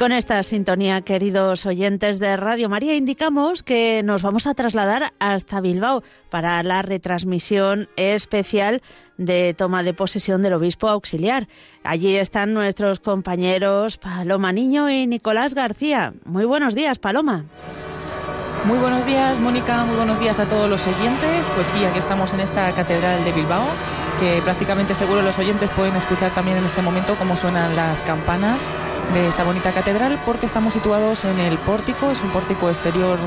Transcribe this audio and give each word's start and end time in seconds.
Con 0.00 0.12
esta 0.12 0.42
sintonía, 0.42 1.02
queridos 1.02 1.66
oyentes 1.66 2.18
de 2.20 2.34
Radio 2.34 2.70
María, 2.70 2.94
indicamos 2.94 3.62
que 3.62 4.00
nos 4.02 4.22
vamos 4.22 4.46
a 4.46 4.54
trasladar 4.54 5.12
hasta 5.18 5.60
Bilbao 5.60 6.02
para 6.30 6.62
la 6.62 6.80
retransmisión 6.80 7.86
especial 7.96 8.80
de 9.18 9.52
toma 9.52 9.82
de 9.82 9.92
posesión 9.92 10.40
del 10.40 10.54
obispo 10.54 10.88
auxiliar. 10.88 11.48
Allí 11.84 12.16
están 12.16 12.54
nuestros 12.54 12.98
compañeros 12.98 13.98
Paloma 13.98 14.52
Niño 14.52 14.88
y 14.88 15.06
Nicolás 15.06 15.52
García. 15.52 16.14
Muy 16.24 16.46
buenos 16.46 16.74
días, 16.74 16.98
Paloma. 16.98 17.44
Muy 18.64 18.78
buenos 18.78 19.04
días, 19.04 19.38
Mónica. 19.38 19.84
Muy 19.84 19.96
buenos 19.96 20.18
días 20.18 20.40
a 20.40 20.48
todos 20.48 20.70
los 20.70 20.86
oyentes. 20.86 21.46
Pues 21.54 21.66
sí, 21.66 21.84
aquí 21.84 21.98
estamos 21.98 22.32
en 22.32 22.40
esta 22.40 22.74
catedral 22.74 23.22
de 23.22 23.32
Bilbao, 23.32 23.66
que 24.20 24.42
prácticamente 24.42 24.94
seguro 24.94 25.22
los 25.22 25.38
oyentes 25.38 25.70
pueden 25.70 25.96
escuchar 25.96 26.30
también 26.32 26.58
en 26.58 26.66
este 26.66 26.82
momento 26.82 27.16
cómo 27.16 27.36
suenan 27.36 27.74
las 27.74 28.02
campanas 28.02 28.68
de 29.14 29.26
esta 29.26 29.44
bonita 29.44 29.72
catedral 29.72 30.20
porque 30.26 30.46
estamos 30.46 30.74
situados 30.74 31.24
en 31.24 31.38
el 31.38 31.56
pórtico, 31.58 32.10
es 32.10 32.22
un 32.22 32.30
pórtico 32.30 32.68
exterior 32.68 33.18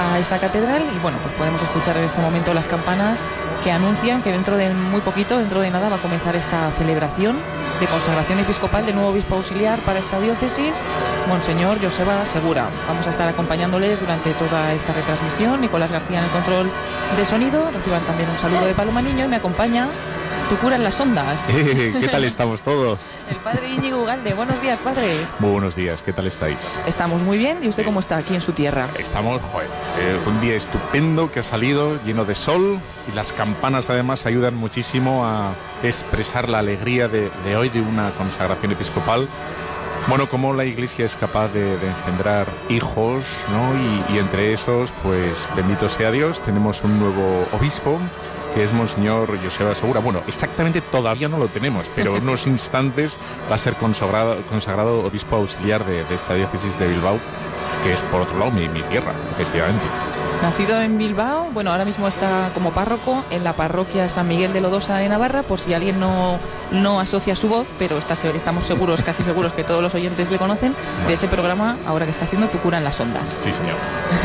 a 0.00 0.18
esta 0.18 0.38
catedral 0.38 0.82
y 0.94 0.98
bueno, 1.00 1.18
pues 1.20 1.34
podemos 1.34 1.60
escuchar 1.60 1.96
en 1.96 2.04
este 2.04 2.20
momento 2.20 2.54
las 2.54 2.68
campanas 2.68 3.24
que 3.64 3.72
anuncian 3.72 4.22
que 4.22 4.30
dentro 4.30 4.56
de 4.56 4.72
muy 4.72 5.00
poquito, 5.00 5.36
dentro 5.36 5.60
de 5.60 5.70
nada 5.70 5.88
va 5.88 5.96
a 5.96 6.00
comenzar 6.00 6.36
esta 6.36 6.70
celebración 6.72 7.38
de 7.80 7.86
consagración 7.86 8.38
episcopal 8.38 8.86
de 8.86 8.92
nuevo 8.92 9.10
obispo 9.10 9.34
auxiliar 9.34 9.80
para 9.80 9.98
esta 9.98 10.20
diócesis, 10.20 10.82
Monseñor 11.28 11.82
Joseba 11.82 12.24
Segura. 12.24 12.70
Vamos 12.86 13.06
a 13.06 13.10
estar 13.10 13.28
acompañándoles 13.28 14.00
durante 14.00 14.32
toda 14.34 14.72
esta 14.72 14.92
retransmisión, 14.92 15.60
Nicolás 15.60 15.90
García 15.90 16.20
en 16.20 16.24
el 16.24 16.30
control 16.30 16.70
de 17.16 17.24
sonido, 17.24 17.68
reciban 17.72 18.02
también 18.04 18.30
un 18.30 18.36
saludo 18.36 18.64
de 18.64 18.74
Paloma 18.74 19.02
Niño 19.02 19.24
y 19.24 19.28
me 19.28 19.36
acompaña 19.36 19.88
tu 20.48 20.56
cura 20.58 20.76
en 20.76 20.84
las 20.84 21.00
ondas. 21.00 21.46
¿Qué 21.46 22.08
tal 22.10 22.24
estamos 22.24 22.62
todos? 22.62 23.00
El 23.30 23.36
padre 23.36 23.68
Íñigo 23.68 24.02
Ugalde. 24.02 24.32
Buenos 24.34 24.60
días, 24.62 24.78
padre. 24.78 25.16
Muy 25.40 25.50
buenos 25.50 25.74
días, 25.74 26.02
¿qué 26.02 26.12
tal 26.12 26.26
estáis? 26.26 26.78
Estamos 26.86 27.22
muy 27.22 27.38
bien. 27.38 27.58
¿Y 27.62 27.68
usted 27.68 27.84
cómo 27.84 28.00
está 28.00 28.16
aquí 28.16 28.34
en 28.34 28.40
su 28.40 28.52
tierra? 28.52 28.88
Estamos, 28.98 29.40
joder, 29.52 29.68
eh, 29.98 30.20
un 30.24 30.40
día 30.40 30.54
estupendo 30.54 31.30
que 31.30 31.40
ha 31.40 31.42
salido, 31.42 32.00
lleno 32.04 32.24
de 32.24 32.34
sol 32.34 32.80
y 33.10 33.14
las 33.14 33.32
campanas 33.32 33.90
además 33.90 34.26
ayudan 34.26 34.54
muchísimo 34.54 35.26
a 35.26 35.54
expresar 35.82 36.48
la 36.48 36.60
alegría 36.60 37.08
de, 37.08 37.30
hoy 37.56 37.68
de 37.68 37.80
una 37.80 38.12
consagración 38.12 38.72
episcopal. 38.72 39.28
Bueno, 40.08 40.28
como 40.28 40.52
la 40.52 40.64
Iglesia 40.64 41.06
es 41.06 41.16
capaz 41.16 41.48
de, 41.48 41.74
engendrar 41.74 42.46
hijos, 42.68 43.24
¿no? 43.50 43.74
Y, 43.74 44.14
y 44.14 44.18
entre 44.18 44.52
esos, 44.52 44.92
pues 45.02 45.48
bendito 45.56 45.88
sea 45.88 46.12
Dios, 46.12 46.40
tenemos 46.40 46.84
un 46.84 47.00
nuevo 47.00 47.48
obispo 47.52 47.98
que 48.56 48.64
es 48.64 48.72
Monseñor 48.72 49.38
Joseba 49.44 49.74
Segura. 49.74 50.00
Bueno, 50.00 50.22
exactamente 50.26 50.80
todavía 50.80 51.28
no 51.28 51.36
lo 51.36 51.48
tenemos, 51.48 51.84
pero 51.94 52.16
en 52.16 52.22
unos 52.22 52.46
instantes 52.46 53.18
va 53.50 53.56
a 53.56 53.58
ser 53.58 53.74
consagrado, 53.74 54.40
consagrado 54.48 55.04
obispo 55.04 55.36
auxiliar 55.36 55.84
de, 55.84 56.06
esta 56.10 56.32
diócesis 56.32 56.78
de 56.78 56.88
Bilbao, 56.88 57.18
que 57.82 57.92
es 57.92 58.00
por 58.00 58.22
otro 58.22 58.38
lado 58.38 58.50
mi, 58.52 58.66
tierra, 58.84 59.12
efectivamente. 59.32 59.84
Nacido 60.40 60.80
en 60.80 60.96
Bilbao, 60.96 61.50
bueno, 61.52 61.70
ahora 61.70 61.84
mismo 61.84 62.08
está 62.08 62.50
como 62.54 62.72
párroco 62.72 63.26
en 63.28 63.44
la 63.44 63.54
parroquia 63.56 64.08
San 64.08 64.26
Miguel 64.26 64.54
de 64.54 64.62
Lodosa 64.62 64.96
de 64.96 65.10
Navarra, 65.10 65.42
por 65.42 65.58
si 65.58 65.74
alguien 65.74 66.00
no, 66.00 66.38
no 66.70 66.98
asocia 66.98 67.36
su 67.36 67.48
voz, 67.48 67.74
pero 67.78 67.98
está, 67.98 68.14
estamos 68.14 68.64
seguros, 68.64 69.02
casi 69.02 69.22
seguros 69.22 69.52
que 69.52 69.64
todos 69.64 69.82
los 69.82 69.94
oyentes 69.94 70.30
le 70.30 70.38
conocen, 70.38 70.74
de 71.06 71.12
ese 71.12 71.28
programa 71.28 71.76
ahora 71.86 72.06
que 72.06 72.10
está 72.10 72.24
haciendo 72.24 72.48
Tu 72.48 72.58
cura 72.60 72.78
en 72.78 72.84
las 72.84 72.98
ondas. 73.00 73.38
Sí, 73.42 73.52
señor. 73.52 73.76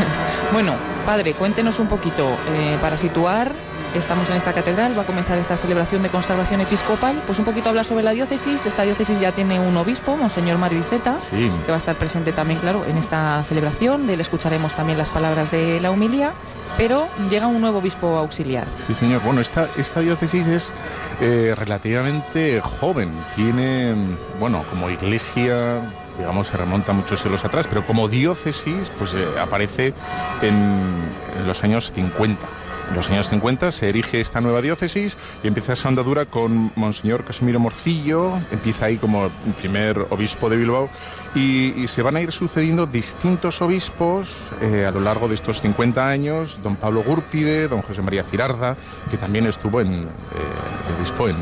bueno, 0.54 0.76
padre, 1.04 1.34
cuéntenos 1.34 1.78
un 1.80 1.88
poquito, 1.88 2.30
eh, 2.48 2.78
para 2.80 2.96
situar 2.96 3.52
Estamos 3.94 4.30
en 4.30 4.36
esta 4.36 4.54
catedral, 4.54 4.96
va 4.96 5.02
a 5.02 5.06
comenzar 5.06 5.36
esta 5.36 5.58
celebración 5.58 6.02
de 6.02 6.08
consagración 6.08 6.62
episcopal. 6.62 7.22
Pues 7.26 7.38
un 7.38 7.44
poquito 7.44 7.68
hablar 7.68 7.84
sobre 7.84 8.02
la 8.02 8.12
diócesis. 8.12 8.64
Esta 8.64 8.84
diócesis 8.84 9.20
ya 9.20 9.32
tiene 9.32 9.60
un 9.60 9.76
obispo, 9.76 10.16
Monseñor 10.16 10.56
Mario 10.56 10.80
Iceta, 10.80 11.18
que 11.30 11.68
va 11.68 11.74
a 11.74 11.78
estar 11.78 11.96
presente 11.96 12.32
también, 12.32 12.58
claro, 12.58 12.86
en 12.86 12.96
esta 12.96 13.44
celebración. 13.46 14.06
De 14.06 14.14
él 14.14 14.20
escucharemos 14.22 14.74
también 14.74 14.96
las 14.96 15.10
palabras 15.10 15.50
de 15.50 15.78
la 15.80 15.90
humilía. 15.90 16.32
Pero 16.78 17.06
llega 17.28 17.48
un 17.48 17.60
nuevo 17.60 17.80
obispo 17.80 18.16
auxiliar. 18.16 18.66
Sí, 18.86 18.94
señor. 18.94 19.20
Bueno, 19.22 19.42
esta, 19.42 19.68
esta 19.76 20.00
diócesis 20.00 20.46
es 20.46 20.72
eh, 21.20 21.54
relativamente 21.54 22.62
joven. 22.62 23.12
Tiene, 23.36 23.94
bueno, 24.40 24.64
como 24.70 24.88
iglesia 24.88 25.82
digamos, 26.16 26.48
se 26.48 26.56
remonta 26.56 26.92
muchos 26.92 27.20
siglos 27.20 27.44
atrás, 27.44 27.66
pero 27.66 27.86
como 27.86 28.06
diócesis, 28.06 28.90
pues 28.98 29.14
eh, 29.14 29.26
aparece 29.40 29.94
en, 30.42 31.08
en, 31.38 31.46
los 31.46 31.64
años 31.64 31.90
50. 31.92 32.46
En 32.92 32.96
los 32.96 33.08
años 33.08 33.30
50 33.30 33.72
se 33.72 33.88
erige 33.88 34.20
esta 34.20 34.42
nueva 34.42 34.60
diócesis 34.60 35.16
y 35.42 35.46
empieza 35.46 35.72
esa 35.72 35.88
andadura 35.88 36.26
con 36.26 36.72
Monseñor 36.76 37.24
Casimiro 37.24 37.58
Morcillo, 37.58 38.38
empieza 38.50 38.84
ahí 38.84 38.98
como 38.98 39.30
primer 39.58 39.98
obispo 40.10 40.50
de 40.50 40.58
Bilbao 40.58 40.90
y, 41.34 41.88
se 41.88 42.02
van 42.02 42.16
a 42.16 42.20
ir 42.20 42.32
sucediendo 42.32 42.84
distintos 42.84 43.62
obispos 43.62 44.52
eh, 44.60 44.84
a 44.84 44.90
lo 44.90 45.00
largo 45.00 45.26
de 45.26 45.36
estos 45.36 45.62
50 45.62 46.06
años, 46.06 46.58
don 46.62 46.76
Pablo 46.76 47.02
Gúrpide, 47.02 47.66
don 47.66 47.80
José 47.80 48.02
María 48.02 48.24
Cirarda, 48.24 48.76
que 49.10 49.16
también 49.16 49.46
estuvo 49.46 49.80
en, 49.80 50.02
eh, 50.02 50.94
obispo 50.98 51.30
en, 51.30 51.36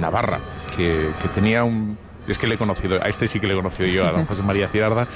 Navarra, 0.00 0.40
que 0.76 1.12
tenía 1.32 1.62
un 1.62 1.96
es 2.28 2.38
que 2.38 2.46
le 2.46 2.54
he 2.54 2.58
conocido, 2.58 3.02
a 3.02 3.08
este 3.08 3.28
sí 3.28 3.40
que 3.40 3.46
le 3.46 3.54
he 3.54 3.56
conocido 3.56 3.88
yo, 3.88 4.06
a 4.06 4.12
don 4.12 4.26
José 4.26 4.42
María 4.42 4.68
Cirarda, 4.68 5.08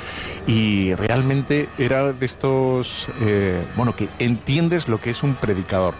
y 0.47 0.95
realmente 0.95 1.69
era 1.79 2.13
de 2.13 2.27
estos, 2.27 3.09
eh, 3.21 3.63
bueno, 3.77 3.95
que 3.95 4.09
entiendes 4.19 4.89
lo 4.89 5.01
que 5.01 5.11
es 5.11 5.23
un 5.23 5.35
predicador 5.35 5.95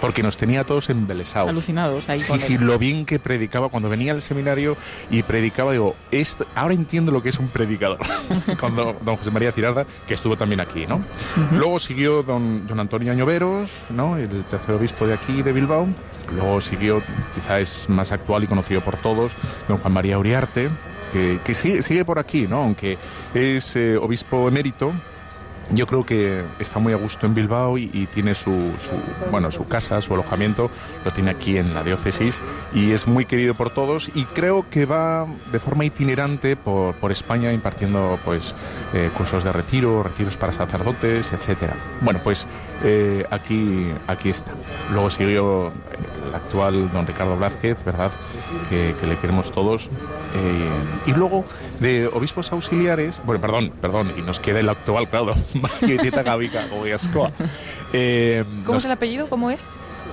porque 0.00 0.22
nos 0.22 0.36
tenía 0.36 0.64
todos 0.64 0.90
embelesados. 0.90 1.50
Alucinados 1.50 2.08
ahí. 2.08 2.20
Sí, 2.20 2.38
sí, 2.38 2.58
lo 2.58 2.78
bien 2.78 3.04
que 3.04 3.18
predicaba. 3.18 3.68
Cuando 3.68 3.88
venía 3.88 4.12
al 4.12 4.20
seminario 4.20 4.76
y 5.10 5.22
predicaba, 5.22 5.72
digo, 5.72 5.96
ahora 6.54 6.74
entiendo 6.74 7.12
lo 7.12 7.22
que 7.22 7.28
es 7.28 7.38
un 7.38 7.48
predicador. 7.48 7.98
Cuando 8.60 8.96
don 9.02 9.16
José 9.16 9.30
María 9.30 9.52
Cirarda, 9.52 9.86
que 10.06 10.14
estuvo 10.14 10.36
también 10.36 10.60
aquí, 10.60 10.86
¿no? 10.86 11.02
Luego 11.52 11.78
siguió 11.78 12.22
don, 12.22 12.66
don 12.66 12.80
Antonio 12.80 13.12
Añoveros, 13.12 13.70
¿no? 13.90 14.16
El 14.16 14.44
tercer 14.44 14.74
obispo 14.74 15.06
de 15.06 15.14
aquí, 15.14 15.42
de 15.42 15.52
Bilbao. 15.52 15.88
Luego 16.34 16.60
siguió, 16.60 17.02
quizá 17.34 17.58
es 17.58 17.88
más 17.88 18.12
actual 18.12 18.44
y 18.44 18.46
conocido 18.46 18.82
por 18.82 18.96
todos, 18.96 19.32
don 19.66 19.78
Juan 19.78 19.92
María 19.92 20.18
Uriarte, 20.18 20.70
que, 21.10 21.54
sigue, 21.54 22.04
por 22.04 22.18
aquí, 22.18 22.46
¿no? 22.46 22.62
aunque 22.62 22.98
es 23.34 23.74
eh, 23.74 23.96
obispo 23.96 24.46
emérito, 24.46 24.92
yo 25.72 25.86
creo 25.86 26.04
que 26.04 26.44
está 26.58 26.78
muy 26.78 26.92
a 26.92 26.96
gusto 26.96 27.26
en 27.26 27.34
Bilbao 27.34 27.78
y, 27.78 28.08
tiene 28.12 28.34
su, 28.34 28.72
bueno, 29.30 29.50
su 29.50 29.66
casa, 29.66 30.00
su 30.00 30.14
alojamiento, 30.14 30.70
lo 31.04 31.10
tiene 31.10 31.30
aquí 31.30 31.58
en 31.58 31.74
la 31.74 31.84
diócesis 31.84 32.40
y 32.74 32.92
es 32.92 33.06
muy 33.06 33.24
querido 33.24 33.54
por 33.54 33.70
todos 33.70 34.10
y 34.14 34.24
creo 34.24 34.68
que 34.68 34.86
va 34.86 35.26
de 35.52 35.58
forma 35.58 35.84
itinerante 35.84 36.56
por, 36.56 36.94
por 36.94 37.12
España 37.12 37.52
impartiendo 37.52 38.18
pues 38.24 38.54
eh, 38.92 39.10
cursos 39.16 39.44
de 39.44 39.52
retiro, 39.52 40.02
retiros 40.02 40.36
para 40.36 40.52
sacerdotes, 40.52 41.32
etcétera. 41.32 41.76
Bueno, 42.00 42.20
pues 42.22 42.46
eh, 42.82 43.24
aquí, 43.30 43.92
aquí 44.06 44.30
está. 44.30 44.52
Luego 44.92 45.10
siguió 45.10 45.68
el 45.68 46.34
actual 46.34 46.90
don 46.92 47.06
Ricardo 47.06 47.36
Blázquez, 47.36 47.82
¿verdad? 47.84 48.10
Que, 48.68 48.94
le 49.06 49.16
queremos 49.18 49.50
todos. 49.52 49.90
Eh, 50.34 50.70
y 51.06 51.12
luego 51.12 51.44
de 51.80 52.06
obispos 52.06 52.52
auxiliares, 52.52 53.20
bueno, 53.24 53.40
perdón, 53.40 53.72
perdón, 53.80 54.12
y 54.16 54.22
nos 54.22 54.38
queda 54.38 54.60
el 54.60 54.68
actual, 54.68 55.08
claro, 55.08 55.34
Gavica 56.24 56.66
eh, 57.92 58.44
¿Cómo 58.64 58.78
es 58.78 58.84
el 58.84 58.92
apellido? 58.92 59.28
¿Cómo 59.28 59.50
es? 59.50 59.68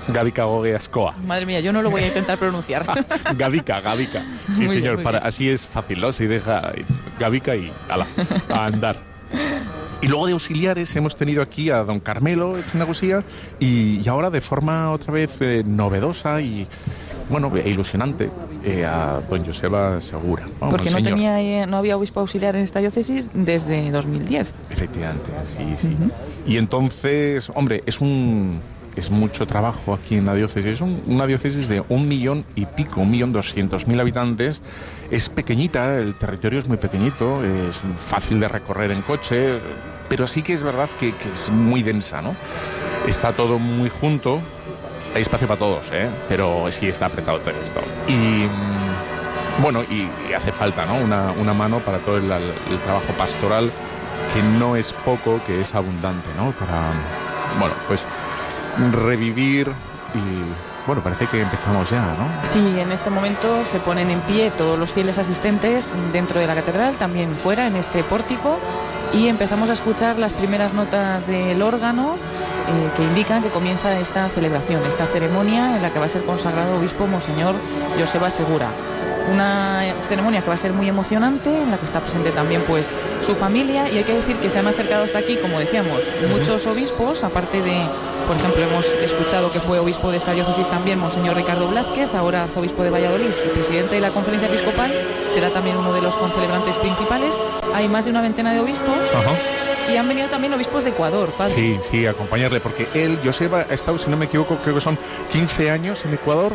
Gavica 0.08 0.46
Gogueascoa. 0.46 1.16
Madre 1.26 1.46
mía, 1.46 1.60
yo 1.60 1.74
no 1.74 1.82
lo 1.82 1.92
voy 1.92 2.04
a 2.04 2.08
intentar 2.08 2.38
pronunciar. 2.38 2.86
Gavica, 3.36 3.82
Gavica. 3.82 4.24
Sí, 4.56 4.68
señor, 4.68 5.04
para, 5.04 5.20
así 5.20 5.50
es 5.50 5.66
fácil, 5.66 6.00
¿no? 6.00 6.14
Se 6.14 6.28
deja 6.28 6.72
Gavica 7.20 7.56
y 7.56 7.72
ala, 7.90 8.08
a 8.50 8.66
andar. 8.66 8.98
Y 10.02 10.08
luego 10.08 10.28
de 10.28 10.34
auxiliares 10.34 10.96
hemos 10.96 11.16
tenido 11.16 11.42
aquí 11.42 11.72
a 11.72 11.84
don 11.84 12.00
Carmelo 12.00 12.58
Echenagusía 12.58 13.24
y, 13.60 14.00
y 14.00 14.08
ahora 14.08 14.30
de 14.30 14.42
forma 14.42 14.92
otra 14.92 15.12
vez 15.12 15.42
eh, 15.42 15.64
novedosa 15.66 16.40
y 16.40 16.68
bueno, 17.30 17.52
e 17.56 17.70
ilusionante 17.70 18.30
eh, 18.64 18.86
a 18.86 19.22
don 19.30 19.46
Joseba 19.46 20.02
Segura. 20.02 20.48
Porque 20.60 20.90
no, 20.90 21.02
tenía, 21.02 21.42
eh, 21.42 21.68
no 21.68 21.78
había 21.78 21.98
obispo 21.98 22.20
auxiliar 22.20 22.56
en 22.56 22.62
esta 22.62 22.80
diócesis 22.80 23.30
desde 23.34 23.92
2010. 23.92 24.54
Efectivamente, 24.72 25.30
sí, 25.46 25.76
sí. 25.76 25.98
Y 26.46 26.58
entonces, 26.58 27.52
hombre, 27.54 27.84
es 27.86 28.02
un 28.02 28.62
es 28.98 29.12
mucho 29.12 29.46
trabajo 29.46 29.94
aquí 29.94 30.16
en 30.16 30.26
la 30.26 30.34
diócesis. 30.34 30.82
Es 30.82 30.82
una 30.82 31.28
diócesis 31.28 31.68
de 31.68 31.84
un 31.88 32.08
millón 32.08 32.46
y 32.56 32.66
pico, 32.66 33.02
un 33.02 33.12
millón 33.12 33.32
doscientos 33.32 33.88
mil 33.88 34.00
habitantes. 34.00 34.62
Es 35.12 35.30
pequeñita, 35.30 35.98
el 36.00 36.16
territorio 36.16 36.60
es 36.60 36.68
muy 36.68 36.78
pequeñito, 36.78 37.44
es 37.44 37.82
fácil 37.98 38.40
de 38.40 38.48
recorrer 38.48 38.92
en 38.92 39.04
coche, 39.04 39.60
pero 40.10 40.26
sí 40.26 40.42
que 40.42 40.54
es 40.54 40.64
verdad 40.64 40.90
que, 41.00 41.16
que 41.16 41.30
es 41.30 41.50
muy 41.50 41.84
densa, 41.84 42.22
¿no? 42.22 42.36
Está 43.08 43.34
todo 43.34 43.60
muy 43.60 43.90
junto, 43.90 44.42
hay 45.18 45.22
espacio 45.24 45.48
para 45.48 45.60
todos, 45.60 45.90
¿eh? 45.92 46.10
pero 46.28 46.72
sí 46.72 46.88
está 46.88 47.08
apretado 47.08 47.40
todo 47.40 47.56
esto. 47.56 47.82
Y 48.08 48.14
mm, 48.14 49.62
bueno, 49.64 49.82
y, 49.84 50.10
hace 50.34 50.52
falta 50.52 50.86
¿no? 50.86 50.96
una, 50.96 51.32
una, 51.32 51.54
mano 51.54 51.80
para 51.80 51.98
todo 52.00 52.18
el, 52.18 52.28
trabajo 52.84 53.14
pastoral, 53.18 53.72
que 54.34 54.44
no 54.44 54.76
es 54.76 54.94
poco, 54.94 55.42
que 55.46 55.62
es 55.62 55.74
abundante, 55.74 56.30
¿no? 56.38 56.52
Para, 56.52 56.92
bueno, 57.60 57.74
pues 57.88 58.06
revivir 58.92 59.72
y 60.14 60.86
bueno, 60.86 61.02
parece 61.02 61.26
que 61.26 61.42
empezamos 61.42 61.90
ya, 61.90 62.02
¿no? 62.02 62.44
Sí, 62.44 62.80
en 62.80 62.92
este 62.92 63.10
momento 63.10 63.66
se 63.66 63.80
ponen 63.80 64.12
en 64.12 64.22
pie 64.22 64.52
todos 64.52 64.78
los 64.78 64.94
fieles 64.94 65.18
asistentes 65.18 65.92
dentro 66.14 66.40
de 66.40 66.46
la 66.46 66.54
catedral, 66.54 66.96
también 66.98 67.36
fuera, 67.36 67.66
en 67.66 67.76
este 67.76 68.04
pórtico, 68.04 68.60
y 69.14 69.28
empezamos 69.28 69.72
a 69.72 69.74
escuchar 69.74 70.20
las 70.20 70.34
primeras 70.34 70.74
notas 70.74 71.26
del 71.26 71.62
órgano 71.64 72.18
eh, 72.68 72.92
que 72.96 73.04
indican 73.04 73.42
que 73.42 73.50
comienza 73.50 73.98
esta 74.00 74.28
celebración, 74.30 74.86
esta 74.86 75.08
ceremonia 75.08 75.78
en 75.78 75.82
la 75.82 75.92
que 75.92 76.00
va 76.00 76.06
a 76.06 76.10
ser 76.10 76.24
consagrado 76.24 76.78
obispo 76.78 77.08
Monseñor 77.08 77.56
Joseba 77.98 78.30
Segura. 78.30 78.70
Una 79.32 79.84
ceremonia 80.02 80.42
que 80.42 80.48
va 80.48 80.54
a 80.54 80.58
ser 80.58 80.72
muy 80.72 80.88
emocionante, 80.88 81.50
en 81.50 81.72
la 81.72 81.78
que 81.78 81.86
está 81.86 82.00
presente 82.00 82.32
también 82.32 82.64
pues 82.66 82.96
su 83.22 83.36
familia. 83.36 83.90
Y 83.90 83.98
hay 83.98 84.04
que 84.04 84.14
decir 84.14 84.38
que 84.38 84.50
se 84.50 84.60
han 84.60 84.68
acercado 84.68 85.04
hasta 85.04 85.20
aquí, 85.20 85.38
como 85.38 85.60
decíamos, 85.60 86.02
muchos 86.30 86.66
obispos, 86.66 87.24
aparte 87.26 87.62
de, 87.62 87.82
por 88.26 88.38
ejemplo, 88.38 88.64
hemos 88.64 88.86
escuchado 88.86 89.52
que 89.52 89.60
fue 89.60 89.80
obispo 89.80 90.12
de 90.12 90.18
esta 90.18 90.32
diócesis 90.32 90.68
también 90.70 91.00
Monseñor 91.00 91.36
Ricardo 91.36 91.68
Blázquez, 91.68 92.14
ahora 92.16 92.44
arzobispo 92.44 92.84
de 92.84 92.90
Valladolid 92.90 93.32
y 93.46 93.50
presidente 93.50 93.96
de 93.96 94.02
la 94.02 94.12
conferencia 94.12 94.48
episcopal, 94.48 94.94
será 95.34 95.50
también 95.50 95.76
uno 95.76 95.92
de 95.94 96.02
los 96.02 96.16
concelebrantes 96.16 96.78
principales. 96.78 97.38
Hay 97.74 97.90
más 97.90 98.06
de 98.06 98.12
una 98.12 98.22
veintena 98.22 98.54
de 98.54 98.62
obispos. 98.62 98.96
Y 99.92 99.96
han 99.96 100.08
venido 100.08 100.30
también 100.30 100.54
obispos 100.54 100.84
de 100.84 100.90
Ecuador. 100.90 101.32
Sí, 101.48 101.78
sí, 101.82 102.06
acompañarle, 102.06 102.60
porque 102.60 102.88
él, 102.94 103.20
Joseba, 103.24 103.66
ha 103.70 103.74
estado, 103.74 103.98
si 103.98 104.10
no 104.10 104.18
me 104.18 104.26
equivoco, 104.26 104.58
creo 104.58 104.76
que 104.76 104.82
son 104.82 104.98
15 105.32 105.72
años 105.72 106.04
en 106.06 106.14
Ecuador 106.14 106.54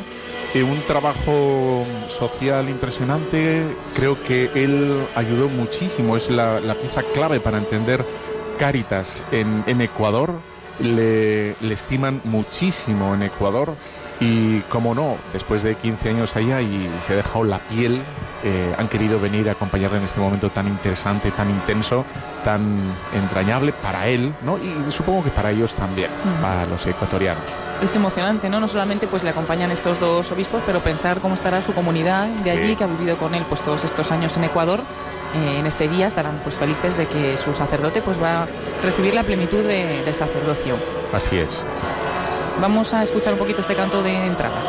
un 0.61 0.82
trabajo 0.82 1.87
social 2.08 2.69
impresionante. 2.69 3.64
Creo 3.94 4.23
que 4.23 4.50
él 4.55 5.06
ayudó 5.14 5.49
muchísimo, 5.49 6.14
es 6.14 6.31
la, 6.31 6.61
pieza 6.79 7.02
clave 7.14 7.40
para 7.40 7.56
entender 7.56 8.05
Cáritas 8.58 9.23
en, 9.32 9.81
Ecuador. 9.81 10.34
Le, 10.79 11.52
estiman 11.73 12.20
muchísimo 12.25 13.14
en 13.14 13.23
Ecuador 13.23 13.76
y, 14.20 14.61
como 14.62 14.94
no, 14.94 15.17
después 15.32 15.62
de 15.62 15.75
15 15.75 16.11
años 16.11 16.37
allá 16.37 16.61
y 16.61 16.91
se 17.00 17.14
ha 17.14 17.17
dejado 17.17 17.44
la 17.44 17.59
piel 17.59 18.03
eh, 18.44 18.75
han 18.76 18.88
querido 18.88 19.20
venir 19.20 19.49
a 19.49 19.53
acompañarle 19.53 19.99
en 19.99 20.05
este 20.05 20.19
momento 20.19 20.50
tan 20.50 20.67
interesante, 20.67 21.31
tan 21.31 21.49
intenso, 21.49 22.05
tan 22.43 22.93
entrañable 23.14 23.73
para 23.73 24.09
él, 24.09 24.35
¿no? 24.43 24.59
Y 24.59 24.91
supongo 24.91 25.23
que 25.23 25.31
para 25.31 25.53
ellos 25.53 25.76
también, 25.76 26.11
para 26.41 26.67
los 26.67 26.85
ecuatorianos. 26.85 27.44
Es 27.81 27.94
emocionante, 27.94 28.49
¿no? 28.49 28.59
No 28.59 28.67
solamente 28.67 29.06
pues 29.06 29.23
le 29.23 29.31
acompañan 29.31 29.70
estos 29.70 30.00
dos 30.00 30.32
obispos, 30.32 30.61
pero 30.67 30.82
pensar 30.82 31.20
cómo 31.20 31.37
estará 31.37 31.62
su 31.62 31.73
comunidad 31.73 32.26
de 32.26 32.50
allí, 32.50 32.75
que 32.75 32.82
ha 32.82 32.88
vivido 32.88 33.17
con 33.17 33.32
él 33.37 33.44
pues 33.49 33.62
todos 33.62 33.85
estos 33.85 34.11
años 34.11 34.37
en 34.37 34.44
Ecuador. 34.44 34.81
Eh, 35.35 35.58
en 35.61 35.67
este 35.67 35.87
día 35.87 36.08
estarán 36.08 36.41
pues 36.43 36.56
felices 36.56 36.97
de 36.97 37.06
que 37.06 37.38
su 37.38 37.55
sacerdote 37.55 38.03
pues 38.03 38.20
va 38.20 38.43
a 38.43 38.47
recibir 38.82 39.15
la 39.15 39.23
plenitud 39.23 39.62
de, 39.62 40.03
del 40.03 40.15
sacerdocio. 40.15 40.76
Así 41.12 41.38
es. 41.38 41.65
Vamos 42.60 42.93
a 42.94 43.02
escuchar 43.02 43.32
un 43.32 43.38
poquito 43.38 43.60
este 43.60 43.75
canto 43.75 44.02
de 44.02 44.14
entrada. 44.26 44.60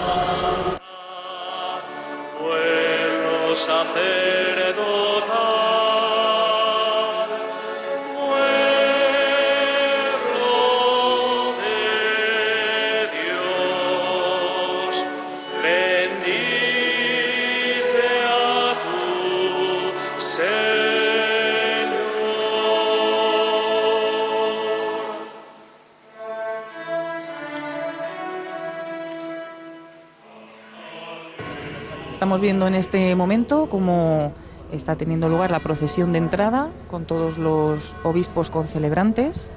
Estamos 32.33 32.41
viendo 32.41 32.65
en 32.65 32.73
este 32.73 33.13
momento 33.13 33.69
cómo 33.69 34.31
está 34.71 34.95
teniendo 34.95 35.29
lugar 35.29 35.51
la 35.51 35.59
procesión 35.59 36.11
de 36.11 36.17
entrada 36.17 36.71
con 36.87 37.05
todos 37.05 37.37
los 37.37 37.95
obispos 38.01 38.49
concelebrantes. 38.49 39.51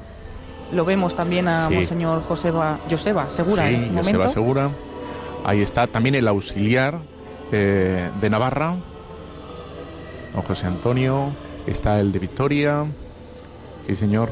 Lo 0.72 0.84
vemos 0.84 1.14
también 1.14 1.48
a 1.48 1.70
Monseñor 1.70 2.20
Joseba, 2.20 2.78
Joseba 2.90 3.30
Segura 3.30 3.70
en 3.70 3.76
este 3.76 3.88
Joseba 3.88 4.02
momento. 4.02 4.28
Segura. 4.28 4.70
Ahí 5.42 5.62
está 5.62 5.86
también 5.86 6.16
el 6.16 6.28
auxiliar 6.28 7.00
eh, 7.50 8.10
de 8.20 8.28
Navarra, 8.28 8.76
don 10.34 10.42
José 10.42 10.66
Antonio. 10.66 11.30
Está 11.66 11.98
el 11.98 12.12
de 12.12 12.18
Victoria. 12.18 12.84
Sí, 13.86 13.94
señor 13.94 14.30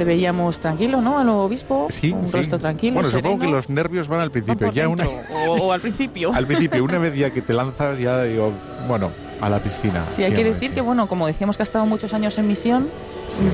le 0.00 0.06
veíamos 0.06 0.58
tranquilo, 0.58 1.02
¿no? 1.02 1.18
Al 1.18 1.28
obispo, 1.28 1.88
sí, 1.90 2.10
un 2.10 2.32
rostro 2.32 2.58
tranquilo. 2.58 2.94
Bueno, 2.94 3.10
supongo 3.10 3.38
que 3.40 3.48
los 3.48 3.68
nervios 3.68 4.08
van 4.08 4.20
al 4.20 4.30
principio, 4.30 4.72
ya 4.72 4.88
una 4.88 5.04
o, 5.46 5.72
al 5.72 5.80
principio. 5.82 6.32
al 6.34 6.46
principio, 6.46 6.82
una 6.82 6.96
vez 6.96 7.14
ya 7.14 7.30
que 7.30 7.42
te 7.42 7.52
lanzas, 7.52 7.98
ya 7.98 8.24
digo, 8.24 8.50
bueno, 8.88 9.10
a 9.42 9.50
la 9.50 9.62
piscina. 9.62 10.06
Sí, 10.08 10.22
hay 10.22 10.32
que 10.32 10.42
decir 10.42 10.72
que, 10.72 10.80
bueno, 10.80 11.06
como 11.06 11.26
decíamos 11.26 11.58
que 11.58 11.62
ha 11.62 11.64
estado 11.64 11.84
muchos 11.84 12.14
años 12.14 12.38
en 12.38 12.46
misión, 12.46 12.88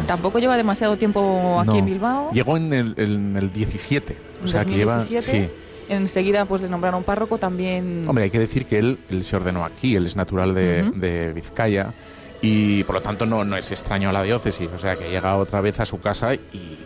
tampoco 0.06 0.38
lleva 0.38 0.56
demasiado 0.56 0.96
tiempo 0.96 1.58
aquí 1.58 1.78
en 1.78 1.86
Bilbao. 1.86 2.30
Llegó 2.30 2.56
en 2.56 2.72
el, 2.72 2.94
en 2.96 3.36
el 3.36 3.52
17, 3.52 4.16
o 4.44 4.46
sea 4.46 4.64
que 4.64 4.76
lleva. 4.76 5.00
Sí. 5.00 5.50
Enseguida 5.88 6.44
pues 6.44 6.62
le 6.62 6.68
nombraron 6.68 7.02
párroco 7.02 7.38
también. 7.38 8.04
Hombre, 8.06 8.24
hay 8.24 8.30
que 8.30 8.38
decir 8.38 8.66
que 8.66 8.78
él, 8.78 8.98
él 9.10 9.24
se 9.24 9.34
ordenó 9.34 9.64
aquí, 9.64 9.96
él 9.96 10.06
es 10.06 10.14
natural 10.14 10.54
de, 10.54 10.92
de 10.94 11.32
Vizcaya 11.32 11.92
y 12.40 12.84
por 12.84 12.96
lo 12.96 13.02
tanto 13.02 13.26
no, 13.26 13.44
no 13.44 13.56
es 13.56 13.70
extraño 13.70 14.10
a 14.10 14.12
la 14.12 14.22
diócesis, 14.22 14.68
o 14.74 14.78
sea 14.78 14.96
que 14.96 15.10
llega 15.10 15.36
otra 15.36 15.60
vez 15.60 15.80
a 15.80 15.84
su 15.84 16.00
casa 16.00 16.34
y 16.34 16.78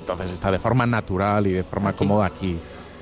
entonces 0.00 0.32
está 0.32 0.50
de 0.50 0.58
forma 0.58 0.86
natural 0.86 1.46
y 1.46 1.52
de 1.52 1.62
forma 1.62 1.92
cómoda 1.94 2.26
aquí. 2.26 2.58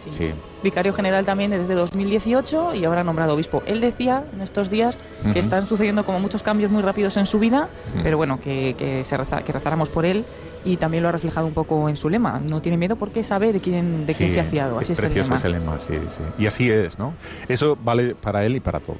Sí. 0.08 0.32
Vicario 0.62 0.94
general 0.94 1.26
también 1.26 1.50
desde 1.50 1.74
2018 1.74 2.74
y 2.74 2.84
ahora 2.84 3.04
nombrado 3.04 3.34
obispo. 3.34 3.62
Él 3.66 3.82
decía 3.82 4.24
en 4.32 4.40
estos 4.40 4.70
días 4.70 4.98
que 5.34 5.38
están 5.38 5.66
sucediendo 5.66 6.06
como 6.06 6.20
muchos 6.20 6.42
cambios 6.42 6.70
muy 6.70 6.80
rápidos 6.80 7.18
en 7.18 7.26
su 7.26 7.38
vida, 7.38 7.68
pero 8.02 8.16
bueno, 8.16 8.40
que, 8.40 8.74
que, 8.78 9.04
se 9.04 9.16
reza, 9.18 9.42
que 9.42 9.52
rezáramos 9.52 9.90
por 9.90 10.06
él 10.06 10.24
y 10.64 10.78
también 10.78 11.02
lo 11.02 11.10
ha 11.10 11.12
reflejado 11.12 11.46
un 11.46 11.52
poco 11.52 11.86
en 11.88 11.96
su 11.96 12.08
lema. 12.08 12.40
No 12.40 12.62
tiene 12.62 12.78
miedo 12.78 12.96
porque 12.96 13.22
sabe 13.22 13.52
de 13.52 13.60
quién, 13.60 14.06
de 14.06 14.14
quién 14.14 14.30
se 14.30 14.40
ha 14.40 14.44
fiado. 14.44 14.78
Así 14.78 14.92
es, 14.92 14.98
precioso 14.98 15.34
ese 15.34 15.50
lema, 15.50 15.78
sí, 15.78 15.98
sí. 16.08 16.22
Y 16.38 16.46
así 16.46 16.70
es, 16.70 16.98
¿no? 16.98 17.12
Eso 17.48 17.76
vale 17.82 18.14
para 18.14 18.44
él 18.46 18.56
y 18.56 18.60
para 18.60 18.80
todos 18.80 18.98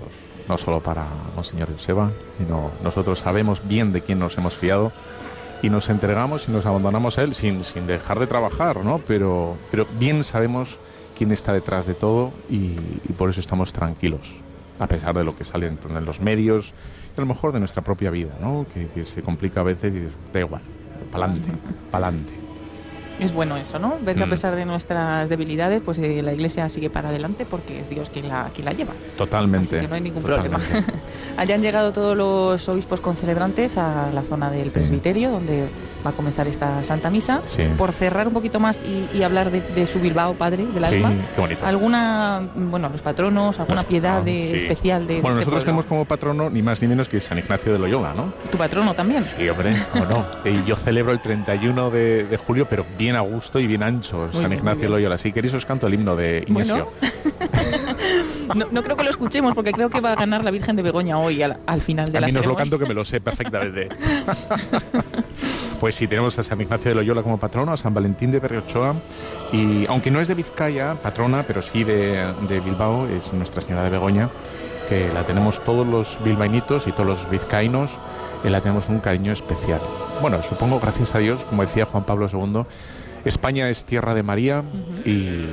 no 0.50 0.59
solo 0.59 0.80
para 0.80 1.07
Monseñor 1.37 1.73
Joseba, 1.73 2.11
sino 2.37 2.73
nosotros 2.83 3.21
sabemos 3.21 3.62
bien 3.64 3.92
de 3.92 4.02
quién 4.02 4.19
nos 4.19 4.37
hemos 4.37 4.54
fiado 4.54 4.90
y 5.62 5.71
nos 5.71 5.88
entregamos 5.88 6.49
y 6.49 6.50
nos 6.50 6.66
abandonamos 6.66 7.19
a 7.19 7.23
Él 7.23 7.35
sin, 7.35 7.62
sin 7.62 7.87
dejar 7.87 8.19
de 8.19 8.26
trabajar, 8.26 8.85
¿no? 8.85 8.99
Pero, 8.99 9.57
pero 9.71 9.87
bien 10.00 10.25
sabemos 10.25 10.80
quién 11.16 11.30
está 11.30 11.52
detrás 11.52 11.87
de 11.87 11.95
todo 11.95 12.33
y, 12.49 12.75
por 13.16 13.30
eso 13.30 13.38
estamos 13.38 13.73
tranquilos, 13.73 14.33
a 14.80 14.88
pesar 14.88 15.16
de 15.16 15.23
lo 15.23 15.37
que 15.37 15.45
sale 15.45 15.69
en 15.69 16.04
los 16.04 16.21
medios 16.21 16.75
y 17.16 17.21
a 17.21 17.21
lo 17.21 17.26
mejor 17.26 17.52
de 17.52 17.61
nuestra 17.61 17.83
propia 17.83 18.11
vida, 18.11 18.35
¿no? 18.40 18.66
Que, 18.75 18.88
que 18.88 19.04
se 19.04 19.23
complica 19.23 19.61
a 19.61 19.64
veces 19.64 19.95
y 19.95 20.33
da 20.33 20.40
igual, 20.40 20.62
pa'lante, 21.12 21.52
pa'lante. 21.92 22.39
Es 23.19 23.33
bueno 23.33 23.57
eso, 23.57 23.79
¿no? 23.79 23.97
Ver 24.02 24.17
que 24.17 24.23
a 24.23 24.26
mm. 24.26 24.31
pesar 24.31 24.57
de 24.57 24.64
nuestras 24.64 25.29
debilidades, 25.29 25.83
pues 25.85 25.99
eh, 25.99 26.23
la 26.23 26.33
Iglesia 26.33 26.69
sigue 26.69 26.90
para 26.90 27.11
adelante 27.11 27.45
porque 27.45 27.81
es 27.81 27.90
Dios 27.90 28.11
quien 28.11 28.29
la, 28.29 28.50
quien 28.55 28.64
la 28.64 28.73
lleva. 28.73 28.95
Totalmente. 29.17 29.76
Así 29.76 29.85
que 29.85 29.88
no 29.88 29.95
hay 29.95 30.00
ningún 30.00 30.23
problema. 30.23 30.59
Hayan 31.37 31.61
llegado 31.62 31.93
todos 31.93 32.17
los 32.17 32.69
obispos 32.69 33.00
concelebrantes 33.00 33.76
a 33.79 34.11
la 34.12 34.23
zona 34.23 34.50
del 34.50 34.71
presbiterio, 34.71 35.31
donde 35.31 35.69
va 36.05 36.11
a 36.11 36.12
comenzar 36.12 36.49
esta 36.49 36.83
Santa 36.83 37.11
Misa. 37.11 37.40
Por 37.76 37.93
cerrar 37.93 38.29
un 38.29 38.35
poquito 38.35 38.61
más 38.61 38.83
y, 38.83 39.23
hablar 39.23 39.50
de, 39.50 39.87
su 39.87 40.00
Bilbao, 40.00 40.35
Padre, 40.35 40.67
del 40.67 40.85
alma. 40.85 41.12
Qué 41.35 41.40
bonito. 41.40 41.67
¿Alguna, 41.67 42.49
bueno, 42.55 42.88
los 42.88 43.02
patronos, 43.02 43.61
alguna 43.61 43.83
piedad 43.83 44.23
de, 44.23 44.62
especial 44.62 45.07
de 45.07 45.21
Bueno, 45.21 45.31
este 45.31 45.40
nosotros 45.40 45.64
tenemos 45.64 45.85
como 45.85 46.05
patrono 46.05 46.49
ni 46.49 46.62
más 46.62 46.81
ni 46.81 46.88
menos 46.88 47.09
que 47.09 47.21
San 47.21 47.38
Ignacio 47.38 47.73
de 47.73 47.79
Loyola, 47.79 48.14
¿no? 48.14 48.33
¿Tu 48.50 48.57
patrono 48.57 48.95
también? 48.95 49.25
Sí, 49.25 49.49
hombre, 49.49 49.75
o 49.95 50.05
no. 50.05 50.26
y 50.45 50.64
yo 50.64 50.76
celebro 50.76 51.12
el 51.12 51.21
31 51.21 51.90
de, 51.90 52.25
de 52.25 52.37
julio, 52.37 52.67
pero 52.69 52.87
bien 52.99 53.10
a 53.17 53.21
gusto 53.21 53.59
y 53.59 53.67
bien 53.67 53.83
ancho, 53.83 54.33
San 54.33 54.52
Ignacio 54.52 54.88
Loyola. 54.88 55.19
Si 55.19 55.33
queréis 55.33 55.55
os 55.55 55.67
canto 55.67 55.87
el 55.87 55.95
himno 55.95 56.17
de 56.17 56.45
Ignacio. 56.47 56.93
no, 58.71 58.83
creo 58.83 58.97
que 58.97 59.05
lo 59.05 59.11
escuchemos 59.11 59.55
porque 59.55 59.73
creo 59.73 59.90
que 59.90 60.00
va 60.00 60.12
a 60.12 60.17
ganar 60.17 60.45
la 60.45 60.50
Virgen 60.50 60.76
de 60.76 60.83
Begoña 60.83 61.19
hoy 61.19 61.43
al, 61.43 61.81
final 61.81 62.07
de 62.07 62.21
la 62.21 62.29
la 62.29 62.40
os 62.40 62.47
lo 62.47 62.57
canto 62.57 62.79
que 62.79 62.87
me 62.87 62.95
lo 62.95 63.05
sé 63.05 63.21
perfectamente. 63.21 63.88
pues 65.81 65.95
sí, 65.95 66.07
tenemos 66.07 66.38
a 66.38 66.43
San 66.43 66.61
Ignacio 66.61 66.90
de 66.90 66.95
Loyola 66.97 67.23
como 67.23 67.38
patrono, 67.38 67.73
a 67.73 67.76
San 67.76 67.95
Valentín 67.95 68.31
de 68.31 68.40
Berriochoa 68.40 68.95
y 69.52 69.87
aunque 69.87 70.11
no 70.11 70.21
es 70.21 70.29
de 70.29 70.35
Vizcaya, 70.35 70.95
patrona, 70.95 71.45
pero 71.47 71.62
sí 71.62 71.85
de, 71.85 72.33
de 72.49 72.61
Bilbao, 72.61 73.07
es 73.07 73.33
Nuestra 73.33 73.62
Señora 73.62 73.85
de 73.85 73.90
Begoña, 73.90 74.31
que 74.88 75.09
la 75.12 75.25
tenemos 75.25 75.64
todos 75.64 75.87
los 75.87 76.19
bilbainitos 76.25 76.87
y 76.87 76.93
todos 76.93 77.07
los 77.07 77.31
vizcaínos, 77.31 77.93
y 78.45 78.49
la 78.49 78.61
tenemos 78.61 78.88
un 78.88 79.00
cariño 79.00 79.33
especial. 79.33 79.81
Bueno, 80.21 80.43
supongo, 80.43 80.81
gracias 80.81 81.14
a 81.14 81.19
Dios, 81.19 81.45
como 81.45 81.62
decía 81.62 81.87
Juan 81.87 82.05
Pablo 82.05 82.29
II, 82.31 82.64
España 83.25 83.69
es 83.69 83.85
tierra 83.85 84.15
de 84.15 84.23
María 84.23 84.62
y, 85.05 85.47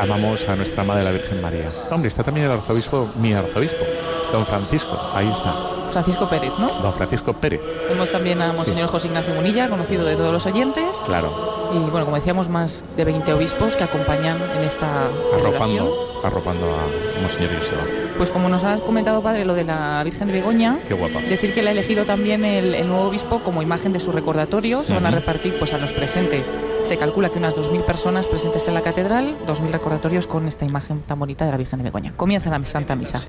amamos 0.00 0.48
a 0.48 0.56
nuestra 0.56 0.84
Madre 0.84 1.04
la 1.04 1.12
Virgen 1.12 1.40
María. 1.40 1.68
Hombre, 1.90 2.08
está 2.08 2.22
también 2.22 2.46
el 2.46 2.52
arzobispo, 2.52 3.10
mi 3.16 3.32
arzobispo, 3.32 3.84
don 4.32 4.46
Francisco, 4.46 4.98
ahí 5.14 5.28
está. 5.28 5.54
Francisco 5.90 6.28
Pérez, 6.28 6.52
¿no? 6.58 6.68
Don 6.68 6.92
Francisco 6.92 7.32
Pérez. 7.32 7.60
Tenemos 7.88 8.10
también 8.10 8.40
a 8.42 8.52
Monseñor 8.52 8.88
José 8.88 9.08
Ignacio 9.08 9.34
Munilla, 9.34 9.68
conocido 9.68 10.04
de 10.04 10.16
todos 10.16 10.32
los 10.32 10.46
oyentes. 10.46 10.84
Claro 11.06 11.58
y 11.72 11.78
bueno, 11.90 12.04
como 12.04 12.16
decíamos, 12.16 12.48
más 12.48 12.84
de 12.96 13.04
20 13.04 13.32
obispos 13.32 13.76
que 13.76 13.84
acompañan 13.84 14.38
en 14.56 14.64
esta 14.64 15.10
celebración. 15.30 15.86
Arropando, 15.86 16.20
arropando 16.24 16.66
a 16.66 17.22
Monseñor 17.22 17.56
Joseba. 17.58 18.07
Pues 18.18 18.32
como 18.32 18.48
nos 18.48 18.64
ha 18.64 18.78
comentado 18.78 19.22
padre 19.22 19.44
lo 19.44 19.54
de 19.54 19.62
la 19.62 20.02
Virgen 20.02 20.26
de 20.26 20.34
Begoña, 20.34 20.80
Qué 20.88 20.94
guapa. 20.94 21.20
decir 21.20 21.54
que 21.54 21.62
le 21.62 21.68
ha 21.68 21.72
elegido 21.72 22.04
también 22.04 22.44
el, 22.44 22.74
el 22.74 22.88
nuevo 22.88 23.04
obispo 23.04 23.44
como 23.44 23.62
imagen 23.62 23.92
de 23.92 24.00
su 24.00 24.10
recordatorio, 24.10 24.82
se 24.82 24.92
van 24.92 25.06
a 25.06 25.12
repartir 25.12 25.56
pues 25.56 25.72
a 25.72 25.78
los 25.78 25.92
presentes. 25.92 26.52
Se 26.82 26.96
calcula 26.96 27.28
que 27.28 27.38
unas 27.38 27.56
2.000 27.56 27.84
personas 27.84 28.26
presentes 28.26 28.66
en 28.66 28.74
la 28.74 28.82
catedral, 28.82 29.38
2.000 29.46 29.70
recordatorios 29.70 30.26
con 30.26 30.48
esta 30.48 30.64
imagen 30.64 31.02
tan 31.02 31.20
bonita 31.20 31.44
de 31.44 31.52
la 31.52 31.56
Virgen 31.58 31.78
de 31.78 31.84
Begoña. 31.84 32.12
Comienza 32.16 32.50
la 32.50 32.64
Santa 32.64 32.96
Misa. 32.96 33.20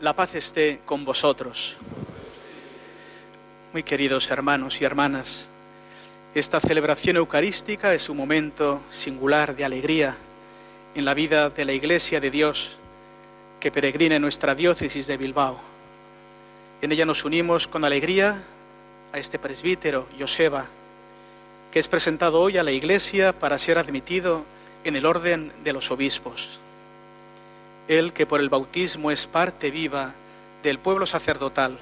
La 0.00 0.16
paz 0.16 0.34
esté 0.34 0.80
con 0.86 1.04
vosotros. 1.04 1.76
Muy 3.74 3.82
queridos 3.82 4.30
hermanos 4.30 4.80
y 4.80 4.84
hermanas, 4.86 5.46
esta 6.34 6.58
celebración 6.58 7.16
eucarística 7.16 7.92
es 7.92 8.08
un 8.08 8.16
momento 8.16 8.80
singular 8.88 9.54
de 9.54 9.66
alegría 9.66 10.16
en 10.98 11.04
la 11.04 11.14
vida 11.14 11.50
de 11.50 11.64
la 11.64 11.72
Iglesia 11.72 12.20
de 12.20 12.30
Dios 12.30 12.76
que 13.60 13.70
peregrina 13.70 14.16
en 14.16 14.22
nuestra 14.22 14.54
diócesis 14.54 15.06
de 15.06 15.16
Bilbao. 15.16 15.58
En 16.82 16.92
ella 16.92 17.06
nos 17.06 17.24
unimos 17.24 17.66
con 17.68 17.84
alegría 17.84 18.42
a 19.12 19.18
este 19.18 19.38
presbítero, 19.38 20.06
Joseba, 20.18 20.66
que 21.72 21.78
es 21.78 21.88
presentado 21.88 22.40
hoy 22.40 22.58
a 22.58 22.64
la 22.64 22.72
Iglesia 22.72 23.32
para 23.32 23.58
ser 23.58 23.78
admitido 23.78 24.44
en 24.84 24.96
el 24.96 25.06
orden 25.06 25.52
de 25.64 25.72
los 25.72 25.90
obispos. 25.90 26.58
Él 27.86 28.12
que 28.12 28.26
por 28.26 28.40
el 28.40 28.48
bautismo 28.48 29.10
es 29.10 29.26
parte 29.26 29.70
viva 29.70 30.12
del 30.62 30.78
pueblo 30.78 31.06
sacerdotal, 31.06 31.78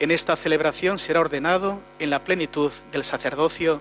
en 0.00 0.10
esta 0.10 0.36
celebración 0.36 0.98
será 0.98 1.20
ordenado 1.20 1.80
en 1.98 2.10
la 2.10 2.24
plenitud 2.24 2.72
del 2.90 3.04
sacerdocio 3.04 3.80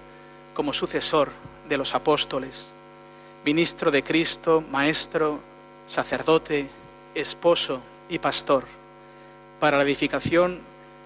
como 0.53 0.71
sucesor 0.71 1.29
de 1.67 1.77
los 1.77 1.95
apóstoles, 1.95 2.69
ministro 3.43 3.89
de 3.89 4.03
Cristo, 4.03 4.63
maestro, 4.69 5.39
sacerdote, 5.87 6.69
esposo 7.15 7.81
y 8.07 8.19
pastor, 8.19 8.65
para 9.59 9.77
la 9.77 9.83
edificación 9.83 10.59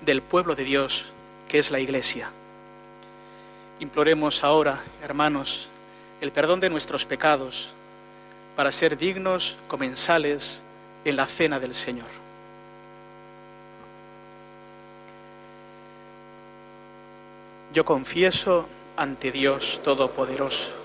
del 0.05 0.21
pueblo 0.21 0.55
de 0.55 0.65
Dios, 0.65 1.11
que 1.47 1.59
es 1.59 1.71
la 1.71 1.79
Iglesia. 1.79 2.29
Imploremos 3.79 4.43
ahora, 4.43 4.81
hermanos, 5.01 5.69
el 6.19 6.31
perdón 6.31 6.59
de 6.59 6.69
nuestros 6.69 7.05
pecados 7.05 7.69
para 8.55 8.71
ser 8.71 8.97
dignos 8.97 9.57
comensales 9.67 10.61
en 11.05 11.15
la 11.15 11.27
cena 11.27 11.59
del 11.59 11.73
Señor. 11.73 12.07
Yo 17.73 17.83
confieso 17.83 18.67
ante 18.95 19.31
Dios 19.31 19.81
Todopoderoso 19.83 20.84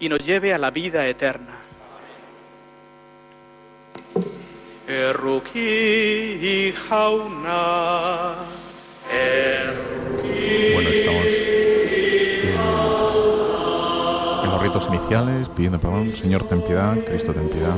y 0.00 0.08
nos 0.08 0.20
lleve 0.20 0.54
a 0.54 0.58
la 0.58 0.70
vida 0.70 1.06
eterna. 1.06 1.58
Erruki 4.88 6.72
jauna, 6.88 8.34
Bueno, 10.72 10.88
estamos 10.88 11.26
en, 11.26 12.48
en 14.44 14.50
los 14.50 14.62
ritos 14.62 14.86
iniciales, 14.88 15.48
pidiendo 15.50 15.78
perdón. 15.78 16.08
Señor, 16.08 16.48
ten 16.48 16.62
piedad. 16.62 16.96
Cristo, 17.04 17.32
ten 17.32 17.48
piedad. 17.48 17.76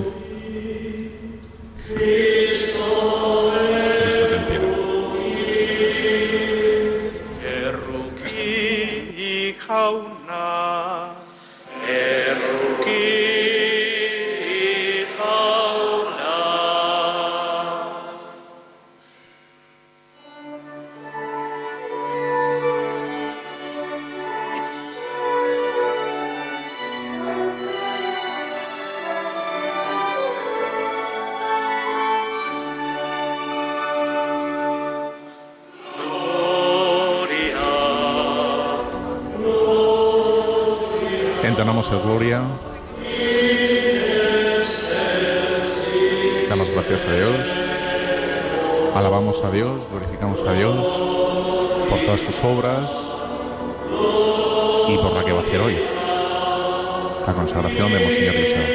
Cristo, 4.02 4.26
ten 4.31 4.45
piedad. 4.47 4.62
erruki 7.45 9.55
obras 52.44 52.90
y 54.88 54.96
por 54.96 55.12
la 55.14 55.25
que 55.25 55.32
va 55.32 55.38
a 55.38 55.42
hacer 55.42 55.61
hoy. 55.61 55.76
La 57.26 57.34
consagración 57.34 57.92
de 57.92 58.00
Monseñor. 58.00 58.72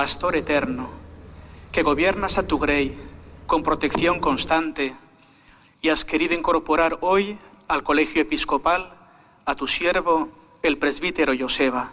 Pastor 0.00 0.34
eterno, 0.34 0.88
que 1.72 1.82
gobiernas 1.82 2.38
a 2.38 2.46
tu 2.46 2.58
grey 2.58 2.98
con 3.46 3.62
protección 3.62 4.18
constante 4.18 4.94
y 5.82 5.90
has 5.90 6.06
querido 6.06 6.32
incorporar 6.32 6.96
hoy 7.02 7.36
al 7.68 7.82
colegio 7.82 8.22
episcopal 8.22 8.94
a 9.44 9.54
tu 9.54 9.66
siervo, 9.66 10.30
el 10.62 10.78
presbítero 10.78 11.34
Joseba. 11.38 11.90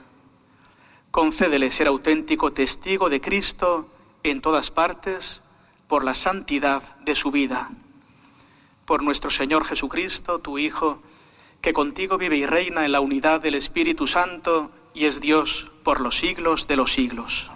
Concédele 1.11 1.69
ser 1.69 1.89
auténtico 1.89 2.53
testigo 2.53 3.09
de 3.09 3.19
Cristo 3.19 3.89
en 4.23 4.39
todas 4.39 4.71
partes 4.71 5.41
por 5.89 6.05
la 6.05 6.13
santidad 6.13 6.83
de 6.99 7.13
su 7.13 7.29
vida. 7.29 7.71
Por 8.85 9.03
nuestro 9.03 9.29
Señor 9.29 9.65
Jesucristo, 9.65 10.39
tu 10.39 10.57
Hijo, 10.57 11.01
que 11.59 11.73
contigo 11.73 12.17
vive 12.17 12.37
y 12.37 12.45
reina 12.45 12.85
en 12.85 12.93
la 12.93 13.01
unidad 13.01 13.41
del 13.41 13.55
Espíritu 13.55 14.07
Santo 14.07 14.71
y 14.93 15.07
es 15.07 15.19
Dios 15.19 15.69
por 15.83 15.99
los 15.99 16.17
siglos 16.17 16.67
de 16.67 16.77
los 16.77 16.93
siglos. 16.93 17.51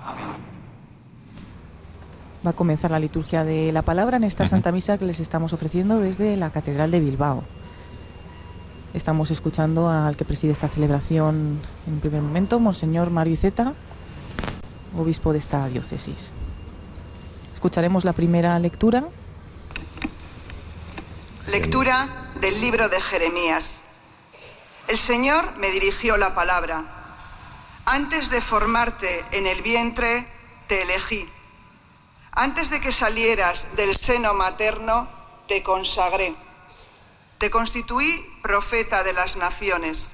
Va 2.46 2.52
a 2.52 2.54
comenzar 2.54 2.90
la 2.90 2.98
liturgia 2.98 3.44
de 3.44 3.72
la 3.72 3.84
palabra 3.84 4.18
en 4.18 4.24
esta 4.24 4.48
Santa 4.48 4.72
Misa 4.72 4.98
que 4.98 5.06
les 5.06 5.20
estamos 5.20 5.54
ofreciendo 5.54 6.00
desde 6.00 6.36
la 6.38 6.50
Catedral 6.50 6.90
de 6.90 7.00
Bilbao. 7.00 7.44
Estamos 8.96 9.30
escuchando 9.30 9.90
al 9.90 10.18
que 10.18 10.26
preside 10.26 10.52
esta 10.52 10.68
celebración 10.68 11.62
en 11.86 12.00
primer 12.00 12.22
momento, 12.24 12.60
Monseñor 12.60 13.12
Mariceta, 13.12 13.74
obispo 14.98 15.34
de 15.34 15.38
esta 15.38 15.68
diócesis. 15.68 16.34
Escucharemos 17.54 18.06
la 18.06 18.14
primera 18.14 18.58
lectura. 18.58 19.04
Lectura 21.48 22.32
del 22.42 22.60
libro 22.60 22.90
de 22.90 23.00
Jeremías. 23.00 23.82
El 24.88 24.98
Señor 24.98 25.58
me 25.58 25.70
dirigió 25.70 26.18
la 26.18 26.34
palabra. 26.34 26.86
Antes 27.86 28.32
de 28.32 28.42
formarte 28.42 29.24
en 29.32 29.46
el 29.46 29.62
vientre, 29.62 30.28
te 30.68 30.82
elegí. 30.82 31.28
Antes 32.32 32.70
de 32.70 32.80
que 32.80 32.92
salieras 32.92 33.66
del 33.76 33.98
seno 33.98 34.34
materno, 34.34 35.10
te 35.48 35.62
consagré. 35.64 36.34
Te 37.38 37.50
constituí 37.50 38.26
profeta 38.42 39.04
de 39.04 39.14
las 39.14 39.36
naciones. 39.36 40.12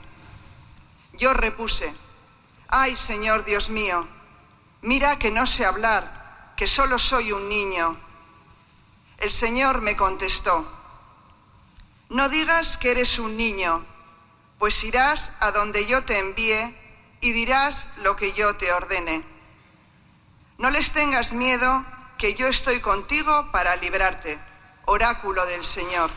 Yo 1.13 1.33
repuse, 1.33 1.93
ay 2.69 2.95
Señor 2.95 3.45
Dios 3.45 3.69
mío, 3.69 4.07
mira 4.81 5.19
que 5.19 5.31
no 5.31 5.45
sé 5.45 5.65
hablar 5.65 6.53
que 6.57 6.67
solo 6.67 6.97
soy 6.97 7.31
un 7.31 7.49
niño. 7.49 7.97
El 9.17 9.31
Señor 9.31 9.81
me 9.81 9.95
contestó, 9.95 10.67
no 12.09 12.29
digas 12.29 12.77
que 12.77 12.91
eres 12.91 13.19
un 13.19 13.35
niño, 13.35 13.85
pues 14.57 14.83
irás 14.83 15.31
a 15.39 15.51
donde 15.51 15.85
yo 15.85 16.03
te 16.03 16.17
envíe 16.17 16.75
y 17.21 17.31
dirás 17.31 17.87
lo 17.97 18.15
que 18.15 18.33
yo 18.33 18.55
te 18.55 18.71
ordene. 18.71 19.23
No 20.57 20.69
les 20.69 20.91
tengas 20.91 21.33
miedo, 21.33 21.85
que 22.17 22.33
yo 22.33 22.47
estoy 22.47 22.79
contigo 22.79 23.49
para 23.51 23.75
librarte, 23.75 24.39
oráculo 24.85 25.45
del 25.45 25.63
Señor. 25.63 26.09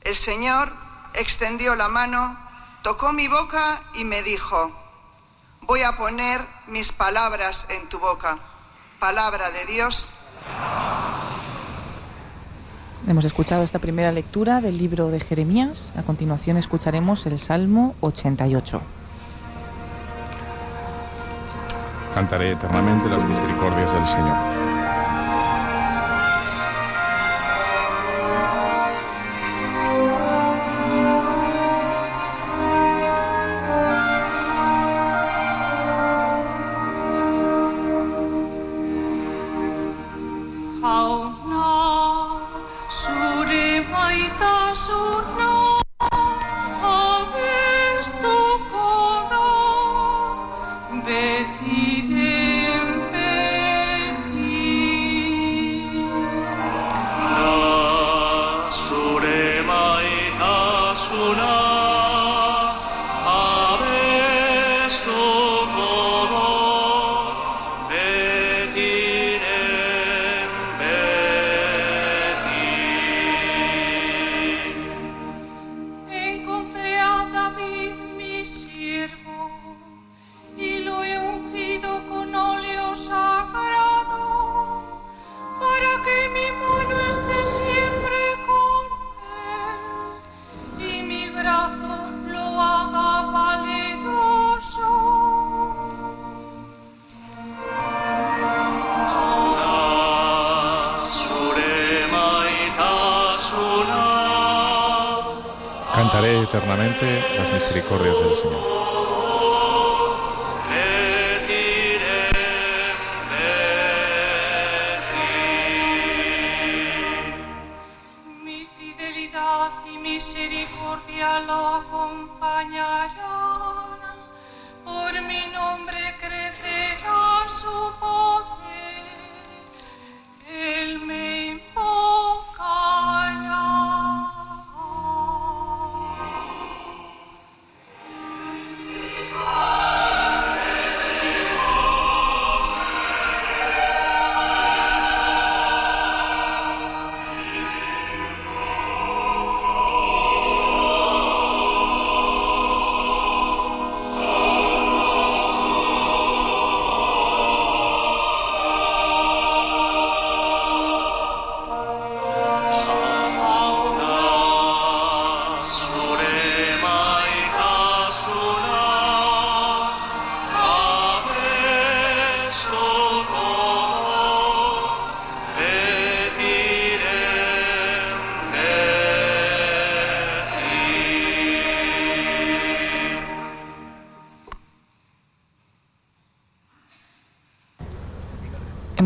El 0.00 0.16
Señor 0.16 0.72
extendió 1.14 1.76
la 1.76 1.88
mano, 1.88 2.38
tocó 2.82 3.12
mi 3.12 3.28
boca 3.28 3.82
y 3.94 4.04
me 4.04 4.22
dijo, 4.22 4.72
voy 5.62 5.82
a 5.82 5.96
poner 5.96 6.46
mis 6.66 6.92
palabras 6.92 7.66
en 7.68 7.88
tu 7.88 7.98
boca. 7.98 8.38
Palabra 8.98 9.50
de 9.50 9.66
Dios. 9.66 10.08
Hemos 13.06 13.24
escuchado 13.24 13.62
esta 13.62 13.78
primera 13.78 14.10
lectura 14.10 14.60
del 14.60 14.76
libro 14.76 15.08
de 15.08 15.20
Jeremías. 15.20 15.92
A 15.96 16.02
continuación 16.02 16.56
escucharemos 16.56 17.26
el 17.26 17.38
Salmo 17.38 17.94
88. 18.00 18.82
Cantaré 22.14 22.52
eternamente 22.52 23.08
las 23.08 23.24
misericordias 23.24 23.92
del 23.92 24.06
Señor. 24.06 24.67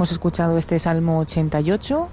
Hemos 0.02 0.10
escuchado 0.10 0.58
este 0.58 0.80
Salmo 0.80 1.20
88, 1.20 2.08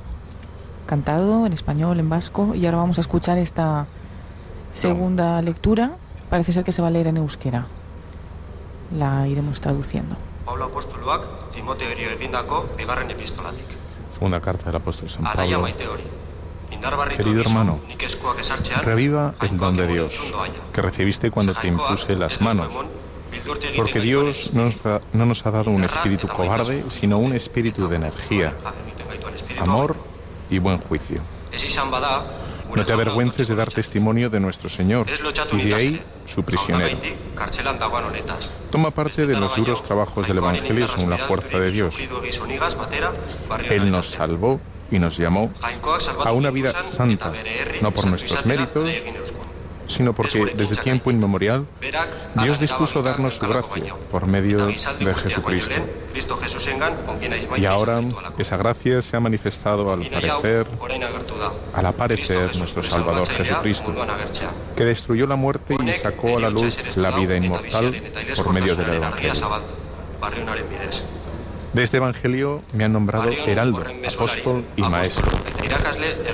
cantado 0.85 1.47
en 1.47 1.53
español, 1.53 1.99
en 1.99 2.07
vasco, 2.07 2.53
y 2.53 2.67
ahora 2.67 2.77
vamos 2.77 2.99
a 2.99 3.01
escuchar 3.01 3.39
esta 3.39 3.87
segunda 4.73 5.41
lectura. 5.41 5.97
Parece 6.29 6.53
ser 6.53 6.63
que 6.63 6.71
se 6.71 6.83
va 6.83 6.89
a 6.89 6.91
leer 6.91 7.07
en 7.07 7.17
euskera. 7.17 7.65
La 8.95 9.27
iremos 9.27 9.59
traduciendo. 9.59 10.15
Pablo 10.45 10.65
apostoluak 10.65 11.49
Timoteori 11.51 12.03
egindako 12.03 12.69
bigarren 12.77 13.09
epistolatik. 13.09 13.65
Segunda 14.13 14.39
carta 14.39 14.65
del 14.65 14.75
apóstol 14.75 15.09
San 15.09 15.23
Pablo. 15.23 15.65
Querido 17.17 17.41
hermano, 17.41 17.79
Reviva 18.83 19.33
el 19.41 19.57
don 19.57 19.75
de 19.75 19.87
Dios 19.87 20.31
que 20.73 20.83
recibiste 20.83 21.31
cuando 21.31 21.55
te 21.55 21.69
impuse 21.69 22.15
las 22.15 22.39
manos. 22.39 22.67
Porque 23.75 23.99
Dios 23.99 24.51
no 24.53 24.71
nos, 25.25 25.45
ha, 25.45 25.51
dado 25.51 25.71
un 25.71 25.83
espíritu 25.83 26.27
cobarde, 26.27 26.83
sino 26.89 27.17
un 27.19 27.33
espíritu 27.33 27.87
de 27.87 27.95
energía, 27.97 28.53
amor 29.59 29.95
y 30.49 30.59
buen 30.59 30.77
juicio. 30.79 31.21
No 32.75 32.85
te 32.85 32.93
avergüences 32.93 33.47
de 33.47 33.55
dar 33.55 33.71
testimonio 33.71 34.29
de 34.29 34.39
nuestro 34.39 34.69
Señor 34.69 35.07
y 35.53 35.61
de 35.63 35.75
ahí 35.75 36.01
su 36.25 36.43
prisionero. 36.43 36.97
Toma 38.69 38.91
parte 38.91 39.25
de 39.25 39.39
los 39.39 39.55
duros 39.55 39.81
trabajos 39.81 40.27
del 40.27 40.37
Evangelio 40.37 40.87
según 40.87 41.09
la 41.09 41.17
fuerza 41.17 41.59
de 41.59 41.71
Dios. 41.71 41.95
Él 43.69 43.91
nos 43.91 44.07
salvó 44.07 44.59
y 44.91 44.99
nos 44.99 45.17
llamó 45.17 45.51
a 46.25 46.31
una 46.31 46.51
vida 46.51 46.83
santa, 46.83 47.31
no 47.81 47.91
por 47.91 48.07
nuestros 48.07 48.45
méritos, 48.45 48.89
sino 49.89 50.13
porque 50.13 50.53
desde 50.55 50.75
tiempo 50.77 51.11
inmemorial 51.11 51.65
Dios 52.35 52.59
dispuso 52.59 53.01
darnos 53.01 53.37
su 53.37 53.47
gracia 53.47 53.95
por 54.09 54.27
medio 54.27 54.67
de 54.67 55.15
Jesucristo. 55.15 55.81
Y 57.57 57.65
ahora 57.65 58.01
esa 58.37 58.55
gracia 58.55 59.01
se 59.01 59.17
ha 59.17 59.19
manifestado 59.19 59.91
al 59.91 60.07
parecer, 60.07 60.67
al 61.73 61.85
aparecer 61.85 62.55
nuestro 62.57 62.83
Salvador 62.83 63.27
Jesucristo, 63.29 63.93
que 64.75 64.85
destruyó 64.85 65.25
la 65.25 65.35
muerte 65.35 65.75
y 65.83 65.91
sacó 65.93 66.37
a 66.37 66.39
la 66.39 66.49
luz 66.49 66.95
la 66.95 67.11
vida 67.11 67.35
inmortal 67.35 67.95
por 68.35 68.53
medio 68.53 68.75
del 68.75 68.93
Evangelio. 68.93 69.49
De 71.73 71.83
este 71.83 71.97
Evangelio 71.97 72.63
me 72.73 72.83
han 72.83 72.93
nombrado 72.93 73.29
heraldo, 73.29 73.83
apóstol 74.07 74.65
y 74.75 74.81
maestro. 74.81 75.31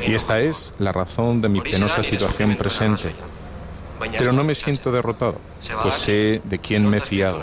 Y 0.07 0.13
esta 0.13 0.39
es 0.39 0.73
la 0.79 0.91
razón 0.91 1.41
de 1.41 1.49
mi 1.49 1.61
penosa 1.61 2.03
situación 2.03 2.55
presente. 2.55 3.13
Pero 3.99 4.34
no 4.34 4.43
me 4.43 4.55
siento 4.55 4.91
derrotado, 4.91 5.39
pues 5.84 5.95
sé 5.95 6.41
de 6.43 6.60
quién 6.60 6.88
me 6.88 6.97
he 6.97 7.01
fiado. 7.01 7.41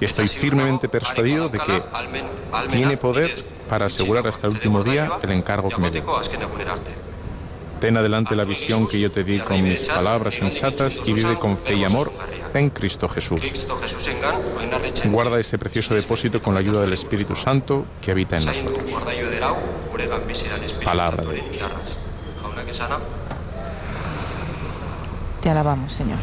Y 0.00 0.04
estoy 0.04 0.28
firmemente 0.28 0.88
persuadido 0.88 1.48
de 1.48 1.58
que 1.58 1.82
tiene 2.68 2.96
poder 2.96 3.34
para 3.68 3.86
asegurar 3.86 4.26
hasta 4.26 4.46
el 4.46 4.54
último 4.54 4.82
día 4.82 5.12
el 5.22 5.32
encargo 5.32 5.68
que 5.68 5.78
me 5.78 5.90
dio. 5.90 6.04
Ten 7.80 7.96
adelante 7.96 8.36
la 8.36 8.44
visión 8.44 8.86
que 8.86 9.00
yo 9.00 9.10
te 9.10 9.24
di 9.24 9.40
con 9.40 9.60
mis 9.60 9.84
palabras 9.84 10.34
sensatas 10.34 11.00
y 11.04 11.12
vive 11.12 11.36
con 11.36 11.58
fe 11.58 11.74
y 11.74 11.84
amor 11.84 12.12
en 12.54 12.70
Cristo 12.70 13.08
Jesús. 13.08 13.40
Guarda 15.06 15.40
este 15.40 15.58
precioso 15.58 15.94
depósito 15.94 16.40
con 16.40 16.54
la 16.54 16.60
ayuda 16.60 16.82
del 16.82 16.92
Espíritu 16.92 17.34
Santo 17.34 17.86
que 18.00 18.12
habita 18.12 18.38
en 18.38 18.46
nosotros. 18.46 18.92
Palabra 20.84 21.24
de 21.24 21.34
Dios. 21.34 21.64
Te 25.42 25.50
alabamos, 25.50 25.92
Señor. 25.92 26.18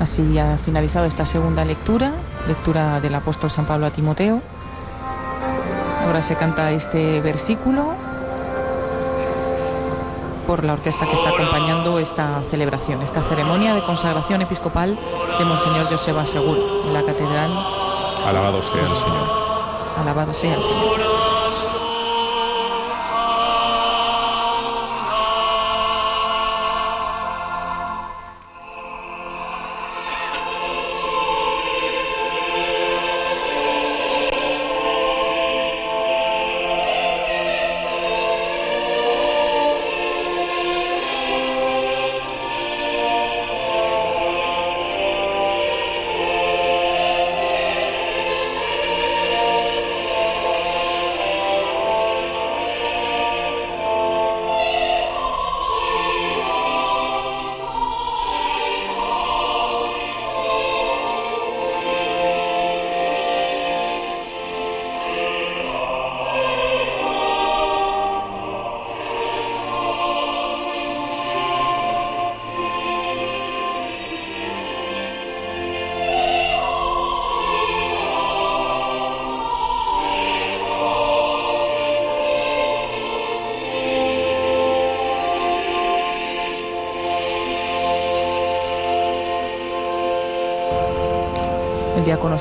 Así 0.00 0.36
ha 0.36 0.58
finalizado 0.58 1.06
esta 1.06 1.24
segunda 1.24 1.64
lectura, 1.64 2.12
lectura 2.48 3.00
del 3.00 3.14
apóstol 3.14 3.52
San 3.52 3.66
Pablo 3.66 3.86
a 3.86 3.90
Timoteo. 3.90 4.42
Ahora 6.04 6.22
se 6.22 6.34
canta 6.34 6.72
este 6.72 7.20
versículo 7.20 7.92
por 10.44 10.64
la 10.64 10.72
orquesta 10.72 11.06
que 11.06 11.14
está 11.14 11.28
acompañando 11.30 12.00
esta 12.00 12.42
celebración, 12.50 13.00
esta 13.00 13.22
ceremonia 13.22 13.74
de 13.74 13.82
consagración 13.84 14.42
episcopal 14.42 14.98
de 15.38 15.44
Monseñor 15.44 15.86
Joseba 15.86 16.26
Seguro 16.26 16.82
en 16.84 16.92
la 16.92 17.02
catedral. 17.04 17.52
Alabado 18.26 18.60
sea 18.60 18.80
el 18.80 18.96
Señor. 18.96 19.28
Alabado 20.00 20.34
sea 20.34 20.52
el 20.52 20.62
Señor. 20.62 21.11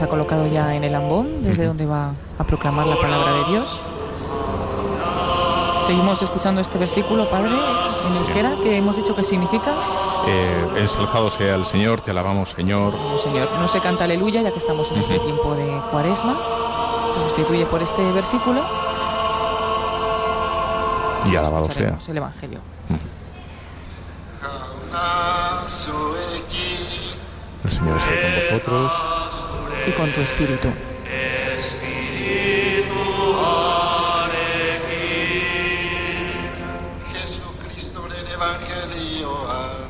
Ha 0.01 0.07
colocado 0.07 0.47
ya 0.47 0.73
en 0.73 0.83
el 0.83 0.95
ambón, 0.95 1.43
desde 1.43 1.67
donde 1.67 1.85
va 1.85 2.13
a 2.39 2.43
proclamar 2.43 2.87
la 2.87 2.95
palabra 2.95 3.33
de 3.33 3.43
Dios. 3.51 3.87
Seguimos 5.85 6.21
escuchando 6.23 6.59
este 6.59 6.79
versículo, 6.79 7.29
Padre, 7.29 7.51
en 7.51 8.15
euskera, 8.15 8.55
que 8.63 8.77
hemos 8.77 8.95
dicho 8.95 9.15
que 9.15 9.23
significa. 9.23 9.73
Eh, 10.25 10.67
ensalzado 10.77 11.29
sea 11.29 11.55
el 11.55 11.65
Señor, 11.65 12.01
te 12.01 12.11
alabamos, 12.11 12.49
Señor. 12.49 12.93
Oh, 12.95 13.17
Señor, 13.19 13.49
no 13.59 13.67
se 13.67 13.79
canta 13.79 14.05
aleluya, 14.05 14.41
ya 14.41 14.51
que 14.51 14.57
estamos 14.57 14.91
en 14.91 14.99
este 14.99 15.19
tiempo 15.19 15.53
de 15.53 15.79
cuaresma. 15.91 16.35
Se 17.13 17.29
sustituye 17.29 17.65
por 17.67 17.83
este 17.83 18.01
versículo. 18.11 18.63
Y 21.25 21.35
alabado 21.35 21.65
sea. 21.65 21.97
El 22.07 22.17
Evangelio. 22.17 22.59
El 27.63 27.71
Señor 27.71 27.97
esté 27.97 28.21
con 28.21 28.35
vosotros. 28.35 29.10
Y 29.87 29.91
con 29.93 30.13
tu 30.13 30.21
espíritu. 30.21 30.69
Jesucristoren 37.13 38.27
Evangelioa, 38.27 39.87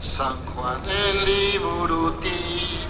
San 0.00 0.36
Juanen 0.46 1.24
liburuti, 1.24 2.80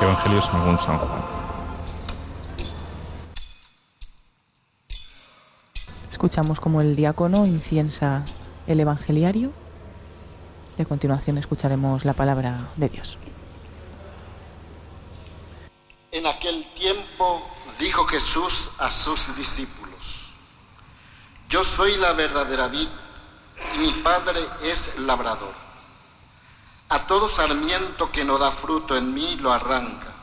Evangelio 0.00 0.40
según 0.40 0.78
San 0.78 0.98
Juan. 0.98 1.22
Escuchamos 6.10 6.60
como 6.60 6.80
el 6.80 6.96
diácono 6.96 7.46
inciensa 7.46 8.24
el 8.66 8.80
evangeliario 8.80 9.52
y 10.76 10.82
a 10.82 10.84
continuación 10.84 11.38
escucharemos 11.38 12.04
la 12.04 12.14
palabra 12.14 12.68
de 12.76 12.88
Dios. 12.88 13.18
En 16.10 16.26
aquel 16.26 16.66
tiempo 16.74 17.42
dijo 17.78 18.04
Jesús 18.06 18.70
a 18.78 18.90
sus 18.90 19.34
discípulos, 19.36 20.32
Yo 21.48 21.64
soy 21.64 21.96
la 21.96 22.12
verdadera 22.12 22.68
vid 22.68 22.88
y 23.74 23.78
mi 23.78 23.92
Padre 24.02 24.40
es 24.62 24.98
labrador. 24.98 25.54
A 26.88 27.06
todo 27.06 27.28
sarmiento 27.28 28.12
que 28.12 28.24
no 28.24 28.36
da 28.36 28.50
fruto 28.50 28.96
en 28.96 29.14
mí 29.14 29.36
lo 29.36 29.52
arranca, 29.52 30.14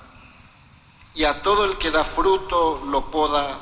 y 1.16 1.24
a 1.24 1.42
todo 1.42 1.66
el 1.66 1.78
que 1.80 1.90
da 1.90 2.04
fruto 2.04 2.84
lo 2.86 3.10
poda 3.10 3.58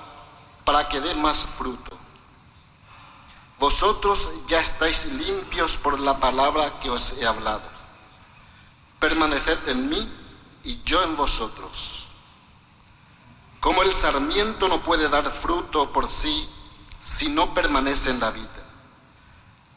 para 0.65 0.89
que 0.89 0.99
dé 0.99 1.15
más 1.15 1.45
fruto. 1.45 1.96
Vosotros 3.59 4.29
ya 4.47 4.59
estáis 4.59 5.05
limpios 5.05 5.77
por 5.77 5.99
la 5.99 6.19
palabra 6.19 6.79
que 6.79 6.89
os 6.89 7.13
he 7.13 7.25
hablado. 7.25 7.63
Permaneced 8.99 9.67
en 9.67 9.89
mí 9.89 10.11
y 10.63 10.81
yo 10.83 11.01
en 11.03 11.15
vosotros. 11.15 12.07
Como 13.59 13.81
el 13.81 13.95
sarmiento 13.95 14.67
no 14.67 14.83
puede 14.83 15.09
dar 15.09 15.31
fruto 15.31 15.91
por 15.91 16.09
sí 16.09 16.47
si 17.01 17.29
no 17.29 17.53
permanece 17.53 18.11
en 18.11 18.19
la 18.19 18.31
vida, 18.31 18.63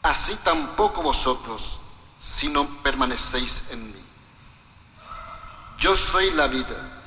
así 0.03 0.35
tampoco 0.43 1.01
vosotros 1.01 1.79
si 2.21 2.47
no 2.47 2.81
permanecéis 2.83 3.63
en 3.71 3.87
mí. 3.87 4.01
Yo 5.77 5.95
soy 5.95 6.31
la 6.31 6.47
vida, 6.47 7.01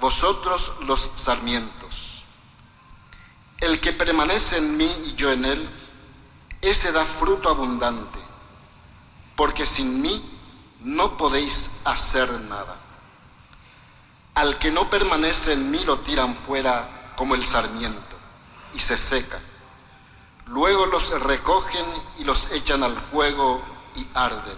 vosotros 0.00 0.72
los 0.86 1.10
sarmientos. 1.16 2.24
El 3.60 3.80
que 3.80 3.92
permanece 3.92 4.58
en 4.58 4.76
mí 4.76 4.90
y 5.06 5.14
yo 5.14 5.30
en 5.30 5.44
él, 5.44 5.68
ese 6.60 6.92
da 6.92 7.04
fruto 7.04 7.48
abundante, 7.48 8.18
porque 9.36 9.64
sin 9.64 10.00
mí 10.02 10.22
no 10.80 11.16
podéis 11.16 11.70
hacer 11.84 12.40
nada. 12.40 12.76
Al 14.34 14.58
que 14.58 14.70
no 14.70 14.88
permanece 14.90 15.52
en 15.52 15.70
mí 15.70 15.80
lo 15.84 16.00
tiran 16.00 16.36
fuera 16.36 17.12
como 17.16 17.34
el 17.34 17.44
sarmiento 17.46 18.16
y 18.74 18.80
se 18.80 18.96
seca. 18.96 19.40
Luego 20.46 20.86
los 20.86 21.10
recogen 21.20 21.84
y 22.18 22.24
los 22.24 22.50
echan 22.52 22.82
al 22.82 22.98
fuego 23.00 23.62
y 23.94 24.06
arden. 24.14 24.56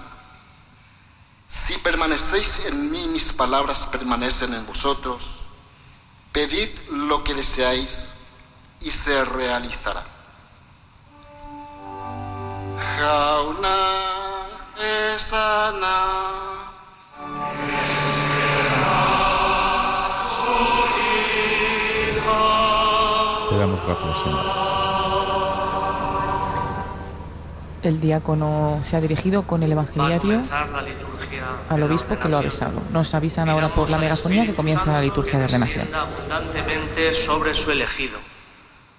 Si 1.48 1.78
permanecéis 1.78 2.60
en 2.60 2.90
mí, 2.90 3.08
mis 3.08 3.32
palabras 3.32 3.86
permanecen 3.86 4.54
en 4.54 4.66
vosotros, 4.66 5.44
pedid 6.32 6.68
lo 6.90 7.24
que 7.24 7.34
deseáis 7.34 8.12
y 8.80 8.92
se 8.92 9.24
realizará. 9.24 10.19
Jauna 12.81 13.77
esana. 15.14 15.97
Te 23.51 23.57
damos 23.59 23.81
gracias, 23.85 24.19
Señor. 24.23 24.71
El 27.83 28.01
diácono 28.01 28.81
se 28.85 28.97
ha 28.97 29.01
dirigido 29.01 29.43
con 29.43 29.62
el 29.62 29.73
evangeliario 29.73 30.43
al 31.69 31.83
obispo 31.83 32.19
que 32.19 32.29
lo 32.29 32.38
ha 32.38 32.43
besado. 32.43 32.81
Nos 32.93 33.14
avisan 33.14 33.49
ahora 33.49 33.69
por 33.69 33.90
la 33.90 33.99
megafonía 33.99 34.47
que 34.47 34.55
comienza 34.55 34.93
la 34.93 35.01
liturgia 35.01 35.38
de 35.38 35.45
ordenación. 35.47 35.88
abundantemente 35.95 37.14
sobre 37.14 37.55
su 37.55 37.71
elegido. 37.71 38.19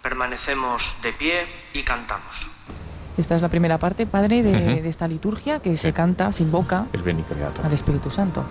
Permanecemos 0.01 0.95
de 1.03 1.13
pie 1.13 1.47
y 1.73 1.83
cantamos. 1.83 2.50
Esta 3.21 3.35
es 3.35 3.41
la 3.41 3.49
primera 3.49 3.77
parte, 3.77 4.05
padre, 4.07 4.41
de, 4.43 4.81
de 4.81 4.89
esta 4.89 5.07
liturgia 5.07 5.59
que 5.59 5.77
se 5.77 5.93
canta, 5.93 6.31
se 6.31 6.41
invoca 6.43 6.87
El 6.91 7.03
al 7.63 7.71
Espíritu 7.73 8.09
Santo. 8.09 8.43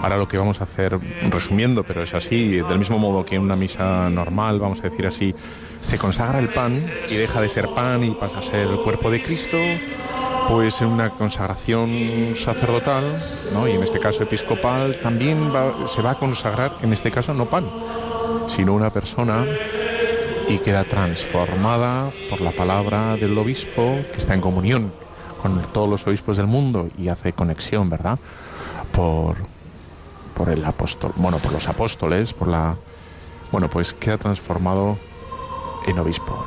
Ahora 0.00 0.16
lo 0.16 0.26
que 0.28 0.38
vamos 0.38 0.60
a 0.60 0.64
hacer, 0.64 0.98
resumiendo, 1.30 1.82
pero 1.84 2.02
es 2.02 2.14
así, 2.14 2.52
del 2.56 2.78
mismo 2.78 2.98
modo 2.98 3.24
que 3.24 3.34
en 3.36 3.42
una 3.42 3.56
misa 3.56 4.08
normal, 4.08 4.58
vamos 4.60 4.80
a 4.80 4.88
decir 4.88 5.06
así, 5.06 5.34
se 5.80 5.98
consagra 5.98 6.38
el 6.38 6.48
pan 6.50 6.80
y 7.10 7.16
deja 7.16 7.40
de 7.40 7.48
ser 7.50 7.68
pan 7.74 8.02
y 8.04 8.10
pasa 8.12 8.38
a 8.38 8.42
ser 8.42 8.60
el 8.68 8.76
cuerpo 8.76 9.10
de 9.10 9.20
Cristo, 9.20 9.58
pues 10.48 10.80
en 10.80 10.88
una 10.88 11.10
consagración 11.10 11.90
sacerdotal, 12.34 13.04
¿no? 13.52 13.68
y 13.68 13.72
en 13.72 13.82
este 13.82 13.98
caso 13.98 14.22
episcopal, 14.22 15.00
también 15.02 15.52
va- 15.54 15.86
se 15.86 16.00
va 16.00 16.12
a 16.12 16.14
consagrar, 16.14 16.72
en 16.82 16.92
este 16.94 17.10
caso 17.10 17.34
no 17.34 17.44
pan, 17.46 17.66
sino 18.46 18.72
una 18.74 18.90
persona 18.90 19.44
y 20.50 20.58
queda 20.58 20.82
transformada 20.82 22.10
por 22.28 22.40
la 22.40 22.50
palabra 22.50 23.14
del 23.14 23.38
obispo 23.38 24.00
que 24.10 24.18
está 24.18 24.34
en 24.34 24.40
comunión 24.40 24.92
con 25.40 25.62
todos 25.72 25.88
los 25.88 26.04
obispos 26.08 26.38
del 26.38 26.48
mundo 26.48 26.88
y 26.98 27.06
hace 27.06 27.32
conexión, 27.32 27.88
¿verdad? 27.88 28.18
Por, 28.90 29.36
por 30.34 30.48
el 30.48 30.64
apóstol, 30.64 31.12
bueno, 31.14 31.38
por 31.38 31.52
los 31.52 31.68
apóstoles, 31.68 32.34
por 32.34 32.48
la 32.48 32.76
bueno, 33.52 33.70
pues 33.70 33.94
queda 33.94 34.18
transformado 34.18 34.98
en 35.86 36.00
obispo. 36.00 36.44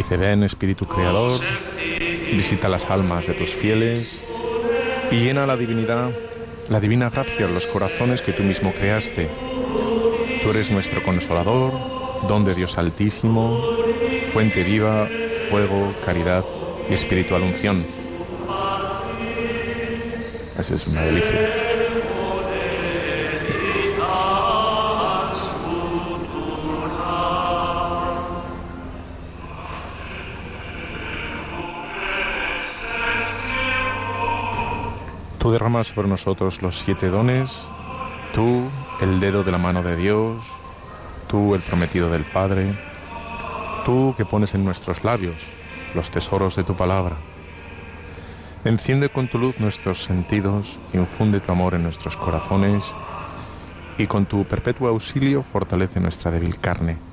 Dice, 0.00 0.16
ven 0.16 0.42
Espíritu 0.44 0.86
Creador, 0.86 1.42
visita 2.32 2.70
las 2.70 2.88
almas 2.88 3.26
de 3.26 3.34
tus 3.34 3.50
fieles 3.50 4.22
y 5.10 5.16
llena 5.16 5.44
la 5.44 5.58
divinidad, 5.58 6.10
la 6.70 6.80
divina 6.80 7.10
gracia 7.10 7.44
en 7.44 7.52
los 7.52 7.66
corazones 7.66 8.22
que 8.22 8.32
tú 8.32 8.42
mismo 8.42 8.72
creaste. 8.72 9.28
Tú 10.42 10.48
eres 10.52 10.70
nuestro 10.70 11.02
consolador, 11.02 11.74
don 12.26 12.46
de 12.46 12.54
Dios 12.54 12.78
altísimo, 12.78 13.62
fuente 14.32 14.64
viva, 14.64 15.06
fuego, 15.50 15.92
caridad 16.02 16.46
y 16.88 16.94
espiritual 16.94 17.42
unción. 17.42 17.84
Esa 20.58 20.74
es 20.76 20.86
una 20.86 21.02
delicia. 21.02 21.59
Tú 35.60 35.64
derramas 35.64 35.88
sobre 35.88 36.08
nosotros 36.08 36.62
los 36.62 36.78
siete 36.78 37.10
dones, 37.10 37.54
tú 38.32 38.70
el 39.02 39.20
dedo 39.20 39.44
de 39.44 39.52
la 39.52 39.58
mano 39.58 39.82
de 39.82 39.94
Dios, 39.94 40.42
tú 41.28 41.54
el 41.54 41.60
prometido 41.60 42.08
del 42.08 42.24
Padre, 42.24 42.74
tú 43.84 44.14
que 44.16 44.24
pones 44.24 44.54
en 44.54 44.64
nuestros 44.64 45.04
labios 45.04 45.42
los 45.94 46.10
tesoros 46.10 46.56
de 46.56 46.64
tu 46.64 46.74
palabra. 46.76 47.18
Enciende 48.64 49.10
con 49.10 49.28
tu 49.28 49.36
luz 49.36 49.60
nuestros 49.60 50.02
sentidos, 50.02 50.80
infunde 50.94 51.40
tu 51.40 51.52
amor 51.52 51.74
en 51.74 51.82
nuestros 51.82 52.16
corazones 52.16 52.94
y 53.98 54.06
con 54.06 54.24
tu 54.24 54.46
perpetuo 54.46 54.88
auxilio 54.88 55.42
fortalece 55.42 56.00
nuestra 56.00 56.30
débil 56.30 56.58
carne. 56.58 57.09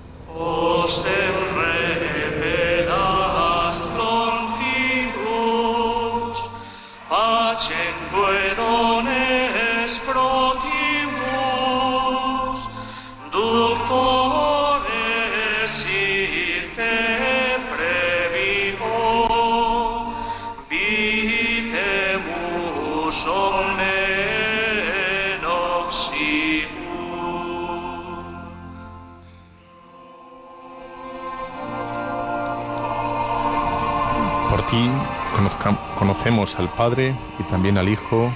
Conocemos 35.98 36.56
al 36.56 36.70
Padre 36.74 37.16
y 37.40 37.44
también 37.44 37.78
al 37.78 37.90
Hijo, 37.90 38.32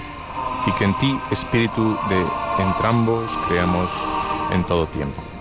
y 0.66 0.72
que 0.72 0.84
en 0.84 0.96
ti, 0.98 1.18
Espíritu 1.30 1.96
de 2.08 2.26
entrambos, 2.62 3.30
creamos 3.48 3.90
en 4.52 4.64
todo 4.64 4.86
tiempo. 4.86 5.31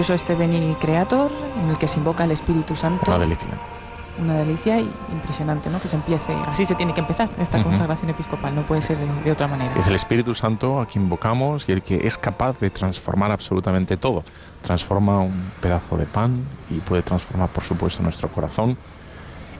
Precioso 0.00 0.14
este 0.14 0.34
Beni 0.34 0.74
Creator, 0.76 1.30
en 1.58 1.68
el 1.68 1.76
que 1.76 1.86
se 1.86 1.98
invoca 1.98 2.24
el 2.24 2.30
Espíritu 2.30 2.74
Santo. 2.74 3.04
Una 3.06 3.18
delicia. 3.18 3.48
Una 4.18 4.38
delicia 4.38 4.80
y 4.80 4.90
impresionante, 5.12 5.68
¿no? 5.68 5.78
Que 5.78 5.88
se 5.88 5.96
empiece, 5.96 6.32
así 6.46 6.64
se 6.64 6.74
tiene 6.74 6.94
que 6.94 7.00
empezar 7.00 7.28
esta 7.38 7.62
consagración 7.62 8.08
episcopal, 8.08 8.54
no 8.54 8.64
puede 8.64 8.80
ser 8.80 8.96
de, 8.96 9.06
de 9.22 9.30
otra 9.30 9.46
manera. 9.46 9.74
Es 9.76 9.88
el 9.88 9.94
Espíritu 9.94 10.34
Santo 10.34 10.80
a 10.80 10.86
quien 10.86 11.04
invocamos 11.04 11.68
y 11.68 11.72
el 11.72 11.82
que 11.82 12.06
es 12.06 12.16
capaz 12.16 12.58
de 12.60 12.70
transformar 12.70 13.30
absolutamente 13.30 13.98
todo. 13.98 14.24
Transforma 14.62 15.20
un 15.20 15.50
pedazo 15.60 15.98
de 15.98 16.06
pan 16.06 16.44
y 16.70 16.78
puede 16.78 17.02
transformar, 17.02 17.50
por 17.50 17.64
supuesto, 17.64 18.02
nuestro 18.02 18.28
corazón 18.28 18.78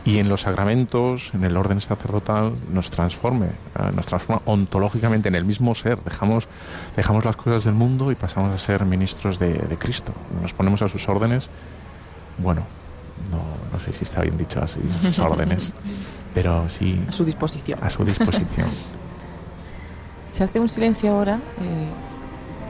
y 0.05 0.19
en 0.19 0.29
los 0.29 0.43
sacramentos, 0.43 1.31
en 1.35 1.45
el 1.45 1.57
orden 1.57 1.81
sacerdotal, 1.81 2.55
nos 2.73 2.91
transforme, 2.91 3.47
eh, 3.47 3.93
nos 3.95 4.07
transforma 4.07 4.41
ontológicamente 4.47 5.29
en 5.29 5.35
el 5.35 5.45
mismo 5.45 5.75
ser. 5.75 6.03
Dejamos, 6.03 6.49
dejamos 6.97 7.25
las 7.25 7.37
cosas 7.37 7.65
del 7.65 7.75
mundo 7.75 8.11
y 8.11 8.15
pasamos 8.15 8.55
a 8.55 8.59
ser 8.59 8.85
ministros 8.87 9.39
de, 9.39 9.53
de 9.53 9.77
Cristo. 9.77 10.13
Nos 10.41 10.53
ponemos 10.53 10.83
a 10.83 10.89
sus 10.89 11.09
órdenes. 11.09 11.49
Bueno, 12.39 12.63
no, 13.31 13.39
no 13.73 13.79
sé 13.85 13.93
si 13.93 14.05
está 14.05 14.23
bien 14.23 14.37
dicho 14.39 14.61
así, 14.63 14.81
sus 15.03 15.19
órdenes, 15.21 15.73
pero 16.35 16.69
sí. 16.71 17.01
A 17.09 17.13
su 17.13 17.25
disposición. 17.25 17.79
A 17.83 17.91
su 17.91 18.05
disposición. 18.05 18.69
Se 20.31 20.45
hace 20.45 20.61
un 20.61 20.69
silencio 20.69 21.11
ahora. 21.13 21.37
Eh, 21.61 21.89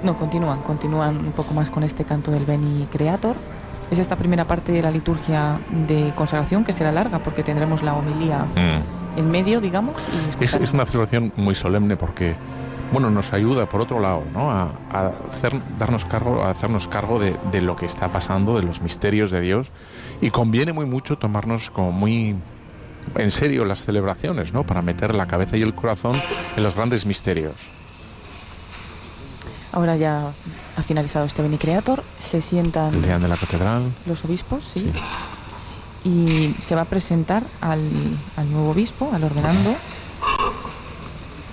no, 0.02 0.16
continúan, 0.16 0.62
continúan 0.62 1.16
un 1.18 1.32
poco 1.32 1.52
más 1.52 1.70
con 1.70 1.82
este 1.82 2.04
canto 2.04 2.30
del 2.30 2.44
Beni 2.46 2.86
Creator. 2.90 3.36
Es 3.90 3.98
esta 3.98 4.16
primera 4.16 4.46
parte 4.46 4.72
de 4.72 4.80
la 4.82 4.90
liturgia 4.90 5.60
de 5.86 6.12
consagración 6.14 6.64
que 6.64 6.72
será 6.72 6.90
larga 6.90 7.22
porque 7.22 7.42
tendremos 7.42 7.82
la 7.82 7.94
homilía 7.94 8.46
Mm. 8.54 9.18
en 9.18 9.30
medio, 9.30 9.60
digamos. 9.60 9.96
Y 10.40 10.44
Es, 10.44 10.54
es 10.54 10.72
una 10.72 10.86
celebración 10.86 11.32
muy 11.36 11.54
solemne 11.54 11.96
porque, 11.96 12.34
bueno, 12.92 13.10
nos 13.10 13.32
ayuda, 13.32 13.66
por 13.68 13.80
otro 13.80 14.00
lado, 14.00 14.24
¿no? 14.32 14.50
a, 14.50 14.72
a 14.90 15.12
hacer, 15.28 15.52
darnos 15.78 16.04
cargo, 16.04 16.42
a 16.42 16.50
hacernos 16.50 16.88
cargo 16.88 17.18
de, 17.18 17.36
de 17.52 17.62
lo 17.62 17.76
que 17.76 17.86
está 17.86 18.08
pasando, 18.08 18.56
de 18.56 18.62
los 18.62 18.80
misterios 18.80 19.30
de 19.30 19.40
Dios. 19.40 19.70
Y 20.20 20.30
conviene 20.30 20.72
muy 20.72 20.86
mucho 20.86 21.16
tomarnos 21.18 21.70
como 21.70 21.92
muy 21.92 22.36
en 23.14 23.30
serio 23.30 23.64
las 23.64 23.84
celebraciones, 23.84 24.52
¿no? 24.52 24.64
Para 24.64 24.82
meter 24.82 25.14
la 25.14 25.26
cabeza 25.26 25.56
y 25.56 25.62
el 25.62 25.74
corazón 25.74 26.20
en 26.56 26.62
los 26.62 26.74
grandes 26.74 27.06
misterios. 27.06 27.54
Ahora 29.72 29.96
ya 29.96 30.32
ha 30.76 30.82
finalizado 30.82 31.24
este 31.26 31.42
Beni 31.42 31.56
Creator. 31.56 32.02
Se 32.18 32.40
sientan 32.40 32.94
El 32.94 33.02
día 33.02 33.18
de 33.18 33.28
la 33.28 33.36
catedral. 33.36 33.92
los 34.04 34.24
obispos, 34.24 34.64
sí. 34.64 34.90
Y 36.04 36.54
se 36.60 36.74
va 36.74 36.82
a 36.82 36.84
presentar 36.86 37.44
al, 37.60 37.82
al 38.36 38.50
nuevo 38.50 38.70
obispo, 38.70 39.10
al 39.12 39.22
ordenando. 39.22 39.74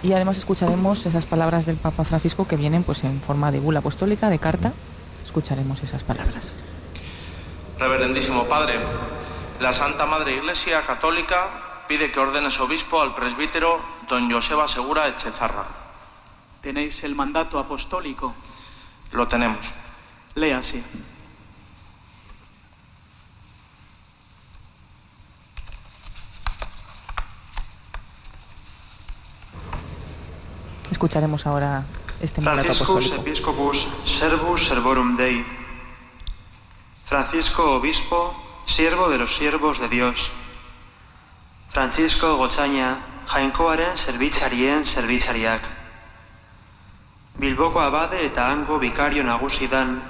Y 0.08 0.14
además 0.14 0.38
escucharemos 0.38 1.06
esas 1.06 1.26
palabras 1.26 1.66
del 1.66 1.76
Papa 1.76 2.06
Francisco 2.06 2.48
que 2.48 2.56
vienen 2.56 2.84
pues 2.84 3.04
en 3.04 3.20
forma 3.20 3.52
de 3.52 3.60
bula 3.60 3.80
apostólica, 3.80 4.30
de 4.30 4.40
carta. 4.40 4.72
Escucharemos 5.26 5.84
esas 5.84 6.06
palabras. 6.06 6.58
Reverendísimo 7.78 8.46
Padre, 8.46 8.80
la 9.60 9.74
Santa 9.74 10.06
Madre 10.06 10.38
Iglesia 10.38 10.86
Católica 10.86 11.84
pide 11.90 12.10
que 12.10 12.22
ordenes 12.22 12.58
obispo 12.62 13.02
al 13.02 13.14
presbítero 13.16 13.82
don 14.08 14.32
Joseba 14.32 14.70
Segura 14.70 15.10
Echezarra. 15.10 15.66
Tenéis 16.62 17.04
el 17.04 17.14
mandato 17.14 17.60
apostólico. 17.60 18.34
Lo 19.12 19.28
tenemos. 19.28 19.68
Léase. 20.36 20.84
Escucharemos 30.92 31.46
ahora 31.46 31.84
este 32.22 32.42
mandato 32.42 32.72
apostólico. 32.72 33.16
Episcopus 33.16 33.88
Servus 34.06 34.68
Servorum 34.68 35.18
Dei. 35.18 35.46
Francisco 37.06 37.76
Obispo, 37.76 38.36
siervo 38.66 39.10
de 39.10 39.18
los 39.18 39.36
siervos 39.36 39.80
de 39.80 39.88
Dios. 39.88 40.32
Francisco 41.70 42.36
Gotzaina, 42.38 43.24
jainkoaren 43.28 43.98
zerbitzarien 43.98 44.86
zerbitzariak. 44.86 45.62
Bilboko 47.38 47.80
abade 47.80 48.26
eta 48.26 48.50
hango 48.52 48.80
bikario 48.80 49.24
nagusi 49.24 49.68
dan, 49.68 50.02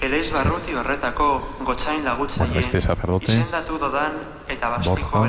eleiz 0.00 0.32
barruti 0.32 0.74
horretako 0.74 1.56
gotzain 1.60 2.04
lagutzaile, 2.04 2.54
Bueno, 2.54 2.60
este 2.60 2.80
sacerdote, 2.80 3.32
izendatu 3.32 3.78
dodan 3.78 4.16
eta 4.48 4.70
bastiko 4.70 5.28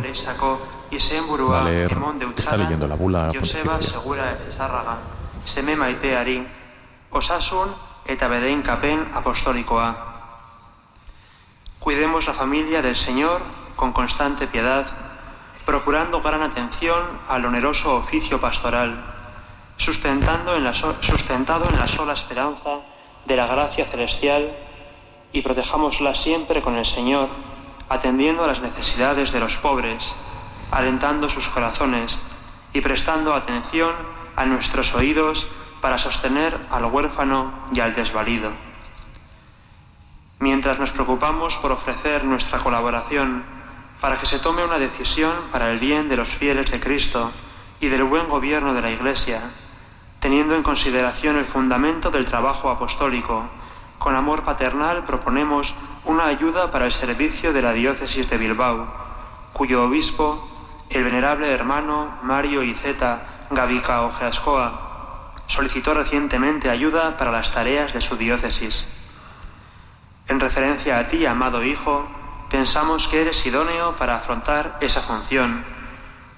va 1.49 1.61
a 1.61 1.63
leer- 1.65 1.89
está 2.37 2.57
leyendo 2.57 2.87
la 2.87 2.95
bula 2.95 3.31
Joseba. 3.39 3.81
Segura 3.81 4.31
Etxezarraga, 4.33 4.97
seme 5.45 5.75
maiteari, 5.75 6.47
osasun 7.11 7.73
eta 8.05 8.27
bedeinkapen 8.27 9.11
apostolikoa. 9.13 9.95
Cuidemos 11.79 12.25
la 12.27 12.33
familia 12.33 12.81
del 12.81 12.95
Señor 12.95 13.41
con 13.75 13.91
constante 13.91 14.47
piedad, 14.47 14.85
procurando 15.65 16.21
gran 16.21 16.41
atención 16.41 17.01
al 17.27 17.45
oneroso 17.45 17.95
oficio 17.95 18.39
pastoral, 18.39 19.03
sustentando 19.77 20.55
en 20.55 20.63
la 20.63 20.73
so- 20.73 20.95
sustentado 21.01 21.67
en 21.69 21.77
la 21.77 21.87
sola 21.87 22.13
esperanza 22.13 22.81
de 23.25 23.35
la 23.35 23.47
gracia 23.47 23.85
celestial 23.85 24.55
y 25.31 25.41
protejámosla 25.41 26.13
siempre 26.15 26.61
con 26.61 26.75
el 26.77 26.85
Señor, 26.85 27.29
atendiendo 27.89 28.43
a 28.43 28.47
las 28.47 28.61
necesidades 28.61 29.31
de 29.31 29.39
los 29.39 29.57
pobres, 29.57 30.13
alentando 30.71 31.29
sus 31.29 31.47
corazones 31.49 32.19
y 32.73 32.81
prestando 32.81 33.33
atención 33.33 33.93
a 34.35 34.45
nuestros 34.45 34.93
oídos 34.95 35.47
para 35.81 35.97
sostener 35.97 36.59
al 36.71 36.85
huérfano 36.85 37.51
y 37.73 37.79
al 37.79 37.93
desvalido. 37.93 38.51
Mientras 40.39 40.79
nos 40.79 40.91
preocupamos 40.91 41.57
por 41.57 41.71
ofrecer 41.71 42.23
nuestra 42.23 42.59
colaboración 42.59 43.43
para 44.01 44.17
que 44.17 44.25
se 44.25 44.39
tome 44.39 44.63
una 44.63 44.79
decisión 44.79 45.33
para 45.51 45.71
el 45.71 45.79
bien 45.79 46.09
de 46.09 46.17
los 46.17 46.27
fieles 46.27 46.69
de 46.71 46.79
Cristo 46.79 47.31
y 47.79 47.87
del 47.87 48.03
buen 48.03 48.27
gobierno 48.27 48.73
de 48.73 48.81
la 48.81 48.91
Iglesia, 48.91 49.51
teniendo 50.19 50.55
en 50.55 50.63
consideración 50.63 51.37
el 51.37 51.45
fundamento 51.45 52.11
del 52.11 52.25
trabajo 52.25 52.69
apostólico, 52.69 53.43
con 53.99 54.15
amor 54.15 54.43
paternal 54.43 55.05
proponemos 55.05 55.75
una 56.05 56.25
ayuda 56.25 56.71
para 56.71 56.85
el 56.85 56.91
servicio 56.91 57.53
de 57.53 57.61
la 57.61 57.71
diócesis 57.71 58.29
de 58.29 58.37
Bilbao, 58.37 58.87
cuyo 59.53 59.83
obispo, 59.83 60.49
el 60.93 61.03
venerable 61.03 61.51
hermano 61.51 62.19
Mario 62.21 62.61
Iceta 62.63 63.47
Gavica 63.49 64.03
Ojeascoa, 64.03 65.33
solicitó 65.47 65.93
recientemente 65.93 66.69
ayuda 66.69 67.17
para 67.17 67.31
las 67.31 67.51
tareas 67.51 67.93
de 67.93 68.01
su 68.01 68.15
diócesis. 68.15 68.85
En 70.27 70.39
referencia 70.39 70.99
a 70.99 71.07
ti, 71.07 71.25
amado 71.25 71.63
Hijo, 71.63 72.07
pensamos 72.49 73.07
que 73.07 73.21
eres 73.21 73.45
idóneo 73.45 73.95
para 73.95 74.15
afrontar 74.15 74.77
esa 74.81 75.01
función, 75.01 75.65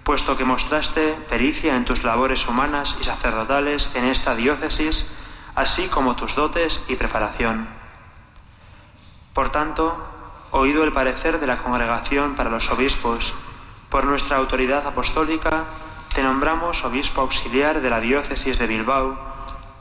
puesto 0.04 0.38
que 0.38 0.46
mostraste 0.46 1.18
pericia 1.30 1.76
en 1.76 1.86
tus 1.86 2.04
labores 2.04 2.48
humanas 2.48 2.96
y 3.00 3.04
sacerdotales 3.04 3.90
en 3.94 4.06
esta 4.06 4.36
diócesis, 4.36 5.06
así 5.56 5.88
como 5.88 6.16
tus 6.16 6.36
dotes 6.36 6.82
y 6.88 6.96
preparación. 6.96 7.68
Por 9.34 9.50
tanto, 9.50 9.98
oído 10.52 10.84
el 10.84 10.94
parecer 10.94 11.40
de 11.40 11.48
la 11.48 11.58
Congregación 11.58 12.36
para 12.36 12.50
los 12.50 12.70
Obispos, 12.72 13.34
por 13.96 14.04
nuestra 14.04 14.36
autoridad 14.36 14.86
apostólica, 14.86 15.64
te 16.14 16.22
nombramos 16.22 16.84
obispo 16.84 17.22
auxiliar 17.22 17.80
de 17.80 17.90
la 17.90 18.02
diócesis 18.02 18.60
de 18.60 18.68
Bilbao, 18.68 19.18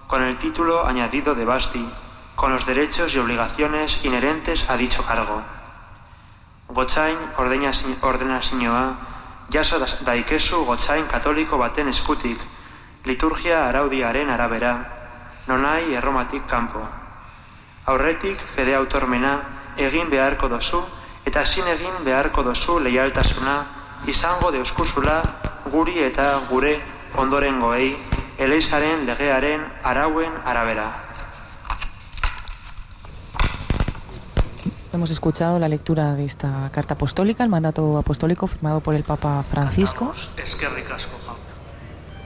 con 0.06 0.22
el 0.22 0.38
título 0.38 0.86
añadido 0.86 1.34
de 1.34 1.44
Basti, 1.44 1.84
con 2.36 2.52
los 2.52 2.64
derechos 2.64 3.12
y 3.12 3.18
obligaciones 3.18 3.98
inherentes 4.04 4.70
a 4.70 4.76
dicho 4.76 5.02
cargo. 5.04 5.42
Ordeña, 6.68 7.72
ordena 8.02 8.40
siñoa, 8.40 8.94
jaso 9.52 9.80
da- 9.80 9.98
daikezu 10.06 10.64
gotzain 10.64 11.06
katoliko 11.10 11.58
baten 11.58 11.88
eskutik, 11.88 12.38
liturgia 13.02 13.66
araudiaren 13.68 14.30
arabera, 14.30 15.42
nonai 15.48 15.92
erromatik 15.92 16.46
kanpo. 16.46 16.86
Aurretik 17.86 18.38
fede 18.54 18.76
autormena 18.76 19.74
egin 19.76 20.06
beharko 20.08 20.46
dozu 20.46 20.86
eta 21.26 21.42
ezin 21.42 21.66
egin 21.66 22.04
beharko 22.04 22.44
dozu 22.44 22.78
leialtasuna 22.78 23.82
izango 24.06 24.50
deuskuzula 24.52 25.22
guri 25.72 26.02
eta 26.04 26.40
gure 26.50 26.76
ondorengoei 27.16 27.94
eleizaren 28.38 29.06
legearen 29.06 29.64
arauen 29.82 30.32
arabera. 30.44 30.88
Hemos 34.92 35.10
escuchado 35.10 35.58
la 35.58 35.68
lectura 35.68 36.14
de 36.14 36.24
esta 36.24 36.70
carta 36.70 36.94
apostólica, 36.94 37.42
el 37.42 37.50
mandato 37.50 37.98
apostólico 37.98 38.46
firmado 38.46 38.80
por 38.80 38.94
el 38.94 39.02
Papa 39.02 39.42
Francisco. 39.42 40.12
Eskerrik 40.36 40.90
asko, 40.90 41.18
jauna. 41.26 41.40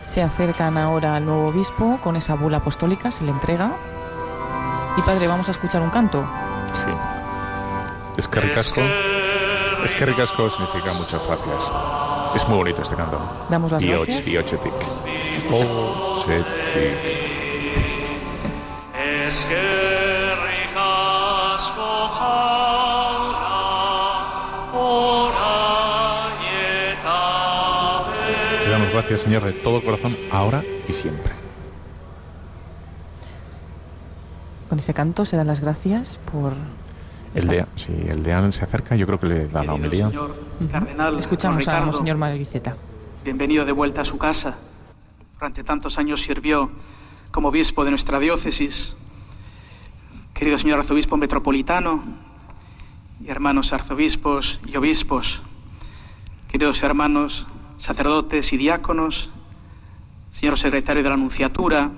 Se 0.03 0.23
acercan 0.23 0.77
ahora 0.77 1.17
al 1.17 1.25
nuevo 1.25 1.47
obispo 1.47 1.99
con 2.03 2.17
esa 2.17 2.35
bula 2.35 2.59
apostólica, 2.59 3.11
se 3.11 3.25
le 3.25 3.31
entrega. 3.31 3.73
Y 4.97 5.03
padre, 5.03 5.29
vamos 5.29 5.49
a 5.49 5.53
escuchar 5.53 5.81
un 5.81 5.91
canto. 5.91 6.29
Sí. 6.73 6.89
Es 8.19 8.29
que 8.29 8.41
ricasco. 8.41 8.83
Es 9.85 9.95
que 9.95 10.05
ricasco 10.07 10.51
significa 10.51 10.93
muchas 10.95 11.25
gracias. 11.27 11.71
Es 12.35 12.47
muy 12.49 12.59
bonito 12.59 12.83
este 12.83 12.95
canto. 12.97 13.19
Damos 13.49 13.73
las 13.73 13.83
Bioch- 13.83 14.07
gracias. 14.07 14.27
Asko 20.81 22.09
jauna, 22.19 23.59
orain 24.73 26.43
eta 26.93 28.05
Te 28.65 28.71
damos 28.71 28.91
gracias, 28.91 29.23
Señor, 29.23 29.45
de 29.45 29.53
todo 29.53 29.83
corazón, 29.83 30.17
ahora 30.31 30.63
y 30.89 30.93
siempre. 30.93 31.33
Con 34.69 34.79
ese 34.79 34.93
canto 34.95 35.25
se 35.25 35.37
dan 35.37 35.47
las 35.47 35.61
gracias 35.61 36.21
por 36.31 36.53
El 37.35 37.47
deán, 37.47 37.69
sí, 37.77 37.93
el 38.09 38.23
deán 38.23 38.53
se 38.53 38.65
acerca, 38.65 38.97
yo 38.97 39.07
creo 39.07 39.21
que 39.21 39.27
le 39.27 39.49
da 39.49 39.63
la 39.63 39.75
homilía. 39.75 40.09
Señor, 40.09 40.35
Cardenal 40.71 41.19
Escuchamos 41.19 41.69
a 41.69 41.85
Monseñor 41.85 42.17
bienvenido 43.25 43.65
de 43.65 43.73
vuelta 43.73 44.01
a 44.01 44.05
su 44.05 44.17
casa. 44.17 44.57
Durante 45.35 45.63
tantos 45.63 45.99
años 45.99 46.23
sirvió 46.23 46.71
como 47.31 47.49
obispo 47.49 47.85
de 47.85 47.91
nuestra 47.91 48.19
diócesis. 48.19 48.95
Querido 50.33 50.59
señor 50.59 50.79
arzobispo 50.79 51.17
metropolitano 51.17 52.03
y 53.23 53.29
hermanos 53.29 53.73
arzobispos 53.73 54.61
y 54.67 54.77
obispos, 54.77 55.43
queridos 56.49 56.83
hermanos 56.83 57.47
sacerdotes 57.77 58.53
y 58.53 58.57
diáconos, 58.57 59.31
señor 60.33 60.59
secretario 60.59 61.03
de 61.03 61.09
la 61.09 61.17
Anunciatura, 61.17 61.91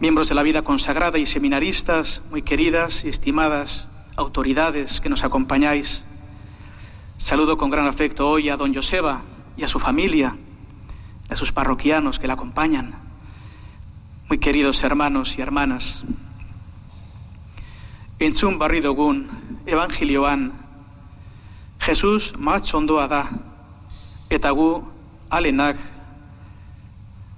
miembros 0.00 0.28
de 0.28 0.34
la 0.34 0.42
vida 0.42 0.62
consagrada 0.62 1.18
y 1.18 1.26
seminaristas, 1.26 2.22
muy 2.30 2.42
queridas 2.42 3.04
y 3.04 3.08
estimadas 3.08 3.89
autoridades 4.20 5.00
que 5.00 5.08
nos 5.08 5.24
acompañáis. 5.24 6.04
Saludo 7.16 7.56
con 7.56 7.70
gran 7.70 7.86
afecto 7.86 8.28
hoy 8.28 8.50
a 8.50 8.56
don 8.56 8.74
Joseba 8.74 9.22
y 9.56 9.64
a 9.64 9.68
su 9.68 9.78
familia, 9.78 10.36
a 11.28 11.36
sus 11.36 11.52
parroquianos 11.52 12.18
que 12.18 12.26
la 12.26 12.34
acompañan. 12.34 12.94
Muy 14.28 14.38
queridos 14.38 14.82
hermanos 14.82 15.38
y 15.38 15.42
hermanas. 15.42 16.04
Entzun 18.18 18.58
barri 18.58 18.80
dugun 18.80 19.30
evangelioan 19.64 20.52
Jesus 21.80 22.34
matxondoa 22.36 23.08
da 23.08 23.22
eta 24.28 24.50
gu 24.52 24.84
alenak 25.30 25.80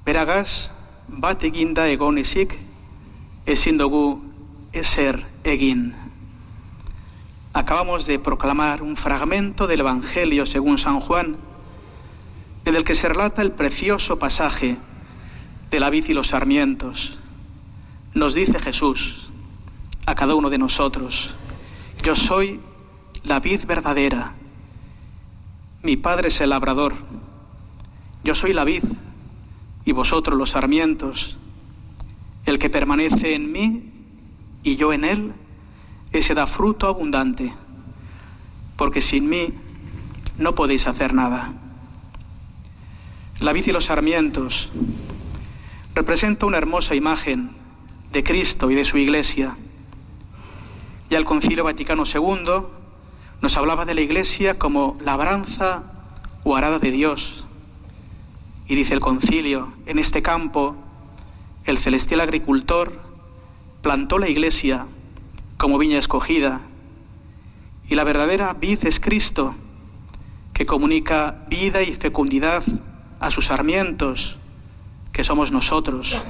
beragaz 0.04 0.74
bat 1.06 1.44
eginda 1.46 1.86
egon 1.86 2.18
ezik 2.18 2.58
ezin 3.46 3.78
dugu 3.78 4.18
ezer 4.72 5.22
egin. 5.44 6.01
Acabamos 7.54 8.06
de 8.06 8.18
proclamar 8.18 8.82
un 8.82 8.96
fragmento 8.96 9.66
del 9.66 9.80
Evangelio 9.80 10.46
según 10.46 10.78
San 10.78 11.00
Juan, 11.00 11.36
en 12.64 12.74
el 12.74 12.84
que 12.84 12.94
se 12.94 13.08
relata 13.08 13.42
el 13.42 13.52
precioso 13.52 14.18
pasaje 14.18 14.78
de 15.70 15.80
la 15.80 15.90
vid 15.90 16.08
y 16.08 16.14
los 16.14 16.28
sarmientos. 16.28 17.18
Nos 18.14 18.34
dice 18.34 18.58
Jesús 18.58 19.30
a 20.06 20.14
cada 20.14 20.34
uno 20.34 20.48
de 20.48 20.58
nosotros, 20.58 21.34
yo 22.02 22.14
soy 22.14 22.60
la 23.22 23.40
vid 23.40 23.66
verdadera, 23.66 24.32
mi 25.82 25.96
Padre 25.96 26.28
es 26.28 26.40
el 26.40 26.50
labrador, 26.50 26.94
yo 28.24 28.34
soy 28.34 28.54
la 28.54 28.64
vid 28.64 28.84
y 29.84 29.92
vosotros 29.92 30.38
los 30.38 30.50
sarmientos, 30.50 31.36
el 32.46 32.58
que 32.58 32.70
permanece 32.70 33.34
en 33.34 33.52
mí 33.52 33.90
y 34.62 34.76
yo 34.76 34.92
en 34.92 35.04
él, 35.04 35.32
ese 36.12 36.34
da 36.34 36.46
fruto 36.46 36.86
abundante, 36.86 37.54
porque 38.76 39.00
sin 39.00 39.28
mí 39.28 39.52
no 40.38 40.54
podéis 40.54 40.86
hacer 40.86 41.14
nada. 41.14 41.52
La 43.40 43.52
vid 43.52 43.66
y 43.66 43.72
los 43.72 43.86
sarmientos 43.86 44.70
representa 45.94 46.46
una 46.46 46.58
hermosa 46.58 46.94
imagen 46.94 47.50
de 48.12 48.22
Cristo 48.22 48.70
y 48.70 48.74
de 48.74 48.84
su 48.84 48.98
Iglesia. 48.98 49.56
Ya 51.10 51.18
el 51.18 51.24
Concilio 51.24 51.64
Vaticano 51.64 52.04
II 52.06 52.62
nos 53.40 53.56
hablaba 53.56 53.84
de 53.84 53.94
la 53.94 54.00
Iglesia 54.00 54.58
como 54.58 54.96
labranza 55.04 55.82
o 56.44 56.56
arada 56.56 56.78
de 56.78 56.90
Dios. 56.90 57.44
Y 58.66 58.74
dice 58.74 58.94
el 58.94 59.00
Concilio, 59.00 59.72
en 59.86 59.98
este 59.98 60.22
campo, 60.22 60.76
el 61.64 61.78
celestial 61.78 62.20
agricultor 62.20 63.00
plantó 63.82 64.18
la 64.18 64.28
Iglesia 64.28 64.86
como 65.62 65.78
viña 65.78 66.00
escogida, 66.00 66.60
y 67.88 67.94
la 67.94 68.02
verdadera 68.02 68.52
vid 68.52 68.84
es 68.84 68.98
Cristo, 68.98 69.54
que 70.54 70.66
comunica 70.66 71.44
vida 71.48 71.82
y 71.82 71.94
fecundidad 71.94 72.64
a 73.20 73.30
sus 73.30 73.46
sarmientos, 73.46 74.38
que 75.12 75.22
somos 75.22 75.52
nosotros, 75.52 76.20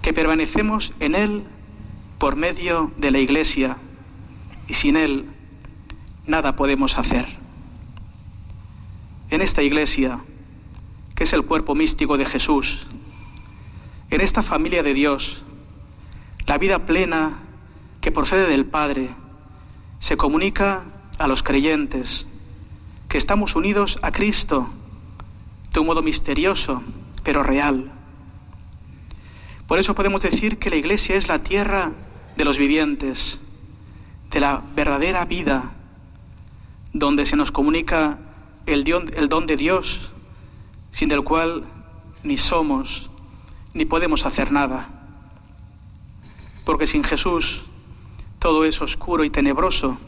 que 0.00 0.12
permanecemos 0.12 0.92
en 1.00 1.16
Él 1.16 1.42
por 2.18 2.36
medio 2.36 2.92
de 2.96 3.10
la 3.10 3.18
Iglesia, 3.18 3.78
y 4.68 4.74
sin 4.74 4.94
Él 4.94 5.24
nada 6.24 6.54
podemos 6.54 6.98
hacer. 6.98 7.26
En 9.28 9.42
esta 9.42 9.64
Iglesia, 9.64 10.20
que 11.16 11.24
es 11.24 11.32
el 11.32 11.42
cuerpo 11.42 11.74
místico 11.74 12.16
de 12.16 12.26
Jesús, 12.26 12.86
en 14.08 14.20
esta 14.20 14.44
familia 14.44 14.84
de 14.84 14.94
Dios, 14.94 15.42
la 16.46 16.58
vida 16.58 16.86
plena 16.86 17.40
que 18.06 18.12
procede 18.12 18.46
del 18.46 18.66
Padre 18.66 19.16
se 19.98 20.16
comunica 20.16 20.84
a 21.18 21.26
los 21.26 21.42
creyentes 21.42 22.24
que 23.08 23.18
estamos 23.18 23.56
unidos 23.56 23.98
a 24.00 24.12
Cristo 24.12 24.68
de 25.72 25.80
un 25.80 25.86
modo 25.86 26.02
misterioso, 26.02 26.84
pero 27.24 27.42
real. 27.42 27.90
Por 29.66 29.80
eso 29.80 29.96
podemos 29.96 30.22
decir 30.22 30.60
que 30.60 30.70
la 30.70 30.76
Iglesia 30.76 31.16
es 31.16 31.26
la 31.26 31.42
tierra 31.42 31.94
de 32.36 32.44
los 32.44 32.58
vivientes, 32.58 33.40
de 34.30 34.38
la 34.38 34.62
verdadera 34.76 35.24
vida, 35.24 35.72
donde 36.92 37.26
se 37.26 37.34
nos 37.34 37.50
comunica 37.50 38.20
el 38.66 38.84
don, 38.84 39.46
de 39.48 39.56
Dios, 39.56 40.12
sin 40.92 41.10
el 41.10 41.24
cual 41.24 41.64
ni 42.22 42.38
somos 42.38 43.10
ni 43.74 43.84
podemos 43.84 44.24
hacer 44.26 44.52
nada. 44.52 44.90
Porque 46.64 46.86
sin 46.86 47.02
Jesús 47.02 47.64
todo 48.38 48.64
es 48.64 48.80
oscuro 48.80 49.24
y 49.24 49.30
tenebroso, 49.30 49.98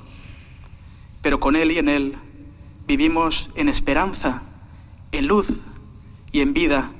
pero 1.22 1.40
con 1.40 1.56
Él 1.56 1.72
y 1.72 1.78
en 1.78 1.88
Él 1.88 2.16
vivimos 2.86 3.50
en 3.54 3.68
esperanza, 3.68 4.42
en 5.12 5.26
luz 5.26 5.60
y 6.32 6.40
en 6.40 6.54
vida, 6.54 6.90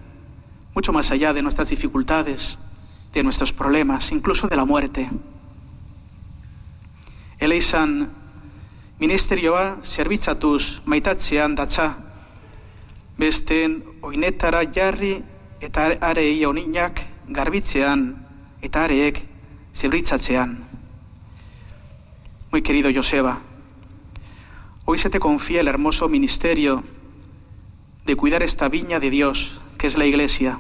mucho 0.74 0.92
más 0.92 1.10
allá 1.10 1.32
de 1.32 1.42
nuestras 1.42 1.70
dificultades, 1.70 2.58
de 3.12 3.22
nuestros 3.22 3.52
problemas, 3.52 4.12
incluso 4.12 4.48
de 4.48 4.56
la 4.56 4.64
muerte. 4.64 5.10
Eleizan 7.38 8.10
ministerioa 8.98 9.78
zerbitzatuz 9.82 10.82
maitatzean 10.84 11.54
datza, 11.54 11.96
besteen 13.18 13.82
oinetara 14.02 14.64
jarri 14.74 15.22
eta 15.60 15.88
arei 16.00 16.44
oninak 16.44 17.02
garbitzean 17.28 18.10
eta 18.62 18.84
areek 18.84 19.22
zerbitzatzean. 19.74 20.67
Muy 22.50 22.62
querido 22.62 22.90
Joseba, 22.94 23.40
hoy 24.86 24.96
se 24.96 25.10
te 25.10 25.20
confía 25.20 25.60
el 25.60 25.68
hermoso 25.68 26.08
ministerio 26.08 26.82
de 28.06 28.16
cuidar 28.16 28.42
esta 28.42 28.70
viña 28.70 29.00
de 29.00 29.10
Dios, 29.10 29.60
que 29.76 29.86
es 29.86 29.98
la 29.98 30.06
Iglesia. 30.06 30.58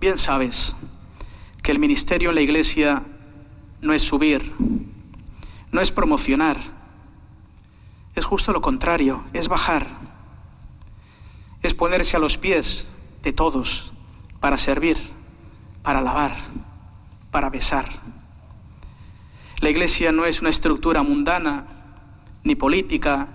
Bien 0.00 0.18
sabes 0.18 0.74
que 1.62 1.70
el 1.70 1.78
ministerio 1.78 2.30
en 2.30 2.34
la 2.34 2.40
Iglesia 2.40 3.04
no 3.80 3.92
es 3.92 4.02
subir, 4.02 4.54
no 5.70 5.80
es 5.80 5.92
promocionar, 5.92 6.58
es 8.16 8.24
justo 8.24 8.52
lo 8.52 8.60
contrario, 8.60 9.22
es 9.34 9.46
bajar, 9.46 9.86
es 11.62 11.74
ponerse 11.74 12.16
a 12.16 12.20
los 12.20 12.38
pies 12.38 12.88
de 13.22 13.32
todos 13.32 13.92
para 14.40 14.58
servir, 14.58 14.98
para 15.84 16.00
alabar, 16.00 16.36
para 17.30 17.50
besar. 17.50 18.15
La 19.60 19.70
Iglesia 19.70 20.12
no 20.12 20.26
es 20.26 20.40
una 20.40 20.50
estructura 20.50 21.02
mundana, 21.02 21.64
ni 22.44 22.54
política, 22.54 23.28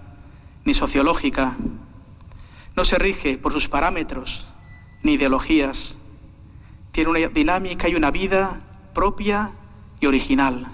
ni 0.65 0.75
sociológica. 0.75 1.55
No 2.75 2.85
se 2.85 2.99
rige 2.99 3.39
por 3.39 3.53
sus 3.53 3.67
parámetros, 3.67 4.45
ni 5.01 5.13
ideologías. 5.13 5.97
Tiene 6.91 7.09
una 7.09 7.27
dinámica 7.27 7.89
y 7.89 7.95
una 7.95 8.11
vida 8.11 8.61
propia 8.93 9.51
y 9.99 10.05
original. 10.05 10.67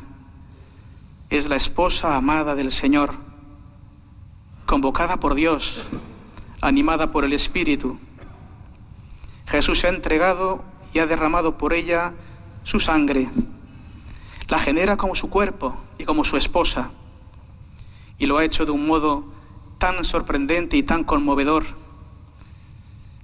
Es 1.30 1.48
la 1.48 1.56
esposa 1.56 2.18
amada 2.18 2.54
del 2.54 2.72
Señor, 2.72 3.16
convocada 4.66 5.18
por 5.18 5.34
Dios, 5.34 5.88
animada 6.60 7.10
por 7.10 7.24
el 7.24 7.32
Espíritu. 7.32 7.98
Jesús 9.45 9.80
se 9.80 9.88
ha 9.88 9.91
entregado 9.91 10.62
y 10.93 11.00
ha 11.00 11.08
derramado 11.08 11.58
por 11.58 11.72
ella 11.72 12.12
su 12.64 12.82
sangre 12.82 13.30
la 14.48 14.60
genera 14.60 14.98
como 14.98 15.16
su 15.16 15.30
cuerpo 15.30 15.76
y 15.98 16.06
como 16.06 16.24
su 16.24 16.38
esposa. 16.38 16.91
Y 18.18 18.26
lo 18.26 18.38
ha 18.38 18.45
hecho 18.45 18.66
de 18.66 18.72
un 18.72 18.88
modo 18.88 19.26
tan 19.78 20.04
sorprendente 20.04 20.78
y 20.78 20.84
tan 20.84 21.04
conmovedor. 21.04 21.66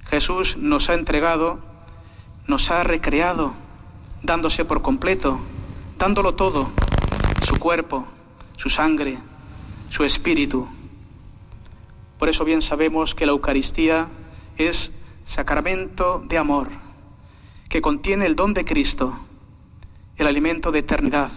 Jesús 0.05 0.57
nos 0.57 0.89
ha 0.89 0.93
entregado, 0.93 1.59
nos 2.47 2.69
ha 2.69 2.83
recreado, 2.83 3.53
dándose 4.21 4.65
por 4.65 4.81
completo, 4.81 5.39
dándolo 5.97 6.35
todo, 6.35 6.69
su 7.47 7.57
cuerpo, 7.57 8.05
su 8.57 8.69
sangre, 8.69 9.17
su 9.89 10.03
espíritu. 10.03 10.67
Por 12.19 12.29
eso 12.29 12.45
bien 12.45 12.61
sabemos 12.61 13.15
que 13.15 13.25
la 13.25 13.31
Eucaristía 13.31 14.07
es 14.57 14.91
sacramento 15.25 16.23
de 16.27 16.37
amor, 16.37 16.69
que 17.69 17.81
contiene 17.81 18.25
el 18.25 18.35
don 18.35 18.53
de 18.53 18.65
Cristo, 18.65 19.17
el 20.17 20.27
alimento 20.27 20.71
de 20.71 20.79
eternidad, 20.79 21.31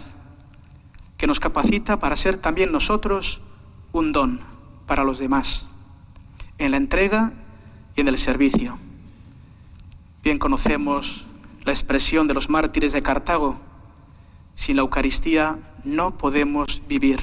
que 1.17 1.27
nos 1.27 1.39
capacita 1.39 1.99
para 1.99 2.15
ser 2.15 2.37
también 2.37 2.71
nosotros 2.71 3.41
un 3.91 4.11
don, 4.11 4.41
para 4.85 5.03
los 5.03 5.19
demás, 5.19 5.65
en 6.57 6.71
la 6.71 6.77
entrega 6.77 7.33
y 7.95 8.01
en 8.01 8.07
el 8.07 8.17
servicio. 8.17 8.77
Bien 10.23 10.39
conocemos 10.39 11.25
la 11.63 11.71
expresión 11.71 12.27
de 12.27 12.33
los 12.33 12.49
mártires 12.49 12.93
de 12.93 13.01
Cartago, 13.01 13.59
sin 14.55 14.75
la 14.75 14.81
Eucaristía 14.81 15.59
no 15.83 16.17
podemos 16.17 16.81
vivir. 16.87 17.19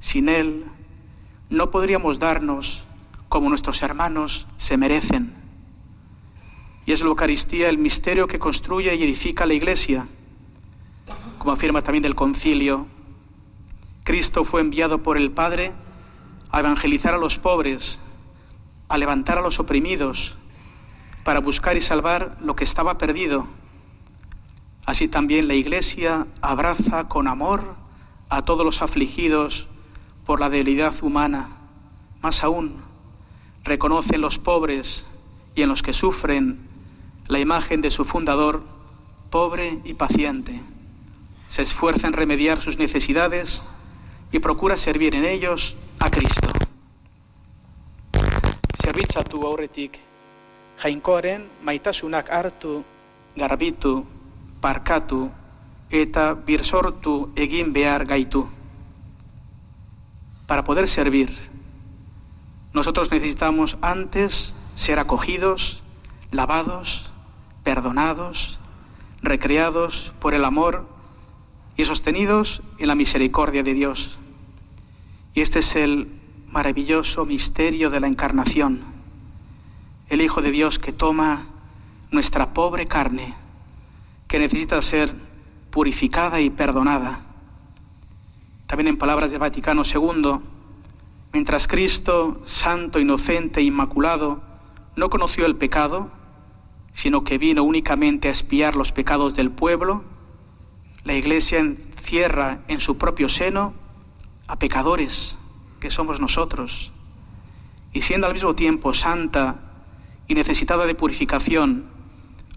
Sin 0.00 0.28
Él 0.28 0.64
no 1.50 1.70
podríamos 1.70 2.18
darnos 2.18 2.84
como 3.28 3.48
nuestros 3.48 3.82
hermanos 3.82 4.46
se 4.56 4.76
merecen. 4.76 5.34
Y 6.86 6.92
es 6.92 7.00
la 7.00 7.08
Eucaristía 7.08 7.68
el 7.68 7.78
misterio 7.78 8.26
que 8.26 8.38
construye 8.38 8.94
y 8.94 9.02
edifica 9.02 9.46
la 9.46 9.54
Iglesia. 9.54 10.06
Como 11.46 11.54
afirma 11.54 11.82
también 11.82 12.04
el 12.04 12.16
concilio, 12.16 12.88
Cristo 14.02 14.42
fue 14.42 14.62
enviado 14.62 15.04
por 15.04 15.16
el 15.16 15.30
Padre 15.30 15.74
a 16.50 16.58
evangelizar 16.58 17.14
a 17.14 17.18
los 17.18 17.38
pobres, 17.38 18.00
a 18.88 18.98
levantar 18.98 19.38
a 19.38 19.42
los 19.42 19.60
oprimidos, 19.60 20.34
para 21.22 21.38
buscar 21.38 21.76
y 21.76 21.80
salvar 21.80 22.36
lo 22.40 22.56
que 22.56 22.64
estaba 22.64 22.98
perdido. 22.98 23.46
Así 24.86 25.06
también 25.06 25.46
la 25.46 25.54
Iglesia 25.54 26.26
abraza 26.40 27.06
con 27.06 27.28
amor 27.28 27.76
a 28.28 28.44
todos 28.44 28.64
los 28.64 28.82
afligidos 28.82 29.68
por 30.24 30.40
la 30.40 30.50
debilidad 30.50 31.00
humana. 31.00 31.50
Más 32.22 32.42
aún, 32.42 32.82
reconoce 33.62 34.16
en 34.16 34.22
los 34.22 34.40
pobres 34.40 35.06
y 35.54 35.62
en 35.62 35.68
los 35.68 35.84
que 35.84 35.92
sufren 35.92 36.58
la 37.28 37.38
imagen 37.38 37.82
de 37.82 37.92
su 37.92 38.04
fundador, 38.04 38.64
pobre 39.30 39.78
y 39.84 39.94
paciente. 39.94 40.60
Se 41.56 41.62
esfuerza 41.62 42.06
en 42.06 42.12
remediar 42.12 42.60
sus 42.60 42.76
necesidades 42.76 43.62
y 44.30 44.40
procura 44.40 44.76
servir 44.76 45.14
en 45.14 45.24
ellos 45.24 45.74
a 45.98 46.10
Cristo. 46.10 46.50
Parkatu 54.60 55.30
eta 55.88 56.36
egin. 57.36 57.74
Para 60.46 60.64
poder 60.64 60.88
servir, 60.88 61.38
nosotros 62.74 63.10
necesitamos 63.10 63.78
antes 63.80 64.52
ser 64.74 64.98
acogidos, 64.98 65.82
lavados, 66.30 67.10
perdonados, 67.64 68.58
recreados 69.22 70.12
por 70.20 70.34
el 70.34 70.44
amor 70.44 70.95
y 71.76 71.84
sostenidos 71.84 72.62
en 72.78 72.88
la 72.88 72.94
misericordia 72.94 73.62
de 73.62 73.74
Dios. 73.74 74.18
Y 75.34 75.42
este 75.42 75.58
es 75.58 75.76
el 75.76 76.08
maravilloso 76.50 77.26
misterio 77.26 77.90
de 77.90 78.00
la 78.00 78.06
encarnación, 78.06 78.84
el 80.08 80.22
Hijo 80.22 80.40
de 80.40 80.50
Dios 80.50 80.78
que 80.78 80.92
toma 80.92 81.48
nuestra 82.10 82.54
pobre 82.54 82.86
carne, 82.86 83.34
que 84.28 84.38
necesita 84.38 84.80
ser 84.80 85.14
purificada 85.70 86.40
y 86.40 86.48
perdonada. 86.48 87.20
También 88.66 88.88
en 88.88 88.96
palabras 88.96 89.30
del 89.30 89.40
Vaticano 89.40 89.82
II, 89.84 90.40
mientras 91.32 91.68
Cristo, 91.68 92.40
santo, 92.46 92.98
inocente, 92.98 93.60
inmaculado, 93.60 94.40
no 94.96 95.10
conoció 95.10 95.44
el 95.44 95.56
pecado, 95.56 96.10
sino 96.94 97.22
que 97.22 97.36
vino 97.36 97.62
únicamente 97.62 98.28
a 98.28 98.30
espiar 98.30 98.74
los 98.74 98.92
pecados 98.92 99.36
del 99.36 99.50
pueblo, 99.50 100.02
la 101.06 101.14
Iglesia 101.14 101.60
encierra 101.60 102.62
en 102.66 102.80
su 102.80 102.98
propio 102.98 103.28
seno 103.28 103.74
a 104.48 104.58
pecadores, 104.58 105.38
que 105.78 105.88
somos 105.88 106.18
nosotros, 106.18 106.90
y 107.92 108.02
siendo 108.02 108.26
al 108.26 108.34
mismo 108.34 108.56
tiempo 108.56 108.92
santa 108.92 109.54
y 110.26 110.34
necesitada 110.34 110.84
de 110.84 110.96
purificación, 110.96 111.84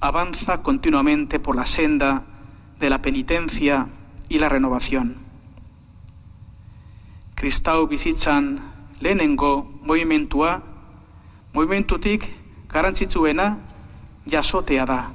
avanza 0.02 0.64
continuamente 0.64 1.40
por 1.40 1.56
la 1.56 1.68
senda 1.68 2.24
de 2.80 2.90
la 2.90 3.04
penitencia 3.04 3.88
y 4.30 4.40
la 4.40 4.50
renovación. 4.50 5.18
Kristau 7.36 7.88
bizitzan 7.88 8.62
lehenengo 9.00 9.80
movimentua, 9.84 10.64
movimentutik 11.54 12.26
garrantzitsuena 12.68 13.60
jasotea 14.26 14.86
da. 14.86 15.12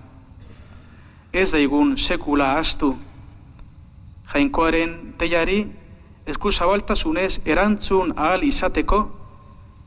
Ez 1.33 1.51
daigun 1.51 1.99
sekula 1.99 2.55
astu, 2.61 2.95
jainkoaren 4.33 5.15
deiari 5.19 5.67
eskuzabaltasunez 6.27 7.41
erantzun 7.45 8.15
ahal 8.17 8.45
izateko 8.45 9.01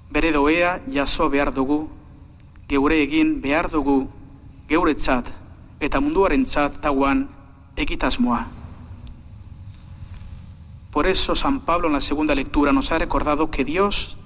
bere 0.10 0.32
doea 0.32 0.80
jaso 0.94 1.30
behar 1.30 1.54
dugu, 1.54 1.88
geure 2.70 3.02
egin 3.02 3.42
behar 3.42 3.70
dugu, 3.72 4.08
geuretzat 4.70 5.28
eta 5.80 6.00
munduarentzat 6.00 6.82
tauan 6.82 7.28
egitasmoa. 7.76 8.48
Por 10.92 11.08
eso 11.08 11.36
San 11.36 11.62
Pablo 11.62 11.88
en 11.88 11.94
la 11.94 12.02
segunda 12.02 12.34
lectura 12.34 12.72
nos 12.72 12.92
ha 12.92 12.98
recordado 12.98 13.52
que 13.52 13.64
Dios 13.64 14.18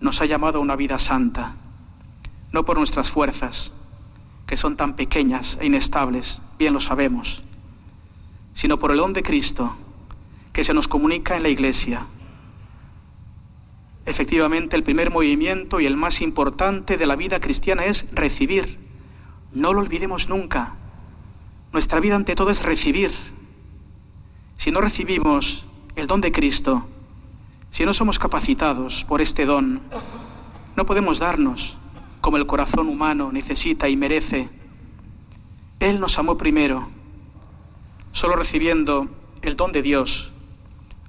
nos 0.00 0.20
ha 0.20 0.26
llamado 0.26 0.58
a 0.58 0.62
una 0.62 0.76
vida 0.76 0.98
santa, 0.98 1.54
no 2.50 2.64
por 2.64 2.76
nuestras 2.76 3.10
fuerzas, 3.10 3.72
que 4.46 4.56
son 4.56 4.76
tan 4.76 4.94
pequeñas 4.96 5.58
e 5.60 5.66
inestables, 5.66 6.40
bien 6.58 6.74
lo 6.74 6.80
sabemos, 6.80 7.42
sino 8.54 8.78
por 8.78 8.90
el 8.90 8.98
don 8.98 9.12
de 9.12 9.22
Cristo 9.22 9.76
que 10.52 10.64
se 10.64 10.74
nos 10.74 10.88
comunica 10.88 11.36
en 11.36 11.42
la 11.42 11.48
Iglesia. 11.48 12.06
Efectivamente, 14.04 14.76
el 14.76 14.82
primer 14.82 15.10
movimiento 15.10 15.80
y 15.80 15.86
el 15.86 15.96
más 15.96 16.20
importante 16.20 16.96
de 16.96 17.06
la 17.06 17.16
vida 17.16 17.40
cristiana 17.40 17.84
es 17.84 18.04
recibir. 18.12 18.78
No 19.52 19.72
lo 19.72 19.80
olvidemos 19.80 20.28
nunca. 20.28 20.74
Nuestra 21.72 22.00
vida 22.00 22.16
ante 22.16 22.34
todo 22.34 22.50
es 22.50 22.62
recibir. 22.62 23.12
Si 24.58 24.70
no 24.70 24.80
recibimos 24.80 25.64
el 25.96 26.06
don 26.06 26.20
de 26.20 26.32
Cristo, 26.32 26.86
si 27.70 27.84
no 27.84 27.94
somos 27.94 28.18
capacitados 28.18 29.04
por 29.04 29.22
este 29.22 29.46
don, 29.46 29.80
no 30.76 30.84
podemos 30.84 31.18
darnos 31.18 31.76
como 32.20 32.36
el 32.36 32.46
corazón 32.46 32.88
humano 32.88 33.32
necesita 33.32 33.88
y 33.88 33.96
merece. 33.96 34.48
Él 35.80 36.00
nos 36.00 36.18
amó 36.18 36.36
primero. 36.36 36.88
Solo 38.12 38.36
recibiendo 38.36 39.08
el 39.40 39.56
don 39.56 39.72
de 39.72 39.82
Dios, 39.82 40.30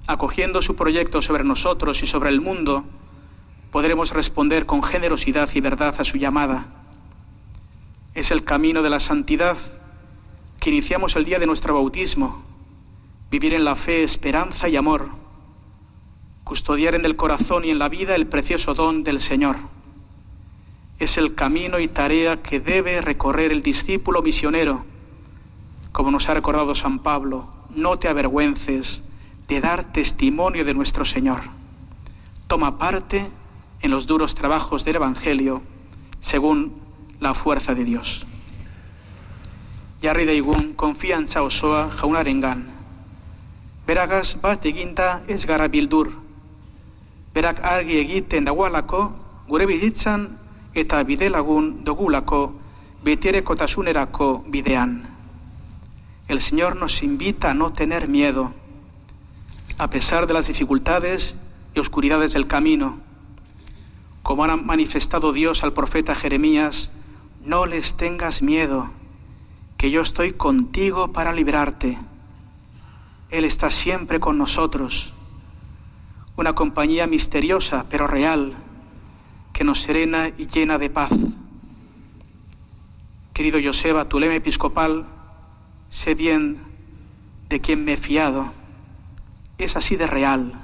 acogiendo 0.06 0.62
su 0.62 0.74
proyecto 0.74 1.22
sobre 1.22 1.44
nosotros 1.44 2.02
y 2.02 2.06
sobre 2.06 2.30
el 2.30 2.40
mundo, 2.40 2.84
podremos 3.70 4.10
responder 4.10 4.66
con 4.66 4.82
generosidad 4.82 5.50
y 5.54 5.60
verdad 5.60 5.94
a 5.98 6.04
su 6.04 6.16
llamada. 6.16 6.66
Es 8.14 8.30
el 8.30 8.44
camino 8.44 8.82
de 8.82 8.90
la 8.90 9.00
santidad 9.00 9.56
que 10.60 10.70
iniciamos 10.70 11.14
el 11.16 11.24
día 11.24 11.38
de 11.38 11.46
nuestro 11.46 11.74
bautismo, 11.74 12.42
vivir 13.30 13.52
en 13.52 13.64
la 13.64 13.76
fe, 13.76 14.02
esperanza 14.02 14.68
y 14.68 14.76
amor, 14.76 15.08
custodiar 16.44 16.94
en 16.94 17.04
el 17.04 17.16
corazón 17.16 17.64
y 17.64 17.70
en 17.70 17.78
la 17.78 17.88
vida 17.88 18.14
el 18.14 18.26
precioso 18.26 18.72
don 18.72 19.04
del 19.04 19.20
Señor. 19.20 19.56
Es 20.98 21.18
el 21.18 21.34
camino 21.34 21.80
y 21.80 21.88
tarea 21.88 22.42
que 22.42 22.60
debe 22.60 23.00
recorrer 23.00 23.52
el 23.52 23.62
discípulo 23.62 24.22
misionero, 24.22 24.86
como 25.94 26.10
nos 26.10 26.28
ha 26.28 26.34
recordado 26.34 26.74
San 26.74 26.98
Pablo, 26.98 27.48
no 27.70 28.00
te 28.00 28.08
avergüences 28.08 29.04
de 29.46 29.60
dar 29.60 29.92
testimonio 29.92 30.64
de 30.64 30.74
nuestro 30.74 31.04
Señor. 31.04 31.42
Toma 32.48 32.78
parte 32.78 33.30
en 33.80 33.92
los 33.92 34.08
duros 34.08 34.34
trabajos 34.34 34.84
del 34.84 34.96
Evangelio 34.96 35.62
según 36.18 36.74
la 37.20 37.32
fuerza 37.32 37.76
de 37.76 37.84
Dios. 37.84 38.26
Jarri 40.02 40.24
daigun 40.26 40.74
konfiantza 40.74 41.44
osoa 41.44 41.88
jaunarengan. 41.90 42.66
Beragaz 43.86 44.34
bat 44.42 44.66
eginda 44.66 45.22
ez 45.28 45.46
gara 45.46 45.68
bildur. 45.68 46.10
Berak 47.32 47.62
argi 47.62 48.00
egiten 48.02 48.50
dagoalako 48.50 49.12
gure 49.46 49.70
bizitzan 49.70 50.40
eta 50.74 51.04
bidelagun 51.04 51.84
dogulako 51.84 52.52
bidean. 54.50 55.13
El 56.26 56.40
Señor 56.40 56.76
nos 56.76 57.02
invita 57.02 57.50
a 57.50 57.54
no 57.54 57.74
tener 57.74 58.08
miedo, 58.08 58.54
a 59.76 59.90
pesar 59.90 60.26
de 60.26 60.32
las 60.32 60.46
dificultades 60.46 61.36
y 61.74 61.80
oscuridades 61.80 62.32
del 62.32 62.46
camino. 62.46 62.98
Como 64.22 64.44
ha 64.44 64.56
manifestado 64.56 65.34
Dios 65.34 65.62
al 65.64 65.74
profeta 65.74 66.14
Jeremías, 66.14 66.90
no 67.44 67.66
les 67.66 67.94
tengas 67.94 68.40
miedo, 68.40 68.90
que 69.76 69.90
yo 69.90 70.00
estoy 70.00 70.32
contigo 70.32 71.12
para 71.12 71.34
librarte. 71.34 71.98
Él 73.28 73.44
está 73.44 73.68
siempre 73.68 74.18
con 74.18 74.38
nosotros, 74.38 75.12
una 76.36 76.54
compañía 76.54 77.06
misteriosa 77.06 77.84
pero 77.90 78.06
real, 78.06 78.54
que 79.52 79.62
nos 79.62 79.82
serena 79.82 80.30
y 80.38 80.46
llena 80.46 80.78
de 80.78 80.88
paz. 80.88 81.12
Querido 83.34 83.58
Joseba, 83.62 84.08
tu 84.08 84.18
lema 84.18 84.36
episcopal, 84.36 85.04
sé 85.94 86.16
bien 86.16 86.58
de 87.48 87.60
quién 87.60 87.84
me 87.84 87.92
he 87.92 87.96
fiado. 87.96 88.52
Es 89.58 89.76
así 89.76 89.94
de 89.94 90.08
real. 90.08 90.60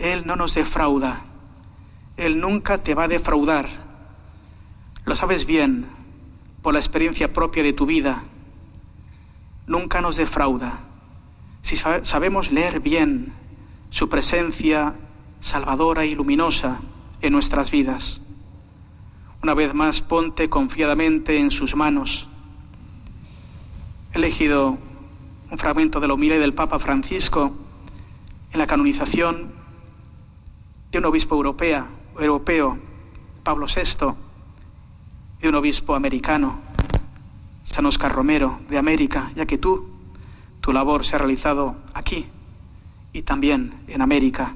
Él 0.00 0.26
no 0.26 0.34
nos 0.34 0.52
defrauda. 0.52 1.22
Él 2.16 2.40
nunca 2.40 2.82
te 2.82 2.94
va 2.94 3.04
a 3.04 3.08
defraudar. 3.08 3.68
Lo 5.04 5.14
sabes 5.14 5.46
bien 5.46 5.86
por 6.60 6.74
la 6.74 6.80
experiencia 6.80 7.32
propia 7.32 7.62
de 7.62 7.72
tu 7.72 7.86
vida. 7.86 8.24
Nunca 9.68 10.00
nos 10.00 10.16
defrauda. 10.16 10.80
Si 11.62 11.76
sabemos 11.76 12.50
leer 12.50 12.80
bien 12.80 13.32
su 13.90 14.08
presencia 14.08 14.96
salvadora 15.38 16.04
y 16.04 16.16
luminosa 16.16 16.80
en 17.22 17.32
nuestras 17.32 17.70
vidas. 17.70 18.20
Una 19.40 19.54
vez 19.54 19.72
más, 19.72 20.00
ponte 20.00 20.50
confiadamente 20.50 21.38
en 21.38 21.52
sus 21.52 21.76
manos. 21.76 22.29
He 24.12 24.18
elegido 24.18 24.76
un 25.50 25.58
fragmento 25.58 26.00
de 26.00 26.08
la 26.08 26.14
humilde 26.14 26.40
del 26.40 26.52
Papa 26.52 26.80
Francisco 26.80 27.52
en 28.52 28.58
la 28.58 28.66
canonización 28.66 29.52
de 30.90 30.98
un 30.98 31.04
obispo 31.04 31.36
europea, 31.36 31.86
europeo, 32.18 32.76
Pablo 33.44 33.66
VI, 33.66 34.14
de 35.40 35.48
un 35.48 35.54
obispo 35.54 35.94
americano, 35.94 36.58
San 37.62 37.86
Oscar 37.86 38.12
Romero, 38.12 38.58
de 38.68 38.78
América, 38.78 39.30
ya 39.36 39.46
que 39.46 39.58
tú, 39.58 39.88
tu 40.60 40.72
labor 40.72 41.04
se 41.04 41.14
ha 41.14 41.18
realizado 41.18 41.76
aquí 41.94 42.26
y 43.12 43.22
también 43.22 43.74
en 43.86 44.02
América. 44.02 44.54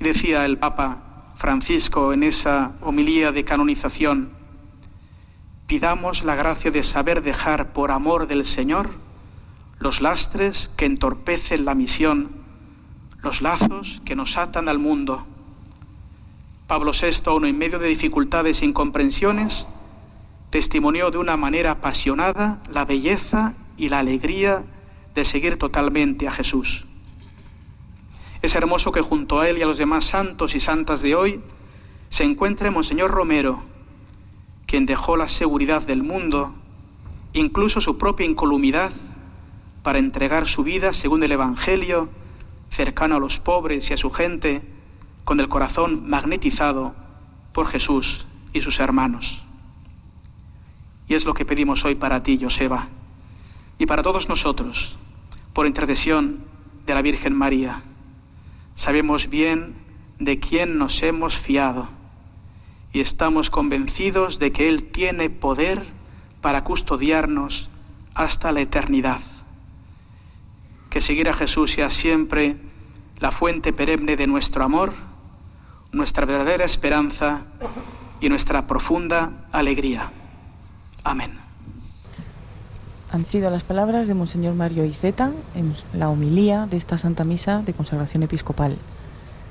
Y 0.00 0.04
decía 0.04 0.44
el 0.44 0.58
Papa 0.58 1.32
Francisco 1.36 2.12
en 2.12 2.24
esa 2.24 2.72
homilía 2.80 3.30
de 3.30 3.44
canonización, 3.44 4.30
pidamos 5.68 6.24
la 6.24 6.34
gracia 6.34 6.70
de 6.70 6.82
saber 6.82 7.22
dejar 7.22 7.74
por 7.74 7.92
amor 7.92 8.26
del 8.26 8.44
Señor 8.46 8.88
los 9.78 10.00
lastres 10.00 10.70
que 10.76 10.86
entorpecen 10.86 11.66
la 11.66 11.74
misión, 11.74 12.30
los 13.22 13.42
lazos 13.42 14.00
que 14.06 14.16
nos 14.16 14.38
atan 14.38 14.68
al 14.68 14.78
mundo. 14.78 15.26
Pablo 16.66 16.92
VI, 16.92 17.46
en 17.46 17.58
medio 17.58 17.78
de 17.78 17.86
dificultades 17.86 18.62
e 18.62 18.64
incomprensiones, 18.64 19.68
testimonió 20.50 21.10
de 21.10 21.18
una 21.18 21.36
manera 21.36 21.72
apasionada 21.72 22.62
la 22.72 22.86
belleza 22.86 23.52
y 23.76 23.90
la 23.90 23.98
alegría 23.98 24.64
de 25.14 25.24
seguir 25.26 25.58
totalmente 25.58 26.26
a 26.26 26.32
Jesús. 26.32 26.86
Es 28.40 28.54
hermoso 28.54 28.90
que 28.90 29.02
junto 29.02 29.38
a 29.38 29.48
él 29.48 29.58
y 29.58 29.62
a 29.62 29.66
los 29.66 29.78
demás 29.78 30.06
santos 30.06 30.54
y 30.54 30.60
santas 30.60 31.02
de 31.02 31.14
hoy 31.14 31.40
se 32.08 32.24
encuentre 32.24 32.70
Monseñor 32.70 33.10
Romero, 33.10 33.62
quien 34.68 34.84
dejó 34.84 35.16
la 35.16 35.28
seguridad 35.28 35.80
del 35.80 36.02
mundo, 36.02 36.52
incluso 37.32 37.80
su 37.80 37.96
propia 37.96 38.26
incolumidad, 38.26 38.92
para 39.82 39.98
entregar 39.98 40.46
su 40.46 40.62
vida 40.62 40.92
según 40.92 41.22
el 41.22 41.32
Evangelio, 41.32 42.10
cercano 42.68 43.16
a 43.16 43.18
los 43.18 43.38
pobres 43.38 43.88
y 43.88 43.94
a 43.94 43.96
su 43.96 44.10
gente, 44.10 44.60
con 45.24 45.40
el 45.40 45.48
corazón 45.48 46.06
magnetizado 46.06 46.94
por 47.54 47.68
Jesús 47.68 48.26
y 48.52 48.60
sus 48.60 48.78
hermanos. 48.78 49.42
Y 51.08 51.14
es 51.14 51.24
lo 51.24 51.32
que 51.32 51.46
pedimos 51.46 51.86
hoy 51.86 51.94
para 51.94 52.22
ti, 52.22 52.38
Joseba, 52.38 52.88
y 53.78 53.86
para 53.86 54.02
todos 54.02 54.28
nosotros, 54.28 54.98
por 55.54 55.66
intercesión 55.66 56.44
de 56.84 56.92
la 56.92 57.00
Virgen 57.00 57.34
María. 57.34 57.84
Sabemos 58.74 59.30
bien 59.30 59.76
de 60.18 60.38
quién 60.38 60.76
nos 60.76 61.02
hemos 61.02 61.38
fiado 61.38 61.88
y 62.92 63.00
estamos 63.00 63.50
convencidos 63.50 64.38
de 64.38 64.52
que 64.52 64.68
Él 64.68 64.84
tiene 64.84 65.30
poder 65.30 65.86
para 66.40 66.64
custodiarnos 66.64 67.68
hasta 68.14 68.52
la 68.52 68.60
eternidad. 68.60 69.20
Que 70.90 71.00
seguir 71.00 71.28
a 71.28 71.34
Jesús 71.34 71.72
sea 71.72 71.90
siempre 71.90 72.56
la 73.18 73.30
fuente 73.30 73.72
perenne 73.72 74.16
de 74.16 74.26
nuestro 74.26 74.64
amor, 74.64 74.94
nuestra 75.92 76.24
verdadera 76.24 76.64
esperanza 76.64 77.42
y 78.20 78.28
nuestra 78.28 78.66
profunda 78.66 79.46
alegría. 79.52 80.10
Amén. 81.04 81.38
Han 83.10 83.24
sido 83.24 83.50
las 83.50 83.64
palabras 83.64 84.06
de 84.06 84.14
Monseñor 84.14 84.54
Mario 84.54 84.84
Iceta 84.84 85.32
en 85.54 85.72
la 85.94 86.10
homilía 86.10 86.66
de 86.66 86.76
esta 86.76 86.98
Santa 86.98 87.24
Misa 87.24 87.62
de 87.62 87.72
consagración 87.72 88.22
episcopal 88.22 88.76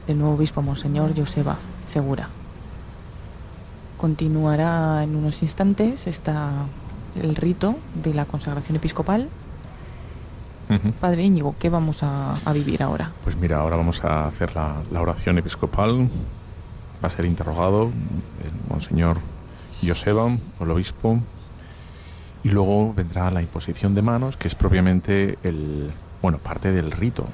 del 0.06 0.20
nuevo 0.20 0.36
obispo 0.36 0.62
Monseñor 0.62 1.16
Joseba 1.16 1.58
Segura. 1.86 2.30
Continuará 3.98 5.04
en 5.04 5.16
unos 5.16 5.42
instantes 5.42 6.08
está 6.08 6.66
el 7.16 7.36
rito 7.36 7.76
de 7.96 8.14
la 8.14 8.26
consagración 8.26 8.76
episcopal. 8.76 9.30
Padre 11.00 11.24
Íñigo, 11.24 11.56
¿qué 11.58 11.70
vamos 11.70 12.04
a, 12.04 12.36
vivir 12.54 12.84
ahora? 12.84 13.12
Pues 13.24 13.38
mira, 13.38 13.58
ahora 13.58 13.78
vamos 13.78 14.04
a 14.04 14.26
hacer 14.26 14.54
la, 14.54 14.82
la 14.92 15.02
oración 15.02 15.38
episcopal. 15.38 16.10
Va 17.04 17.08
a 17.08 17.10
ser 17.10 17.26
interrogado 17.26 17.86
el 17.86 18.70
Monseñor 18.70 19.18
Joseba, 19.82 20.30
el 20.60 20.72
obispo, 20.72 21.20
y 22.44 22.50
luego 22.50 22.94
vendrá 22.94 23.32
la 23.32 23.42
imposición 23.42 23.96
de 23.96 24.02
manos, 24.02 24.38
que 24.38 24.48
es 24.48 24.56
propiamente 24.56 25.38
el, 25.44 25.92
bueno, 26.22 26.38
parte 26.38 26.72
del 26.72 26.92
rito, 26.92 27.26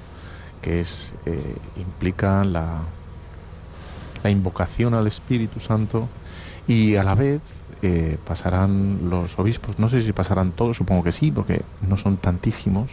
que 0.61 0.79
es, 0.79 1.15
eh, 1.25 1.55
implica 1.77 2.43
la, 2.43 2.81
la 4.23 4.29
invocación 4.29 4.93
al 4.93 5.07
Espíritu 5.07 5.59
Santo 5.59 6.07
y 6.67 6.95
a 6.95 7.03
la 7.03 7.15
vez 7.15 7.41
eh, 7.81 8.17
pasarán 8.25 9.09
los 9.09 9.37
obispos, 9.37 9.77
no 9.79 9.89
sé 9.89 10.01
si 10.01 10.13
pasarán 10.13 10.51
todos, 10.51 10.77
supongo 10.77 11.03
que 11.03 11.11
sí, 11.11 11.31
porque 11.31 11.61
no 11.81 11.97
son 11.97 12.17
tantísimos. 12.17 12.89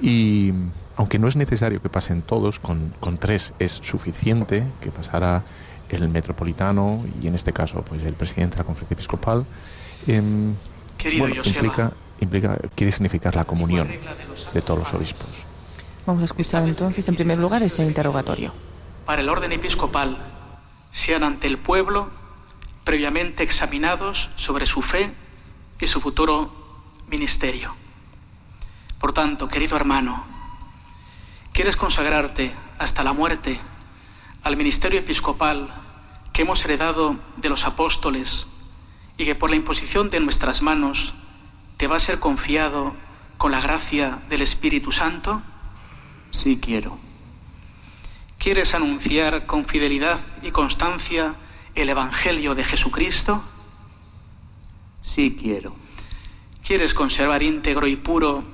Y 0.00 0.52
aunque 0.96 1.18
no 1.18 1.28
es 1.28 1.36
necesario 1.36 1.82
que 1.82 1.88
pasen 1.88 2.22
todos, 2.22 2.58
con, 2.58 2.92
con, 3.00 3.18
tres 3.18 3.54
es 3.58 3.72
suficiente 3.72 4.64
que 4.80 4.90
pasara 4.90 5.42
el 5.88 6.08
metropolitano 6.08 7.04
y 7.20 7.26
en 7.26 7.34
este 7.34 7.52
caso 7.52 7.82
pues 7.82 8.02
el 8.02 8.14
presidente 8.14 8.56
de 8.56 8.62
la 8.62 8.64
conferencia 8.64 8.94
episcopal. 8.94 9.44
Eh, 10.06 10.22
Querido 10.98 11.28
implica, 11.28 11.92
implica, 12.20 12.58
quiere 12.74 12.92
significar 12.92 13.34
la 13.34 13.44
comunión 13.44 13.88
de 14.54 14.62
todos 14.62 14.80
los 14.80 14.94
obispos. 14.94 15.28
Vamos 16.06 16.22
a 16.22 16.24
escuchar 16.24 16.66
entonces 16.68 17.08
en 17.08 17.16
primer 17.16 17.38
lugar 17.38 17.62
ese 17.62 17.82
interrogatorio. 17.82 18.52
Para 19.06 19.20
el 19.20 19.28
orden 19.28 19.52
episcopal, 19.52 20.18
sean 20.92 21.24
ante 21.24 21.46
el 21.46 21.58
pueblo 21.58 22.21
previamente 22.84 23.42
examinados 23.42 24.30
sobre 24.36 24.66
su 24.66 24.82
fe 24.82 25.12
y 25.80 25.86
su 25.86 26.00
futuro 26.00 26.52
ministerio. 27.08 27.74
Por 28.98 29.12
tanto, 29.12 29.48
querido 29.48 29.76
hermano, 29.76 30.24
¿quieres 31.52 31.76
consagrarte 31.76 32.54
hasta 32.78 33.02
la 33.02 33.12
muerte 33.12 33.58
al 34.42 34.56
ministerio 34.56 35.00
episcopal 35.00 35.68
que 36.32 36.42
hemos 36.42 36.64
heredado 36.64 37.16
de 37.36 37.48
los 37.48 37.64
apóstoles 37.64 38.46
y 39.18 39.24
que 39.24 39.34
por 39.34 39.50
la 39.50 39.56
imposición 39.56 40.08
de 40.08 40.20
nuestras 40.20 40.62
manos 40.62 41.14
te 41.76 41.86
va 41.86 41.96
a 41.96 42.00
ser 42.00 42.18
confiado 42.18 42.94
con 43.38 43.52
la 43.52 43.60
gracia 43.60 44.20
del 44.28 44.42
Espíritu 44.42 44.92
Santo? 44.92 45.42
Sí 46.30 46.58
quiero. 46.62 46.98
¿Quieres 48.38 48.74
anunciar 48.74 49.46
con 49.46 49.66
fidelidad 49.66 50.20
y 50.42 50.50
constancia 50.50 51.34
el 51.74 51.88
Evangelio 51.88 52.54
de 52.54 52.64
Jesucristo? 52.64 53.42
Sí 55.02 55.36
quiero. 55.38 55.74
¿Quieres 56.64 56.94
conservar 56.94 57.42
íntegro 57.42 57.86
y 57.86 57.96
puro 57.96 58.44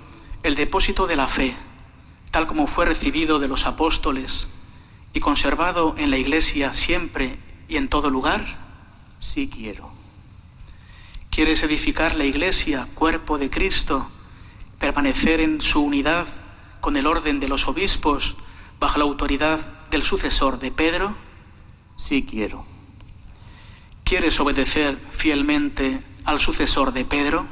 el 0.42 0.54
depósito 0.54 1.06
de 1.06 1.16
la 1.16 1.28
fe, 1.28 1.56
tal 2.30 2.46
como 2.46 2.66
fue 2.66 2.86
recibido 2.86 3.38
de 3.38 3.48
los 3.48 3.66
apóstoles 3.66 4.48
y 5.12 5.20
conservado 5.20 5.94
en 5.98 6.10
la 6.10 6.16
Iglesia 6.16 6.72
siempre 6.74 7.38
y 7.68 7.76
en 7.76 7.88
todo 7.88 8.10
lugar? 8.10 8.58
Sí 9.18 9.48
quiero. 9.48 9.90
¿Quieres 11.30 11.62
edificar 11.62 12.14
la 12.14 12.24
Iglesia, 12.24 12.88
cuerpo 12.94 13.36
de 13.38 13.50
Cristo, 13.50 14.08
permanecer 14.78 15.40
en 15.40 15.60
su 15.60 15.80
unidad 15.80 16.26
con 16.80 16.96
el 16.96 17.06
orden 17.06 17.40
de 17.40 17.48
los 17.48 17.68
obispos 17.68 18.36
bajo 18.80 18.98
la 18.98 19.04
autoridad 19.04 19.60
del 19.90 20.02
sucesor 20.02 20.58
de 20.60 20.70
Pedro? 20.70 21.14
Sí 21.96 22.24
quiero. 22.28 22.77
¿Quieres 24.08 24.40
obedecer 24.40 24.98
fielmente 25.10 26.02
al 26.24 26.40
sucesor 26.40 26.94
de 26.94 27.04
Pedro? 27.04 27.46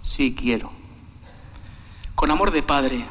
Sí 0.00 0.32
quiero. 0.32 0.70
Con 2.14 2.30
amor 2.30 2.52
de 2.52 2.62
Padre, 2.62 3.04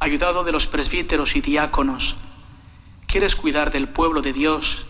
ayudado 0.00 0.42
de 0.42 0.50
los 0.50 0.66
presbíteros 0.66 1.36
y 1.36 1.40
diáconos, 1.40 2.16
¿quieres 3.06 3.36
cuidar 3.36 3.70
del 3.70 3.88
pueblo 3.88 4.20
de 4.20 4.32
Dios 4.32 4.84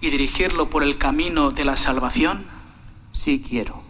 y 0.00 0.08
dirigirlo 0.08 0.70
por 0.70 0.82
el 0.82 0.96
camino 0.96 1.50
de 1.50 1.66
la 1.66 1.76
salvación? 1.76 2.46
Sí 3.12 3.44
quiero. 3.46 3.82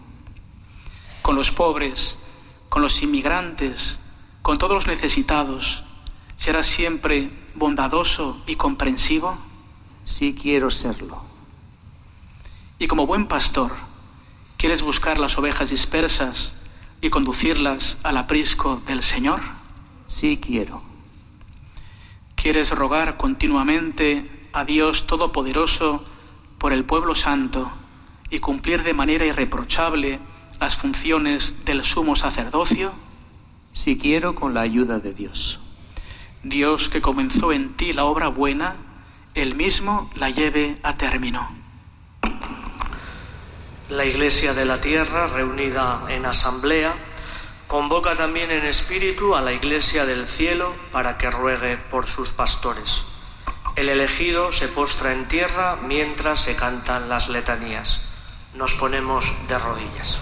Con 1.22 1.36
los 1.36 1.53
pobres, 1.53 2.18
con 2.68 2.82
los 2.82 3.01
inmigrantes, 3.03 4.01
con 4.43 4.59
todos 4.59 4.74
los 4.74 4.88
necesitados, 4.88 5.84
¿serás 6.38 6.66
siempre 6.66 7.30
bondadoso 7.55 8.43
y 8.49 8.57
comprensivo? 8.57 9.38
Sí 10.05 10.34
quiero 10.36 10.72
serlo. 10.72 11.32
Y 12.83 12.89
como 12.89 13.07
buen 13.07 13.26
pastor, 13.26 13.70
¿quieres 14.57 14.83
buscar 14.83 15.16
las 15.16 15.39
ovejas 15.39 15.70
dispersas 15.70 16.53
y 17.01 17.11
conducirlas 17.11 17.97
al 18.03 18.16
aprisco 18.16 18.83
del 18.89 19.05
Señor? 19.05 19.41
Sí 20.09 20.41
quiero. 20.43 20.83
quieres 22.35 22.70
rogar 22.72 23.16
continuamente 23.16 24.49
a 24.53 24.64
Dios 24.64 25.07
Todopoderoso 25.07 26.05
por 26.59 26.72
el 26.72 26.85
pueblo 26.85 27.14
santo 27.14 27.70
y 28.30 28.41
cumplir 28.41 28.83
de 28.83 28.95
manera 28.95 29.26
irreprochable 29.26 30.18
las 30.59 30.74
funciones 30.74 31.55
del 31.64 31.85
sumo 31.85 32.16
sacerdocio? 32.16 32.95
Si 33.72 33.97
quiero 33.97 34.35
con 34.35 34.55
la 34.55 34.62
ayuda 34.62 34.99
de 34.99 35.14
Dios. 35.14 35.61
Dios 36.43 36.89
que 36.89 37.01
comenzó 37.01 37.53
en 37.53 37.74
ti 37.74 37.93
la 37.93 38.07
obra 38.07 38.26
buena, 38.26 38.74
Él 39.35 39.55
mismo 39.55 40.11
la 40.16 40.30
lleve 40.30 40.78
a 40.83 40.97
término. 40.97 41.62
La 43.93 44.07
Iglesia 44.07 44.55
de 44.55 44.64
la 44.64 44.80
Tierra, 44.80 45.26
reunida 45.26 46.05
en 46.09 46.24
asamblea, 46.24 46.95
convoca 47.66 48.16
también 48.16 48.51
en 48.51 48.64
espíritu 48.64 49.36
a 49.36 49.43
la 49.43 49.53
Iglesia 49.53 50.07
del 50.07 50.26
Cielo 50.26 50.74
para 50.93 51.18
que 51.18 51.30
ruegue 51.30 51.76
por 51.76 52.07
sus 52.07 52.32
pastores. 52.32 53.03
El 53.76 53.90
elegido 53.90 54.51
se 54.51 54.68
postra 54.68 55.12
en 55.12 55.28
tierra 55.28 55.76
mientras 55.76 56.40
se 56.40 56.57
cantan 56.57 57.11
las 57.11 57.28
letanías. 57.28 58.01
Nos 58.55 58.72
ponemos 58.76 59.30
de 59.47 59.59
rodillas. 59.59 60.18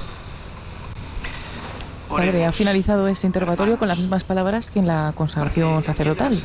Padre, 2.11 2.45
ha 2.45 2.53
finalizado 2.53 3.09
este 3.09 3.27
interrogatorio 3.27 3.79
con 3.79 3.89
las 3.89 3.99
mismas 3.99 4.25
palabras 4.25 4.71
que 4.71 4.79
en 4.81 4.87
la 4.87 5.13
consagración 5.15 5.83
sacerdotal. 5.85 6.37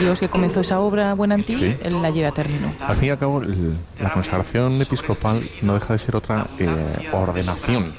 Dios 0.00 0.20
que 0.20 0.28
comenzó 0.28 0.60
esa 0.60 0.80
obra 0.80 1.14
buena 1.14 1.34
en 1.36 1.44
ti, 1.44 1.56
Sí. 1.56 1.76
Él 1.82 2.02
la 2.02 2.10
lleva 2.10 2.28
a 2.28 2.32
término. 2.32 2.72
Al 2.80 2.96
fin 2.96 3.08
y 3.08 3.10
al 3.10 3.18
cabo, 3.18 3.42
la 4.00 4.12
consagración 4.12 4.80
episcopal 4.80 5.42
no 5.62 5.74
deja 5.74 5.92
de 5.92 5.98
ser 5.98 6.16
otra 6.16 6.46
eh, 6.58 6.68
ordenación, 7.12 7.92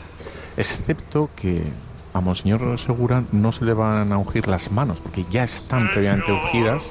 excepto 0.57 1.29
que 1.35 1.63
a 2.13 2.19
Monseñor 2.21 2.77
Segura 2.79 3.23
no 3.31 3.51
se 3.51 3.63
le 3.65 3.73
van 3.73 4.11
a 4.11 4.17
ungir 4.17 4.47
las 4.47 4.71
manos, 4.71 4.99
porque 4.99 5.25
ya 5.29 5.43
están 5.43 5.89
previamente 5.91 6.31
ungidas, 6.31 6.83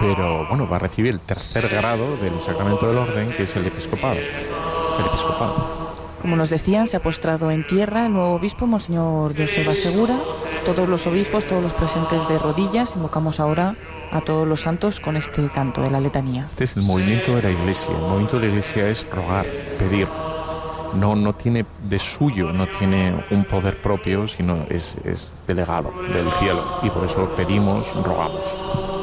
pero 0.00 0.46
bueno, 0.48 0.68
va 0.68 0.76
a 0.76 0.80
recibir 0.80 1.12
el 1.14 1.20
tercer 1.20 1.68
grado 1.68 2.16
del 2.16 2.40
sacramento 2.40 2.86
del 2.88 2.98
orden, 2.98 3.32
que 3.32 3.44
es 3.44 3.56
el 3.56 3.66
episcopado. 3.66 4.14
El 4.16 5.06
episcopado. 5.06 5.83
Como 6.24 6.36
nos 6.36 6.48
decían, 6.48 6.86
se 6.86 6.96
ha 6.96 7.02
postrado 7.02 7.50
en 7.50 7.66
tierra 7.66 8.06
el 8.06 8.14
nuevo 8.14 8.32
obispo, 8.36 8.66
Monseñor 8.66 9.36
Joseba 9.36 9.74
Segura. 9.74 10.18
Todos 10.64 10.88
los 10.88 11.06
obispos, 11.06 11.44
todos 11.44 11.62
los 11.62 11.74
presentes 11.74 12.26
de 12.28 12.38
rodillas, 12.38 12.96
invocamos 12.96 13.40
ahora 13.40 13.76
a 14.10 14.22
todos 14.22 14.48
los 14.48 14.62
santos 14.62 15.00
con 15.00 15.18
este 15.18 15.46
canto 15.50 15.82
de 15.82 15.90
la 15.90 16.00
letanía. 16.00 16.46
Este 16.48 16.64
es 16.64 16.78
el 16.78 16.82
movimiento 16.84 17.36
de 17.36 17.42
la 17.42 17.50
Iglesia. 17.50 17.90
El 17.94 18.00
movimiento 18.00 18.36
de 18.36 18.46
la 18.46 18.48
Iglesia 18.52 18.88
es 18.88 19.06
rogar, 19.10 19.46
pedir. 19.78 20.08
No, 20.94 21.14
no 21.14 21.34
tiene 21.34 21.66
de 21.82 21.98
suyo, 21.98 22.54
no 22.54 22.68
tiene 22.68 23.22
un 23.30 23.44
poder 23.44 23.76
propio, 23.82 24.26
sino 24.26 24.64
es, 24.70 24.96
es 25.04 25.30
delegado 25.46 25.92
del 26.10 26.30
cielo. 26.30 26.78
Y 26.82 26.88
por 26.88 27.04
eso 27.04 27.28
pedimos, 27.36 27.84
rogamos. 28.02 28.93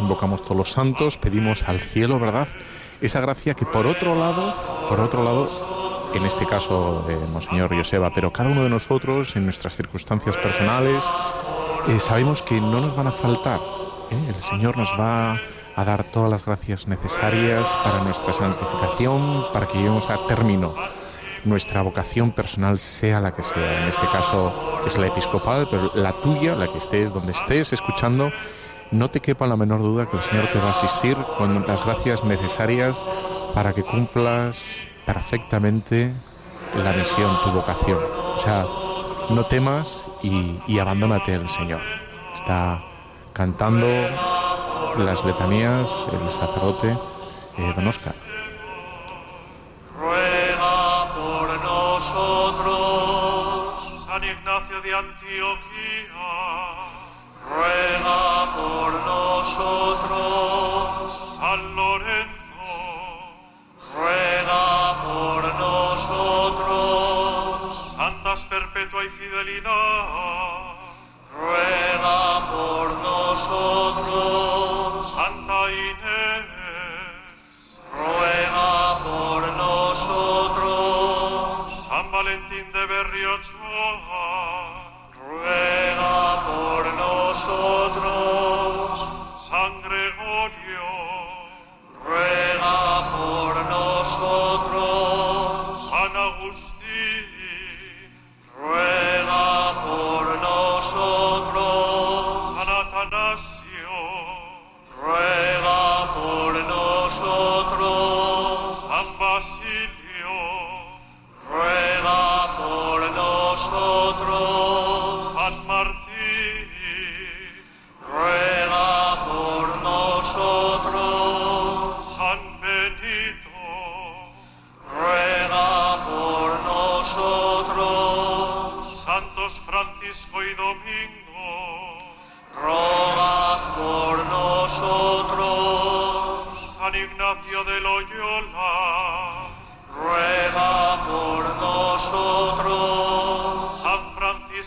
Invocamos 0.00 0.42
todos 0.42 0.56
los 0.56 0.72
santos, 0.72 1.16
pedimos 1.16 1.62
al 1.64 1.80
cielo, 1.80 2.18
¿verdad? 2.18 2.48
Esa 3.00 3.20
gracia 3.20 3.54
que 3.54 3.66
por 3.66 3.86
otro 3.86 4.14
lado, 4.14 4.54
por 4.88 5.00
otro 5.00 5.22
lado, 5.22 5.48
en 6.14 6.24
este 6.24 6.46
caso 6.46 7.04
de 7.06 7.16
Monseñor 7.16 7.74
Joseba, 7.76 8.10
pero 8.14 8.32
cada 8.32 8.50
uno 8.50 8.64
de 8.64 8.70
nosotros, 8.70 9.36
en 9.36 9.44
nuestras 9.44 9.76
circunstancias 9.76 10.36
personales, 10.36 11.04
eh, 11.88 12.00
sabemos 12.00 12.42
que 12.42 12.60
no 12.60 12.80
nos 12.80 12.96
van 12.96 13.06
a 13.06 13.12
faltar. 13.12 13.60
¿eh? 14.10 14.24
El 14.28 14.42
Señor 14.42 14.76
nos 14.76 14.88
va 14.98 15.38
a 15.76 15.84
dar 15.84 16.04
todas 16.04 16.30
las 16.30 16.44
gracias 16.44 16.88
necesarias 16.88 17.68
para 17.84 18.02
nuestra 18.02 18.32
santificación, 18.32 19.46
para 19.52 19.66
que 19.66 19.78
lleguemos 19.78 20.08
a 20.10 20.26
término 20.26 20.74
nuestra 21.44 21.82
vocación 21.82 22.30
personal 22.32 22.78
sea 22.78 23.20
la 23.20 23.34
que 23.34 23.42
sea. 23.42 23.82
En 23.82 23.88
este 23.88 24.06
caso 24.06 24.82
es 24.86 24.96
la 24.98 25.06
episcopal, 25.06 25.66
pero 25.70 25.90
la 25.94 26.12
tuya, 26.12 26.54
la 26.54 26.68
que 26.68 26.78
estés 26.78 27.12
donde 27.12 27.32
estés 27.32 27.72
escuchando, 27.72 28.30
no 28.90 29.10
te 29.10 29.20
quepa 29.20 29.46
la 29.46 29.56
menor 29.56 29.80
duda 29.80 30.06
que 30.06 30.16
el 30.16 30.22
Señor 30.22 30.48
te 30.50 30.58
va 30.58 30.68
a 30.68 30.70
asistir 30.70 31.16
con 31.36 31.66
las 31.66 31.84
gracias 31.84 32.24
necesarias 32.24 33.00
para 33.54 33.72
que 33.72 33.82
cumplas 33.82 34.86
perfectamente 35.06 36.12
la 36.74 36.92
misión, 36.92 37.38
tu 37.44 37.50
vocación. 37.50 37.98
O 38.36 38.40
sea, 38.40 38.64
no 39.30 39.44
temas 39.46 40.06
y, 40.22 40.60
y 40.66 40.78
abandónate 40.78 41.34
al 41.34 41.48
Señor. 41.48 41.80
Está 42.34 42.80
cantando 43.32 43.86
las 44.98 45.24
letanías 45.24 46.06
el 46.12 46.30
sacerdote 46.30 46.96
eh, 47.58 47.72
don 47.74 47.86
Oscar. 47.88 48.14
ruega 49.96 51.14
por 51.14 51.60
nosotros. 51.62 52.88
San 54.06 54.24
Ignacio 54.24 54.80
de 54.80 54.94
Antioquía, 54.94 56.28
ruega 57.48 58.37
nosotros. 59.68 61.36
San 61.38 61.76
Lorenzo, 61.76 62.28
ruega 63.94 65.02
por 65.04 65.54
nosotros. 65.64 66.96
Santas 67.96 68.40
perpetua 68.46 69.04
y 69.04 69.08
fidelidad, 69.10 70.74
ruega 71.36 72.50
por 72.50 72.90
nosotros. 72.92 74.47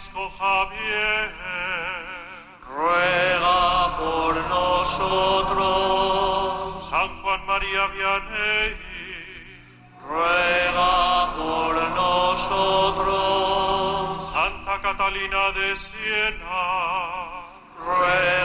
Javier, 0.10 1.32
ruega 2.68 3.97
por 3.99 4.36
nosotros. 4.49 5.70
San 6.89 7.22
Juan 7.22 7.45
María 7.45 7.88
Vianney, 7.88 8.76
ruega 10.08 11.36
por 11.38 11.76
nosotros. 12.02 13.14
Santa 14.34 14.82
Catalina 14.82 15.52
de 15.52 15.78
Siena, 15.78 16.62
ruega 17.86 18.41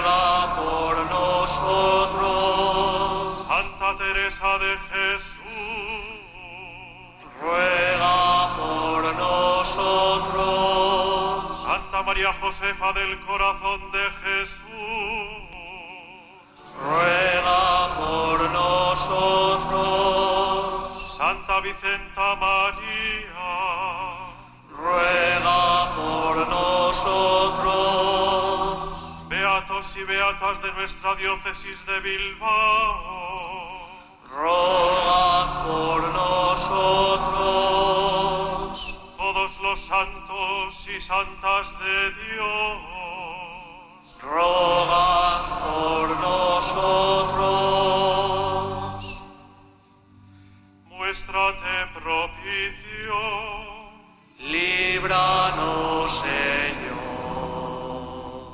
María 12.17 12.33
Josefa 12.41 12.95
del 12.95 13.21
Corazón 13.27 13.93
de 13.93 14.11
Jesús, 14.25 14.63
ruega 16.83 17.95
por 17.99 18.51
nosotros. 18.53 19.77
Santa 21.19 21.61
Vicenta 21.61 22.37
María, 22.37 23.53
ruega 24.71 25.95
por 25.95 26.49
nosotros. 26.49 27.69
Beatos 29.29 29.95
y 29.97 30.05
beatas 30.05 30.63
de 30.63 30.73
nuestra 30.73 31.15
diócesis 31.17 31.85
de 31.85 32.01
Bilbao, 32.01 33.91
rogad 34.31 35.67
por 35.67 36.01
nosotros. 36.15 37.16
Y 40.97 41.01
santas 41.01 41.69
de 41.79 42.11
Dios, 42.33 42.79
rogad 44.23 45.43
por 45.65 46.09
nosotros. 47.57 49.23
muéstrate 50.89 51.75
propicio, 51.95 53.17
Líbranos, 54.39 56.11
Señor, 56.21 57.01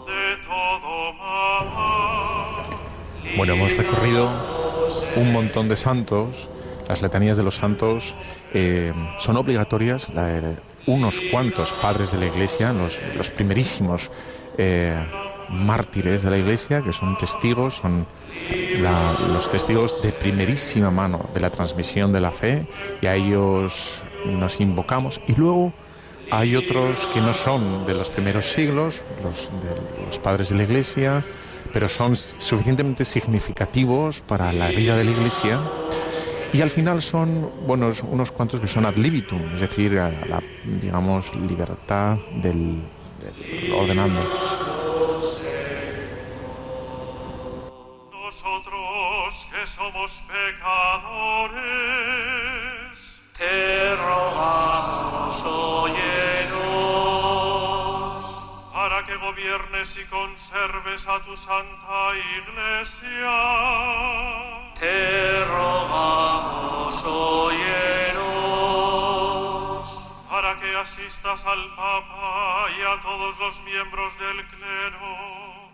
de 0.07 0.37
todo 0.45 1.13
mal. 1.15 2.65
Bueno, 3.37 3.53
hemos 3.55 3.77
recorrido 3.77 4.31
un 5.17 5.33
montón 5.33 5.69
de 5.69 5.77
santos. 5.77 6.49
Las 6.89 7.03
letanías 7.03 7.37
de 7.37 7.43
los 7.45 7.55
santos 7.57 8.17
eh, 8.53 8.93
son 9.19 9.37
obligatorias. 9.37 10.09
La- 10.11 10.55
unos 10.87 11.21
cuantos 11.31 11.73
padres 11.75 12.13
de 12.13 12.19
la 12.19 12.27
Iglesia, 12.27 12.73
los, 12.73 12.99
los 13.17 13.31
primerísimos 13.31 14.11
eh, 14.59 14.97
mártires 15.49 16.23
de 16.23 16.31
la 16.31 16.39
Iglesia, 16.39 16.83
que 16.83 16.93
son 16.93 17.17
testigos, 17.19 17.75
son 17.77 18.07
la- 18.81 19.17
los 19.33 19.49
testigos 19.51 20.03
de 20.03 20.11
primerísima 20.11 20.91
mano 20.91 21.29
de 21.35 21.41
la 21.41 21.51
transmisión 21.51 22.13
de 22.13 22.21
la 22.21 22.31
fe, 22.31 22.67
y 23.01 23.07
a 23.07 23.15
ellos 23.15 24.03
nos 24.25 24.61
invocamos. 24.61 25.21
Y 25.29 25.35
luego 25.35 25.73
hay 26.31 26.57
otros 26.57 27.07
que 27.13 27.21
no 27.21 27.35
son 27.35 27.87
de 27.87 27.93
los 27.95 28.09
primeros 28.09 28.47
siglos, 28.53 29.03
los, 29.23 29.49
de 29.63 30.07
los 30.07 30.19
padres 30.19 30.49
de 30.49 30.57
la 30.57 30.63
Iglesia, 30.65 31.23
pero 31.73 31.89
son 31.89 32.17
suficientemente 32.17 33.05
significativos 33.05 34.21
para 34.21 34.53
la 34.53 34.69
vida 34.69 34.97
de 34.97 35.05
la 35.05 35.11
Iglesia. 35.11 35.61
Y 36.53 36.61
al 36.61 36.69
final 36.69 37.01
son, 37.01 37.51
bueno, 37.67 37.91
unos 38.09 38.31
cuantos 38.31 38.61
que 38.61 38.67
son 38.69 38.85
ad 38.85 38.97
libitum, 38.97 39.41
es 39.55 39.61
decir, 39.61 39.99
a 39.99 40.11
la, 40.11 40.43
digamos, 40.65 41.35
libertad 41.35 42.19
del, 42.43 42.83
del 43.21 43.73
ordenando. 43.73 44.21
Nosotros 48.13 49.47
que 49.51 49.67
somos 49.67 50.23
pecadores, 50.29 51.63
te 53.39 53.97
rogamos, 53.97 55.43
óyenos. 55.47 56.83
para 58.75 59.07
que 59.07 59.17
gobiernes 59.17 59.97
y 59.97 60.05
conserves 60.05 61.07
a 61.07 61.21
tu 61.25 61.35
santa 61.37 62.13
iglesia, 62.37 63.39
Te 64.83 65.45
rogamos, 65.45 66.97
para 70.29 70.59
que 70.59 70.77
asistas 70.77 71.47
al 71.47 71.73
Papa 71.77 72.67
y 72.77 72.83
a 72.83 73.01
todos 73.01 73.39
los 73.39 73.63
miembros 73.63 74.19
del 74.19 74.45
clero 74.49 75.71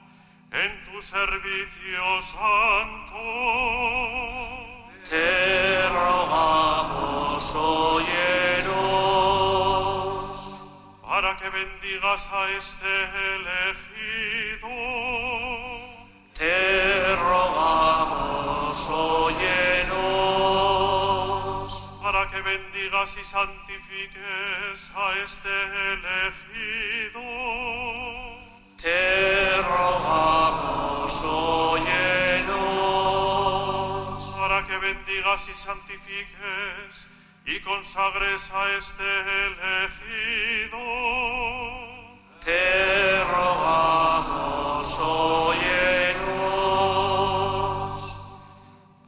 en 0.53 0.85
tu 0.85 1.01
servicio 1.01 2.21
santo. 2.21 3.25
Te 5.09 5.89
rogamos, 5.89 7.55
óyenos. 7.55 8.69
para 11.01 11.35
que 11.39 11.49
bendigas 11.49 12.29
a 12.31 12.51
este 12.51 13.05
elegido, 13.37 14.69
Te 16.37 16.78
bendigas 22.99 23.17
y 23.17 23.25
santifiques 23.25 24.91
a 24.95 25.13
este 25.25 25.49
elegido, 25.93 27.23
Te 28.77 29.63
rogamos, 29.63 31.23
óyenos. 31.23 32.59
para 34.37 34.67
que 34.67 34.79
bendigas 34.79 35.49
y 35.49 35.55
santifiques 35.55 37.07
y 37.47 37.61
consagres 37.61 38.51
a 38.53 38.71
este 38.73 39.21
elegido, 39.47 40.79
Te 42.45 43.25
rogamos, 43.25 44.99
óyenos. 44.99 46.19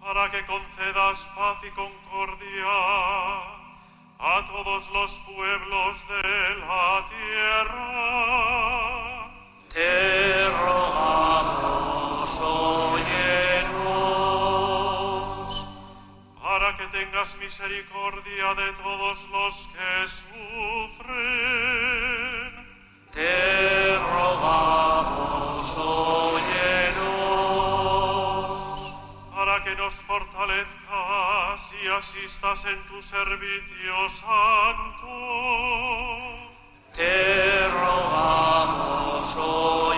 para 0.01 0.31
que 0.31 0.47
concedas 0.47 1.19
paz 1.35 1.59
y 1.65 1.71
concordia 1.71 3.50
a 4.23 4.47
todos 4.47 4.91
los 4.91 5.19
pueblos 5.21 5.97
de 6.09 6.57
la 6.57 7.09
tierra. 7.09 8.51
Te 9.73 10.51
rogamos, 10.51 12.39
óyenos. 12.39 13.81
para 16.43 16.77
que 16.77 16.87
tengas 16.89 17.35
misericordia 17.39 18.55
de 18.55 18.73
todos 18.83 19.29
los 19.31 19.69
que 19.69 20.09
sufren, 20.09 21.21
Te 23.13 23.97
rogamos, 23.99 25.30
que 29.63 29.75
nos 29.77 29.95
fortalezcas 29.95 31.73
y 31.83 31.89
asistas 31.89 32.65
en 32.65 32.83
tu 32.87 33.03
servicio 33.03 34.09
santo. 34.09 35.09
Te 36.95 37.69
rogamos, 37.69 39.37
óyenos. 39.37 39.90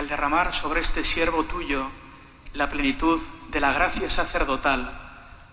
Que 0.00 0.04
al 0.04 0.08
derramar 0.08 0.54
sobre 0.54 0.80
este 0.80 1.04
siervo 1.04 1.44
tuyo 1.44 1.88
la 2.54 2.70
plenitud 2.70 3.20
de 3.50 3.60
la 3.60 3.72
gracia 3.74 4.08
sacerdotal, 4.08 4.98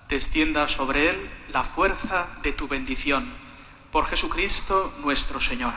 descienda 0.08 0.70
sobre 0.70 1.10
él 1.10 1.30
la 1.52 1.64
fuerza 1.66 2.28
de 2.44 2.54
tu 2.54 2.70
bendición. 2.70 3.34
Por 3.92 4.06
Jesucristo 4.06 4.94
nuestro 5.04 5.42
Señor. 5.42 5.74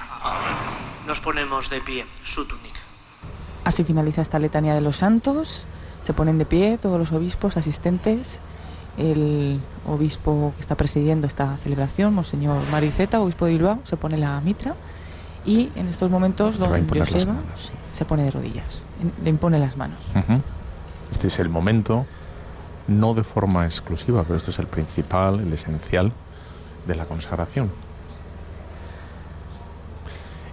Nos 1.05 1.19
ponemos 1.19 1.69
de 1.69 1.81
pie, 1.81 2.07
su 2.23 2.45
túnica. 2.45 2.79
Así 3.65 3.83
finaliza 3.83 4.23
esta 4.23 4.39
letanía 4.39 4.75
de 4.75 4.83
los 4.83 4.99
santos. 4.99 5.67
Se 6.05 6.13
ponen 6.13 6.39
de 6.39 6.45
pie 6.45 6.79
todos 6.79 6.97
los 6.97 7.11
obispos 7.11 7.57
asistentes. 7.57 8.41
El 8.97 9.61
obispo 9.85 10.53
que 10.55 10.61
está 10.61 10.77
presidiendo 10.77 11.27
esta 11.27 11.57
celebración, 11.57 12.15
Monseñor 12.15 12.63
Mariceta, 12.71 13.21
obispo 13.21 13.47
de 13.47 13.53
Bilbao, 13.53 13.81
se 13.83 13.97
pone 13.97 14.17
la 14.17 14.41
mitra 14.41 14.77
y 15.45 15.71
en 15.75 15.89
estos 15.89 16.11
momentos 16.11 16.59
don 16.59 16.89
Joseba 16.89 17.35
se 17.91 18.05
pone 18.05 18.25
de 18.25 18.31
rodillas, 18.31 18.83
le 19.23 19.31
impone 19.31 19.59
las 19.59 19.77
manos. 19.77 20.11
Este 21.11 21.29
es 21.29 21.39
el 21.39 21.49
momento, 21.49 22.07
no 22.89 23.15
de 23.15 23.25
forma 23.25 23.65
exclusiva, 23.65 24.23
pero 24.25 24.37
esto 24.37 24.51
es 24.51 24.59
el 24.59 24.67
principal, 24.67 25.41
el 25.41 25.53
esencial 25.53 26.13
de 26.87 26.95
la 26.95 27.05
consagración. 27.05 27.71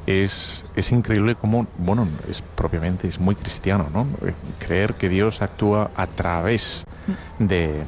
Es, 0.06 0.64
es, 0.76 0.94
increíble 0.94 1.36
cómo, 1.36 1.68
bueno, 1.78 2.08
es 2.30 2.42
propiamente, 2.42 3.10
es 3.10 3.20
muy 3.20 3.36
cristiano, 3.36 3.88
¿no? 3.94 4.08
Eh, 4.26 4.34
creer 4.58 4.94
que 4.94 5.10
Dios 5.10 5.42
actúa 5.42 5.92
a 5.98 6.08
través 6.08 6.86
de, 7.40 7.84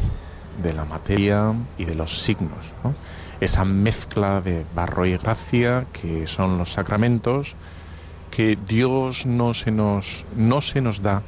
de 0.61 0.73
la 0.73 0.83
materia 0.83 1.53
y 1.77 1.85
de 1.85 1.95
los 1.95 2.21
signos, 2.21 2.73
¿no? 2.83 2.93
Esa 3.39 3.65
mezcla 3.65 4.41
de 4.41 4.65
barro 4.75 5.05
y 5.05 5.17
gracia 5.17 5.85
que 5.93 6.27
son 6.27 6.57
los 6.57 6.73
sacramentos, 6.73 7.55
que 8.31 8.57
Dios 8.67 9.25
no 9.25 9.53
se 9.53 9.71
nos, 9.71 10.25
no 10.35 10.61
se 10.61 10.81
nos 10.81 11.01
da 11.01 11.23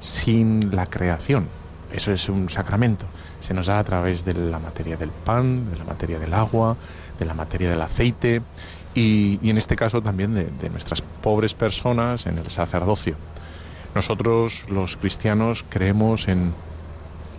sin 0.00 0.74
la 0.74 0.86
creación. 0.86 1.48
Eso 1.92 2.12
es 2.12 2.28
un 2.28 2.48
sacramento. 2.48 3.06
Se 3.40 3.54
nos 3.54 3.66
da 3.66 3.78
a 3.78 3.84
través 3.84 4.24
de 4.24 4.34
la 4.34 4.58
materia 4.58 4.96
del 4.96 5.10
pan, 5.10 5.70
de 5.70 5.78
la 5.78 5.84
materia 5.84 6.18
del 6.18 6.34
agua, 6.34 6.76
de 7.18 7.24
la 7.24 7.34
materia 7.34 7.70
del 7.70 7.80
aceite 7.82 8.42
y, 8.94 9.38
en 9.48 9.58
este 9.58 9.76
caso 9.76 10.02
también 10.02 10.34
de, 10.34 10.44
de 10.44 10.70
nuestras 10.70 11.00
pobres 11.00 11.54
personas 11.54 12.26
en 12.26 12.38
el 12.38 12.50
sacerdocio. 12.50 13.16
Nosotros 13.94 14.64
los 14.68 14.96
cristianos 14.96 15.64
creemos 15.68 16.28
en, 16.28 16.52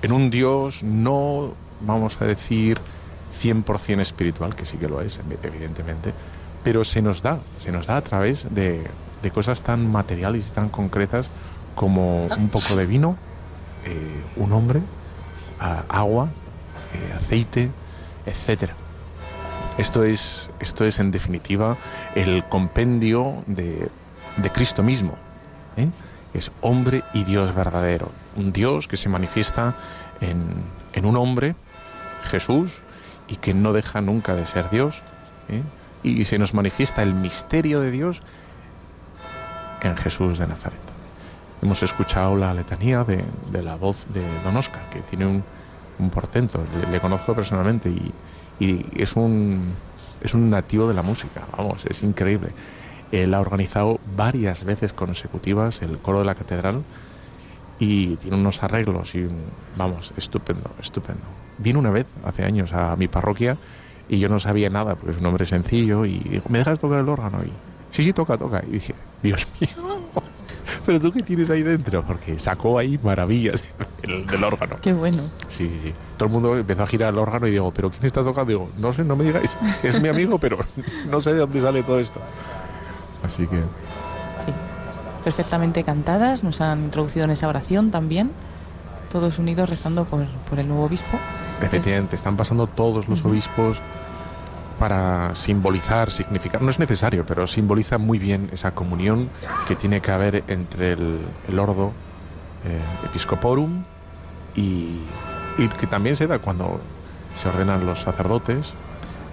en 0.01 0.11
un 0.11 0.29
Dios 0.29 0.81
no, 0.83 1.53
vamos 1.81 2.19
a 2.21 2.25
decir, 2.25 2.79
100% 3.41 4.01
espiritual, 4.01 4.55
que 4.55 4.65
sí 4.65 4.77
que 4.77 4.87
lo 4.87 5.01
es, 5.01 5.19
evidentemente, 5.43 6.13
pero 6.63 6.83
se 6.83 7.01
nos 7.01 7.21
da, 7.21 7.39
se 7.59 7.71
nos 7.71 7.87
da 7.87 7.97
a 7.97 8.01
través 8.01 8.47
de, 8.53 8.85
de 9.21 9.31
cosas 9.31 9.61
tan 9.61 9.91
materiales 9.91 10.49
y 10.49 10.51
tan 10.51 10.69
concretas 10.69 11.29
como 11.75 12.25
un 12.25 12.49
poco 12.49 12.75
de 12.75 12.85
vino, 12.85 13.15
eh, 13.85 14.21
un 14.35 14.51
hombre, 14.51 14.81
agua, 15.59 16.29
eh, 16.93 17.13
aceite, 17.15 17.69
etcétera. 18.25 18.73
Esto 19.77 20.03
es, 20.03 20.49
esto 20.59 20.85
es 20.85 20.99
en 20.99 21.11
definitiva 21.11 21.77
el 22.15 22.43
compendio 22.45 23.43
de, 23.45 23.89
de 24.37 24.51
Cristo 24.51 24.81
mismo. 24.81 25.15
¿eh? 25.77 25.87
Es 26.33 26.51
hombre 26.61 27.03
y 27.13 27.23
Dios 27.23 27.53
verdadero. 27.53 28.11
Un 28.35 28.51
Dios 28.51 28.87
que 28.87 28.97
se 28.97 29.07
manifiesta 29.07 29.75
en, 30.19 30.47
en 30.93 31.05
un 31.05 31.15
hombre, 31.15 31.55
Jesús, 32.23 32.81
y 33.27 33.37
que 33.37 33.53
no 33.53 33.73
deja 33.73 34.01
nunca 34.01 34.35
de 34.35 34.45
ser 34.45 34.69
Dios. 34.69 35.01
Y 36.03 36.25
se 36.25 36.37
nos 36.37 36.53
manifiesta 36.53 37.03
el 37.03 37.13
misterio 37.13 37.81
de 37.81 37.91
Dios 37.91 38.21
en 39.81 39.95
Jesús 39.97 40.39
de 40.39 40.47
Nazaret. 40.47 40.79
Hemos 41.61 41.81
escuchado 41.83 42.35
la 42.35 42.53
letanía 42.53 43.03
de, 43.03 43.23
la 43.61 43.75
voz 43.75 44.05
de 44.13 44.23
Don 44.43 44.55
Oscar, 44.57 44.89
que 44.89 44.99
tiene 45.01 45.25
un, 45.25 45.43
un 45.99 46.09
portento. 46.09 46.63
Le, 46.91 46.99
conozco 46.99 47.33
personalmente 47.33 47.89
y, 48.59 48.85
es, 48.95 49.15
un, 49.15 49.73
es 50.21 50.33
un 50.33 50.49
nativo 50.49 50.87
de 50.87 50.93
la 50.93 51.01
música. 51.01 51.43
Vamos, 51.57 51.85
es 51.85 52.03
increíble. 52.03 52.51
Él 53.11 53.33
ha 53.33 53.39
organizado 53.39 53.99
varias 54.15 54.63
veces 54.63 54.93
consecutivas 54.93 55.81
el 55.81 55.97
coro 55.97 56.19
de 56.19 56.25
la 56.25 56.35
catedral 56.35 56.83
y 57.79 58.15
tiene 58.17 58.37
unos 58.37 58.63
arreglos 58.63 59.15
y 59.15 59.27
vamos, 59.77 60.13
estupendo, 60.17 60.71
estupendo. 60.79 61.23
Vino 61.57 61.79
una 61.79 61.89
vez, 61.89 62.05
hace 62.23 62.43
años, 62.43 62.73
a 62.73 62.95
mi 62.95 63.07
parroquia 63.07 63.57
y 64.09 64.19
yo 64.19 64.29
no 64.29 64.39
sabía 64.39 64.69
nada, 64.69 64.95
porque 64.95 65.11
es 65.11 65.19
un 65.19 65.25
hombre 65.25 65.45
sencillo 65.45 66.05
y 66.05 66.19
dijo, 66.19 66.47
¿me 66.49 66.59
dejas 66.59 66.79
tocar 66.79 66.99
el 66.99 67.09
órgano? 67.09 67.39
Y 67.43 67.51
sí, 67.91 68.03
sí, 68.03 68.13
toca, 68.13 68.37
toca. 68.37 68.63
Y 68.67 68.73
dije, 68.73 68.95
Dios 69.21 69.45
mío, 69.59 69.69
pero 70.85 70.99
tú 70.99 71.11
qué 71.11 71.21
tienes 71.21 71.49
ahí 71.49 71.63
dentro, 71.63 72.03
porque 72.03 72.39
sacó 72.39 72.77
ahí 72.77 72.97
maravillas 73.03 73.63
del, 74.01 74.43
órgano. 74.43 74.77
Qué 74.81 74.93
bueno. 74.93 75.23
Sí, 75.47 75.69
sí. 75.81 75.93
Todo 76.15 76.27
el 76.27 76.33
mundo 76.33 76.57
empezó 76.57 76.83
a 76.83 76.87
girar 76.87 77.13
el 77.13 77.19
órgano 77.19 77.47
y 77.47 77.51
digo, 77.51 77.71
¿pero 77.71 77.89
quién 77.89 78.05
está 78.05 78.23
tocando? 78.23 78.49
Digo, 78.49 78.69
no 78.77 78.93
sé, 78.93 79.03
no 79.03 79.15
me 79.15 79.25
digáis, 79.25 79.57
es 79.83 80.01
mi 80.01 80.07
amigo, 80.07 80.39
pero 80.39 80.57
no 81.09 81.19
sé 81.21 81.33
de 81.33 81.39
dónde 81.39 81.59
sale 81.59 81.83
todo 81.83 81.99
esto. 81.99 82.21
Así 83.23 83.45
que... 83.47 83.57
Sí, 83.57 84.53
perfectamente 85.23 85.83
cantadas, 85.83 86.43
nos 86.43 86.61
han 86.61 86.85
introducido 86.85 87.25
en 87.25 87.31
esa 87.31 87.49
oración 87.49 87.91
también, 87.91 88.31
todos 89.09 89.39
unidos 89.39 89.69
rezando 89.69 90.05
por, 90.05 90.25
por 90.49 90.59
el 90.59 90.67
nuevo 90.67 90.85
obispo. 90.85 91.17
Efectivamente, 91.61 92.15
están 92.15 92.37
pasando 92.37 92.67
todos 92.67 93.07
los 93.07 93.23
obispos 93.25 93.81
para 94.77 95.33
simbolizar, 95.35 96.11
significar, 96.11 96.61
no 96.61 96.69
es 96.69 96.79
necesario, 96.79 97.25
pero 97.25 97.47
simboliza 97.47 97.97
muy 97.97 98.19
bien 98.19 98.49
esa 98.53 98.71
comunión 98.71 99.29
que 99.67 99.75
tiene 99.75 100.01
que 100.01 100.11
haber 100.11 100.43
entre 100.47 100.93
el, 100.93 101.19
el 101.47 101.59
ordo 101.59 101.91
eh, 102.65 102.79
episcoporum 103.05 103.83
y, 104.55 104.99
y, 105.57 105.67
que 105.79 105.87
también 105.87 106.15
se 106.15 106.27
da 106.27 106.39
cuando 106.39 106.79
se 107.35 107.49
ordenan 107.49 107.85
los 107.85 108.01
sacerdotes, 108.01 108.73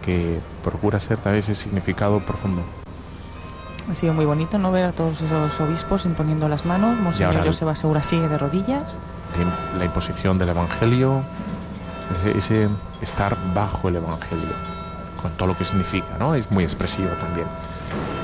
que 0.05 0.41
procura 0.63 1.01
ser 1.01 1.19
tal 1.19 1.35
vez 1.35 1.49
ese 1.49 1.63
significado 1.63 2.21
profundo. 2.21 2.63
Ha 3.91 3.95
sido 3.95 4.15
muy 4.15 4.25
bonito 4.25 4.59
no 4.59 4.73
ver 4.73 4.85
a 4.85 4.93
todos 4.93 5.21
esos 5.21 5.61
obispos 5.61 6.07
imponiendo 6.07 6.49
las 6.49 6.65
manos. 6.65 6.99
Monseñor 6.99 7.45
Joseba 7.45 7.75
Segura 7.75 8.03
sigue 8.03 8.29
de 8.29 8.39
rodillas. 8.39 8.99
La 9.79 9.85
imposición 9.85 10.39
del 10.39 10.51
Evangelio, 10.51 11.23
ese, 12.35 12.69
estar 13.03 13.37
bajo 13.53 13.89
el 13.89 13.97
Evangelio, 13.97 14.55
con 15.21 15.33
todo 15.37 15.49
lo 15.49 15.59
que 15.59 15.65
significa, 15.65 16.17
¿no? 16.19 16.35
Es 16.35 16.51
muy 16.51 16.65
expresivo 16.65 17.11
también. 17.21 17.47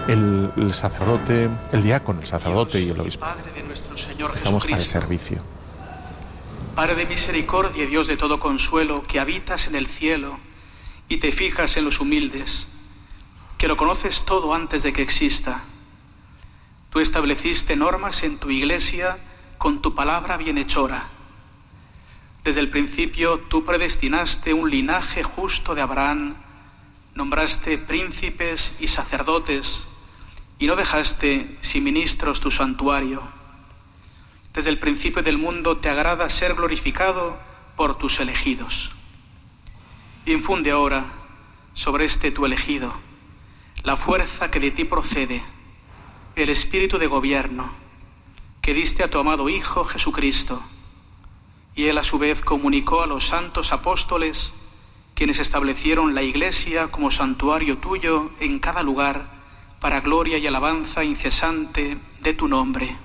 El, 0.08 0.72
sacerdote, 0.72 1.50
el 1.72 1.82
diácono, 1.82 2.20
el 2.20 2.26
sacerdote 2.26 2.80
y 2.80 2.88
el 2.88 3.00
obispo. 3.00 3.26
Estamos 4.34 4.64
para 4.64 4.78
el 4.78 4.82
servicio. 4.82 5.42
Padre 6.74 6.94
de 6.94 7.04
misericordia 7.04 7.84
y 7.84 7.86
Dios 7.86 8.06
de 8.06 8.16
todo 8.16 8.40
consuelo, 8.40 9.02
que 9.02 9.20
habitas 9.20 9.66
en 9.66 9.74
el 9.74 9.86
cielo 9.86 10.38
y 11.08 11.18
te 11.18 11.32
fijas 11.32 11.76
en 11.76 11.84
los 11.84 12.00
humildes, 12.00 12.66
que 13.61 13.68
lo 13.68 13.76
conoces 13.76 14.24
todo 14.24 14.54
antes 14.54 14.82
de 14.82 14.92
que 14.92 15.02
exista. 15.02 15.62
Tú 16.90 16.98
estableciste 16.98 17.76
normas 17.76 18.24
en 18.24 18.38
tu 18.38 18.50
iglesia 18.50 19.18
con 19.58 19.80
tu 19.80 19.94
palabra 19.94 20.36
bienhechora 20.36 21.20
desde 22.42 22.61
el 22.61 22.70
principio 22.70 23.40
tú 23.40 23.64
predestinaste 23.64 24.54
un 24.54 24.70
linaje 24.70 25.22
justo 25.22 25.74
de 25.74 25.82
Abraham, 25.82 26.36
nombraste 27.14 27.76
príncipes 27.76 28.72
y 28.80 28.86
sacerdotes 28.86 29.86
y 30.58 30.66
no 30.66 30.74
dejaste 30.74 31.58
sin 31.61 31.84
ministros 31.84 32.40
tu 32.40 32.50
santuario. 32.50 33.22
Desde 34.54 34.70
el 34.70 34.78
principio 34.78 35.22
del 35.22 35.36
mundo 35.36 35.76
te 35.76 35.90
agrada 35.90 36.30
ser 36.30 36.54
glorificado 36.54 37.38
por 37.76 37.98
tus 37.98 38.20
elegidos. 38.20 38.92
Infunde 40.24 40.70
ahora 40.70 41.12
sobre 41.74 42.06
este 42.06 42.30
tu 42.30 42.46
elegido 42.46 43.09
la 43.83 43.97
fuerza 43.97 44.51
que 44.51 44.61
de 44.61 44.70
ti 44.70 44.85
procede, 44.85 45.43
el 46.37 46.51
espíritu 46.51 46.99
de 46.99 47.07
gobierno 47.07 47.72
que 48.61 48.74
diste 48.74 49.03
a 49.03 49.09
tu 49.09 49.18
amado 49.18 49.49
Hijo 49.49 49.85
Jesucristo 49.85 50.62
y 51.74 51.87
él 51.87 51.97
a 51.97 52.03
su 52.03 52.18
vez 52.18 52.43
comunicó 52.43 53.03
a 53.03 53.07
los 53.07 53.28
santos 53.28 53.72
apóstoles, 53.72 54.53
quienes 55.14 55.39
establecieron 55.39 56.14
la 56.14 56.22
Iglesia 56.22 56.89
como 56.89 57.11
santuario 57.11 57.78
tuyo 57.78 58.31
en 58.39 58.59
cada 58.59 58.83
lugar, 58.83 59.41
para 59.81 60.01
gloria 60.01 60.37
y 60.37 60.47
alabanza 60.47 61.05
incesante 61.05 61.97
de 62.20 62.35
tu 62.35 62.49
nombre. 62.49 62.99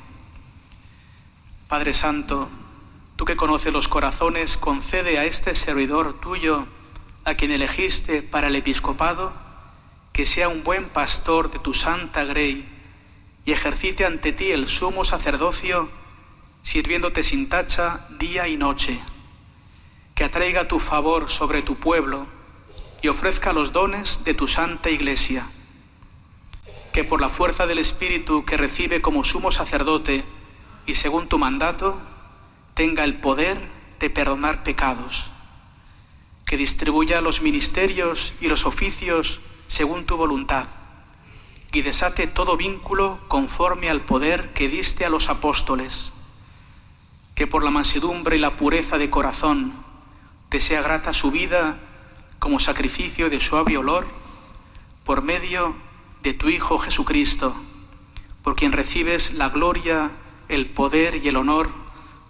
Padre 1.70 1.94
Santo, 1.94 2.50
tú 3.16 3.24
que 3.24 3.38
conoces 3.38 3.72
los 3.72 3.88
corazones, 3.88 4.58
concede 4.58 5.20
a 5.20 5.26
este 5.26 5.56
servidor 5.56 6.20
tuyo, 6.20 6.68
a 7.24 7.36
quien 7.36 7.52
elegiste 7.52 8.24
para 8.24 8.48
el 8.48 8.56
episcopado, 8.58 9.45
que 10.16 10.26
sea 10.26 10.48
un 10.48 10.64
buen 10.64 10.88
pastor 10.88 11.52
de 11.52 11.60
tu 11.60 11.74
santa 11.74 12.24
grey 12.24 12.66
y 13.44 13.52
ejercite 13.52 14.06
ante 14.06 14.32
ti 14.32 14.50
el 14.50 14.70
sumo 14.70 15.04
sacerdocio, 15.04 15.90
sirviéndote 16.64 17.22
sin 17.22 17.50
tacha 17.50 18.08
día 18.18 18.48
y 18.48 18.56
noche, 18.56 19.02
que 20.16 20.24
atraiga 20.24 20.70
tu 20.70 20.80
favor 20.80 21.30
sobre 21.30 21.64
tu 21.64 21.76
pueblo 21.76 22.28
y 23.02 23.10
ofrezca 23.10 23.52
los 23.52 23.74
dones 23.74 24.24
de 24.24 24.34
tu 24.34 24.48
santa 24.48 24.90
iglesia, 24.90 25.50
que 26.94 27.04
por 27.04 27.20
la 27.20 27.28
fuerza 27.28 27.68
del 27.68 27.80
Espíritu 27.80 28.46
que 28.46 28.56
recibe 28.56 29.02
como 29.02 29.26
sumo 29.26 29.52
sacerdote 29.52 30.24
y 30.86 30.96
según 30.96 31.28
tu 31.28 31.38
mandato, 31.38 32.00
tenga 32.74 33.04
el 33.04 33.16
poder 33.16 33.60
de 34.00 34.10
perdonar 34.10 34.64
pecados, 34.64 35.30
que 36.46 36.56
distribuya 36.56 37.20
los 37.20 37.42
ministerios 37.42 38.34
y 38.40 38.48
los 38.48 38.66
oficios 38.66 39.42
según 39.68 40.06
tu 40.06 40.18
voluntad 40.18 40.68
y 41.76 41.82
desate 41.82 42.28
todo 42.28 42.56
vínculo 42.56 43.20
conforme 43.28 43.90
al 43.90 44.06
poder 44.06 44.54
que 44.54 44.70
diste 44.70 45.04
a 45.04 45.10
los 45.10 45.28
apóstoles. 45.28 46.14
Que 47.36 47.48
por 47.48 47.66
la 47.66 47.70
mansedumbre 47.70 48.38
y 48.38 48.40
la 48.40 48.56
pureza 48.56 48.98
de 48.98 49.10
corazón 49.10 49.74
te 50.48 50.62
sea 50.62 50.82
grata 50.82 51.12
su 51.12 51.32
vida 51.32 51.80
como 52.40 52.60
sacrificio 52.60 53.30
de 53.30 53.42
suave 53.42 53.78
olor, 53.78 54.08
por 55.04 55.22
medio 55.22 55.76
de 56.24 56.34
tu 56.34 56.48
Hijo 56.48 56.80
Jesucristo, 56.80 57.54
por 58.42 58.56
quien 58.56 58.72
recibes 58.72 59.34
la 59.34 59.50
gloria, 59.50 60.12
el 60.48 60.68
poder 60.68 61.24
y 61.24 61.28
el 61.28 61.36
honor 61.36 61.72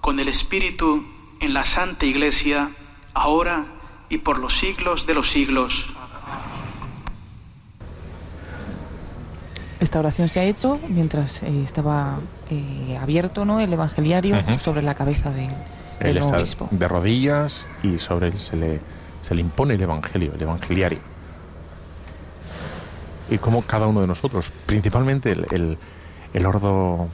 con 0.02 0.20
el 0.20 0.28
Espíritu 0.28 1.06
en 1.40 1.54
la 1.54 1.66
Santa 1.66 2.08
Iglesia, 2.08 2.72
ahora 3.14 3.68
y 4.10 4.18
por 4.18 4.40
los 4.40 4.58
siglos 4.58 5.06
de 5.06 5.14
los 5.14 5.30
siglos. 5.30 5.94
Esta 9.86 9.99
oración 9.99 10.28
se 10.30 10.40
ha 10.40 10.44
hecho 10.45 10.80
mientras 10.90 11.44
eh, 11.44 11.62
estaba 11.64 12.18
eh, 12.49 12.98
abierto 12.99 13.45
¿no? 13.45 13.60
el 13.60 13.72
evangeliario 13.72 14.36
sobre 14.57 14.82
la 14.82 14.95
cabeza 14.95 15.30
de, 15.30 15.44
Él 15.44 15.52
del 15.99 16.18
está 16.18 16.40
obispo. 16.40 16.68
de 16.72 16.88
rodillas 16.88 17.68
y 17.84 17.99
sobre 17.99 18.30
él 18.30 18.40
se 18.40 18.56
le, 18.56 18.80
se 19.22 19.36
le 19.36 19.41
impone 19.41 19.76
el 19.76 19.82
evangelio, 19.84 20.34
el 20.34 20.41
evangeliario. 20.41 20.98
Y 23.30 23.38
como 23.38 23.62
cada 23.62 23.86
uno 23.86 24.02
de 24.02 24.07
nosotros, 24.07 24.52
principalmente 24.66 25.34
el, 25.34 25.45
el, 25.52 25.78
el 26.34 26.45
ordo 26.48 27.07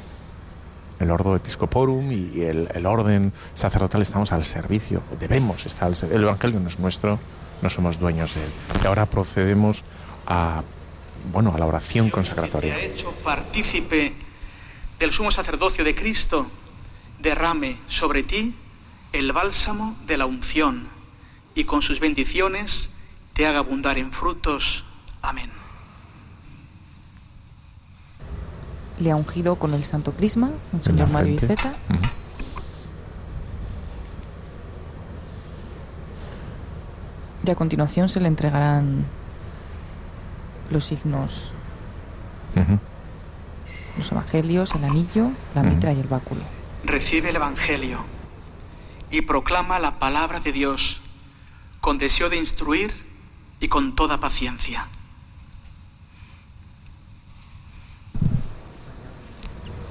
el 1.01 1.11
ordo 1.11 1.35
episcoporum 1.35 2.09
y 2.09 2.39
el, 2.43 2.69
el 2.73 2.85
orden 2.85 3.33
sacerdotal 3.53 4.01
estamos 4.01 4.31
al 4.31 4.45
servicio, 4.45 5.01
debemos 5.19 5.65
estar 5.65 5.89
al 5.89 5.97
servicio. 5.97 6.19
El 6.19 6.23
evangelio 6.23 6.61
no 6.61 6.69
es 6.69 6.79
nuestro, 6.79 7.19
no 7.61 7.69
somos 7.69 7.99
dueños 7.99 8.33
de 8.35 8.41
él. 8.45 8.49
Y 8.81 8.87
ahora 8.87 9.05
procedemos 9.07 9.83
a 10.25 10.63
bueno, 11.31 11.53
a 11.53 11.57
la 11.57 11.65
oración 11.65 12.07
Te 12.07 12.11
consagratoria. 12.11 12.75
ha 12.75 12.79
hecho 12.79 13.11
partícipe 13.23 14.13
del 14.99 15.11
sumo 15.11 15.31
sacerdocio 15.31 15.83
de 15.83 15.95
Cristo, 15.95 16.47
derrame 17.19 17.77
sobre 17.87 18.23
ti 18.23 18.55
el 19.13 19.31
bálsamo 19.31 19.97
de 20.05 20.17
la 20.17 20.25
unción 20.25 20.87
y 21.55 21.65
con 21.65 21.81
sus 21.81 21.99
bendiciones 21.99 22.89
te 23.33 23.45
haga 23.45 23.59
abundar 23.59 23.97
en 23.97 24.11
frutos. 24.11 24.85
Amén. 25.21 25.51
Le 28.99 29.11
ha 29.11 29.15
ungido 29.15 29.55
con 29.57 29.73
el 29.73 29.83
santo 29.83 30.13
crisma, 30.13 30.51
Monseñor 30.71 31.09
Mario. 31.09 31.33
Iceta. 31.33 31.75
Ujú. 31.89 31.99
Y 37.45 37.49
a 37.49 37.55
continuación 37.55 38.07
se 38.09 38.19
le 38.19 38.27
entregarán 38.27 39.05
los 40.71 40.85
signos, 40.85 41.53
los 43.97 44.11
evangelios, 44.11 44.73
el 44.75 44.83
anillo, 44.83 45.31
la 45.53 45.63
mitra 45.63 45.93
y 45.93 45.99
el 45.99 46.07
báculo. 46.07 46.41
Recibe 46.83 47.29
el 47.29 47.35
Evangelio 47.35 47.99
y 49.11 49.21
proclama 49.21 49.79
la 49.79 49.99
palabra 49.99 50.39
de 50.39 50.51
Dios 50.51 51.01
con 51.81 51.97
deseo 51.97 52.29
de 52.29 52.37
instruir 52.37 52.93
y 53.59 53.67
con 53.67 53.95
toda 53.95 54.19
paciencia. 54.19 54.87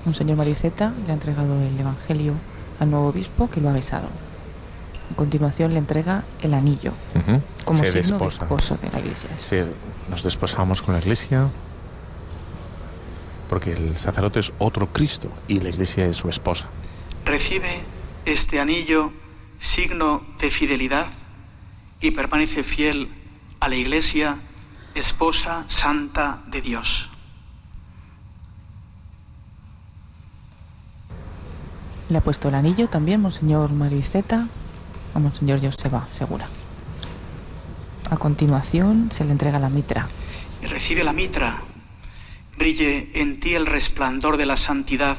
Monseñor 0.05 0.39
Mario 0.39 0.53
Iceta 0.53 0.93
le 1.05 1.11
ha 1.11 1.15
entregado 1.15 1.61
el 1.61 1.79
evangelio 1.79 2.35
al 2.79 2.91
nuevo 2.91 3.09
obispo 3.09 3.51
que 3.51 3.61
lo 3.61 3.69
ha 3.69 3.73
besado. 3.73 4.09
A 5.11 5.15
continuación 5.17 5.73
le 5.73 5.79
entrega 5.79 6.25
el 6.41 6.55
anillo 6.55 6.93
Ujú. 7.15 7.43
como 7.65 7.81
Se 7.81 7.87
signo 8.03 8.19
desposa. 8.19 8.39
de 8.39 8.45
esposo 8.45 8.77
de 8.77 8.91
la 8.91 8.99
iglesia. 9.01 9.31
Sí, 9.39 9.57
nos 10.09 10.23
desposamos 10.23 10.83
con 10.83 10.95
la 10.95 11.01
iglesia 11.01 11.49
porque 13.49 13.73
el 13.73 13.97
sacerdote 13.97 14.39
es 14.41 14.53
otro 14.59 14.87
Cristo 14.93 15.29
y 15.49 15.59
la 15.61 15.71
iglesia 15.71 16.07
es 16.07 16.17
su 16.17 16.29
esposa. 16.29 16.69
Recibe 17.25 17.81
este 18.25 18.61
anillo, 18.61 19.13
signo 19.59 20.23
de 20.39 20.51
fidelidad, 20.53 21.09
y 22.01 22.13
permanece 22.13 22.63
fiel 22.63 23.11
a 23.59 23.69
la 23.69 23.75
Iglesia, 23.75 24.39
esposa 24.95 25.65
santa 25.69 26.43
de 26.47 26.63
Dios. 26.63 27.11
Le 32.09 32.19
ha 32.19 32.21
puesto 32.23 32.49
el 32.49 32.55
anillo 32.55 32.89
también 32.89 33.21
Monseñor 33.21 33.71
Mario 33.73 33.99
Iceta 33.99 34.47
a 35.15 35.19
Monseñor 35.19 35.61
Joseba 35.61 36.07
Segura. 36.11 36.47
A 38.11 38.17
continuación 38.17 39.11
se 39.13 39.25
le 39.25 39.33
entrega 39.33 39.59
la 39.59 39.69
mitra. 39.69 40.09
Y 40.63 40.67
recibe 40.67 41.05
la 41.05 41.13
mitra, 41.13 41.63
brille 42.59 43.11
en 43.15 43.41
ti 43.41 43.55
el 43.55 43.67
resplandor 43.67 44.37
de 44.37 44.47
la 44.47 44.57
santidad, 44.57 45.17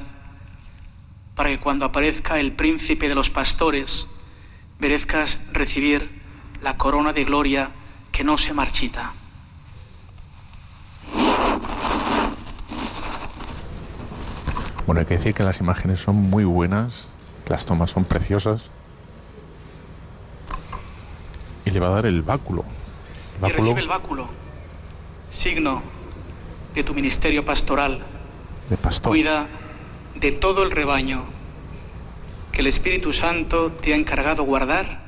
para 1.36 1.50
que 1.50 1.60
cuando 1.60 1.86
aparezca 1.86 2.40
el 2.40 2.52
príncipe 2.52 3.08
de 3.08 3.16
los 3.16 3.30
pastores, 3.30 4.08
merezcas 4.80 5.40
recibir 5.54 6.22
la 6.62 6.78
corona 6.78 7.14
de 7.14 7.24
gloria 7.24 7.72
que 8.12 8.24
no 8.24 8.38
se 8.38 8.54
marchita. 8.54 9.14
Bueno, 14.86 15.00
hay 15.00 15.06
que 15.06 15.18
decir 15.18 15.34
que 15.34 15.44
las 15.44 15.62
imágenes 15.62 16.00
son 16.00 16.18
muy 16.18 16.44
buenas, 16.44 17.08
las 17.48 17.66
tomas 17.66 17.92
son 17.92 18.04
preciosas. 18.04 18.70
Y 21.72 21.74
le 21.74 21.80
va 21.80 21.88
a 21.88 21.92
dar 21.92 22.06
el 22.06 22.22
báculo. 22.22 22.64
El 23.36 23.40
y 23.40 23.42
báculo 23.42 23.58
recibe 23.64 23.80
el 23.82 23.88
báculo, 23.88 24.28
signo 25.30 25.82
de 26.76 26.84
tu 26.84 26.94
ministerio 26.94 27.46
pastoral. 27.46 28.00
de 28.70 28.78
pastor. 28.78 29.12
Cuida 29.12 29.48
de 30.16 30.32
todo 30.34 30.64
el 30.64 30.72
rebaño 30.72 31.24
que 32.52 32.60
el 32.62 32.68
Espíritu 32.68 33.14
Santo 33.14 33.72
te 33.72 33.94
ha 33.94 33.96
encargado 33.96 34.44
guardar 34.44 35.00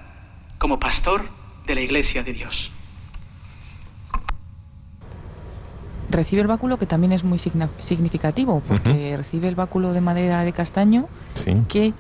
como 0.58 0.80
pastor 0.80 1.26
de 1.68 1.76
la 1.76 1.82
Iglesia 1.82 2.24
de 2.24 2.34
Dios. 2.34 2.72
Recibe 6.10 6.42
el 6.42 6.48
báculo 6.48 6.78
que 6.78 6.86
también 6.86 7.12
es 7.12 7.24
muy 7.24 7.40
significativo 7.40 8.62
porque 8.68 9.16
recibe 9.18 9.48
el 9.48 9.56
báculo 9.56 9.94
de 9.94 10.02
madera 10.02 10.44
de 10.44 10.54
castaño 10.54 11.08
Sí. 11.34 11.54
que 11.68 11.94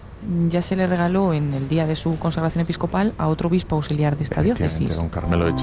ya 0.49 0.61
se 0.61 0.75
le 0.75 0.87
regaló 0.87 1.33
en 1.33 1.53
el 1.53 1.67
día 1.67 1.85
de 1.87 1.95
su 1.95 2.17
consagración 2.19 2.61
episcopal 2.63 3.13
a 3.17 3.27
otro 3.27 3.49
obispo 3.49 3.75
auxiliar 3.75 4.17
de 4.17 4.23
esta 4.23 4.41
diócesis. 4.41 4.95
don 4.95 5.09
Carmelo 5.09 5.45
de. 5.45 5.53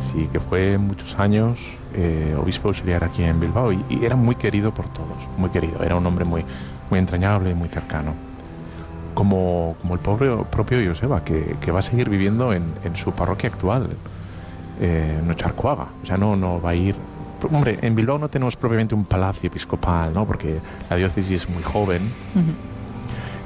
Sí, 0.00 0.28
que 0.30 0.40
fue 0.40 0.78
muchos 0.78 1.18
años 1.18 1.58
eh, 1.94 2.36
obispo 2.40 2.68
auxiliar 2.68 3.02
aquí 3.04 3.24
en 3.24 3.40
Bilbao 3.40 3.72
y, 3.72 3.84
y 3.90 4.04
era 4.04 4.16
muy 4.16 4.36
querido 4.36 4.72
por 4.72 4.88
todos, 4.88 5.16
muy 5.36 5.50
querido. 5.50 5.82
Era 5.82 5.96
un 5.96 6.06
hombre 6.06 6.24
muy, 6.24 6.44
muy 6.88 6.98
entrañable 6.98 7.50
y 7.50 7.54
muy 7.54 7.68
cercano. 7.68 8.14
Como, 9.14 9.74
como 9.80 9.94
el 9.94 10.00
pobre, 10.00 10.30
propio 10.50 10.78
Joseba, 10.86 11.24
que, 11.24 11.56
que 11.60 11.72
va 11.72 11.80
a 11.80 11.82
seguir 11.82 12.08
viviendo 12.08 12.52
en, 12.52 12.62
en 12.84 12.94
su 12.94 13.10
parroquia 13.10 13.50
actual, 13.50 13.88
eh, 14.80 15.18
en 15.20 15.28
Ocharcoaga. 15.28 15.88
O 16.02 16.06
sea, 16.06 16.16
no, 16.16 16.36
no 16.36 16.60
va 16.60 16.70
a 16.70 16.74
ir... 16.76 16.94
Hombre, 17.50 17.78
en 17.82 17.94
Bilbao 17.96 18.18
no 18.18 18.28
tenemos 18.28 18.54
propiamente 18.56 18.94
un 18.94 19.04
palacio 19.04 19.48
episcopal, 19.48 20.14
¿no? 20.14 20.24
Porque 20.24 20.60
la 20.88 20.96
diócesis 20.96 21.42
es 21.42 21.48
muy 21.48 21.62
joven. 21.64 22.12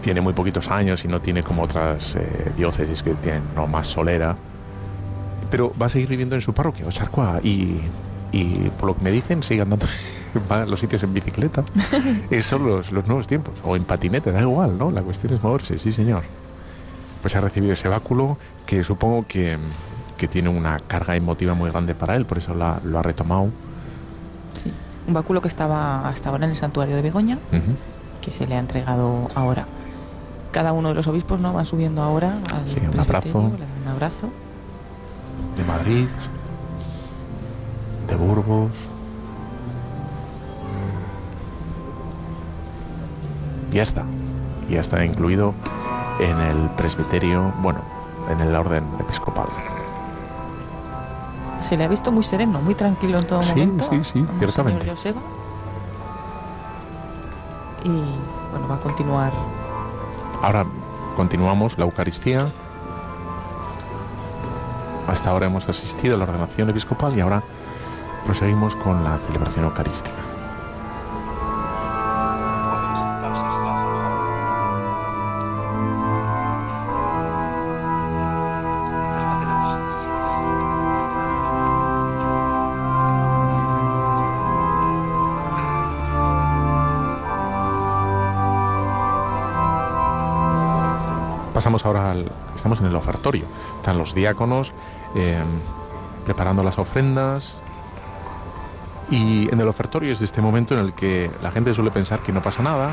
Tiene 0.03 0.20
muy 0.20 0.33
poquitos 0.35 0.69
años 0.70 1.05
y 1.05 1.09
no 1.09 1.20
tiene 1.20 1.43
como 1.43 1.62
otras 1.62 2.16
eh, 2.16 2.53
diócesis 2.57 3.03
que 3.03 3.15
tienen 3.15 3.43
no, 3.57 3.66
más 3.66 3.87
solera. 3.87 4.37
Pero 5.51 5.73
va 5.81 5.87
a 5.87 5.89
seguir 5.89 6.09
viviendo 6.09 6.35
en 6.35 6.41
su 6.41 6.53
parroquia, 6.53 6.87
Ocharcoa, 6.87 7.41
y, 7.43 7.79
y 8.33 8.70
por 8.79 8.89
lo 8.89 8.97
que 8.97 9.03
me 9.05 9.11
dicen, 9.11 9.43
sigue 9.43 9.62
andando 9.62 9.87
va 10.51 10.62
a 10.62 10.66
los 10.66 10.81
sitios 10.81 11.03
en 11.03 11.15
bicicleta. 11.15 11.62
Esos 12.31 12.47
son 12.47 12.66
los, 12.66 12.91
los 12.93 13.07
nuevos 13.07 13.27
tiempos. 13.27 13.55
O 13.65 13.77
en 13.77 13.85
patinete, 13.85 14.33
da 14.33 14.41
igual, 14.41 14.77
¿no? 14.79 14.91
La 14.91 15.03
cuestión 15.03 15.33
es 15.35 15.43
moverse, 15.43 15.79
sí, 15.79 15.93
señor. 15.93 16.23
Pues 17.20 17.37
ha 17.37 17.41
recibido 17.41 17.73
ese 17.74 17.87
báculo 17.89 18.37
que 18.66 18.83
supongo 18.83 19.27
que, 19.29 19.57
que 20.16 20.27
tiene 20.27 20.49
una 20.49 20.81
carga 20.81 21.15
emotiva 21.16 21.55
muy 21.55 21.70
grande 21.70 21.95
para 21.95 22.16
él, 22.16 22.27
por 22.27 22.39
eso 22.39 22.55
la- 22.55 22.81
lo 22.83 22.99
ha 22.99 23.03
retomado. 23.03 23.51
Sí. 24.62 24.73
Un 25.07 25.15
báculo 25.15 25.41
que 25.41 25.49
estaba 25.49 26.09
hasta 26.09 26.31
ahora 26.31 26.45
en 26.45 26.51
el 26.51 26.57
santuario 26.57 26.97
de 26.97 27.03
Begoña, 27.03 27.39
que 28.23 28.31
se 28.31 28.47
le 28.47 28.57
ha 28.57 28.59
entregado 28.59 29.29
ahora. 29.35 29.66
Cada 30.53 30.73
uno 30.73 30.91
de 30.91 30.95
los 30.95 31.07
obispos 31.09 31.41
no 31.41 31.53
van 31.53 31.65
subiendo 31.65 32.03
ahora 32.03 32.37
al 32.55 32.69
Sí, 32.69 32.79
un 32.81 33.01
abrazo. 33.01 33.39
un 33.41 33.57
abrazo. 33.91 34.29
de 35.57 35.65
Madrid, 35.65 36.07
de 38.09 38.15
Burgos. 38.16 38.70
Ya 43.70 43.83
está. 43.83 44.05
Ya 44.69 44.81
está 44.81 45.05
incluido 45.05 45.55
en 46.20 46.39
el 46.41 46.70
presbiterio, 46.70 47.53
bueno, 47.62 47.81
en 48.31 48.41
el 48.41 48.55
orden 48.55 48.85
episcopal. 49.01 49.47
Se 51.61 51.77
le 51.77 51.85
ha 51.85 51.89
visto 51.89 52.12
muy 52.12 52.23
sereno, 52.23 52.61
muy 52.61 52.74
tranquilo 52.74 53.19
en 53.19 53.27
todo 53.27 53.43
Sí, 53.43 53.51
momento. 53.51 53.89
sí, 53.91 54.01
sí, 54.05 54.27
ciertamente. 54.39 54.89
Joseba. 54.91 55.20
Y 57.85 57.89
bueno, 58.51 58.69
va 58.69 58.74
a 58.77 58.81
continuar. 58.81 59.33
Ahora 60.43 60.66
continuamos 61.14 61.78
la 61.78 61.85
Eucaristía. 61.85 62.48
Hasta 65.06 65.31
ahora 65.31 65.47
hemos 65.47 65.69
asistido 65.69 66.16
a 66.16 66.19
la 66.19 66.24
ordenación 66.24 66.69
episcopal 66.69 67.16
y 67.16 67.20
ahora 67.20 67.44
proseguimos 68.27 68.74
con 68.74 69.05
la 69.05 69.19
celebración 69.19 69.66
eucarística. 69.66 70.32
Pasamos 91.63 91.87
ahora 91.87 92.11
al. 92.11 92.29
Estamos 92.57 92.81
en 92.81 92.87
el 92.87 92.97
ofertorio. 92.97 93.45
Están 93.77 93.97
los 93.97 94.17
diáconos 94.17 94.73
eh, 95.15 95.45
preparando 96.25 96.65
las 96.65 96.77
ofrendas. 96.77 97.57
Y 99.13 99.49
en 99.49 99.61
el 99.61 99.69
ofertorio 99.69 100.13
es 100.13 100.21
este 100.23 100.41
momento 100.41 100.75
en 100.75 100.81
el 100.81 100.93
que 100.93 101.31
la 101.41 101.53
gente 101.53 101.73
suele 101.73 101.93
pensar 101.93 102.19
que 102.19 102.33
no 102.33 102.43
pasa 102.43 102.65
nada. 102.65 102.91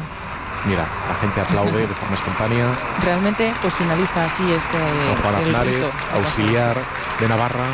Mira, 0.67 0.85
la 1.07 1.15
gente 1.15 1.41
aplaude 1.41 1.87
de 1.87 1.95
forma 1.95 2.13
espontánea. 2.13 2.67
Realmente, 3.01 3.51
pues 3.59 3.73
finaliza 3.73 4.25
así 4.25 4.43
este. 4.53 4.77
Juan 5.23 5.65
rito. 5.65 5.89
auxiliar 6.13 6.77
de 7.19 7.27
Navarra. 7.27 7.65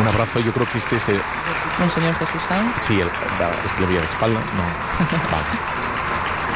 Un 0.00 0.08
abrazo, 0.08 0.40
yo 0.40 0.52
creo 0.52 0.66
que 0.66 0.78
este 0.78 0.96
es 0.96 1.08
el. 1.10 1.20
Monseñor 1.78 2.16
Jesús 2.16 2.42
Sanz. 2.42 2.74
Sí, 2.76 3.00
el, 3.00 3.06
es 3.06 3.72
que 3.74 3.80
le 3.82 3.86
veía 3.86 4.00
de 4.00 4.06
espalda. 4.06 4.40
No. 4.40 5.06
Vale. 5.30 5.89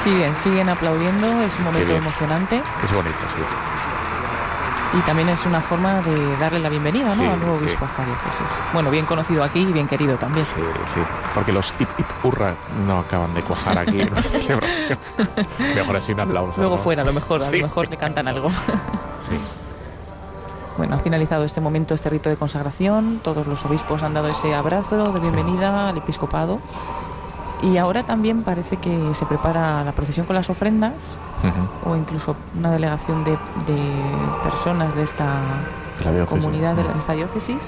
Siguen, 0.05 0.37
siguen 0.37 0.69
aplaudiendo, 0.69 1.27
es 1.43 1.59
un 1.59 1.65
momento 1.65 1.95
emocionante 1.95 2.63
Es 2.85 2.93
bonito, 2.93 3.17
sí. 3.27 4.99
y 4.99 5.01
también 5.01 5.31
es 5.31 5.47
una 5.47 5.63
forma 5.63 6.03
de 6.03 6.37
darle 6.37 6.59
la 6.61 6.69
bienvenida 6.69 7.07
¿no? 7.09 7.15
Sí, 7.15 7.25
al 7.27 7.41
nuevo 7.41 7.57
sí. 7.57 7.63
obispo 7.65 7.85
a 7.87 7.89
esta 7.89 8.05
diócesis. 8.05 8.47
Bueno, 8.75 8.91
bien 8.91 9.07
conocido 9.07 9.43
aquí 9.43 9.61
y 9.61 9.73
bien 9.73 9.87
querido 9.89 10.17
también. 10.17 10.45
Sí, 10.45 10.53
sí. 10.95 11.01
Porque 11.35 11.53
los 11.53 11.73
hip 11.79 11.89
hip 11.99 12.07
hurra 12.23 12.55
no 12.87 12.99
acaban 12.99 13.33
de 13.35 13.43
cuajar 13.43 13.79
aquí 13.79 14.03
en 14.03 14.15
la 14.15 14.23
celebración. 14.23 14.99
Mejor 15.75 15.97
así 15.97 16.13
un 16.13 16.21
aplauso. 16.21 16.55
Luego 16.61 16.77
¿no? 16.77 16.83
fuera, 16.83 17.03
a 17.03 17.07
lo 17.07 17.13
mejor, 17.15 17.41
a 17.41 17.47
Sí. 17.47 17.57
lo 17.59 17.67
mejor 17.67 17.89
le 17.89 17.97
cantan 17.97 18.29
algo. 18.29 18.51
Sí. 19.21 19.33
Bueno, 20.77 20.97
ha 20.97 20.99
finalizado 20.99 21.45
este 21.45 21.63
momento, 21.63 21.95
este 21.95 22.11
rito 22.11 22.29
de 22.29 22.37
consagración. 22.37 23.21
Todos 23.23 23.47
los 23.47 23.65
obispos 23.65 24.03
han 24.03 24.13
dado 24.13 24.29
ese 24.29 24.55
abrazo 24.55 25.13
de 25.15 25.21
bienvenida 25.21 25.89
al 25.89 25.97
episcopado. 25.97 26.59
Y 27.65 27.79
ahora 27.79 28.05
también 28.05 28.43
parece 28.43 28.77
que 28.77 29.15
se 29.15 29.25
prepara 29.27 29.83
la 29.85 29.93
procesión 29.93 30.27
con 30.27 30.37
las 30.37 30.51
ofrendas 30.51 31.17
o 31.85 31.97
incluso 31.97 32.37
una 32.59 32.71
delegación 32.71 33.25
de, 33.25 33.33
de 33.67 33.79
personas 34.43 34.95
de 34.95 35.03
esta 35.03 35.41
diócesis. 35.99 36.29
comunidad, 36.45 36.75
de, 36.75 36.85
la- 36.85 36.93
de 36.93 36.99
esta 36.99 37.13
diócesis. 37.15 37.59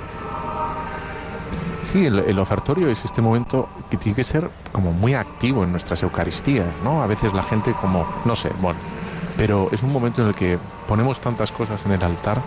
Sí, 1.85 2.05
el, 2.05 2.19
el 2.19 2.39
ofertorio 2.39 2.89
es 2.89 3.05
este 3.05 3.23
momento 3.23 3.69
que 3.89 3.97
tiene 3.97 4.17
que 4.17 4.25
ser 4.25 4.51
como 4.73 4.93
muy 4.93 5.15
activo 5.15 5.65
en 5.65 5.71
nuestras 5.71 6.03
Eucaristías, 6.03 6.67
¿no? 6.85 7.03
A 7.03 7.07
veces 7.07 7.33
la 7.33 7.43
gente 7.45 7.73
como, 7.81 8.05
no 8.25 8.35
sé, 8.37 8.51
bueno, 8.61 8.79
pero 9.37 9.69
es 9.73 9.83
un 9.83 9.93
momento 9.93 10.21
en 10.23 10.29
el 10.29 10.35
que 10.35 10.59
ponemos 10.89 11.21
tantas 11.21 11.53
cosas 11.53 11.87
en 11.87 11.93
el 11.93 12.03
altar, 12.03 12.43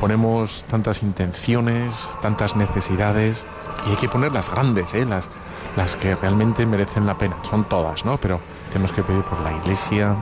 ponemos 0.00 0.64
tantas 0.68 1.02
intenciones, 1.02 2.08
tantas 2.22 2.54
necesidades, 2.56 3.44
y 3.86 3.90
hay 3.90 3.96
que 3.96 4.08
poner 4.08 4.32
las 4.32 4.48
grandes, 4.50 4.94
¿eh? 4.94 5.04
Las, 5.04 5.28
las 5.76 5.94
que 5.94 6.14
realmente 6.14 6.66
merecen 6.66 7.06
la 7.06 7.16
pena. 7.16 7.36
Son 7.42 7.64
todas, 7.64 8.04
¿no? 8.04 8.18
Pero 8.18 8.40
tenemos 8.70 8.92
que 8.92 9.02
pedir 9.02 9.22
por 9.22 9.40
la 9.40 9.52
iglesia, 9.52 10.16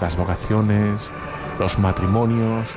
las 0.00 0.16
vocaciones, 0.16 1.10
los 1.58 1.78
matrimonios, 1.78 2.68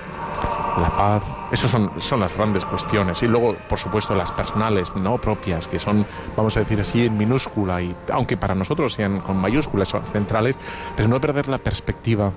la 0.80 0.95
paz. 0.95 1.24
Esas 1.52 1.70
son, 1.70 1.91
son 1.98 2.22
las 2.22 2.36
grandes 2.36 2.66
cuestiones. 2.66 3.22
Y 3.22 3.28
luego, 3.28 3.56
por 3.68 3.78
supuesto, 3.78 4.16
las 4.16 4.32
personales, 4.32 4.95
no 4.95 5.18
propias, 5.20 5.68
que 5.68 5.78
son, 5.80 6.06
vamos 6.36 6.56
a 6.58 6.62
decir 6.62 6.80
así, 6.80 7.06
en 7.06 7.18
minúscula, 7.18 7.82
y 7.82 7.95
aunque 8.12 8.38
para 8.38 8.56
nosotros 8.56 8.94
sean 8.94 9.20
con 9.20 9.40
mayúsculas 9.40 9.90
son 9.90 10.04
centrales, 10.06 10.58
pero 10.95 11.10
no 11.10 11.20
perder 11.20 11.48
la 11.48 11.58
perspectiva 11.58 12.32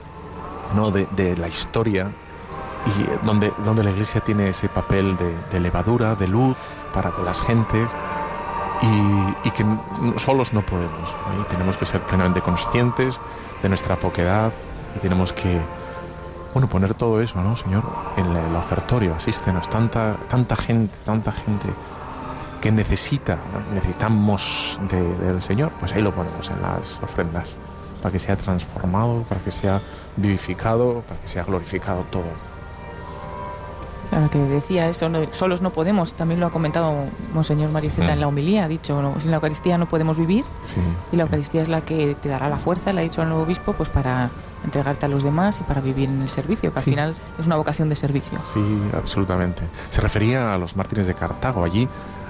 ¿no? 0.74 0.90
de, 0.90 1.36
la 1.36 1.48
historia 1.48 2.12
y 2.86 3.24
donde, 3.26 3.52
donde 3.64 3.82
la 3.82 3.90
iglesia 3.90 4.20
tiene 4.20 4.50
ese 4.50 4.68
papel 4.68 5.16
de, 5.16 5.32
de 5.50 5.60
levadura, 5.60 6.14
de 6.14 6.28
luz 6.28 6.58
para 6.92 7.12
las 7.24 7.42
gentes 7.42 7.90
y, 8.82 9.48
y 9.48 9.50
que 9.52 9.64
solos 10.18 10.52
no 10.52 10.64
podemos. 10.64 11.14
Y 11.40 11.44
tenemos 11.50 11.76
que 11.76 11.84
ser 11.86 12.00
plenamente 12.02 12.40
conscientes 12.40 13.20
de 13.62 13.68
nuestra 13.68 13.96
poquedad 13.96 14.52
y 14.94 14.98
tenemos 14.98 15.32
que 15.32 15.60
bueno, 16.54 16.68
poner 16.68 16.94
todo 16.94 17.20
eso, 17.20 17.40
¿no, 17.42 17.54
Señor? 17.54 17.82
En 18.16 18.26
el 18.34 18.56
ofertorio, 18.56 19.14
asístenos, 19.14 19.68
tanta, 19.68 20.16
tanta 20.28 20.56
gente, 20.56 20.96
tanta 21.04 21.30
gente 21.30 21.66
que 22.62 22.72
necesita, 22.72 23.36
necesitamos 23.74 24.78
de- 24.88 25.16
del 25.18 25.42
Señor, 25.42 25.70
pues 25.78 25.92
ahí 25.92 26.00
lo 26.00 26.14
ponemos 26.14 26.48
en 26.50 26.62
las 26.62 26.98
ofrendas, 27.02 27.56
para 28.02 28.10
que 28.10 28.18
sea 28.18 28.36
transformado, 28.36 29.22
para 29.28 29.40
que 29.42 29.52
sea 29.52 29.80
vivificado, 30.16 31.02
para 31.06 31.20
que 31.20 31.28
sea 31.28 31.44
glorificado 31.44 32.04
todo. 32.10 32.24
Claro, 34.10 34.30
que 34.30 34.38
decía 34.38 34.88
eso, 34.88 35.08
no- 35.08 35.32
solos 35.32 35.60
no 35.62 35.70
podemos, 35.72 36.14
también 36.14 36.40
lo 36.40 36.46
ha 36.46 36.50
comentado 36.50 36.94
Monseñor 37.34 37.72
Mariceta 37.72 38.08
Mm. 38.08 38.10
en 38.10 38.20
la 38.20 38.28
homilía, 38.28 38.64
ha 38.64 38.68
dicho, 38.68 39.00
¿no? 39.02 39.18
sin 39.20 39.30
la 39.30 39.36
Eucaristía 39.36 39.76
no 39.78 39.88
podemos 39.88 40.16
vivir 40.18 40.44
Sí, 40.66 40.80
y 41.12 41.16
la 41.16 41.24
Eucaristía 41.24 41.62
es 41.62 41.68
la 41.68 41.80
que 41.80 42.14
te 42.14 42.28
dará 42.28 42.48
la 42.48 42.56
fuerza, 42.56 42.92
le 42.92 43.00
ha 43.00 43.04
dicho 43.04 43.22
al 43.22 43.28
nuevo 43.28 43.42
obispo, 43.42 43.72
pues 43.72 43.88
para 43.88 44.30
entregarte 44.64 45.06
a 45.06 45.08
los 45.08 45.22
demás 45.22 45.60
y 45.60 45.64
para 45.64 45.80
vivir 45.80 46.08
en 46.08 46.22
el 46.22 46.28
servicio, 46.28 46.72
que 46.72 46.78
al 46.78 46.84
final 46.84 47.14
es 47.38 47.46
una 47.46 47.56
vocación 47.56 47.88
de 47.88 47.96
servicio. 47.96 48.38
sí, 48.54 48.60
absolutamente. 48.96 49.62
Se 49.90 50.00
refería 50.00 50.54
a 50.54 50.58
los 50.58 50.76
mártires 50.76 51.06
de 51.06 51.14
Cartago. 51.14 51.64
Allí, 51.64 51.88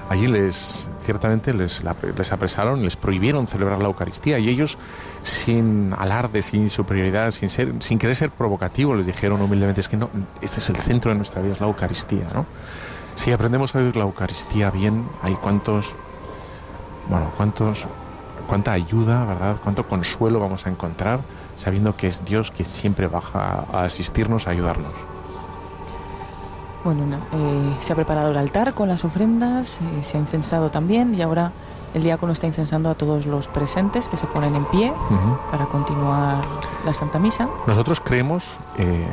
allí 0.09 0.27
les, 0.27 0.91
ciertamente 1.01 1.53
les, 1.53 1.83
les 2.16 2.33
apresaron, 2.33 2.83
les 2.83 2.97
prohibieron 2.97 3.47
celebrar 3.47 3.78
la 3.78 3.87
Eucaristía 3.87 4.39
y 4.39 4.49
ellos, 4.49 4.78
sin 5.23 5.95
alarde, 5.99 6.43
sin 6.43 6.69
superioridad, 6.69 7.31
sin, 7.31 7.49
ser, 7.49 7.74
sin 7.81 7.99
querer 7.99 8.16
ser 8.16 8.31
provocativos, 8.31 8.97
les 8.97 9.07
dijeron 9.07 9.41
humildemente, 9.41 9.81
es 9.81 9.89
que 9.89 9.97
no, 9.97 10.11
este 10.41 10.61
es 10.61 10.70
el 10.70 10.77
centro 10.77 11.11
de 11.11 11.16
nuestra 11.16 11.43
vida, 11.43 11.55
es 11.55 11.61
la 11.61 11.66
Eucaristía, 11.66 12.27
¿no? 12.33 12.47
Si 13.15 13.33
aprendemos 13.33 13.74
a 13.74 13.78
vivir 13.78 13.97
la 13.97 14.05
Eucaristía 14.05 14.70
bien, 14.70 15.09
hay 15.23 15.35
cuántos, 15.35 15.95
bueno, 17.09 17.33
cuántos, 17.37 17.87
cuánta 18.47 18.73
ayuda, 18.73 19.24
¿verdad? 19.24 19.57
Cuánto 19.62 19.89
consuelo 19.89 20.39
vamos 20.39 20.66
a 20.66 20.70
encontrar 20.70 21.20
sabiendo 21.57 21.97
que 21.97 22.07
es 22.07 22.24
Dios 22.24 22.51
que 22.51 22.65
siempre 22.65 23.09
baja 23.09 23.65
a 23.73 23.85
asistirnos, 23.85 24.47
a 24.47 24.51
ayudarnos. 24.51 24.93
Bueno, 26.87 27.05
no, 27.05 27.17
eh, 27.17 27.77
se 27.81 27.93
ha 27.93 27.97
preparado 27.97 28.31
el 28.31 28.37
altar 28.37 28.73
con 28.73 28.89
las 28.89 29.05
ofrendas, 29.05 29.81
eh, 29.81 30.05
se 30.05 30.19
ha 30.19 30.21
incensado 30.21 30.71
también 30.71 31.17
y 31.17 31.21
ahora 31.21 31.51
el 31.95 32.05
diácono 32.05 32.33
está 32.33 32.47
incensando 32.47 32.89
a 32.89 32.95
todos 32.95 33.27
los 33.27 33.49
presentes 33.49 34.09
que 34.09 34.17
se 34.17 34.29
ponen 34.29 34.55
en 34.55 34.65
pie 34.67 34.93
para 35.51 35.67
continuar 35.67 36.45
la 36.85 36.95
Santa 36.95 37.19
Misa. 37.19 37.49
Nosotros 37.67 37.99
creemos 38.01 38.45
eh, 38.79 39.05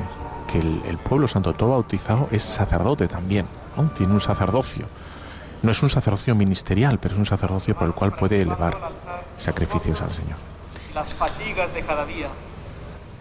que 0.47 0.59
el, 0.59 0.83
el 0.87 0.99
pueblo 0.99 1.27
santo 1.27 1.53
todo 1.53 1.71
bautizado 1.71 2.27
es 2.29 2.43
sacerdote 2.43 3.07
también, 3.07 3.47
¿no? 3.75 3.85
tiene 3.85 4.13
un 4.13 4.21
sacerdocio. 4.21 4.85
No 5.63 5.71
es 5.71 5.81
un 5.81 5.89
sacerdocio 5.89 6.35
ministerial, 6.35 6.99
pero 6.99 7.15
es 7.15 7.19
un 7.19 7.25
sacerdocio 7.25 7.73
por 7.73 7.87
el 7.87 7.95
cual 7.95 8.11
puede 8.11 8.39
elevar 8.39 8.77
sacrificios 9.39 9.99
al 10.03 10.13
Señor. 10.13 10.37
las 10.93 11.11
fatigas 11.15 11.73
de 11.73 11.81
cada 11.81 12.05
día, 12.05 12.27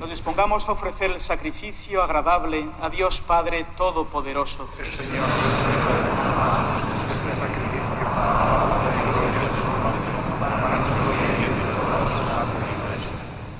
nos 0.03 0.11
dispongamos 0.11 0.69
a 0.69 0.73
ofrecer 0.73 1.13
el 1.13 1.21
sacrificio 1.21 2.03
agradable 2.03 2.69
a 2.81 2.89
Dios 2.89 3.21
Padre 3.21 3.65
Todopoderoso. 3.77 4.69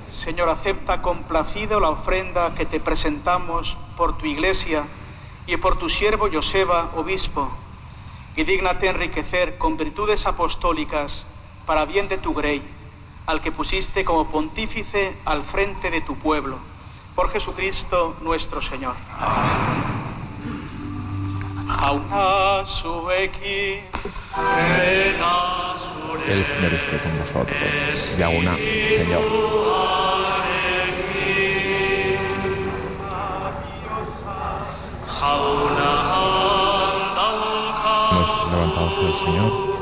Señor, 0.09 0.49
acepta 0.49 1.01
complacido 1.01 1.79
la 1.79 1.91
ofrenda 1.91 2.53
que 2.55 2.65
te 2.65 2.81
presentamos 2.81 3.77
por 3.95 4.17
tu 4.17 4.25
iglesia 4.25 4.87
y 5.47 5.55
por 5.55 5.77
tu 5.79 5.87
siervo 5.87 6.27
Joseba, 6.29 6.91
obispo, 6.97 7.53
y 8.35 8.43
dígnate 8.43 8.89
enriquecer 8.89 9.57
con 9.57 9.77
virtudes 9.77 10.25
apostólicas 10.25 11.25
para 11.65 11.85
bien 11.85 12.09
de 12.09 12.17
tu 12.17 12.33
grey, 12.33 12.61
al 13.25 13.41
que 13.41 13.51
pusiste 13.51 14.03
como 14.03 14.27
pontífice 14.29 15.15
al 15.25 15.43
frente 15.43 15.89
de 15.89 16.01
tu 16.01 16.15
pueblo, 16.15 16.57
por 17.15 17.29
Jesucristo 17.29 18.15
nuestro 18.21 18.61
Señor. 18.61 18.95
El 26.27 26.45
Señor 26.45 26.73
esté 26.73 26.99
con 26.99 27.19
vosotros. 27.19 28.15
Y 28.17 28.21
aún, 28.21 28.45
Señor. 28.89 29.21
Nos 38.11 38.51
levantamos 38.51 39.03
del 39.03 39.13
Señor. 39.15 39.72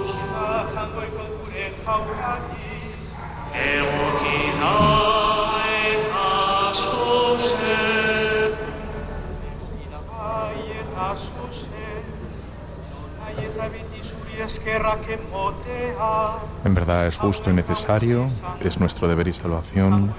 En 16.65 16.73
verdad 16.73 17.07
es 17.07 17.18
justo 17.18 17.49
y 17.49 17.53
necesario, 17.53 18.28
es 18.64 18.80
nuestro 18.80 19.07
deber 19.07 19.28
y 19.28 19.34
salvación 19.34 20.14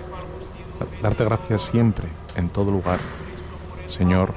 darte 1.02 1.24
gracias 1.24 1.62
siempre, 1.62 2.08
en 2.34 2.48
todo 2.48 2.70
lugar. 2.70 2.98
Señor, 3.86 4.32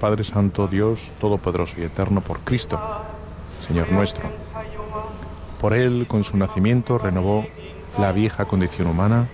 Padre 0.00 0.24
Santo, 0.24 0.66
Dios 0.66 1.12
Todopoderoso 1.20 1.80
y 1.80 1.84
Eterno, 1.84 2.20
por 2.20 2.40
Cristo, 2.40 2.78
Señor 3.66 3.90
nuestro. 3.92 4.24
Por 5.60 5.74
Él, 5.74 6.06
con 6.08 6.24
su 6.24 6.36
nacimiento, 6.36 6.98
renovó 6.98 7.46
la 7.98 8.12
vieja 8.12 8.46
condición 8.46 8.88
humana, 8.88 9.28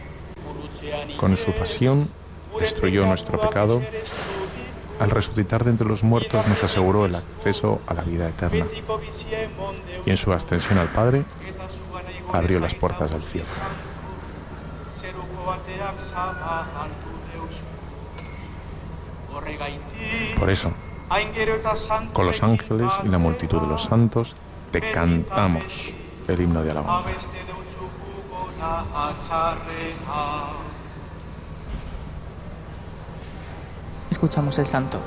con 1.18 1.36
su 1.36 1.52
pasión 1.52 2.08
destruyó 2.58 3.06
nuestro 3.06 3.40
pecado, 3.40 3.82
al 4.98 5.10
resucitar 5.10 5.64
de 5.64 5.70
entre 5.70 5.86
los 5.86 6.02
muertos 6.02 6.46
nos 6.48 6.62
aseguró 6.64 7.06
el 7.06 7.14
acceso 7.14 7.80
a 7.86 7.94
la 7.94 8.02
vida 8.02 8.28
eterna 8.28 8.66
y 10.04 10.10
en 10.10 10.16
su 10.16 10.32
ascensión 10.32 10.78
al 10.78 10.88
Padre 10.88 11.24
abrió 12.32 12.60
las 12.60 12.74
puertas 12.74 13.12
del 13.12 13.22
cielo. 13.22 13.46
Por 20.38 20.50
eso, 20.50 20.72
con 22.12 22.26
los 22.26 22.42
ángeles 22.42 22.92
y 23.04 23.08
la 23.08 23.18
multitud 23.18 23.60
de 23.60 23.66
los 23.66 23.84
santos, 23.84 24.34
te 24.70 24.90
cantamos 24.90 25.94
el 26.28 26.40
himno 26.40 26.62
de 26.62 26.70
alabanza. 26.70 27.10
Escuchamos 34.10 34.58
el 34.58 34.66
santo. 34.66 35.00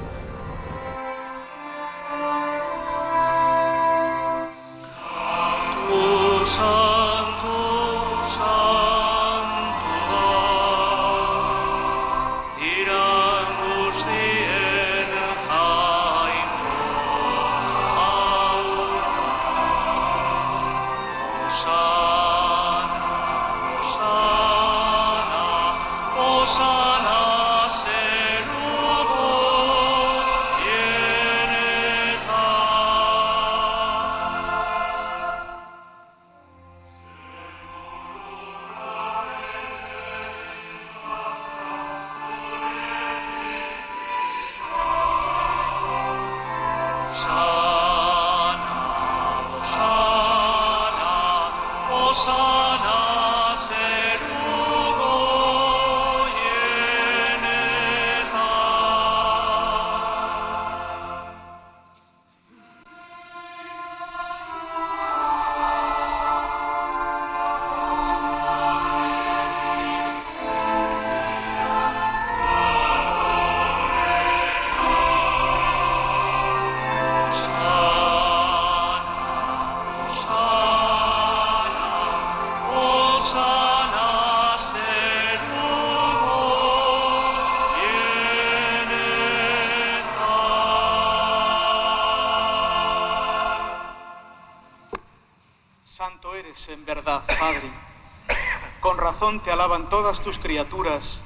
Te 99.38 99.52
alaban 99.52 99.90
todas 99.90 100.22
tus 100.22 100.40
criaturas, 100.40 101.22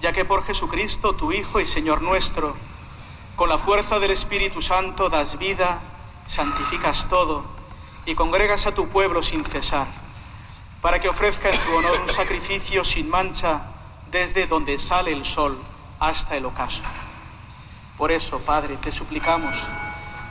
ya 0.00 0.12
que 0.12 0.24
por 0.24 0.44
Jesucristo, 0.44 1.12
tu 1.12 1.30
Hijo 1.30 1.60
y 1.60 1.66
Señor 1.66 2.00
nuestro, 2.00 2.56
con 3.36 3.50
la 3.50 3.58
fuerza 3.58 3.98
del 3.98 4.12
Espíritu 4.12 4.62
Santo 4.62 5.10
das 5.10 5.38
vida, 5.38 5.82
santificas 6.24 7.06
todo 7.06 7.44
y 8.06 8.14
congregas 8.14 8.66
a 8.66 8.72
tu 8.72 8.88
pueblo 8.88 9.22
sin 9.22 9.44
cesar, 9.44 9.88
para 10.80 11.00
que 11.00 11.10
ofrezca 11.10 11.50
en 11.50 11.60
tu 11.60 11.76
honor 11.76 12.00
un 12.00 12.08
sacrificio 12.08 12.82
sin 12.82 13.10
mancha 13.10 13.60
desde 14.10 14.46
donde 14.46 14.78
sale 14.78 15.12
el 15.12 15.26
sol 15.26 15.58
hasta 16.00 16.38
el 16.38 16.46
ocaso. 16.46 16.82
Por 17.98 18.10
eso, 18.10 18.38
Padre, 18.38 18.78
te 18.78 18.90
suplicamos 18.90 19.54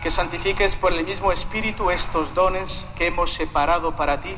que 0.01 0.09
santifiques 0.09 0.75
por 0.75 0.91
el 0.93 1.05
mismo 1.05 1.31
Espíritu 1.31 1.91
estos 1.91 2.33
dones 2.33 2.87
que 2.95 3.05
hemos 3.05 3.33
separado 3.33 3.95
para 3.95 4.19
ti, 4.19 4.35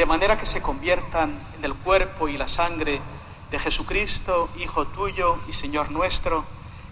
de 0.00 0.06
manera 0.06 0.38
que 0.38 0.46
se 0.46 0.62
conviertan 0.62 1.38
en 1.58 1.62
el 1.62 1.74
cuerpo 1.74 2.26
y 2.26 2.38
la 2.38 2.48
sangre 2.48 3.02
de 3.50 3.58
Jesucristo, 3.58 4.48
Hijo 4.58 4.86
tuyo 4.86 5.40
y 5.46 5.52
Señor 5.52 5.90
nuestro, 5.90 6.46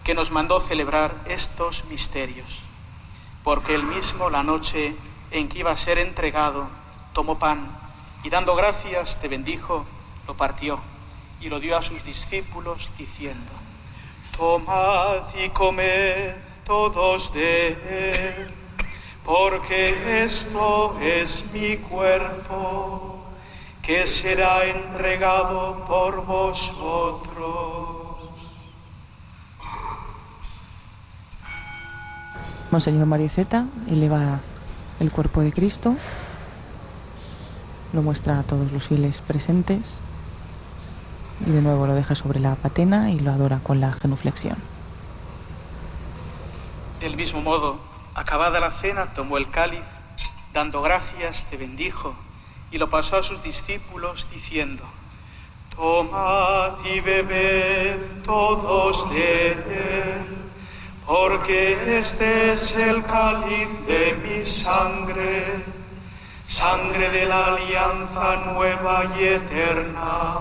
que 0.05 0.15
nos 0.15 0.31
mandó 0.31 0.61
celebrar 0.61 1.15
estos 1.25 1.87
misterios. 1.87 2.61
Porque 3.43 3.75
él 3.75 3.85
mismo, 3.85 4.29
la 4.29 4.43
noche 4.43 4.95
en 5.31 5.49
que 5.49 5.61
iba 5.61 5.71
a 5.71 5.77
ser 5.77 5.97
entregado, 5.97 6.69
tomó 7.15 7.39
pan 7.39 7.79
y 8.25 8.29
dando 8.29 8.55
gracias 8.55 9.19
te 9.19 9.29
bendijo, 9.29 9.87
lo 10.27 10.37
partió 10.37 10.79
y 11.41 11.49
lo 11.49 11.61
dio 11.61 11.79
a 11.79 11.83
sus 11.83 12.05
discípulos 12.05 12.91
diciendo, 12.99 13.53
Tomad 14.37 15.35
y 15.35 15.49
comed 15.49 16.35
todos 16.67 17.33
de 17.33 17.69
él, 17.69 18.55
porque 19.29 20.25
esto 20.25 20.99
es 21.01 21.45
mi 21.53 21.77
cuerpo 21.77 23.19
que 23.83 24.07
será 24.07 24.65
entregado 24.65 25.85
por 25.87 26.25
vosotros. 26.25 28.17
Monseñor 32.71 33.05
Mariceta 33.05 33.67
eleva 33.87 34.41
el 34.99 35.11
cuerpo 35.11 35.43
de 35.43 35.53
Cristo, 35.53 35.95
lo 37.93 38.01
muestra 38.01 38.39
a 38.39 38.45
todos 38.45 38.73
los 38.73 38.89
fieles 38.89 39.21
presentes 39.21 40.01
y 41.47 41.51
de 41.51 41.61
nuevo 41.61 41.87
lo 41.87 41.95
deja 41.95 42.15
sobre 42.15 42.41
la 42.41 42.55
patena 42.55 43.11
y 43.11 43.19
lo 43.19 43.31
adora 43.31 43.61
con 43.63 43.79
la 43.79 43.93
genuflexión. 43.93 44.57
Del 47.01 47.15
mismo 47.15 47.43
modo, 47.43 47.88
acabada 48.19 48.59
la 48.59 48.73
cena, 48.73 49.15
tomó 49.15 49.39
el 49.39 49.49
cáliz, 49.51 49.85
dando 50.53 50.83
gracias, 50.83 51.47
te 51.51 51.57
bendijo, 51.57 52.17
y 52.71 52.79
lo 52.79 52.91
pasó 52.91 53.19
a 53.19 53.23
sus 53.23 53.43
discípulos, 53.43 54.27
diciendo, 54.31 54.85
Tomad 55.75 56.85
y 56.85 56.99
bebed 57.01 58.23
todos 58.25 59.09
de 59.11 59.53
él, 59.53 60.37
porque 61.07 61.99
este 61.99 62.53
es 62.53 62.73
el 62.73 63.05
cáliz 63.05 63.69
de 63.87 64.15
mi 64.15 64.45
sangre, 64.45 65.65
sangre 66.45 67.11
de 67.11 67.25
la 67.25 67.47
alianza 67.47 68.37
nueva 68.53 69.05
y 69.17 69.25
eterna, 69.25 70.39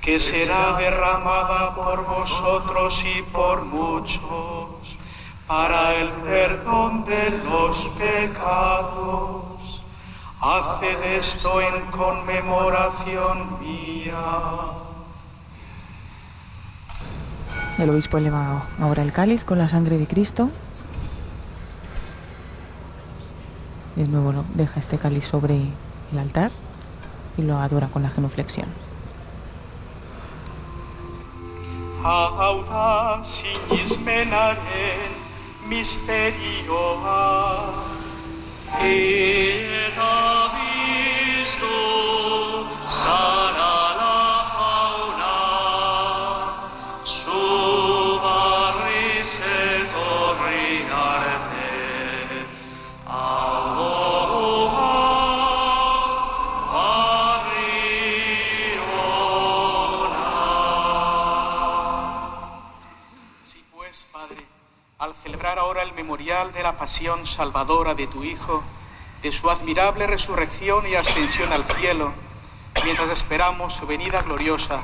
que 0.00 0.18
será 0.18 0.78
derramada 0.78 1.74
por 1.74 2.06
vosotros 2.06 3.04
y 3.04 3.20
por 3.22 3.64
muchos 3.66 4.95
para 5.46 5.94
el 5.94 6.10
perdón 6.22 7.04
de 7.04 7.30
los 7.30 7.76
pecados. 7.98 9.82
Haced 10.40 11.02
esto 11.18 11.60
en 11.60 11.90
conmemoración 11.90 13.60
mía. 13.60 14.86
El 17.78 17.90
obispo 17.90 18.18
eleva 18.18 18.62
ahora 18.80 19.02
el 19.02 19.12
cáliz 19.12 19.44
con 19.44 19.58
la 19.58 19.68
sangre 19.68 19.98
de 19.98 20.06
Cristo. 20.06 20.50
De 23.94 24.06
nuevo 24.06 24.44
deja 24.54 24.80
este 24.80 24.98
cáliz 24.98 25.26
sobre 25.26 25.60
el 26.12 26.18
altar 26.18 26.50
y 27.36 27.42
lo 27.42 27.58
adora 27.58 27.88
con 27.88 28.02
la 28.02 28.10
genuflexión. 28.10 28.68
misterioa 35.68 37.22
eta 38.80 40.14
biztu 40.54 41.76
zara. 43.02 43.85
De 66.26 66.60
la 66.64 66.76
pasión 66.76 67.24
salvadora 67.24 67.94
de 67.94 68.08
tu 68.08 68.24
Hijo, 68.24 68.64
de 69.22 69.30
su 69.30 69.48
admirable 69.48 70.08
resurrección 70.08 70.84
y 70.88 70.96
ascensión 70.96 71.52
al 71.52 71.64
cielo, 71.76 72.12
mientras 72.82 73.10
esperamos 73.10 73.74
su 73.74 73.86
venida 73.86 74.22
gloriosa, 74.22 74.80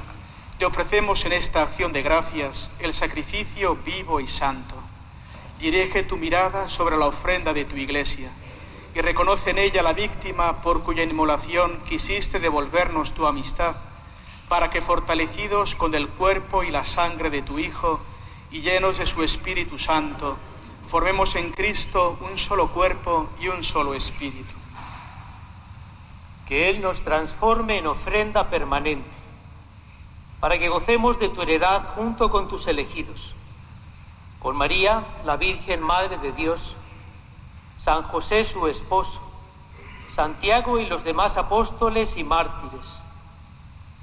te 0.57 0.67
ofrecemos 0.67 1.25
en 1.25 1.33
esta 1.33 1.63
acción 1.63 1.93
de 1.93 2.03
gracias 2.03 2.71
el 2.79 2.95
sacrificio 2.95 3.75
vivo 3.75 4.21
y 4.21 4.29
santo. 4.29 4.77
Dirige 5.59 6.05
tu 6.05 6.17
mirada 6.17 6.69
sobre 6.69 6.97
la 6.97 7.07
ofrenda 7.07 7.53
de 7.53 7.65
tu 7.65 7.75
iglesia 7.77 8.31
y 8.95 9.01
reconoce 9.01 9.51
en 9.51 9.59
ella 9.59 9.83
la 9.83 9.95
víctima 9.95 10.63
por 10.63 10.85
cuya 10.85 11.03
inmolación 11.03 11.83
quisiste 11.89 12.39
devolvernos 12.39 13.15
tu 13.15 13.27
amistad, 13.27 13.75
para 14.49 14.71
que 14.71 14.81
fortalecidos 14.81 15.75
con 15.75 15.93
el 15.97 16.07
cuerpo 16.07 16.63
y 16.63 16.71
la 16.71 16.85
sangre 16.85 17.31
de 17.31 17.43
tu 17.43 17.59
Hijo 17.59 17.99
y 18.53 18.61
llenos 18.61 18.99
de 18.99 19.07
su 19.07 19.25
Espíritu 19.25 19.77
Santo, 19.77 20.39
formemos 20.89 21.35
en 21.37 21.53
Cristo 21.53 22.19
un 22.21 22.39
solo 22.39 22.69
cuerpo 22.69 23.29
y 23.41 23.49
un 23.49 23.63
solo 23.63 23.95
espíritu. 23.95 24.55
Que 26.47 26.69
Él 26.69 26.83
nos 26.83 27.03
transforme 27.03 27.79
en 27.79 27.87
ofrenda 27.87 28.51
permanente, 28.51 29.09
para 30.41 30.59
que 30.59 30.69
gocemos 30.69 31.19
de 31.19 31.29
tu 31.29 31.43
heredad 31.43 31.95
junto 31.95 32.31
con 32.31 32.49
tus 32.49 32.67
elegidos, 32.67 33.35
con 34.41 34.57
María, 34.57 35.05
la 35.25 35.37
Virgen 35.37 35.81
Madre 35.81 36.19
de 36.19 36.33
Dios, 36.33 36.75
San 37.77 38.03
José 38.03 38.45
su 38.45 38.67
esposo, 38.67 39.21
Santiago 40.09 40.79
y 40.79 40.87
los 40.87 41.05
demás 41.05 41.37
apóstoles 41.37 42.17
y 42.17 42.25
mártires, 42.25 43.01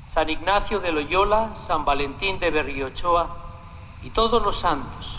San 0.07 0.29
Ignacio 0.29 0.79
de 0.79 0.91
Loyola, 0.91 1.55
San 1.55 1.85
Valentín 1.85 2.39
de 2.39 2.49
Berriochoa 2.49 3.35
y 4.01 4.09
todos 4.09 4.41
los 4.41 4.57
santos 4.59 5.18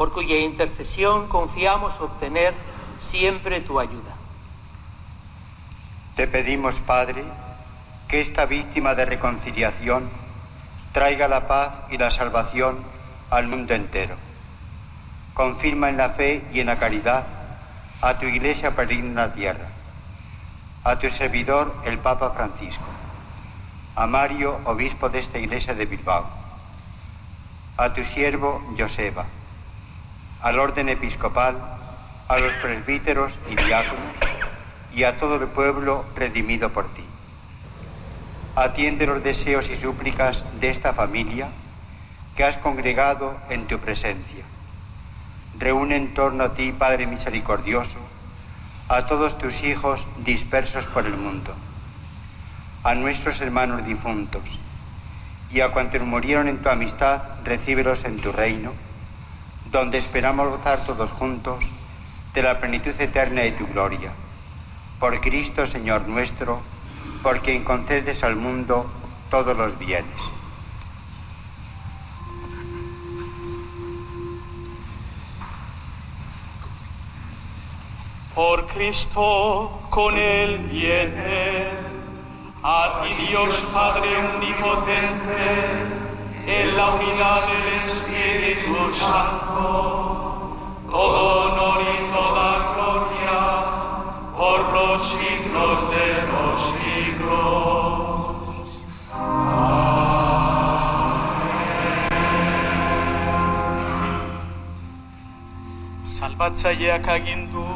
por 0.00 0.14
cuya 0.14 0.38
intercesión 0.38 1.28
confiamos 1.28 2.00
obtener 2.00 2.54
siempre 3.00 3.60
tu 3.60 3.78
ayuda. 3.78 4.16
Te 6.16 6.26
pedimos, 6.26 6.80
Padre, 6.80 7.22
que 8.08 8.22
esta 8.22 8.46
víctima 8.46 8.94
de 8.94 9.04
reconciliación 9.04 10.08
traiga 10.92 11.28
la 11.28 11.46
paz 11.46 11.82
y 11.90 11.98
la 11.98 12.10
salvación 12.10 12.78
al 13.28 13.46
mundo 13.48 13.74
entero. 13.74 14.16
Confirma 15.34 15.90
en 15.90 15.98
la 15.98 16.08
fe 16.08 16.46
y 16.50 16.60
en 16.60 16.68
la 16.68 16.78
caridad 16.78 17.26
a 18.00 18.18
tu 18.18 18.24
iglesia 18.24 18.74
peregrina 18.74 19.06
en 19.06 19.14
la 19.16 19.32
tierra, 19.34 19.68
a 20.82 20.98
tu 20.98 21.10
servidor 21.10 21.76
el 21.84 21.98
Papa 21.98 22.30
Francisco, 22.30 22.86
a 23.96 24.06
Mario, 24.06 24.60
obispo 24.64 25.10
de 25.10 25.18
esta 25.18 25.38
iglesia 25.38 25.74
de 25.74 25.84
Bilbao, 25.84 26.24
a 27.76 27.92
tu 27.92 28.02
siervo 28.02 28.62
Joseba, 28.78 29.26
al 30.42 30.58
orden 30.58 30.88
episcopal, 30.88 31.56
a 32.28 32.38
los 32.38 32.52
presbíteros 32.54 33.38
y 33.50 33.56
diáconos 33.56 34.16
y 34.94 35.04
a 35.04 35.18
todo 35.18 35.36
el 35.36 35.48
pueblo 35.48 36.06
redimido 36.16 36.70
por 36.70 36.92
ti. 36.94 37.04
Atiende 38.56 39.06
los 39.06 39.22
deseos 39.22 39.68
y 39.68 39.76
súplicas 39.76 40.44
de 40.60 40.70
esta 40.70 40.92
familia 40.92 41.48
que 42.36 42.44
has 42.44 42.56
congregado 42.56 43.36
en 43.50 43.66
tu 43.66 43.78
presencia. 43.78 44.44
Reúne 45.58 45.96
en 45.96 46.14
torno 46.14 46.44
a 46.44 46.54
ti, 46.54 46.72
Padre 46.72 47.06
misericordioso, 47.06 47.98
a 48.88 49.06
todos 49.06 49.36
tus 49.36 49.62
hijos 49.62 50.06
dispersos 50.24 50.86
por 50.86 51.06
el 51.06 51.16
mundo, 51.16 51.54
a 52.82 52.94
nuestros 52.94 53.40
hermanos 53.40 53.84
difuntos 53.84 54.58
y 55.52 55.60
a 55.60 55.70
cuantos 55.70 56.00
murieron 56.02 56.48
en 56.48 56.62
tu 56.62 56.68
amistad, 56.68 57.22
recíbelos 57.44 58.04
en 58.04 58.20
tu 58.20 58.32
reino 58.32 58.72
donde 59.70 59.98
esperamos 59.98 60.48
gozar 60.48 60.84
todos 60.84 61.10
juntos 61.10 61.64
de 62.34 62.42
la 62.42 62.58
plenitud 62.58 62.92
eterna 62.98 63.42
de 63.42 63.52
tu 63.52 63.66
gloria. 63.66 64.12
Por 64.98 65.20
Cristo, 65.20 65.66
Señor 65.66 66.08
nuestro, 66.08 66.60
por 67.22 67.40
quien 67.40 67.64
concedes 67.64 68.22
al 68.22 68.36
mundo 68.36 68.90
todos 69.30 69.56
los 69.56 69.78
bienes. 69.78 70.22
Por 78.34 78.66
Cristo, 78.68 79.80
con 79.90 80.16
Él 80.16 80.70
y 80.72 80.86
en 80.86 81.18
Él, 81.18 81.68
a 82.62 83.02
ti 83.02 83.26
Dios 83.26 83.54
Padre 83.72 84.16
Omnipotente, 84.16 86.09
en 86.50 86.76
la 86.76 86.90
unidad 86.90 87.46
del 87.46 87.66
Espíritu 87.80 88.92
Santo, 88.94 89.64
todo 90.90 91.20
honor 91.44 91.80
y 91.80 91.96
toda 92.12 92.48
gloria 92.74 93.38
por 94.36 94.60
los 94.72 94.98
siglos 95.10 95.90
de 95.94 96.08
los 96.32 96.56
siglos. 96.80 98.66
Salvatzaileak 106.02 107.06
agindu, 107.08 107.66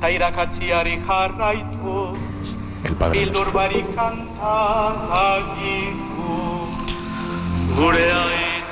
ta 0.00 0.10
irakatziari 0.10 0.96
jarraituz, 1.06 2.18
bildur 3.12 3.48
barik 3.52 3.86
kanta 3.94 4.56
agindu. 5.22 6.51
Gure 7.76 8.06
aita 8.12 8.71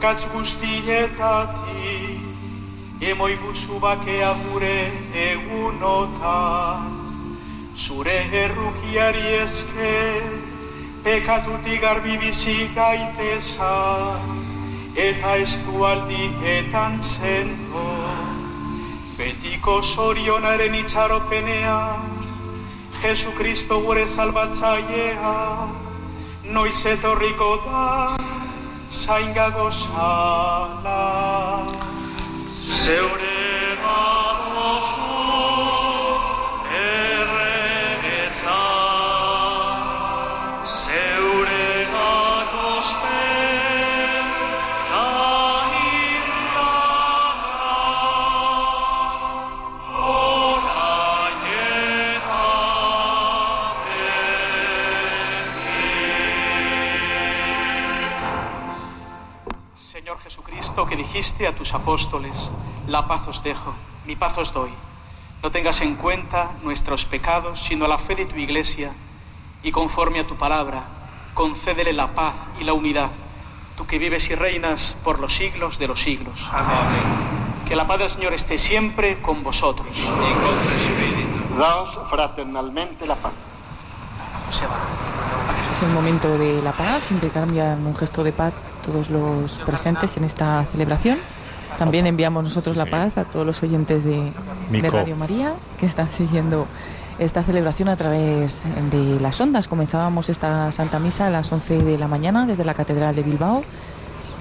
gatz 0.00 0.24
guztietatik, 0.32 2.20
emoi 3.00 3.36
guzu 3.42 3.80
bakea 3.80 4.32
gure 4.44 4.92
egunotan. 5.14 6.94
Zure 7.76 8.18
errukiari 8.42 9.26
esker, 9.42 10.22
pekatutik 11.04 11.80
garbi 11.82 12.16
bizi 12.18 12.68
gaiteza, 12.74 13.74
eta 14.94 15.36
ez 15.36 15.58
du 15.66 15.84
aldietan 15.84 17.02
zento. 17.02 17.86
betiko 19.18 19.82
sorionaren 19.82 20.74
itxaropenea, 20.78 21.78
Jesucristo 23.02 23.80
gure 23.82 24.06
salbatzailea, 24.06 25.32
noiz 26.54 26.86
etorriko 26.86 27.50
da, 27.66 28.27
zaingago 29.08 29.70
zala. 29.72 31.00
Zeure 32.80 33.40
badozu, 33.82 34.37
dijiste 61.18 61.48
a 61.48 61.52
tus 61.52 61.74
apóstoles, 61.74 62.48
la 62.86 63.08
paz 63.08 63.26
os 63.26 63.42
dejo, 63.42 63.74
mi 64.06 64.14
paz 64.14 64.38
os 64.38 64.52
doy. 64.52 64.70
No 65.42 65.50
tengas 65.50 65.80
en 65.80 65.96
cuenta 65.96 66.52
nuestros 66.62 67.06
pecados, 67.06 67.60
sino 67.60 67.88
la 67.88 67.98
fe 67.98 68.14
de 68.14 68.26
tu 68.26 68.36
iglesia, 68.36 68.92
y 69.64 69.72
conforme 69.72 70.20
a 70.20 70.28
tu 70.28 70.36
palabra, 70.36 70.84
concédele 71.34 71.92
la 71.92 72.14
paz 72.14 72.34
y 72.60 72.62
la 72.62 72.72
unidad, 72.72 73.10
tú 73.76 73.84
que 73.84 73.98
vives 73.98 74.30
y 74.30 74.36
reinas 74.36 74.94
por 75.02 75.18
los 75.18 75.34
siglos 75.34 75.76
de 75.80 75.88
los 75.88 76.00
siglos. 76.00 76.38
Amén. 76.52 77.64
Que 77.66 77.74
la 77.74 77.84
paz 77.84 77.98
del 77.98 78.10
Señor 78.10 78.32
esté 78.32 78.56
siempre 78.56 79.20
con 79.20 79.42
vosotros. 79.42 79.88
Y 79.98 80.04
con 80.04 80.54
tu 80.62 80.68
espíritu. 80.68 81.58
Daos 81.58 81.98
fraternalmente 82.08 83.08
la 83.08 83.16
paz. 83.16 83.32
Es 85.72 85.82
el 85.82 85.88
momento 85.88 86.38
de 86.38 86.62
la 86.62 86.76
paz, 86.76 87.06
se 87.06 87.14
intercambian 87.14 87.84
un 87.84 87.96
gesto 87.96 88.22
de 88.22 88.30
paz 88.30 88.54
todos 88.90 89.10
los 89.10 89.58
presentes 89.58 90.16
en 90.16 90.24
esta 90.24 90.64
celebración. 90.72 91.18
También 91.78 92.06
enviamos 92.06 92.42
nosotros 92.44 92.76
la 92.76 92.86
paz 92.86 93.16
a 93.18 93.24
todos 93.24 93.46
los 93.46 93.62
oyentes 93.62 94.02
de, 94.04 94.32
de. 94.70 94.90
Radio 94.90 95.14
María 95.16 95.54
que 95.78 95.86
están 95.86 96.08
siguiendo 96.08 96.66
esta 97.18 97.42
celebración 97.42 97.88
a 97.88 97.96
través 97.96 98.64
de 98.90 99.20
las 99.20 99.40
ondas. 99.40 99.68
Comenzábamos 99.68 100.28
esta 100.28 100.72
Santa 100.72 100.98
Misa 100.98 101.26
a 101.26 101.30
las 101.30 101.52
11 101.52 101.82
de 101.84 101.98
la 101.98 102.08
mañana 102.08 102.46
desde 102.46 102.64
la 102.64 102.74
Catedral 102.74 103.14
de 103.14 103.22
Bilbao 103.22 103.62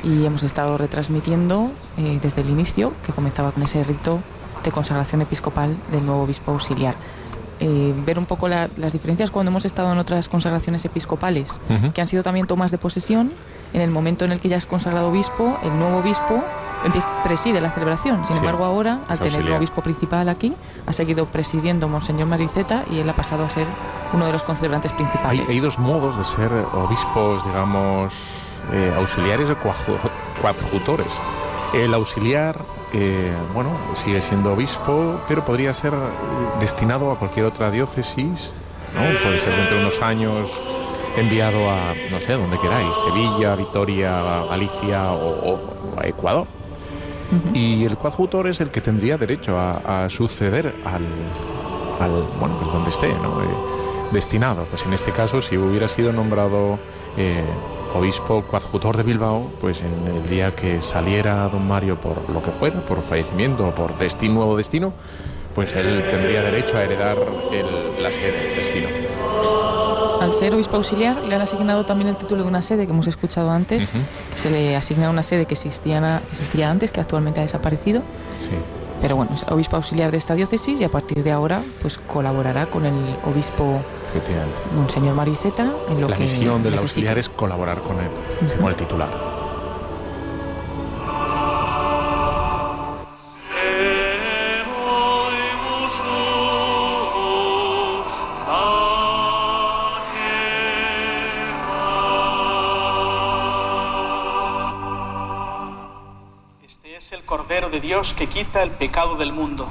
y 0.03 0.25
hemos 0.25 0.43
estado 0.43 0.77
retransmitiendo 0.77 1.71
eh, 1.97 2.19
desde 2.21 2.41
el 2.41 2.49
inicio, 2.49 2.93
que 3.05 3.11
comenzaba 3.13 3.51
con 3.51 3.63
ese 3.63 3.83
rito 3.83 4.19
de 4.63 4.71
consagración 4.71 5.21
episcopal 5.21 5.75
del 5.91 6.05
nuevo 6.05 6.23
obispo 6.23 6.51
auxiliar. 6.51 6.95
Eh, 7.59 7.93
ver 8.05 8.19
un 8.19 8.25
poco 8.25 8.47
la- 8.47 8.69
las 8.77 8.93
diferencias 8.93 9.31
cuando 9.31 9.49
hemos 9.49 9.65
estado 9.65 9.91
en 9.91 9.97
otras 9.97 10.29
consagraciones 10.29 10.85
episcopales, 10.85 11.59
Ujú. 11.69 11.91
que 11.93 12.01
han 12.01 12.07
sido 12.07 12.21
también 12.23 12.45
tomas 12.47 12.69
de 12.71 12.77
posesión. 12.77 13.31
En 13.73 13.81
el 13.81 13.91
momento 13.91 14.26
en 14.26 14.31
el 14.31 14.39
que 14.39 14.49
ya 14.49 14.57
es 14.57 14.65
consagrado 14.65 15.10
obispo, 15.10 15.57
el 15.64 15.77
nuevo 15.77 15.98
obispo 15.98 16.44
preside 17.23 17.60
la 17.60 17.72
celebración. 17.72 18.26
Sin 18.26 18.35
Sí, 18.35 18.39
embargo, 18.39 18.64
ahora, 18.64 18.99
al 19.07 19.19
tener 19.19 19.41
el 19.41 19.52
obispo 19.53 19.81
principal 19.81 20.30
aquí, 20.30 20.53
ha 20.85 20.94
seguido 20.94 21.26
presidiendo 21.26 21.88
Monseñor 21.89 22.27
Mariceta 22.27 22.85
y 22.89 22.99
él 22.99 23.10
ha 23.10 23.15
pasado 23.15 23.44
a 23.45 23.49
ser 23.49 23.68
uno 24.14 24.26
de 24.26 24.31
los 24.31 24.44
concelebrantes 24.44 24.91
Hay, 24.94 24.98
principales. 24.98 25.49
hay 25.49 25.60
dos 25.60 25.77
modos 25.80 26.18
de 26.18 26.23
ser 26.23 26.52
obispos, 26.73 27.44
digamos, 27.45 28.14
eh, 28.72 28.94
auxiliares 28.95 29.49
o 29.49 29.56
coadju- 29.57 29.99
coadjutores. 30.41 31.14
El 31.73 31.94
auxiliar, 31.94 32.61
eh, 32.94 33.34
bueno, 33.53 33.72
sigue 33.94 34.22
siendo 34.22 34.53
obispo, 34.53 35.19
pero 35.27 35.44
podría 35.44 35.73
ser 35.73 35.94
destinado 36.60 37.11
a 37.11 37.19
cualquier 37.19 37.45
otra 37.45 37.69
diócesis, 37.72 38.52
¿no? 38.95 39.02
Puede 39.23 39.39
ser 39.39 39.56
dentro 39.57 39.76
de 39.77 39.81
unos 39.84 40.02
años 40.02 40.52
enviado 41.18 41.69
a, 41.69 41.94
no 42.11 42.19
sé, 42.19 42.34
donde 42.34 42.57
queráis, 42.60 42.95
Sevilla, 43.07 43.56
Vitoria, 43.56 44.45
Galicia 44.49 45.11
o, 45.14 45.53
o 45.53 45.99
a 45.99 46.07
Ecuador. 46.07 46.48
Y 47.53 47.84
el 47.84 47.98
coadjutor 47.98 48.48
es 48.48 48.61
el 48.61 48.69
que 48.72 48.80
tendría 48.80 49.18
derecho 49.18 49.57
a, 49.57 50.06
a 50.06 50.10
suceder 50.10 50.73
al, 50.85 51.03
al, 51.99 52.11
bueno, 52.39 52.56
pues 52.60 52.72
donde 52.72 52.89
esté, 52.89 53.10
¿no? 53.10 53.41
Eh, 53.41 53.45
destinado. 54.11 54.65
Pues 54.69 54.85
en 54.85 54.94
este 54.94 55.11
caso, 55.11 55.41
si 55.41 55.57
hubiera 55.57 55.89
sido 55.89 56.14
nombrado 56.14 56.80
eh, 57.18 57.44
obispo 57.94 58.44
coadjutor 58.44 58.95
de 58.95 59.03
Bilbao, 59.03 59.52
pues 59.60 59.81
en 59.81 60.15
el 60.15 60.30
día 60.30 60.52
que 60.52 60.81
saliera 60.81 61.49
don 61.49 61.68
Mario 61.68 61.98
por 61.98 62.30
lo 62.30 62.41
que 62.41 62.52
fuera, 62.52 62.80
por 62.85 63.02
fallecimiento 63.02 63.68
o 63.68 63.76
por 63.76 63.98
destino, 63.98 64.35
nuevo 64.35 64.56
destino, 64.56 64.94
pues 65.53 65.73
él 65.73 66.06
tendría 66.10 66.41
derecho 66.44 66.77
a 66.77 66.84
heredar 66.85 67.18
el- 67.52 68.02
la 68.02 68.10
sede, 68.11 68.52
el 68.52 68.56
destino. 68.57 68.88
Al 70.27 70.33
ser 70.33 70.53
obispo 70.53 70.75
auxiliar, 70.75 71.23
le 71.23 71.33
han 71.35 71.41
asignado 71.41 71.85
también 71.85 72.09
el 72.09 72.17
título 72.17 72.43
de 72.43 72.49
una 72.49 72.61
sede 72.61 72.85
que 72.85 72.91
hemos 72.91 73.07
escuchado 73.07 73.49
antes, 73.49 73.89
que 74.31 74.37
se 74.37 74.49
le 74.49 74.75
asigna 74.75 75.09
una 75.09 75.23
sede 75.23 75.45
que 75.45 75.53
existía, 75.53 76.21
que 76.25 76.31
existía 76.31 76.69
antes, 76.69 76.91
que 76.91 76.99
actualmente 76.99 77.39
ha 77.39 77.43
desaparecido. 77.43 78.01
Sí. 78.41 78.51
Pero 79.01 79.15
bueno, 79.15 79.31
es 79.35 79.43
obispo 79.49 79.77
auxiliar 79.77 80.11
de 80.11 80.17
esta 80.17 80.33
diócesis 80.33 80.81
y 80.81 80.83
a 80.83 80.89
partir 80.89 81.23
de 81.23 81.31
ahora 81.31 81.61
pues 81.81 81.97
colaborará 81.97 82.65
con 82.65 82.85
el 82.85 82.93
obispo. 83.25 83.81
Monseñor 84.75 85.15
Mariceta 85.15 85.71
en 85.89 86.01
lo 86.01 86.09
La 86.09 86.15
que 86.15 86.23
misión 86.23 86.63
del 86.63 86.73
necesite. 86.73 86.79
auxiliar 86.81 87.17
es 87.19 87.29
colaborar 87.29 87.81
con 87.81 87.97
él, 87.99 88.07
Ujú. 88.45 88.55
como 88.57 88.69
el 88.69 88.75
titular. 88.75 89.36
Dios 107.88 108.14
que 108.14 108.27
quita 108.27 108.64
el 108.64 108.72
pecado 108.72 109.15
del 109.15 109.31
mundo. 109.31 109.69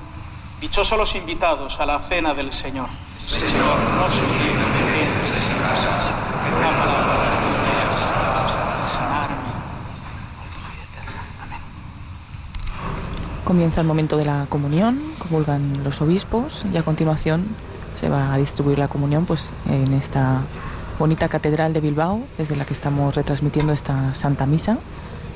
Dichosos 0.59 0.97
los 0.97 1.15
invitados 1.15 1.79
a 1.79 1.85
la 1.85 1.99
cena 2.09 2.33
del 2.33 2.51
Señor. 2.51 2.89
Señor, 3.29 3.79
no 3.79 4.11
soy 4.11 4.27
digno 4.39 4.65
de 4.65 4.81
que 4.91 5.05
entres 5.05 5.43
en 5.43 5.59
casa, 5.59 6.15
pero 6.43 6.57
una 6.57 6.79
palabra 6.79 7.41
tuya 7.41 7.91
basta 8.41 8.89
sanarme. 8.89 9.51
Comienza 13.45 13.83
el 13.83 13.87
momento 13.87 14.17
de 14.17 14.25
la 14.25 14.47
comunión, 14.49 14.99
comulgan 15.19 15.85
los 15.85 16.01
obispos 16.01 16.65
y 16.73 16.79
a 16.79 16.83
continuación 16.85 17.55
se 17.93 18.09
va 18.09 18.33
a 18.33 18.39
distribuir 18.39 18.79
la 18.79 18.89
comunión 18.89 19.27
pues 19.27 19.53
en 19.67 19.93
esta 19.93 20.41
bonita 20.99 21.29
catedral 21.29 21.75
de 21.75 21.81
Bilbao 21.81 22.23
desde 22.39 22.57
la 22.57 22.65
que 22.65 22.73
estamos 22.73 23.15
retransmitiendo 23.15 23.75
esta 23.75 24.15
Santa 24.15 24.47
Misa. 24.47 24.79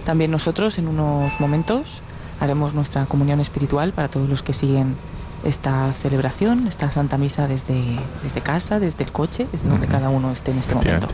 También 0.07 0.31
nosotros 0.31 0.79
en 0.79 0.89
unos 0.89 1.39
momentos 1.41 2.03
haremos 2.41 2.75
nuestra 2.75 3.07
comunión 3.07 3.41
espiritual 3.41 3.93
para 3.93 4.09
todos 4.09 4.29
los 4.29 4.43
que 4.43 4.53
siguen 4.53 4.97
esta 5.45 5.91
celebración, 5.93 6.67
esta 6.67 6.91
Santa 6.91 7.17
Misa 7.17 7.47
desde, 7.47 7.99
desde 8.23 8.41
casa, 8.41 8.79
desde 8.79 9.05
el 9.05 9.13
coche, 9.13 9.47
desde 9.53 9.69
donde 9.69 9.87
cada 9.87 10.09
uno 10.09 10.33
esté 10.33 10.51
en 10.51 10.59
este 10.59 10.75
momento. 10.75 11.09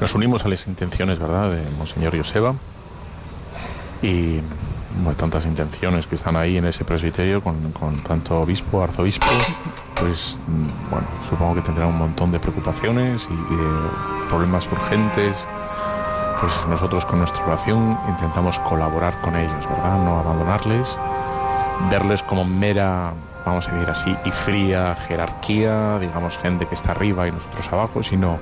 Nos 0.00 0.14
unimos 0.14 0.44
a 0.44 0.48
las 0.48 0.66
intenciones, 0.66 1.18
¿verdad?, 1.18 1.50
de 1.50 1.62
Monseñor 1.76 2.16
Joseba 2.16 2.54
y 4.02 4.40
bueno, 5.02 5.16
tantas 5.16 5.46
intenciones 5.46 6.06
que 6.06 6.14
están 6.14 6.36
ahí 6.36 6.56
en 6.56 6.64
ese 6.64 6.84
presbiterio 6.84 7.42
con, 7.42 7.72
con 7.72 8.02
tanto 8.02 8.40
obispo, 8.40 8.82
arzobispo, 8.82 9.26
pues 9.94 10.40
mm, 10.46 10.90
bueno, 10.90 11.06
supongo 11.28 11.54
que 11.56 11.62
tendrán 11.62 11.88
un 11.88 11.98
montón 11.98 12.32
de 12.32 12.38
preocupaciones 12.40 13.28
y, 13.30 13.54
y 13.54 13.56
de 13.56 14.28
problemas 14.28 14.66
urgentes. 14.66 15.46
Pues 16.40 16.52
nosotros 16.68 17.04
con 17.06 17.18
nuestra 17.20 17.44
oración 17.44 17.98
intentamos 18.08 18.58
colaborar 18.60 19.20
con 19.20 19.36
ellos, 19.36 19.66
¿verdad? 19.68 19.98
No 19.98 20.18
abandonarles, 20.18 20.96
verles 21.90 22.22
como 22.22 22.44
mera, 22.44 23.14
vamos 23.44 23.68
a 23.68 23.72
decir 23.72 23.88
así, 23.88 24.16
y 24.24 24.30
fría 24.30 24.94
jerarquía, 24.94 25.98
digamos, 25.98 26.36
gente 26.36 26.66
que 26.66 26.74
está 26.74 26.92
arriba 26.92 27.26
y 27.26 27.32
nosotros 27.32 27.72
abajo, 27.72 28.02
sino 28.02 28.38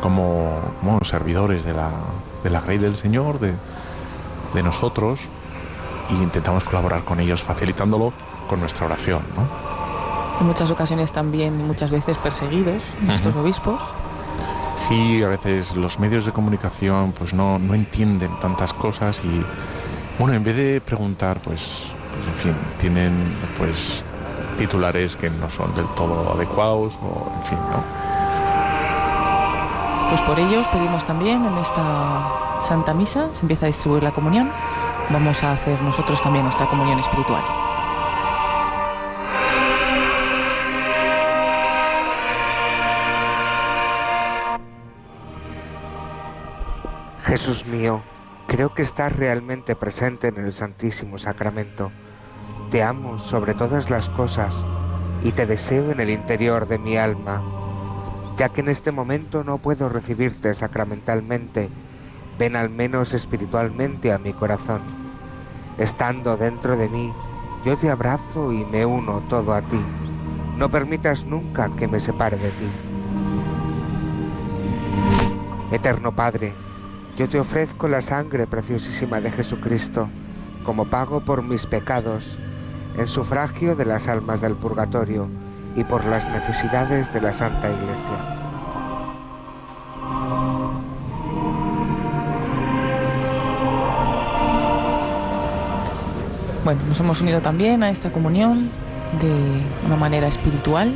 como, 0.00 0.60
como 0.80 0.98
servidores 1.04 1.64
de 1.64 1.74
la, 1.74 1.90
de 2.42 2.50
la 2.50 2.60
Grey 2.60 2.78
del 2.78 2.96
Señor, 2.96 3.38
de, 3.38 3.54
de 4.54 4.62
nosotros, 4.62 5.28
y 6.08 6.14
intentamos 6.14 6.64
colaborar 6.64 7.04
con 7.04 7.20
ellos 7.20 7.42
facilitándolo 7.42 8.12
con 8.48 8.60
nuestra 8.60 8.86
oración, 8.86 9.22
¿no? 9.36 9.46
En 10.40 10.46
muchas 10.46 10.70
ocasiones 10.70 11.12
también, 11.12 11.66
muchas 11.66 11.90
veces 11.90 12.18
perseguidos, 12.18 12.82
nuestros 13.00 13.34
obispos. 13.36 13.82
Sí, 14.76 15.22
a 15.22 15.28
veces 15.28 15.74
los 15.74 15.98
medios 15.98 16.26
de 16.26 16.32
comunicación 16.32 17.12
pues 17.12 17.34
no, 17.34 17.58
no 17.58 17.74
entienden 17.74 18.38
tantas 18.38 18.72
cosas 18.72 19.22
y 19.24 19.44
bueno, 20.18 20.34
en 20.34 20.44
vez 20.44 20.56
de 20.56 20.80
preguntar, 20.80 21.40
pues, 21.40 21.92
pues 22.14 22.26
en 22.28 22.34
fin, 22.34 22.54
tienen 22.78 23.12
pues 23.58 24.04
titulares 24.58 25.16
que 25.16 25.28
no 25.30 25.50
son 25.50 25.74
del 25.74 25.86
todo 25.88 26.32
adecuados 26.32 26.98
o 27.02 27.32
en 27.36 27.42
fin, 27.44 27.58
¿no? 27.58 28.06
Pues 30.08 30.22
por 30.22 30.38
ellos 30.38 30.68
pedimos 30.68 31.04
también 31.04 31.44
en 31.44 31.56
esta 31.58 32.60
Santa 32.62 32.94
Misa, 32.94 33.28
se 33.32 33.42
empieza 33.42 33.66
a 33.66 33.68
distribuir 33.68 34.02
la 34.02 34.12
comunión, 34.12 34.50
vamos 35.10 35.42
a 35.42 35.52
hacer 35.52 35.80
nosotros 35.82 36.22
también 36.22 36.44
nuestra 36.44 36.68
comunión 36.68 36.98
espiritual. 36.98 37.42
Jesús 47.26 47.66
mío, 47.66 48.02
creo 48.46 48.72
que 48.72 48.82
estás 48.82 49.12
realmente 49.12 49.74
presente 49.74 50.28
en 50.28 50.36
el 50.36 50.52
Santísimo 50.52 51.18
Sacramento. 51.18 51.90
Te 52.70 52.84
amo 52.84 53.18
sobre 53.18 53.52
todas 53.54 53.90
las 53.90 54.08
cosas 54.10 54.54
y 55.24 55.32
te 55.32 55.44
deseo 55.44 55.90
en 55.90 55.98
el 55.98 56.10
interior 56.10 56.68
de 56.68 56.78
mi 56.78 56.96
alma. 56.96 57.42
Ya 58.38 58.50
que 58.50 58.60
en 58.60 58.68
este 58.68 58.92
momento 58.92 59.42
no 59.42 59.58
puedo 59.58 59.88
recibirte 59.88 60.54
sacramentalmente, 60.54 61.68
ven 62.38 62.54
al 62.54 62.70
menos 62.70 63.12
espiritualmente 63.12 64.12
a 64.12 64.18
mi 64.18 64.32
corazón. 64.32 64.82
Estando 65.78 66.36
dentro 66.36 66.76
de 66.76 66.88
mí, 66.88 67.12
yo 67.64 67.76
te 67.76 67.90
abrazo 67.90 68.52
y 68.52 68.64
me 68.64 68.86
uno 68.86 69.20
todo 69.28 69.52
a 69.52 69.62
ti. 69.62 69.80
No 70.56 70.70
permitas 70.70 71.24
nunca 71.24 71.70
que 71.76 71.88
me 71.88 71.98
separe 71.98 72.36
de 72.36 72.50
ti. 72.50 72.70
Eterno 75.72 76.12
Padre, 76.12 76.52
yo 77.16 77.28
te 77.28 77.40
ofrezco 77.40 77.88
la 77.88 78.02
sangre 78.02 78.46
preciosísima 78.46 79.20
de 79.20 79.30
Jesucristo 79.30 80.08
como 80.64 80.90
pago 80.90 81.20
por 81.20 81.42
mis 81.42 81.64
pecados, 81.64 82.38
en 82.98 83.08
sufragio 83.08 83.74
de 83.74 83.86
las 83.86 84.06
almas 84.08 84.40
del 84.40 84.54
purgatorio 84.54 85.28
y 85.76 85.84
por 85.84 86.04
las 86.04 86.28
necesidades 86.28 87.12
de 87.14 87.20
la 87.20 87.32
Santa 87.32 87.70
Iglesia. 87.70 88.42
Bueno, 96.64 96.80
nos 96.88 97.00
hemos 97.00 97.22
unido 97.22 97.40
también 97.40 97.82
a 97.82 97.90
esta 97.90 98.10
comunión 98.10 98.70
de 99.20 99.32
una 99.86 99.96
manera 99.96 100.26
espiritual. 100.26 100.92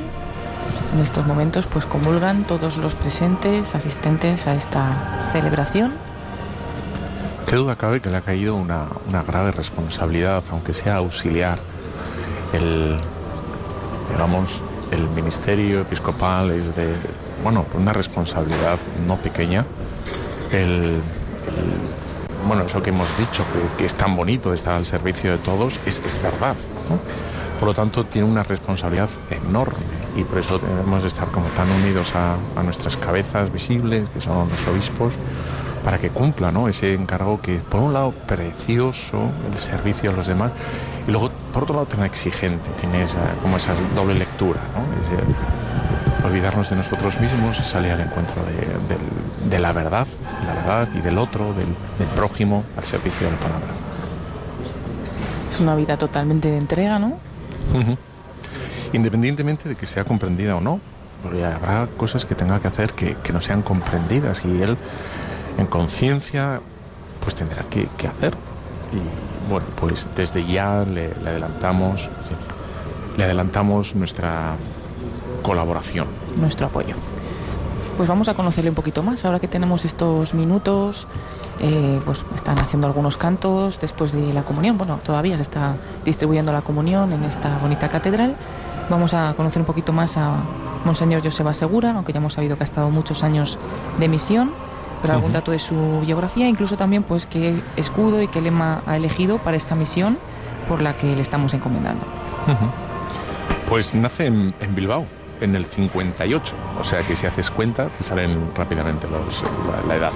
En 0.93 1.01
estos 1.01 1.27
momentos 1.27 1.67
pues 1.67 1.87
comulgan 1.87 2.43
todos 2.43 2.77
los 2.77 2.95
presentes, 2.95 3.75
asistentes 3.75 4.47
a 4.49 4.55
esta 4.55 5.29
celebración 5.33 6.10
qué 7.51 7.57
duda 7.57 7.75
cabe 7.75 8.01
que 8.01 8.09
le 8.11 8.17
ha 8.17 8.21
caído 8.21 8.55
una, 8.55 8.87
grave 9.27 9.51
responsabilidad, 9.51 10.45
aunque 10.53 10.73
sea 10.73 10.99
auxiliar, 10.99 11.59
el, 12.53 12.97
digamos, 14.13 14.63
el 14.93 15.09
ministerio 15.09 15.81
episcopal 15.81 16.53
es 16.53 16.77
de, 16.77 16.95
bueno, 17.43 17.67
una 17.75 17.93
responsabilidad 17.93 18.79
no 19.05 19.17
pequeña. 19.17 19.67
El, 20.53 21.01
bueno, 22.47 22.67
eso 22.67 22.81
que 22.85 22.91
hemos 22.91 23.09
dicho, 23.19 23.43
que, 23.77 23.85
es 23.85 23.97
tan 23.97 24.15
bonito 24.15 24.51
de 24.51 24.57
estar 24.57 24.77
al 24.77 24.85
servicio 24.85 25.33
de 25.33 25.39
todos, 25.39 25.81
es, 25.87 26.01
es 26.07 26.23
verdad. 26.23 26.55
Por 27.59 27.67
lo 27.67 27.75
tanto, 27.75 28.05
tiene 28.05 28.29
una 28.29 28.45
responsabilidad 28.45 29.09
enorme 29.29 29.75
y 30.15 30.23
por 30.23 30.39
eso 30.39 30.61
debemos 30.61 31.03
estar 31.03 31.27
como 31.33 31.47
tan 31.49 31.69
unidos 31.69 32.13
a, 32.15 32.37
a 32.55 32.63
nuestras 32.63 32.97
cabezas 32.97 33.53
visibles, 33.53 34.09
que 34.11 34.21
son 34.21 34.49
los 34.49 34.67
obispos, 34.69 35.15
para 35.85 35.99
que 35.99 36.11
cumpla 36.11 36.53
¿no? 36.53 36.69
ese 36.69 36.95
encargo 36.95 37.41
que, 37.41 37.57
por 37.57 37.81
un 37.81 37.93
lado, 37.93 38.13
precioso, 38.13 39.31
el 39.53 39.59
servicio 39.59 40.11
a 40.11 40.13
los 40.13 40.27
demás, 40.27 40.53
y 41.07 41.11
luego, 41.11 41.31
por 41.53 41.65
otro 41.65 41.75
lado, 41.77 41.87
tan 41.87 42.05
exigente, 42.05 42.71
tiene 42.79 43.05
esa, 43.05 43.21
como 43.43 43.57
esa 43.57 43.73
doble 43.95 44.15
lectura, 44.15 44.61
¿no? 44.75 44.83
olvidarnos 46.27 46.69
de 46.71 46.77
nosotros 46.77 47.19
mismos 47.21 47.57
salir 47.57 47.93
al 47.93 48.01
encuentro 48.01 48.43
de, 49.49 49.59
la 49.59 49.73
verdad, 49.73 50.07
la 50.47 50.55
verdad 50.55 50.89
y 50.95 51.01
del 51.01 51.19
otro, 51.19 51.55
del, 51.55 51.67
prójimo, 52.15 52.65
al 52.77 52.85
servicio 52.85 53.27
de 53.27 53.33
la 53.33 53.39
palabra. 53.39 53.69
Es 55.49 55.61
una 55.61 55.75
vida 55.75 55.97
totalmente 55.97 56.51
de 56.51 56.59
entrega, 56.59 56.99
¿no? 56.99 57.19
Independientemente 58.93 59.69
de 59.69 59.77
que 59.77 59.87
sea 59.87 60.05
comprendida 60.05 60.57
o 60.57 60.61
no, 60.61 60.81
porque 61.23 61.45
habrá 61.45 61.87
cosas 61.97 62.25
que 62.25 62.35
tenga 62.35 62.61
que 62.61 62.69
hacer 62.69 62.93
que, 62.93 63.17
que 63.23 63.33
no 63.33 63.41
sean 63.41 63.63
comprendidas 63.63 64.45
y 64.45 64.63
él 64.63 64.77
en 65.59 65.67
conciencia, 65.67 66.61
pues 67.21 67.35
tendrá 67.35 67.63
que, 67.65 67.89
hacer. 68.07 68.35
Y 68.93 69.51
bueno, 69.51 69.67
pues 69.77 70.07
desde 70.17 70.45
ya 70.45 70.85
le, 70.85 71.13
adelantamos, 71.27 72.11
le 73.17 73.25
adelantamos 73.25 73.95
nuestra 73.95 74.55
colaboración. 75.43 76.07
Nuestro 76.39 76.67
apoyo. 76.67 76.95
Pues 77.97 78.09
vamos 78.09 78.29
a 78.29 78.35
conocerle 78.35 78.71
un 78.71 78.77
poquito 78.77 79.03
más. 79.03 79.25
Ahora 79.25 79.39
que 79.41 79.49
tenemos 79.49 79.85
estos 79.85 80.33
minutos, 80.33 81.07
eh, 81.61 82.01
pues 82.05 82.25
están 82.35 82.59
haciendo 82.59 82.87
algunos 82.87 83.19
cantos 83.19 83.79
después 83.79 84.13
de 84.13 84.33
la 84.33 84.43
comunión. 84.43 84.79
Bueno, 84.79 85.01
todavía 85.05 85.37
se 85.37 85.43
está 85.43 85.77
distribuyendo 86.05 86.53
la 86.53 86.63
comunión 86.63 87.13
en 87.13 87.25
esta 87.25 87.59
bonita 87.59 87.89
catedral. 87.89 88.37
Vamos 88.89 89.13
a 89.15 89.35
conocer 89.37 89.61
un 89.61 89.67
poquito 89.67 89.93
más 89.93 90.17
a 90.17 90.39
Monseñor 90.85 91.23
Joseba 91.23 91.53
Segura, 91.53 91.93
aunque 91.93 92.13
ya 92.13 92.19
hemos 92.19 92.33
sabido 92.33 92.57
que 92.57 92.63
ha 92.63 92.65
estado 92.65 92.91
muchos 92.91 93.23
años 93.23 93.59
de 93.99 94.09
misión 94.09 94.53
pero 95.01 95.15
algún 95.15 95.33
dato 95.33 95.51
de 95.51 95.59
su 95.59 96.01
biografía, 96.01 96.49
incluso 96.49 96.77
también 96.77 97.03
pues 97.03 97.27
qué 97.27 97.55
escudo 97.77 98.23
y 98.23 98.29
qué 98.29 98.41
lema 98.41 98.83
ha 98.87 98.97
elegido 98.97 99.39
para 99.39 99.57
esta 99.57 99.75
misión 99.75 100.19
por 100.69 100.83
la 100.83 100.97
que 100.97 101.15
le 101.17 101.23
estamos 101.23 101.55
encomendando. 101.55 102.07
Pues 103.69 103.95
nace 103.95 104.27
en, 104.27 104.55
Bilbao, 104.75 105.07
en 105.41 105.55
el 105.57 105.65
58, 105.65 106.57
o 106.79 106.85
sea 106.85 107.03
que 107.03 107.17
si 107.17 107.27
haces 107.27 107.51
cuenta 107.51 107.89
te 107.89 108.05
salen 108.05 108.51
rápidamente 108.55 109.07
los, 109.09 109.43
la, 109.87 109.97
edad. 109.97 110.13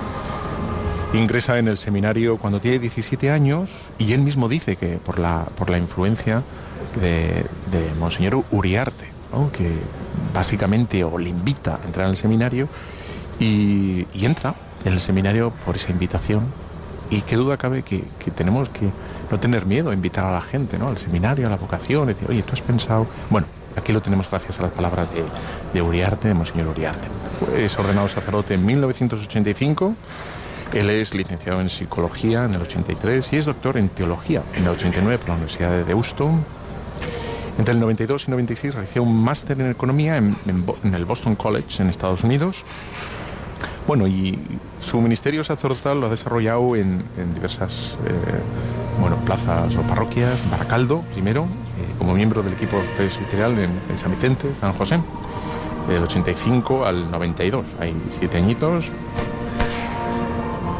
Ingresa 1.12 1.58
en 1.58 1.68
el 1.68 1.76
seminario 1.76 2.36
cuando 2.38 2.60
tiene 2.60 2.80
17 2.80 3.30
años 3.30 3.70
y 3.98 4.12
él 4.12 4.20
mismo 4.20 4.48
dice 4.48 4.76
que 4.76 4.98
por 4.98 5.18
la, 5.18 5.44
por 5.56 5.70
la 5.70 5.78
influencia 5.78 6.42
de, 7.00 7.46
Monseñor 7.98 8.44
Uriarte, 8.50 9.06
que 9.52 9.72
básicamente 10.32 11.04
o 11.04 11.18
le 11.18 11.28
invita 11.28 11.80
a 11.82 11.86
entrar 11.86 12.06
al 12.06 12.16
seminario 12.16 12.68
y, 13.38 14.06
y 14.12 14.24
entra 14.24 14.54
en 14.84 14.92
el 14.92 15.00
seminario 15.00 15.52
por 15.64 15.76
esa 15.76 15.90
invitación. 15.90 16.46
Y 17.10 17.22
qué 17.22 17.36
duda 17.36 17.56
cabe 17.56 17.82
que, 17.82 18.04
tenemos 18.34 18.68
que 18.70 18.88
no 19.30 19.38
tener 19.38 19.66
miedo 19.66 19.90
a 19.90 19.94
invitar 19.94 20.24
a 20.24 20.32
la 20.32 20.40
gente, 20.40 20.78
¿no? 20.78 20.88
Al 20.88 20.98
seminario, 20.98 21.46
a 21.46 21.50
la 21.50 21.56
vocación, 21.56 22.06
decir, 22.08 22.28
oye, 22.28 22.42
tú 22.42 22.52
has 22.52 22.62
pensado. 22.62 23.06
Bueno, 23.30 23.46
aquí 23.76 23.92
lo 23.92 24.00
tenemos 24.00 24.28
gracias 24.28 24.58
a 24.58 24.62
las 24.62 24.72
palabras 24.72 25.10
de, 25.12 25.22
de 25.72 25.82
Uriarte, 25.82 26.28
de 26.28 26.34
Monseñor 26.34 26.68
Uriarte. 26.68 27.08
Es 27.56 27.78
ordenado 27.78 28.08
sacerdote 28.08 28.54
en 28.54 28.64
1985. 28.64 29.94
Él 30.72 30.90
es 30.90 31.14
licenciado 31.14 31.60
en 31.60 31.70
psicología 31.70 32.44
en 32.44 32.54
el 32.54 32.62
83 32.62 33.32
y 33.32 33.36
es 33.36 33.44
doctor 33.44 33.76
en 33.76 33.90
teología 33.90 34.42
en 34.54 34.64
el 34.64 34.70
89 34.70 35.18
por 35.18 35.28
la 35.28 35.34
Universidad 35.34 35.70
de 35.70 35.84
Deusto. 35.84 36.30
Entre 37.58 37.74
el 37.74 37.80
92 37.80 38.26
y 38.26 38.30
96 38.32 38.74
realizó 38.74 39.02
un 39.04 39.22
máster 39.22 39.60
en 39.60 39.70
economía 39.70 40.16
en, 40.16 40.36
en 40.82 40.94
el 40.94 41.04
Boston 41.04 41.36
College 41.36 41.80
en 41.80 41.90
Estados 41.90 42.24
Unidos 42.24 42.64
bueno, 43.86 44.06
y 44.06 44.38
su 44.80 45.00
ministerio 45.00 45.44
sacerdotal 45.44 46.00
lo 46.00 46.06
ha 46.06 46.10
desarrollado 46.10 46.76
en, 46.76 47.04
diversas 47.34 47.98
eh, 48.06 48.12
bueno, 49.00 49.16
plazas 49.24 49.76
o 49.76 49.82
parroquias, 49.82 50.48
Baracaldo 50.50 51.00
primero, 51.12 51.42
eh, 51.42 51.94
como 51.98 52.14
miembro 52.14 52.42
del 52.42 52.54
equipo 52.54 52.78
presbiterial 52.96 53.56
en, 53.58 53.98
San 53.98 54.10
Vicente, 54.10 54.54
San 54.54 54.72
José, 54.72 55.00
del 55.88 56.02
85 56.02 56.86
al 56.86 57.10
92. 57.10 57.66
Hay 57.78 57.94
siete 58.08 58.38
añitos. 58.38 58.90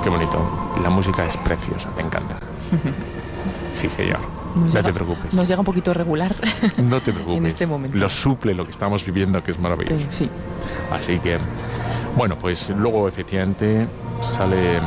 Qué 0.03 0.09
bonito. 0.09 0.39
La 0.83 0.91
música 0.91 1.27
es 1.27 1.37
preciosa, 1.39 1.89
me 1.97 2.03
encanta. 2.03 2.39
Sí, 3.75 3.91
señor. 3.91 4.21
no 4.55 4.83
te 4.83 4.93
preocupes. 4.93 5.35
Nos 5.35 5.49
llega 5.49 5.59
un 5.59 5.67
poquito 5.67 5.93
regular. 5.93 6.33
No 6.81 7.01
te 7.01 7.13
preocupes. 7.13 7.39
en 7.39 7.47
este 7.47 7.67
momento. 7.67 7.99
Lo 7.99 8.09
suple 8.09 8.55
lo 8.55 8.65
que 8.65 8.71
estamos 8.71 9.05
viviendo, 9.05 9.43
que 9.43 9.51
es 9.51 9.59
maravilloso. 9.59 10.07
sí. 10.11 10.31
Así 10.93 11.19
que 11.19 11.39
bueno, 12.17 12.39
pues 12.39 12.71
luego 12.71 13.09
efectivamente 13.09 13.89
sale 14.21 14.79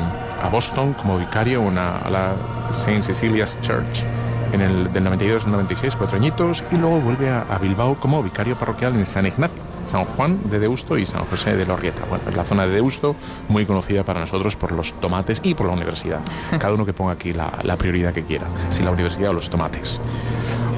a 0.42 0.50
Boston 0.50 0.94
como 0.94 1.18
vicario 1.18 1.62
una, 1.62 1.98
a 1.98 2.10
la 2.10 2.36
St. 2.72 3.02
Cecilia's 3.02 3.60
Church 3.62 4.06
en 4.54 4.62
el 4.62 4.94
del 4.94 5.04
92 5.04 5.46
al 5.46 5.52
96, 5.52 5.96
cuatro 5.98 6.18
añitos, 6.18 6.64
y 6.72 6.78
luego 6.78 7.00
vuelve 7.02 7.30
a, 7.30 7.58
Bilbao 7.60 8.00
como 8.00 8.24
vicario 8.24 8.56
parroquial 8.56 8.96
en 8.96 9.06
San 9.06 9.26
Ignacio, 9.26 9.58
San 9.86 10.06
Juan 10.06 10.50
de 10.50 10.60
Deusto 10.60 10.98
y 10.98 11.06
San 11.06 11.26
José 11.26 11.56
de 11.56 11.66
Lorrieta. 11.66 12.06
Bueno, 12.06 12.24
es 12.30 12.36
la 12.36 12.46
zona 12.46 12.66
de 12.66 12.74
Deusto 12.74 13.16
muy 13.50 13.66
conocida 13.66 14.04
para 14.04 14.20
nosotros 14.20 14.56
por 14.56 14.72
los 14.72 14.94
tomates 14.94 15.42
y 15.44 15.54
por 15.54 15.68
la 15.68 15.74
universidad. 15.74 16.22
Cada 16.60 16.74
uno 16.74 16.86
que 16.86 16.94
ponga 16.94 17.14
aquí 17.14 17.34
la, 17.34 17.52
la 17.64 17.76
prioridad 17.76 18.14
que 18.14 18.24
quiera, 18.24 18.48
si 18.70 18.84
la 18.84 18.92
universidad 18.92 19.32
o 19.32 19.34
los 19.34 19.50
tomates. 19.50 20.00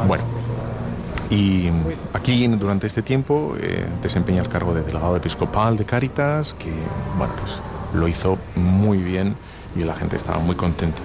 Bueno, 0.07 0.23
y 1.29 1.69
aquí 2.13 2.47
durante 2.47 2.87
este 2.87 3.03
tiempo 3.03 3.53
eh, 3.59 3.85
desempeña 4.01 4.41
el 4.41 4.49
cargo 4.49 4.73
de 4.73 4.81
delegado 4.81 5.15
episcopal 5.15 5.77
de 5.77 5.85
Cáritas, 5.85 6.55
que 6.55 6.71
bueno, 7.17 7.33
pues 7.37 7.59
lo 7.93 8.07
hizo 8.07 8.37
muy 8.55 8.97
bien 8.97 9.35
y 9.75 9.83
la 9.83 9.95
gente 9.95 10.15
estaba 10.15 10.39
muy 10.39 10.55
contenta. 10.55 10.99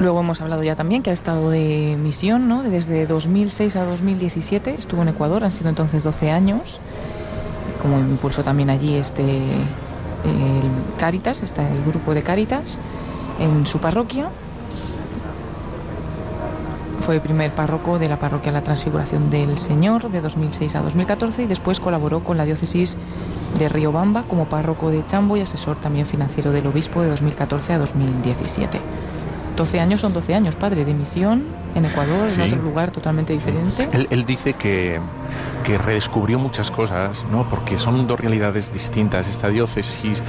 Luego 0.00 0.20
hemos 0.20 0.40
hablado 0.40 0.62
ya 0.62 0.76
también 0.76 1.02
que 1.02 1.10
ha 1.10 1.14
estado 1.14 1.50
de 1.50 1.96
misión, 1.98 2.46
¿no? 2.46 2.62
Desde 2.62 3.06
2006 3.06 3.74
a 3.76 3.84
2017 3.84 4.74
estuvo 4.78 5.02
en 5.02 5.08
Ecuador, 5.08 5.44
han 5.44 5.50
sido 5.50 5.70
entonces 5.70 6.04
12 6.04 6.30
años. 6.30 6.80
Como 7.80 7.98
impulsó 7.98 8.44
también 8.44 8.70
allí 8.70 8.96
este 8.96 9.22
el 9.22 10.70
Cáritas, 10.98 11.42
está 11.42 11.66
el 11.66 11.84
grupo 11.84 12.12
de 12.12 12.22
Cáritas 12.22 12.78
en 13.40 13.66
su 13.66 13.78
parroquia 13.78 14.30
Fue 17.08 17.20
primer 17.20 17.50
párroco 17.52 17.98
de 17.98 18.06
la 18.06 18.18
parroquia 18.18 18.52
La 18.52 18.60
Transfiguración 18.60 19.30
del 19.30 19.56
Señor 19.56 20.10
de 20.10 20.20
2006 20.20 20.74
a 20.74 20.82
2014 20.82 21.44
y 21.44 21.46
después 21.46 21.80
colaboró 21.80 22.22
con 22.22 22.36
la 22.36 22.44
diócesis 22.44 22.98
de 23.58 23.70
Riobamba 23.70 24.24
como 24.24 24.44
párroco 24.44 24.90
de 24.90 25.02
Chambo 25.06 25.34
y 25.38 25.40
asesor 25.40 25.80
también 25.80 26.04
financiero 26.04 26.52
del 26.52 26.66
obispo 26.66 27.00
de 27.00 27.08
2014 27.08 27.72
a 27.72 27.78
2017. 27.78 28.78
12 29.56 29.80
años 29.80 30.02
son 30.02 30.12
12 30.12 30.34
años, 30.34 30.56
padre, 30.56 30.84
de 30.84 30.92
misión 30.92 31.44
en 31.74 31.86
Ecuador, 31.86 32.30
en 32.30 32.42
otro 32.42 32.60
lugar 32.60 32.90
totalmente 32.90 33.32
diferente. 33.32 33.88
Él, 34.10 34.26
dice 34.26 34.52
que, 34.52 35.00
que, 35.64 35.78
redescubrió 35.78 36.38
muchas 36.38 36.70
cosas, 36.70 37.24
¿no? 37.32 37.48
Porque 37.48 37.78
son 37.78 38.06
dos 38.06 38.20
realidades 38.20 38.70
distintas. 38.70 39.28
Esta 39.28 39.48
diócesis, 39.48 40.22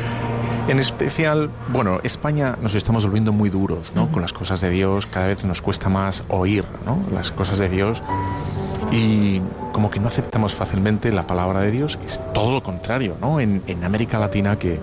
en 0.70 0.80
especial, 0.80 1.50
bueno, 1.70 2.00
España 2.04 2.58
nos 2.62 2.76
estamos 2.76 3.06
volviendo 3.06 3.32
muy 3.32 3.50
duros, 3.50 3.92
¿no? 3.96 4.12
Con 4.12 4.22
las 4.22 4.34
cosas 4.34 4.62
de 4.62 4.70
Dios, 4.70 5.08
cada 5.08 5.28
vez 5.28 5.44
nos 5.44 5.62
cuesta 5.62 5.90
más 5.90 6.24
oír, 6.30 6.64
¿no? 6.86 7.00
Las 7.14 7.32
cosas 7.32 7.60
de 7.60 7.70
Dios. 7.70 8.04
Y 8.92 9.42
como 9.72 9.90
que 9.90 10.00
no 10.00 10.08
aceptamos 10.08 10.54
fácilmente 10.54 11.12
la 11.12 11.28
palabra 11.28 11.62
de 11.62 11.72
Dios, 11.72 11.98
es 12.06 12.22
todo 12.34 12.52
lo 12.52 12.62
contrario, 12.62 13.16
¿no? 13.20 13.40
En, 13.40 13.64
en 13.68 13.84
América 13.84 14.20
Latina 14.20 14.58
que, 14.58 14.80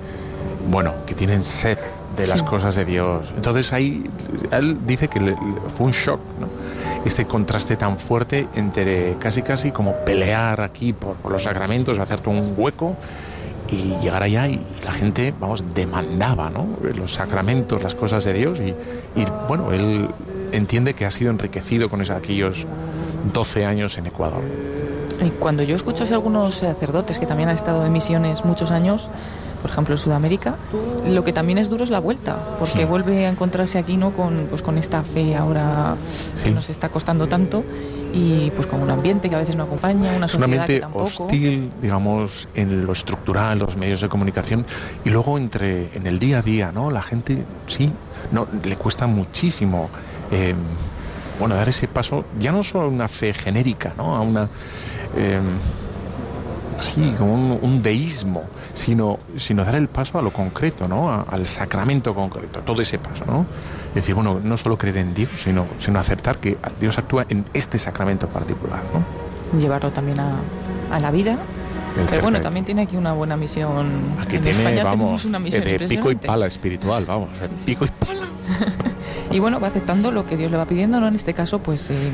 bueno, 0.71 0.93
que 1.07 1.15
tienen 1.15 1.43
sed 1.43 1.79
de 2.17 2.27
las 2.27 2.43
cosas 2.43 2.75
de 2.75 2.85
Dios. 2.85 3.33
Entonces 3.37 3.73
ahí 3.73 4.11
él 4.51 4.79
dice 4.87 5.09
que 5.09 5.37
fue 5.77 5.87
un 5.87 5.93
shock, 5.93 6.21
¿no? 6.41 6.49
este 7.07 7.27
contraste 7.27 7.77
tan 7.77 7.99
fuerte 7.99 8.49
entre 8.55 9.15
casi 9.19 9.43
casi 9.43 9.71
como 9.71 9.95
pelear 10.05 10.61
aquí 10.61 10.93
por, 10.93 11.17
los 11.31 11.45
sacramentos, 11.45 11.99
hacerte 11.99 12.31
un 12.31 12.55
hueco 12.57 12.97
y 13.71 13.97
llegar 14.03 14.23
allá 14.23 14.49
y, 14.49 14.61
la 14.85 14.93
gente, 14.93 15.35
vamos, 15.39 15.65
demandaba 15.75 16.51
¿no? 16.51 16.67
los 16.97 17.15
sacramentos, 17.15 17.83
las 17.83 17.95
cosas 17.95 18.25
de 18.25 18.33
Dios 18.33 18.61
y, 18.61 18.71
y 19.19 19.27
bueno, 19.49 19.73
él 19.73 20.09
entiende 20.53 20.95
que 20.95 21.05
ha 21.05 21.11
sido 21.11 21.31
enriquecido 21.31 21.89
con 21.89 22.01
esos, 22.01 22.17
aquellos 22.17 22.67
12 23.33 23.65
años 23.65 23.99
en 23.99 24.07
Ecuador. 24.07 24.43
Y 25.25 25.31
cuando 25.31 25.63
yo 25.63 25.75
escucho 25.77 26.05
a 26.05 26.07
algunos 26.09 26.57
sacerdotes 26.57 27.19
que 27.19 27.27
también 27.27 27.49
han 27.49 27.55
estado 27.55 27.85
en 27.85 27.93
misiones 27.93 28.45
muchos 28.45 28.71
años, 28.71 29.09
por 29.63 29.71
ejemplo 29.71 29.95
en 29.95 29.99
Sudamérica, 29.99 30.57
lo 31.09 31.25
que 31.25 31.33
también 31.33 31.59
es 31.59 31.71
duro 31.71 31.85
es 31.85 31.91
la 31.91 32.01
vuelta, 32.01 32.37
porque 32.59 32.85
vuelve 32.85 33.27
a 33.27 33.31
encontrarse 33.31 33.79
aquí 33.79 33.97
no 33.97 34.13
con, 34.13 34.47
pues, 34.51 34.63
con 34.63 34.79
esta 34.79 35.03
fe 35.03 35.35
ahora 35.35 35.97
que 36.43 36.51
nos 36.51 36.69
está 36.69 36.89
costando 36.91 37.27
tanto 37.29 37.65
y 38.17 38.51
pues 38.53 38.67
con 38.67 38.81
un 38.81 38.91
ambiente 38.91 39.29
que 39.29 39.35
a 39.35 39.39
veces 39.39 39.57
no 39.57 39.65
acompaña, 39.65 40.11
una 40.17 40.27
sociedad 40.27 40.67
que 40.67 40.81
tampoco. 40.81 41.25
hostil, 41.25 41.71
digamos, 41.83 42.49
en 42.55 42.87
lo 42.87 42.93
estructural, 42.93 43.59
los 43.59 43.77
medios 43.77 44.01
de 44.01 44.09
comunicación 44.09 44.65
y 45.05 45.11
luego 45.11 45.37
entre 45.37 45.95
en 45.95 46.07
el 46.07 46.19
día 46.19 46.39
a 46.39 46.43
día, 46.43 46.73
¿no? 46.73 46.91
La 46.91 47.03
gente 47.03 47.45
sí, 47.67 47.93
no 48.33 48.49
le 48.65 48.77
cuesta 48.77 49.07
muchísimo. 49.07 49.91
Eh, 50.31 50.55
bueno, 51.39 51.57
dar 51.57 51.69
ese 51.69 51.89
paso, 51.89 52.25
ya 52.41 52.53
no 52.53 52.65
solo 52.65 52.85
a 52.85 52.89
una 52.89 53.09
fe 53.09 53.35
genérica, 53.35 53.93
¿no? 53.99 54.17
A 54.17 54.21
una 54.23 54.49
eh, 55.15 55.41
sí, 56.81 57.15
como 57.19 57.57
un, 57.57 57.83
deísmo, 57.83 58.45
sino, 58.77 59.19
sino 59.37 59.65
dar 59.65 59.75
el 59.75 59.89
paso 59.89 60.19
a 60.19 60.23
lo 60.23 60.31
concreto, 60.33 60.87
¿no? 60.87 61.25
al 61.29 61.47
sacramento 61.47 62.15
concreto, 62.15 62.61
todo 62.61 62.83
ese 62.83 62.99
paso, 62.99 63.25
¿no? 63.27 63.47
Es 63.89 63.95
decir, 63.95 64.15
bueno, 64.15 64.39
no 64.45 64.59
solo 64.59 64.77
creer 64.77 64.99
en 64.99 65.15
Dios, 65.15 65.31
sino, 65.43 65.67
sino 65.79 65.99
aceptar 65.99 66.37
que 66.37 66.59
Dios 66.79 66.99
actúa 66.99 67.25
en 67.31 67.47
este 67.55 67.79
sacramento 67.79 68.29
particular, 68.29 68.83
¿no? 68.93 69.59
Llevarlo 69.59 69.91
también 69.91 70.21
a, 70.21 70.37
a 70.91 71.01
la 71.01 71.11
vida 71.11 71.39
pero 72.11 72.23
bueno, 72.23 72.41
también 72.43 72.67
tiene 72.67 72.83
aquí 72.83 72.97
una 72.97 73.15
buena 73.15 73.39
misión. 73.39 73.91
Aquí 74.21 74.39
tiene, 74.39 74.83
vamos, 74.83 75.25
una 75.25 75.39
misión 75.39 75.65
de 75.65 75.79
pico 75.89 76.11
y 76.11 76.17
pala 76.17 76.47
espiritual, 76.47 77.07
vamos, 77.07 77.31
pico 77.65 77.87
y 77.87 77.89
pala. 77.89 78.27
y 79.31 79.39
bueno, 79.39 79.61
va 79.61 79.69
aceptando 79.69 80.11
lo 80.11 80.27
que 80.27 80.37
Dios 80.37 80.51
le 80.51 80.59
va 80.59 80.67
pidiendo, 80.67 81.01
¿no? 81.01 81.09
En 81.09 81.15
este 81.15 81.33
caso, 81.33 81.61
pues 81.61 81.91
eh, 81.91 82.11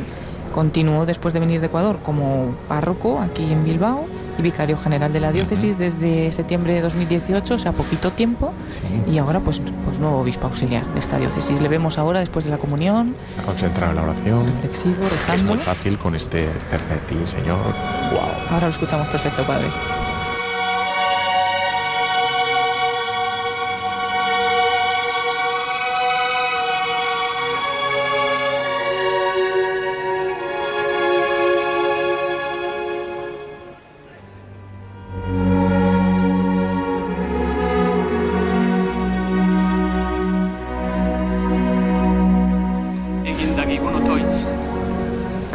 continuó 0.52 1.04
después 1.04 1.34
de 1.34 1.40
venir 1.40 1.60
de 1.60 1.66
Ecuador 1.66 1.98
como 2.02 2.54
párroco 2.68 3.20
aquí 3.20 3.52
en 3.52 3.64
Bilbao 3.64 4.06
y 4.38 4.42
vicario 4.42 4.76
general 4.76 5.12
de 5.12 5.20
la 5.20 5.32
diócesis 5.32 5.78
desde 5.78 6.32
septiembre 6.32 6.74
de 6.74 6.80
2018, 6.80 7.54
o 7.54 7.58
sea, 7.58 7.72
poquito 7.72 8.12
tiempo, 8.12 8.52
y 9.10 9.18
ahora 9.18 9.40
pues, 9.40 9.60
pues 9.84 9.98
nuevo 9.98 10.18
obispo 10.18 10.46
auxiliar 10.46 10.86
de 10.94 11.00
esta 11.00 11.18
diócesis. 11.18 11.60
Le 11.60 11.68
vemos 11.68 11.98
ahora 11.98 12.20
después 12.20 12.44
de 12.44 12.50
la 12.50 12.58
comunión. 12.58 13.14
Está 13.28 13.42
concentrado 13.42 13.90
en 13.90 13.96
la 13.96 14.02
oración. 14.02 14.46
Reflexivo, 14.46 15.08
rezando. 15.10 15.34
es 15.34 15.44
muy 15.44 15.58
fácil 15.58 15.98
con 15.98 16.14
este 16.14 16.48
ti, 17.08 17.16
Señor. 17.24 17.58
Wow. 18.12 18.20
Ahora 18.50 18.66
lo 18.66 18.72
escuchamos 18.72 19.08
perfecto, 19.08 19.44
Padre. 19.44 19.68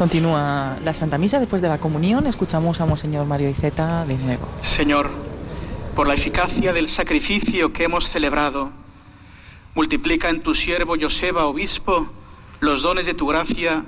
Continúa 0.07 0.77
la 0.85 0.93
Santa 0.93 1.17
Misa 1.17 1.37
después 1.37 1.61
de 1.61 1.67
la 1.67 1.79
comunión. 1.79 2.27
Escuchamos 2.27 2.79
a 2.79 2.85
Monseñor 2.85 3.25
Mario 3.25 3.49
Iceta 3.49 4.05
de 4.05 4.15
nuevo. 4.15 4.47
Señor, 4.61 5.11
por 5.97 6.07
la 6.07 6.13
eficacia 6.13 6.71
del 6.71 6.87
sacrificio 6.87 7.73
que 7.73 7.83
hemos 7.83 8.07
celebrado, 8.07 8.71
multiplica 9.75 10.29
en 10.29 10.43
tu 10.43 10.55
siervo 10.55 10.95
Joseba, 10.97 11.45
obispo, 11.45 12.07
los 12.61 12.83
dones 12.83 13.05
de 13.05 13.15
tu 13.15 13.27
gracia 13.27 13.83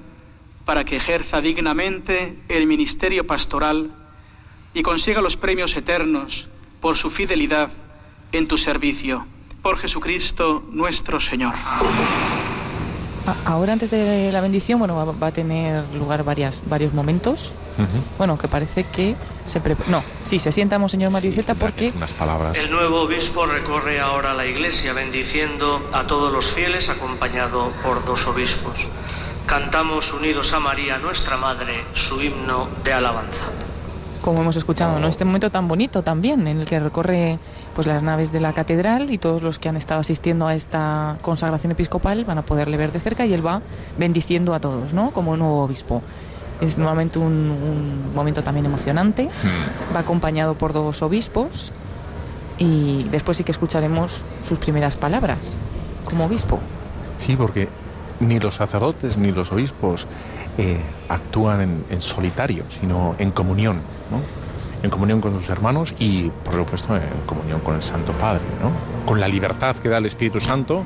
para 0.66 0.84
que 0.84 0.98
ejerza 0.98 1.40
dignamente 1.40 2.38
el 2.50 2.68
ministerio 2.68 3.26
pastoral 3.26 3.90
y 4.74 4.82
consiga 4.82 5.22
los 5.22 5.38
premios 5.38 5.74
eternos 5.78 6.50
por 6.82 6.98
su 6.98 7.10
fidelidad 7.10 7.72
en 8.34 8.46
tu 8.50 8.58
servicio. 8.58 9.26
Por 9.62 9.78
Jesucristo 9.78 10.68
nuestro 10.70 11.22
Señor. 11.22 11.54
Ahora, 13.46 13.74
antes 13.74 13.92
de 13.92 14.32
la 14.32 14.42
bendición, 14.42 14.80
bueno, 14.80 14.96
va, 14.96 15.28
a 15.28 15.32
tener 15.32 15.84
lugar 15.96 16.24
varias, 16.24 16.64
varios 16.68 16.94
momentos. 16.94 17.54
Bueno, 18.18 18.38
que 18.38 18.48
parece 18.48 18.84
que 18.84 19.16
se 19.46 19.62
No, 19.88 20.04
sí, 20.26 20.38
se 20.38 20.52
sienta 20.52 20.78
Monseñor 20.78 21.12
Mariceta 21.12 21.56
porque... 21.56 21.94
Unas 21.96 22.14
palabras. 22.14 22.58
El 22.58 22.70
nuevo 22.70 23.02
obispo 23.02 23.46
recorre 23.46 24.00
ahora 24.00 24.34
la 24.34 24.46
iglesia 24.46 24.94
bendiciendo 24.94 25.90
a 25.94 26.06
todos 26.06 26.32
los 26.32 26.48
fieles 26.48 26.90
acompañado 26.90 27.72
por 27.84 28.06
dos 28.06 28.28
obispos. 28.28 28.86
Cantamos 29.46 30.14
unidos 30.14 30.54
a 30.54 30.60
María, 30.60 30.98
nuestra 30.98 31.38
Madre, 31.38 31.86
su 31.94 32.22
himno 32.22 32.68
de 32.84 32.94
alabanza 32.94 33.46
como 34.22 34.42
hemos 34.42 34.58
escuchado, 34.58 35.00
¿no? 35.00 35.08
Este 35.08 35.26
momento 35.26 35.50
tan 35.50 35.68
bonito 35.68 36.04
también, 36.04 36.48
en 36.48 36.60
el 36.60 36.66
que 36.68 36.80
recorre 36.80 37.40
pues 37.74 37.88
las 37.88 38.04
naves 38.04 38.32
de 38.32 38.40
la 38.40 38.54
catedral 38.54 39.12
y 39.12 39.18
todos 39.18 39.41
los 39.41 39.60
que 39.60 39.70
han 39.70 39.78
estado 39.78 40.02
asistiendo 40.02 40.48
a 40.48 40.56
esta 40.56 41.18
consagración 41.22 41.72
episcopal 41.72 42.26
van 42.26 42.38
a 42.38 42.41
poderle 42.44 42.78
ver 42.78 42.91
de 42.91 43.00
cerca 43.00 43.26
y 43.26 43.34
él 43.34 43.46
va 43.46 43.62
bendiciendo 43.98 44.54
a 44.54 44.60
todos, 44.60 44.94
¿no? 44.94 45.12
Como 45.12 45.38
nuevo 45.38 45.64
obispo. 45.64 46.02
Es 46.62 46.78
nuevamente 46.78 47.20
un, 47.20 48.14
momento 48.14 48.44
también 48.44 48.66
emocionante. 48.66 49.26
Hmm. 49.26 49.96
Va 49.96 50.02
acompañado 50.02 50.56
por 50.56 50.74
dos 50.74 51.02
obispos 51.02 51.72
y 52.58 53.04
después 53.12 53.38
sí 53.38 53.44
que 53.44 53.52
escucharemos 53.52 54.26
sus 54.44 54.60
primeras 54.60 54.98
palabras 54.98 55.56
como 56.04 56.26
obispo. 56.26 56.60
Sí, 57.18 57.36
porque 57.36 57.70
ni 58.20 58.40
los 58.40 58.56
sacerdotes 58.56 59.18
ni 59.18 59.32
los 59.32 59.52
obispos 59.52 60.06
eh, 60.58 60.82
actúan 61.08 61.86
en 61.90 62.02
solitario, 62.02 62.66
sino 62.70 63.16
en 63.20 63.32
comunión 63.32 63.82
en 64.84 64.90
comunión 64.90 65.22
con 65.22 65.34
sus 65.34 65.50
hermanos 65.50 65.94
y, 66.00 66.30
por 66.44 66.56
supuesto, 66.56 66.96
en 66.96 67.02
comunión 67.26 67.60
con 67.60 67.76
el 67.76 67.82
Santo 67.82 68.14
Padre, 68.14 68.42
¿no? 68.62 68.72
con 69.06 69.20
la 69.20 69.28
libertad 69.28 69.76
que 69.76 69.90
da 69.90 69.98
el 69.98 70.06
Espíritu 70.06 70.40
Santo, 70.40 70.86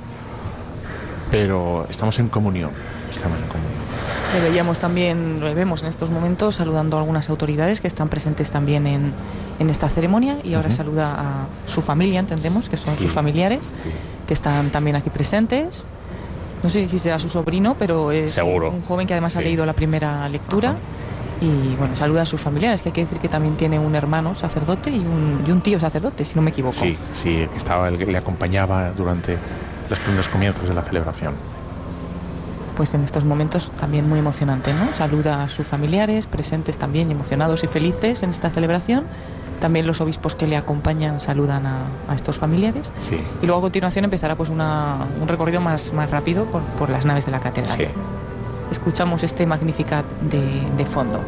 pero 1.29 1.85
estamos 1.89 2.17
en 2.19 2.29
comunión, 2.29 2.71
estamos 3.11 3.37
en 3.39 3.47
comunión. 3.47 3.73
Le 4.33 4.49
veíamos 4.49 4.79
también, 4.79 5.39
lo 5.39 5.53
vemos 5.53 5.83
en 5.83 5.89
estos 5.89 6.09
momentos 6.09 6.55
saludando 6.55 6.97
a 6.97 7.01
algunas 7.01 7.29
autoridades 7.29 7.81
que 7.81 7.87
están 7.87 8.09
presentes 8.09 8.49
también 8.49 8.87
en, 8.87 9.13
en 9.59 9.69
esta 9.69 9.89
ceremonia 9.89 10.37
y 10.43 10.55
ahora 10.55 10.71
saluda 10.71 11.15
a 11.17 11.47
su 11.67 11.81
familia, 11.81 12.19
entendemos 12.19 12.69
que 12.69 12.77
son 12.77 12.97
sus 12.97 13.11
familiares, 13.11 13.71
que 14.27 14.33
están 14.33 14.71
también 14.71 14.95
aquí 14.95 15.09
presentes. 15.09 15.87
No 16.63 16.69
sé 16.69 16.87
si 16.87 16.97
será 16.97 17.19
su 17.19 17.29
sobrino, 17.29 17.75
pero 17.77 18.11
es 18.11 18.37
un 18.37 18.81
joven 18.83 19.05
que 19.05 19.13
además 19.13 19.35
ha 19.35 19.41
leído 19.41 19.65
la 19.65 19.73
primera 19.73 20.27
lectura 20.29 20.75
y 21.41 21.75
bueno, 21.75 21.95
saluda 21.95 22.21
a 22.21 22.25
sus 22.25 22.41
familiares, 22.41 22.81
que 22.81 22.89
hay 22.89 22.93
que 22.93 23.01
decir 23.01 23.19
que 23.19 23.29
también 23.29 23.55
tiene 23.55 23.79
un 23.79 23.95
hermano 23.95 24.35
sacerdote 24.35 24.91
y 24.91 24.99
un, 24.99 25.43
y 25.45 25.51
un 25.51 25.61
tío 25.61 25.79
sacerdote, 25.79 26.25
si 26.25 26.35
no 26.35 26.41
me 26.41 26.51
equivoco. 26.51 26.75
Sí, 26.75 26.97
sí, 27.13 27.47
que 27.51 27.57
estaba, 27.57 27.87
el 27.89 27.97
que 27.97 28.05
le 28.05 28.17
acompañaba 28.17 28.91
durante 28.91 29.37
los 29.89 29.99
primeros 29.99 30.29
comienzos 30.29 30.67
de 30.67 30.73
la 30.73 30.81
celebración. 30.81 31.33
Pues 32.75 32.93
en 32.93 33.03
estos 33.03 33.25
momentos 33.25 33.71
también 33.71 34.09
muy 34.09 34.19
emocionante, 34.19 34.73
¿no? 34.73 34.93
Saluda 34.93 35.43
a 35.43 35.49
sus 35.49 35.67
familiares, 35.67 36.25
presentes 36.25 36.77
también, 36.77 37.11
emocionados 37.11 37.63
y 37.63 37.67
felices 37.67 38.23
en 38.23 38.31
esta 38.31 38.49
celebración. 38.49 39.05
También 39.59 39.85
los 39.85 40.01
obispos 40.01 40.33
que 40.35 40.47
le 40.47 40.57
acompañan 40.57 41.19
saludan 41.19 41.65
a, 41.65 41.83
a 42.07 42.15
estos 42.15 42.39
familiares. 42.39 42.91
Sí. 42.99 43.17
Y 43.41 43.45
luego 43.45 43.59
a 43.59 43.61
continuación 43.61 44.05
empezará 44.05 44.35
pues 44.35 44.49
una, 44.49 45.05
un 45.21 45.27
recorrido 45.27 45.61
más, 45.61 45.93
más 45.93 46.09
rápido 46.09 46.45
por, 46.45 46.61
por 46.61 46.89
las 46.89 47.05
naves 47.05 47.25
de 47.25 47.31
la 47.31 47.39
catedral. 47.39 47.77
Sí 47.77 47.85
escuchamos 48.73 49.23
este 49.23 49.45
Magnificat 49.45 50.05
de, 50.21 50.67
de 50.75 50.85
fondo. 50.85 51.19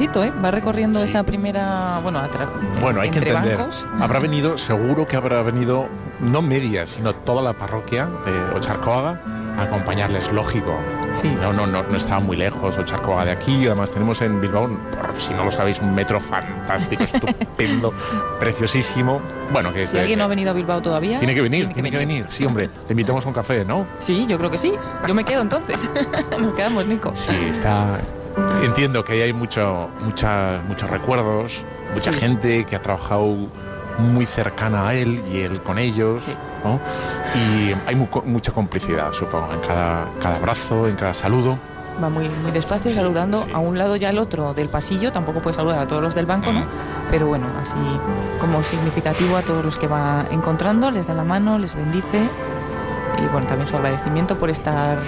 ¿Eh? 0.00 0.32
Va 0.44 0.50
recorriendo 0.50 1.02
esa 1.02 1.22
primera, 1.22 2.00
bueno, 2.02 2.20
bueno 2.80 3.00
hay 3.00 3.10
que 3.10 3.18
entender. 3.18 3.58
Habrá 4.00 4.20
venido, 4.20 4.58
seguro 4.58 5.06
que 5.06 5.16
habrá 5.16 5.42
venido 5.42 5.88
no 6.20 6.42
media, 6.42 6.86
sino 6.86 7.14
toda 7.14 7.42
la 7.42 7.54
parroquia 7.54 8.06
de 8.24 8.56
Ocharcoaga 8.56 9.20
a 9.58 9.62
acompañarles, 9.62 10.30
lógico. 10.32 10.78
Sí. 11.12 11.28
No, 11.40 11.52
no, 11.52 11.66
no, 11.66 11.82
no 11.82 11.96
estaba 11.96 12.20
muy 12.20 12.36
lejos 12.36 12.76
Ocharcoaga 12.76 13.24
de 13.24 13.30
aquí. 13.30 13.66
Además 13.66 13.90
tenemos 13.90 14.20
en 14.20 14.38
Bilbao, 14.40 14.68
por 14.68 15.18
si 15.18 15.32
no 15.32 15.44
lo 15.44 15.50
sabéis, 15.50 15.80
un 15.80 15.94
metro 15.94 16.20
fantástico, 16.20 17.04
estupendo, 17.12 17.94
preciosísimo. 18.38 19.22
Bueno, 19.50 19.72
que 19.72 19.86
si 19.86 19.98
alguien 19.98 20.18
no 20.18 20.26
ha 20.26 20.28
venido 20.28 20.50
a 20.50 20.54
Bilbao 20.54 20.82
todavía, 20.82 21.18
tiene 21.18 21.34
que 21.34 21.40
venir, 21.40 21.70
tiene, 21.70 21.90
que, 21.90 21.96
venir. 21.96 22.26
Sí, 22.28 22.44
hombre, 22.44 22.68
te 22.86 22.92
invitamos 22.92 23.24
a 23.24 23.28
un 23.28 23.34
café, 23.34 23.64
¿no? 23.64 23.86
Sí, 24.00 24.26
yo 24.26 24.36
creo 24.36 24.50
que 24.50 24.58
sí. 24.58 24.74
Yo 25.06 25.14
me 25.14 25.24
quedo 25.24 25.40
entonces. 25.40 25.88
Nos 26.38 26.54
quedamos, 26.54 26.86
Nico. 26.86 27.12
Sí, 27.14 27.34
está 27.50 27.98
Entiendo 28.62 29.04
que 29.04 29.14
ahí 29.14 29.20
hay 29.22 29.32
mucho, 29.32 29.90
mucha, 30.00 30.60
muchos 30.66 30.90
recuerdos, 30.90 31.64
mucha 31.94 32.12
gente 32.12 32.64
que 32.64 32.76
ha 32.76 32.82
trabajado 32.82 33.34
muy 33.98 34.26
cercana 34.26 34.88
a 34.88 34.94
él 34.94 35.22
y 35.32 35.40
él 35.40 35.62
con 35.62 35.78
ellos, 35.78 36.20
¿no? 36.62 36.80
Y 37.34 37.72
hay 37.86 37.94
mucha 37.94 38.52
complicidad, 38.52 39.12
supongo, 39.12 39.52
en 39.52 39.60
cada, 39.60 40.08
cada 40.20 40.36
abrazo, 40.36 40.86
en 40.88 40.96
cada 40.96 41.14
saludo. 41.14 41.58
Va 42.02 42.10
muy, 42.10 42.28
muy 42.28 42.50
despacio 42.50 42.90
saludando 42.90 43.42
a 43.54 43.58
un 43.58 43.78
lado 43.78 43.96
y 43.96 44.04
al 44.04 44.18
otro 44.18 44.52
del 44.52 44.68
pasillo, 44.68 45.12
tampoco 45.12 45.40
puede 45.40 45.54
saludar 45.54 45.78
a 45.78 45.86
todos 45.86 46.02
los 46.02 46.14
del 46.14 46.26
banco, 46.26 46.52
¿no? 46.52 46.66
Pero 47.10 47.26
bueno, 47.26 47.46
así 47.58 47.74
como 48.38 48.62
significativo 48.62 49.36
a 49.36 49.42
todos 49.42 49.64
los 49.64 49.78
que 49.78 49.86
va 49.86 50.26
encontrando, 50.30 50.90
les 50.90 51.06
da 51.06 51.14
la 51.14 51.24
mano, 51.24 51.58
les 51.58 51.74
bendice 51.74 52.28
y 53.18 53.26
bueno, 53.28 53.46
también 53.46 53.66
su 53.66 53.76
agradecimiento 53.76 54.38
por 54.38 54.50
estar 54.50 54.98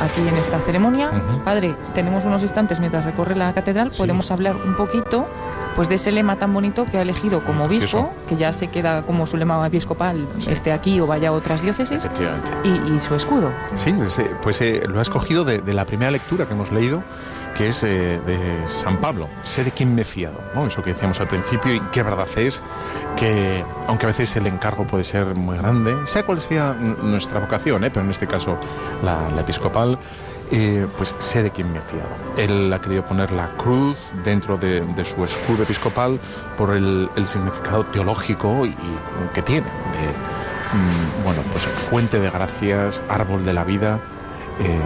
aquí 0.00 0.26
en 0.26 0.36
esta 0.36 0.58
ceremonia. 0.58 1.10
Padre, 1.44 1.74
tenemos 1.94 2.24
unos 2.24 2.42
instantes 2.42 2.80
mientras 2.80 3.04
recorre 3.04 3.36
la 3.36 3.52
catedral, 3.52 3.90
podemos 3.96 4.30
hablar 4.30 4.56
un 4.56 4.76
poquito 4.76 5.26
pues 5.74 5.88
de 5.88 5.96
ese 5.96 6.12
lema 6.12 6.36
tan 6.36 6.52
bonito 6.52 6.84
que 6.86 6.98
ha 6.98 7.02
elegido 7.02 7.44
como 7.44 7.64
obispo, 7.64 8.12
que 8.28 8.36
ya 8.36 8.52
se 8.52 8.68
queda 8.68 9.02
como 9.02 9.26
su 9.26 9.36
lema 9.36 9.66
episcopal, 9.66 10.26
esté 10.48 10.72
aquí 10.72 11.00
o 11.00 11.06
vaya 11.06 11.28
a 11.28 11.32
otras 11.32 11.62
diócesis, 11.62 12.08
y, 12.64 13.00
su 13.00 13.14
escudo. 13.14 13.50
Sí, 13.74 13.92
pues, 13.92 14.18
eh, 14.18 14.30
pues 14.42 14.60
eh, 14.60 14.82
lo 14.86 14.98
ha 14.98 15.02
escogido 15.02 15.44
de, 15.44 15.60
de, 15.60 15.74
la 15.74 15.84
primera 15.84 16.10
lectura 16.10 16.46
que 16.46 16.52
hemos 16.52 16.70
leído, 16.70 17.02
que 17.54 17.68
es 17.68 17.82
de, 17.82 18.20
San 18.66 18.98
Pablo, 19.00 19.28
sé 19.44 19.64
de 19.64 19.70
quién 19.70 19.94
me 19.94 20.02
he 20.02 20.04
fiado, 20.04 20.40
¿no? 20.54 20.66
eso 20.66 20.82
que 20.82 20.92
decíamos 20.92 21.20
al 21.20 21.28
principio 21.28 21.74
y 21.74 21.80
qué 21.92 22.02
verdad 22.02 22.26
es 22.36 22.60
que 23.16 23.64
aunque 23.86 24.06
a 24.06 24.08
veces 24.08 24.34
el 24.36 24.46
encargo 24.46 24.86
puede 24.86 25.04
ser 25.04 25.34
muy 25.34 25.58
grande, 25.58 25.94
sea 26.06 26.24
cual 26.24 26.40
sea 26.40 26.74
nuestra 26.74 27.40
vocación, 27.40 27.84
¿eh? 27.84 27.90
pero 27.90 28.04
en 28.04 28.10
este 28.10 28.26
caso 28.26 28.56
la, 29.02 29.28
episcopal, 29.40 29.98
eh, 30.54 30.86
pues 30.98 31.14
sé 31.18 31.42
de 31.42 31.50
quién 31.50 31.72
me 31.72 31.80
fiado. 31.80 32.10
Él 32.36 32.70
ha 32.70 32.78
querido 32.78 33.02
poner 33.06 33.32
la 33.32 33.48
cruz 33.56 34.12
dentro 34.22 34.58
de, 34.58 34.84
su 35.02 35.24
escudo 35.24 35.62
episcopal 35.62 36.20
por 36.58 36.76
el, 36.76 37.08
significado 37.24 37.84
teológico 37.86 38.66
y, 38.66 38.74
que 39.32 39.40
tiene, 39.40 39.66
de, 39.66 40.08
mm, 40.76 41.24
bueno, 41.24 41.40
pues 41.50 41.64
fuente 41.64 42.20
de 42.20 42.28
gracias, 42.28 43.00
árbol 43.08 43.46
de 43.46 43.54
la 43.54 43.64
vida, 43.64 43.98
eh, 44.60 44.78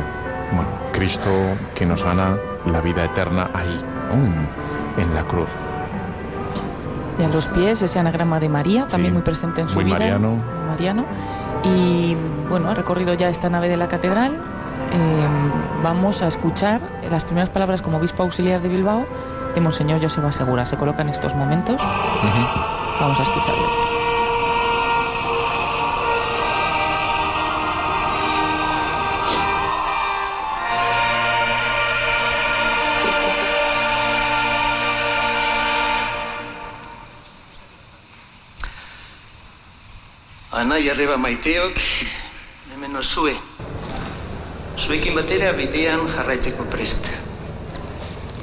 bueno, 0.52 0.70
Cristo 0.92 1.30
que 1.74 1.84
nos 1.84 2.04
gana 2.04 2.36
la 2.70 2.80
vida 2.80 3.04
eterna 3.04 3.50
ahí, 3.52 3.84
en 4.98 5.14
la 5.16 5.24
cruz. 5.24 5.48
Y 7.18 7.24
a 7.24 7.28
los 7.28 7.48
pies 7.48 7.82
ese 7.82 7.98
anagrama 7.98 8.38
de 8.38 8.48
María, 8.48 8.86
también 8.86 9.14
muy 9.14 9.22
presente 9.22 9.62
en 9.62 9.68
su 9.68 9.80
vida. 9.80 9.98
Mariano. 9.98 10.36
Mariano. 10.68 11.04
Y 11.64 12.16
bueno, 12.48 12.70
ha 12.70 12.74
recorrido 12.74 13.14
ya 13.14 13.28
esta 13.30 13.50
nave 13.50 13.68
de 13.68 13.76
la 13.76 13.88
catedral. 13.88 14.38
Eh, 14.92 15.28
vamos 15.82 16.22
a 16.22 16.28
escuchar 16.28 16.80
las 17.10 17.24
primeras 17.24 17.50
palabras 17.50 17.82
como 17.82 17.98
obispo 17.98 18.22
auxiliar 18.22 18.60
de 18.60 18.68
Bilbao 18.68 19.06
de 19.54 19.60
Monseñor 19.60 20.00
Joseba 20.00 20.32
Segura. 20.32 20.66
Se 20.66 20.76
coloca 20.76 21.02
en 21.02 21.08
estos 21.08 21.34
momentos. 21.34 21.82
Vamos 23.00 23.18
a 23.18 23.22
escucharlo. 23.22 23.96
Anaia 40.56 40.92
arreba 40.92 41.16
maiteok, 41.16 41.76
hemen 42.72 43.02
zue. 43.02 43.36
Zuekin 44.76 45.14
batera 45.16 45.52
bidean 45.56 46.04
jarraitzeko 46.04 46.66
prest. 46.68 47.06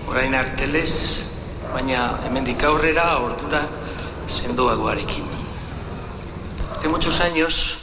Orain 0.10 0.34
artelez, 0.34 1.22
baina 1.70 2.18
hemendik 2.26 2.64
aurrera 2.66 3.20
ordura 3.22 3.62
sendoagoarekin. 4.28 5.28
Hace 6.76 6.90
muchos 6.90 7.22
años, 7.22 7.78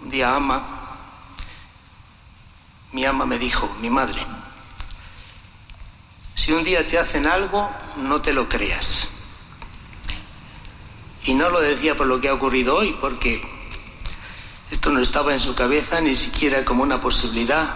un 0.00 0.10
día 0.10 0.34
ama, 0.34 0.58
mi 2.92 3.04
ama 3.04 3.24
me 3.26 3.38
dijo, 3.38 3.68
mi 3.80 3.90
madre, 3.90 4.26
si 6.34 6.52
un 6.52 6.64
día 6.64 6.84
te 6.84 6.98
hacen 6.98 7.28
algo, 7.28 7.70
no 7.96 8.20
te 8.20 8.32
lo 8.32 8.48
creas. 8.48 9.06
Y 11.24 11.34
no 11.34 11.48
lo 11.48 11.60
decía 11.60 11.94
por 11.94 12.08
lo 12.08 12.20
que 12.20 12.28
ha 12.28 12.34
ocurrido 12.34 12.76
hoy, 12.76 12.96
porque 13.00 13.59
esto 14.70 14.90
no 14.90 15.00
estaba 15.00 15.32
en 15.32 15.40
su 15.40 15.54
cabeza 15.54 16.00
ni 16.00 16.14
siquiera 16.14 16.64
como 16.64 16.82
una 16.82 17.00
posibilidad, 17.00 17.68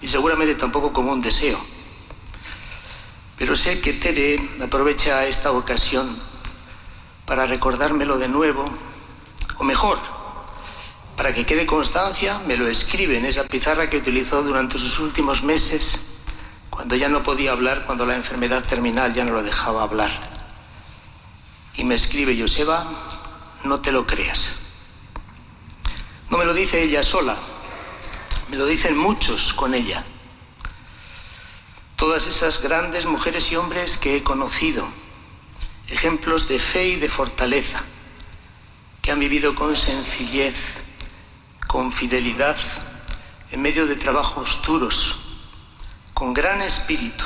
y 0.00 0.08
seguramente 0.08 0.54
tampoco 0.54 0.92
como 0.92 1.12
un 1.12 1.20
deseo. 1.20 1.60
Pero 3.38 3.54
sé 3.54 3.80
que 3.80 3.92
Tere 3.92 4.56
aprovecha 4.62 5.26
esta 5.26 5.52
ocasión 5.52 6.18
para 7.26 7.46
recordármelo 7.46 8.18
de 8.18 8.28
nuevo, 8.28 8.64
o 9.58 9.64
mejor, 9.64 9.98
para 11.16 11.34
que 11.34 11.44
quede 11.44 11.66
constancia, 11.66 12.38
me 12.38 12.56
lo 12.56 12.68
escribe 12.68 13.18
en 13.18 13.26
esa 13.26 13.44
pizarra 13.44 13.90
que 13.90 13.98
utilizó 13.98 14.42
durante 14.42 14.78
sus 14.78 14.98
últimos 14.98 15.42
meses, 15.42 16.00
cuando 16.70 16.94
ya 16.96 17.08
no 17.08 17.22
podía 17.22 17.52
hablar, 17.52 17.84
cuando 17.86 18.06
la 18.06 18.16
enfermedad 18.16 18.64
terminal 18.64 19.12
ya 19.12 19.24
no 19.24 19.32
lo 19.32 19.42
dejaba 19.42 19.82
hablar. 19.82 20.10
Y 21.74 21.84
me 21.84 21.94
escribe 21.94 22.38
Joseba, 22.38 22.86
no 23.64 23.80
te 23.80 23.92
lo 23.92 24.06
creas. 24.06 24.50
No 26.28 26.38
me 26.38 26.44
lo 26.44 26.54
dice 26.54 26.82
ella 26.82 27.04
sola, 27.04 27.36
me 28.48 28.56
lo 28.56 28.66
dicen 28.66 28.96
muchos 28.96 29.52
con 29.52 29.74
ella. 29.74 30.04
Todas 31.94 32.26
esas 32.26 32.60
grandes 32.60 33.06
mujeres 33.06 33.52
y 33.52 33.56
hombres 33.56 33.96
que 33.96 34.16
he 34.16 34.22
conocido, 34.24 34.88
ejemplos 35.88 36.48
de 36.48 36.58
fe 36.58 36.88
y 36.88 36.96
de 36.96 37.08
fortaleza, 37.08 37.84
que 39.02 39.12
han 39.12 39.20
vivido 39.20 39.54
con 39.54 39.76
sencillez, 39.76 40.56
con 41.68 41.92
fidelidad, 41.92 42.56
en 43.52 43.62
medio 43.62 43.86
de 43.86 43.94
trabajos 43.94 44.60
duros, 44.66 45.16
con 46.12 46.34
gran 46.34 46.60
espíritu 46.60 47.24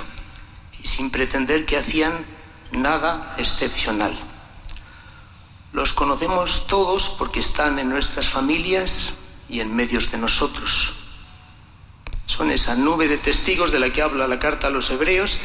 y 0.78 0.86
sin 0.86 1.10
pretender 1.10 1.64
que 1.64 1.78
hacían 1.78 2.27
nada 2.70 3.35
excepcional. 3.39 4.30
Los 5.72 5.92
conocemos 5.92 6.66
todos 6.66 7.09
porque 7.10 7.38
están 7.38 7.78
en 7.78 7.88
nuestras 7.88 8.28
familias 8.28 9.14
y 9.48 9.60
en 9.60 9.74
medios 9.74 10.10
de 10.10 10.18
nosotros. 10.18 10.92
Son 12.26 12.51
esa 12.51 12.74
nube 12.74 13.06
de 13.06 13.18
testigos 13.18 13.70
de 13.70 13.78
la 13.78 13.92
que 13.92 14.02
habla 14.02 14.26
la 14.26 14.38
carta 14.38 14.66
a 14.66 14.70
los 14.70 14.90
hebreos 14.90 15.38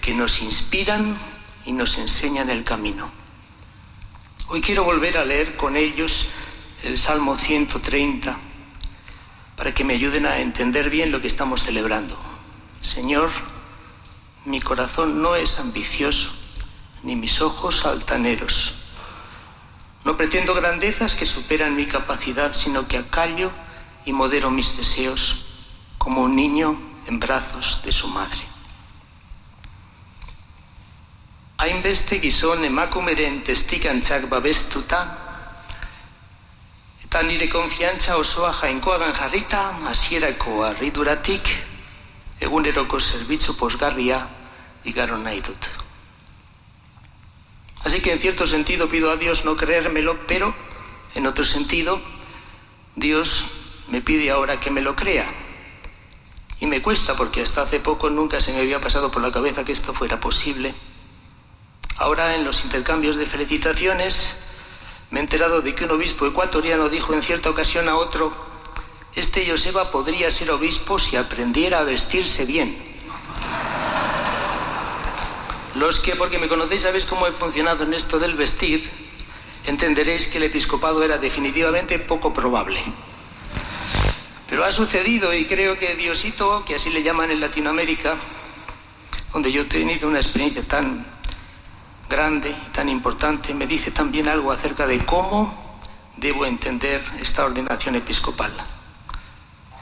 que 0.00 0.14
nos 0.14 0.42
inspiran 0.42 1.18
y 1.64 1.72
nos 1.72 1.98
enseñan 1.98 2.50
el 2.50 2.62
camino. 2.62 3.10
Hoy 4.48 4.60
quiero 4.60 4.84
volver 4.84 5.18
a 5.18 5.24
leer 5.24 5.56
con 5.56 5.76
ellos 5.76 6.26
el 6.82 6.98
Salmo 6.98 7.36
130 7.36 8.38
para 9.56 9.74
que 9.74 9.84
me 9.84 9.94
ayuden 9.94 10.26
a 10.26 10.38
entender 10.38 10.90
bien 10.90 11.10
lo 11.10 11.20
que 11.20 11.26
estamos 11.26 11.64
celebrando. 11.64 12.16
Señor, 12.80 13.30
mi 14.44 14.60
corazón 14.60 15.22
no 15.22 15.34
es 15.34 15.58
ambicioso, 15.58 16.30
ni 17.02 17.16
mis 17.16 17.40
ojos 17.40 17.86
altaneros. 17.86 18.74
No 20.04 20.16
pretendo 20.16 20.54
grandezas 20.54 21.14
que 21.14 21.24
superan 21.24 21.76
mi 21.76 21.86
capacidad, 21.86 22.52
sino 22.52 22.86
que 22.86 22.98
acallo 22.98 23.50
y 24.04 24.12
modero 24.12 24.50
mis 24.50 24.76
deseos 24.76 25.46
como 25.96 26.22
un 26.22 26.36
niño 26.36 26.78
en 27.06 27.18
brazos 27.18 27.80
de 27.82 27.92
su 27.92 28.08
madre. 28.08 28.42
Hainbeste 31.56 32.20
gizon 32.20 32.64
emakumeren 32.64 33.42
testikantzak 33.44 34.28
babestuta, 34.28 35.00
eta 37.04 37.22
nire 37.22 37.48
konfiantza 37.48 38.18
osoa 38.18 38.52
jainkoagan 38.52 39.14
jarrita, 39.14 39.62
hasierako 39.88 40.64
harriduratik, 40.66 41.48
eguneroko 42.40 43.00
zerbitzu 43.00 43.56
posgarria 43.56 44.26
igaro 44.84 45.16
nahi 45.16 45.40
dut. 45.40 45.83
Así 47.84 48.00
que 48.00 48.12
en 48.12 48.18
cierto 48.18 48.46
sentido 48.46 48.88
pido 48.88 49.10
a 49.10 49.16
Dios 49.16 49.44
no 49.44 49.56
creérmelo, 49.56 50.26
pero 50.26 50.54
en 51.14 51.26
otro 51.26 51.44
sentido 51.44 52.00
Dios 52.96 53.44
me 53.88 54.00
pide 54.00 54.30
ahora 54.30 54.58
que 54.58 54.70
me 54.70 54.80
lo 54.80 54.96
crea. 54.96 55.30
Y 56.60 56.66
me 56.66 56.80
cuesta 56.80 57.14
porque 57.14 57.42
hasta 57.42 57.62
hace 57.62 57.80
poco 57.80 58.08
nunca 58.08 58.40
se 58.40 58.52
me 58.52 58.60
había 58.60 58.80
pasado 58.80 59.10
por 59.10 59.20
la 59.20 59.30
cabeza 59.30 59.64
que 59.64 59.72
esto 59.72 59.92
fuera 59.92 60.18
posible. 60.18 60.74
Ahora 61.96 62.34
en 62.34 62.44
los 62.44 62.64
intercambios 62.64 63.16
de 63.16 63.26
felicitaciones 63.26 64.34
me 65.10 65.20
he 65.20 65.22
enterado 65.22 65.60
de 65.60 65.74
que 65.74 65.84
un 65.84 65.90
obispo 65.90 66.26
ecuatoriano 66.26 66.88
dijo 66.88 67.12
en 67.12 67.22
cierta 67.22 67.50
ocasión 67.50 67.88
a 67.88 67.96
otro, 67.96 68.32
este 69.14 69.48
Joseba 69.48 69.90
podría 69.90 70.30
ser 70.30 70.50
obispo 70.50 70.98
si 70.98 71.16
aprendiera 71.16 71.80
a 71.80 71.84
vestirse 71.84 72.46
bien. 72.46 72.94
Los 75.74 75.98
que, 75.98 76.14
porque 76.14 76.38
me 76.38 76.48
conocéis, 76.48 76.82
sabéis 76.82 77.04
cómo 77.04 77.26
he 77.26 77.32
funcionado 77.32 77.82
en 77.82 77.94
esto 77.94 78.20
del 78.20 78.36
vestir, 78.36 78.88
entenderéis 79.66 80.28
que 80.28 80.38
el 80.38 80.44
episcopado 80.44 81.02
era 81.02 81.18
definitivamente 81.18 81.98
poco 81.98 82.32
probable. 82.32 82.80
Pero 84.48 84.64
ha 84.64 84.70
sucedido 84.70 85.34
y 85.34 85.46
creo 85.46 85.76
que 85.76 85.96
Diosito, 85.96 86.64
que 86.64 86.76
así 86.76 86.90
le 86.90 87.02
llaman 87.02 87.32
en 87.32 87.40
Latinoamérica, 87.40 88.18
donde 89.32 89.50
yo 89.50 89.62
he 89.62 89.64
tenido 89.64 90.06
una 90.06 90.18
experiencia 90.18 90.62
tan 90.62 91.06
grande 92.08 92.50
y 92.50 92.70
tan 92.70 92.88
importante, 92.88 93.52
me 93.52 93.66
dice 93.66 93.90
también 93.90 94.28
algo 94.28 94.52
acerca 94.52 94.86
de 94.86 95.04
cómo 95.04 95.80
debo 96.16 96.46
entender 96.46 97.02
esta 97.18 97.44
ordenación 97.44 97.96
episcopal. 97.96 98.52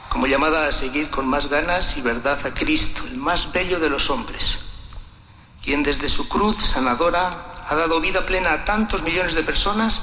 Como 0.09 0.25
llamada 0.25 0.65
a 0.65 0.71
seguir 0.71 1.11
con 1.11 1.27
más 1.27 1.47
ganas 1.49 1.95
y 1.97 2.01
verdad 2.01 2.43
a 2.47 2.53
Cristo, 2.55 3.03
el 3.05 3.17
más 3.17 3.51
bello 3.51 3.79
de 3.79 3.91
los 3.91 4.09
hombres 4.09 4.57
quien 5.63 5.81
desde 5.83 6.09
su 6.09 6.27
cruz 6.27 6.57
sanadora 6.65 7.63
ha 7.67 7.75
dado 7.75 8.01
vida 8.01 8.25
plena 8.25 8.53
a 8.53 8.65
tantos 8.65 9.01
millones 9.01 9.33
de 9.33 9.43
personas 9.43 10.01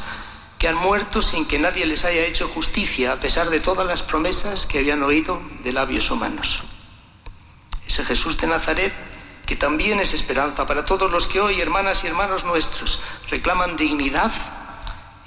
que 0.58 0.68
han 0.68 0.76
muerto 0.76 1.22
sin 1.22 1.46
que 1.46 1.58
nadie 1.58 1.86
les 1.86 2.04
haya 2.04 2.26
hecho 2.26 2.48
justicia, 2.48 3.12
a 3.12 3.20
pesar 3.20 3.50
de 3.50 3.60
todas 3.60 3.86
las 3.86 4.02
promesas 4.02 4.66
que 4.66 4.78
habían 4.78 5.02
oído 5.02 5.40
de 5.62 5.72
labios 5.72 6.10
humanos. 6.10 6.62
Ese 7.86 8.04
Jesús 8.04 8.36
de 8.38 8.46
Nazaret, 8.46 8.92
que 9.46 9.56
también 9.56 10.00
es 10.00 10.14
esperanza 10.14 10.66
para 10.66 10.84
todos 10.84 11.10
los 11.10 11.26
que 11.26 11.40
hoy, 11.40 11.60
hermanas 11.60 12.04
y 12.04 12.08
hermanos 12.08 12.44
nuestros, 12.44 13.00
reclaman 13.30 13.76
dignidad 13.76 14.32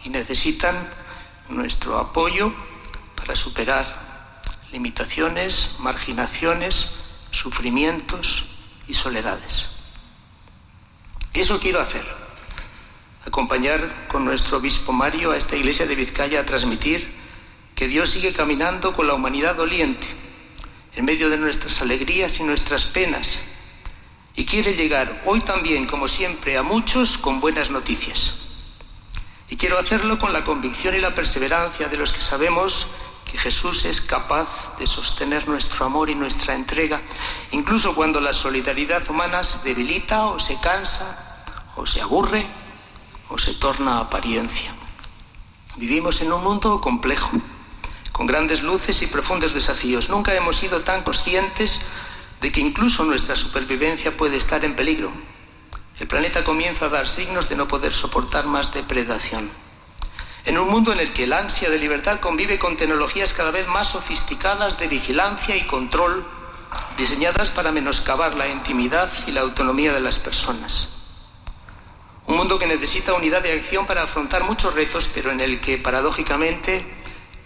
y 0.03 0.09
necesitan 0.09 0.89
nuestro 1.49 1.97
apoyo 1.97 2.53
para 3.15 3.35
superar 3.35 4.31
limitaciones, 4.71 5.75
marginaciones, 5.79 6.91
sufrimientos 7.31 8.45
y 8.87 8.93
soledades. 8.93 9.72
Eso 11.33 11.59
quiero 11.59 11.79
hacer. 11.79 12.05
Acompañar 13.25 14.07
con 14.07 14.23
nuestro 14.23 14.57
obispo 14.57 14.93
Mario 14.93 15.31
a 15.31 15.37
esta 15.37 15.55
iglesia 15.55 15.87
de 15.87 15.95
Vizcaya 15.95 16.41
a 16.41 16.45
transmitir 16.45 17.11
que 17.75 17.87
Dios 17.87 18.11
sigue 18.11 18.33
caminando 18.33 18.93
con 18.93 19.07
la 19.07 19.15
humanidad 19.15 19.55
doliente, 19.55 20.05
en 20.95 21.05
medio 21.05 21.31
de 21.31 21.37
nuestras 21.37 21.81
alegrías 21.81 22.39
y 22.39 22.43
nuestras 22.43 22.85
penas, 22.85 23.39
y 24.35 24.45
quiere 24.45 24.75
llegar 24.75 25.23
hoy 25.25 25.41
también, 25.41 25.87
como 25.87 26.07
siempre, 26.07 26.55
a 26.55 26.61
muchos 26.61 27.17
con 27.17 27.39
buenas 27.39 27.71
noticias. 27.71 28.35
Y 29.49 29.57
quiero 29.57 29.79
hacerlo 29.79 30.19
con 30.19 30.33
la 30.33 30.43
convicción 30.43 30.95
y 30.95 30.99
la 30.99 31.15
perseverancia 31.15 31.87
de 31.87 31.97
los 31.97 32.11
que 32.11 32.21
sabemos 32.21 32.87
que 33.25 33.37
Jesús 33.37 33.85
es 33.85 34.01
capaz 34.01 34.77
de 34.77 34.87
sostener 34.87 35.47
nuestro 35.47 35.85
amor 35.85 36.09
y 36.09 36.15
nuestra 36.15 36.55
entrega, 36.55 37.01
incluso 37.51 37.95
cuando 37.95 38.19
la 38.19 38.33
solidaridad 38.33 39.09
humana 39.09 39.43
se 39.43 39.67
debilita 39.67 40.25
o 40.27 40.39
se 40.39 40.59
cansa 40.59 41.45
o 41.75 41.85
se 41.85 42.01
aburre 42.01 42.45
o 43.29 43.37
se 43.37 43.53
torna 43.53 43.99
apariencia. 43.99 44.75
Vivimos 45.75 46.21
en 46.21 46.31
un 46.31 46.43
mundo 46.43 46.79
complejo, 46.81 47.31
con 48.11 48.27
grandes 48.27 48.61
luces 48.61 49.01
y 49.01 49.07
profundos 49.07 49.53
desafíos. 49.53 50.09
Nunca 50.09 50.35
hemos 50.35 50.57
sido 50.57 50.81
tan 50.81 51.03
conscientes 51.03 51.81
de 52.41 52.51
que 52.51 52.61
incluso 52.61 53.03
nuestra 53.03 53.35
supervivencia 53.35 54.15
puede 54.15 54.37
estar 54.37 54.63
en 54.65 54.75
peligro. 54.75 55.11
El 55.99 56.07
planeta 56.07 56.43
comienza 56.43 56.85
a 56.85 56.89
dar 56.89 57.07
signos 57.07 57.49
de 57.49 57.55
no 57.55 57.67
poder 57.67 57.93
soportar 57.93 58.45
más 58.45 58.71
depredación. 58.71 59.49
En 60.45 60.57
un 60.57 60.67
mundo 60.67 60.91
en 60.91 60.99
el 60.99 61.13
que 61.13 61.23
el 61.23 61.31
ansia 61.31 61.69
de 61.69 61.77
libertad 61.77 62.19
convive 62.19 62.59
con 62.59 62.75
tecnologías 62.75 63.33
cada 63.33 63.51
vez 63.51 63.65
más 63.65 63.89
sofisticadas 63.89 64.77
de 64.77 64.87
vigilancia 64.87 65.55
y 65.55 65.65
control, 65.65 66.27
diseñadas 66.97 67.49
para 67.49 67.71
menoscabar 67.71 68.35
la 68.35 68.49
intimidad 68.49 69.09
y 69.25 69.31
la 69.31 69.41
autonomía 69.41 69.93
de 69.93 70.01
las 70.01 70.19
personas. 70.19 70.89
Un 72.27 72.35
mundo 72.35 72.59
que 72.59 72.67
necesita 72.67 73.13
unidad 73.13 73.41
de 73.41 73.53
acción 73.53 73.85
para 73.85 74.03
afrontar 74.03 74.43
muchos 74.43 74.73
retos, 74.73 75.09
pero 75.13 75.31
en 75.31 75.39
el 75.39 75.61
que, 75.61 75.77
paradójicamente, 75.77 76.85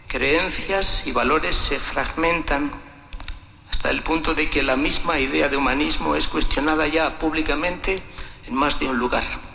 creencias 0.08 1.06
y 1.06 1.12
valores 1.12 1.56
se 1.56 1.78
fragmentan 1.78 2.72
hasta 3.70 3.92
el 3.92 4.02
punto 4.02 4.34
de 4.34 4.50
que 4.50 4.64
la 4.64 4.76
misma 4.76 5.20
idea 5.20 5.50
de 5.50 5.58
humanismo 5.58 6.16
es 6.16 6.28
cuestionada 6.28 6.88
ya 6.88 7.20
públicamente 7.20 8.02
en 8.48 8.56
más 8.56 8.80
de 8.80 8.88
un 8.88 8.98
lugar. 8.98 9.47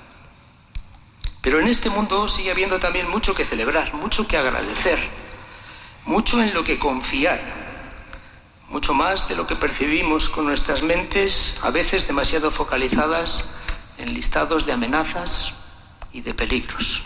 Pero 1.43 1.61
en 1.61 1.67
este 1.67 1.91
mundo 1.91 2.29
sigue 2.29 2.53
habiendo 2.53 2.79
también 2.79 3.11
mucho 3.11 3.35
que 3.35 3.45
celebrar, 3.45 3.93
mucho 3.95 4.29
que 4.29 4.37
agradecer, 4.37 5.01
mucho 6.07 6.41
en 6.41 6.55
lo 6.55 6.63
que 6.63 6.79
confiar, 6.79 7.41
mucho 8.69 8.95
más 8.95 9.29
de 9.29 9.35
lo 9.35 9.47
que 9.47 9.57
percibimos 9.57 10.29
con 10.29 10.47
nuestras 10.47 10.83
mentes 10.83 11.57
a 11.61 11.71
veces 11.71 12.07
demasiado 12.07 12.53
focalizadas 12.53 13.45
en 13.99 14.15
listados 14.15 14.67
de 14.67 14.73
amenazas 14.73 15.53
y 16.13 16.21
de 16.21 16.33
peligros. 16.33 17.03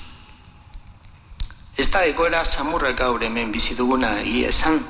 Esta 1.77 2.05
egoera 2.05 2.45
samurra 2.45 2.93
gaur 2.93 3.25
hemen 3.25 3.53
bizi 3.53 3.75
duguna 3.75 4.23
ia 4.23 4.49
esan. 4.49 4.85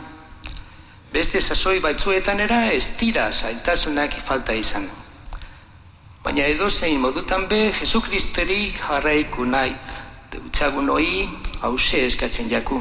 Beste 1.13 1.41
sasoi 1.41 1.79
baitzuetan 1.79 2.41
era 2.41 2.73
estira 2.73 3.33
zailtasunak 3.33 4.21
falta 4.23 4.55
izan. 4.55 5.06
Baina 6.27 6.43
edo 6.51 6.67
zein 6.69 6.99
modutan 6.99 7.45
be, 7.47 7.71
Jesu 7.71 8.01
Kristeri 8.03 8.73
jarraiku 8.75 9.45
nahi, 9.47 9.77
deutxagun 10.33 10.89
hoi 10.91 11.29
hause 11.63 12.01
eskatzen 12.03 12.49
jaku. 12.51 12.81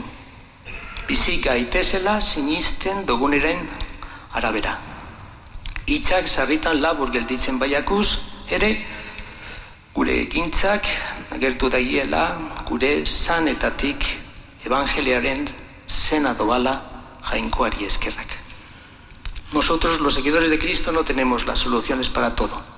Bizi 1.06 1.36
gaitezela 1.44 2.16
sinisten 2.22 3.06
duguneren 3.06 3.62
arabera. 4.34 4.74
Itzak 5.86 6.26
sarritan 6.28 6.82
labur 6.82 7.14
gelditzen 7.14 7.62
baiakuz, 7.62 8.18
ere 8.50 8.72
gure 9.94 10.18
ekintzak 10.24 10.90
agertu 11.38 11.70
daiela 11.70 12.26
gure 12.66 13.06
sanetatik 13.06 14.08
evangeliaren 14.66 15.46
zena 15.88 16.34
doala 16.34 16.80
jainkoari 17.30 17.86
eskerrak. 17.86 18.40
Nosotros, 19.54 20.00
los 20.00 20.16
seguidores 20.16 20.50
de 20.50 20.58
Cristo, 20.58 20.92
no 20.92 21.06
tenemos 21.06 21.46
las 21.46 21.60
soluciones 21.60 22.10
para 22.10 22.34
todo. 22.34 22.75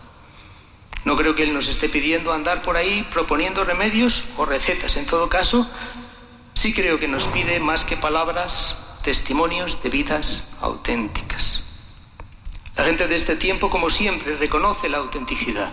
No 1.06 1.16
creo 1.16 1.36
que 1.36 1.44
Él 1.44 1.54
nos 1.54 1.68
esté 1.68 1.90
pidiendo 1.90 2.34
andar 2.34 2.62
por 2.62 2.78
ahí 2.78 3.08
proponiendo 3.12 3.64
remedios 3.64 4.24
o 4.38 4.46
recetas. 4.46 4.98
En 4.98 5.06
todo 5.06 5.30
caso, 5.30 5.70
sí 6.54 6.74
creo 6.74 7.00
que 7.00 7.08
nos 7.08 7.28
pide 7.28 7.60
más 7.60 7.84
que 7.84 7.98
palabras, 7.98 8.78
testimonios 9.04 9.82
de 9.84 9.90
vidas 9.90 10.48
auténticas. 10.60 11.64
La 12.76 12.84
gente 12.84 13.08
de 13.08 13.16
este 13.16 13.36
tiempo, 13.36 13.70
como 13.70 13.90
siempre, 13.90 14.38
reconoce 14.38 14.90
la 14.90 14.98
autenticidad. 14.98 15.72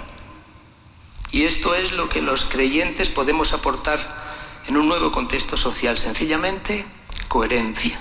Y 1.31 1.43
esto 1.43 1.75
es 1.75 1.93
lo 1.93 2.09
que 2.09 2.23
los 2.23 2.45
creyentes 2.45 3.11
podemos 3.11 3.53
aportar 3.53 4.23
en 4.67 4.77
un 4.77 4.89
nuevo 4.89 5.11
contexto 5.13 5.57
social, 5.57 5.99
sencillamente 5.99 6.87
coherencia. 7.29 8.01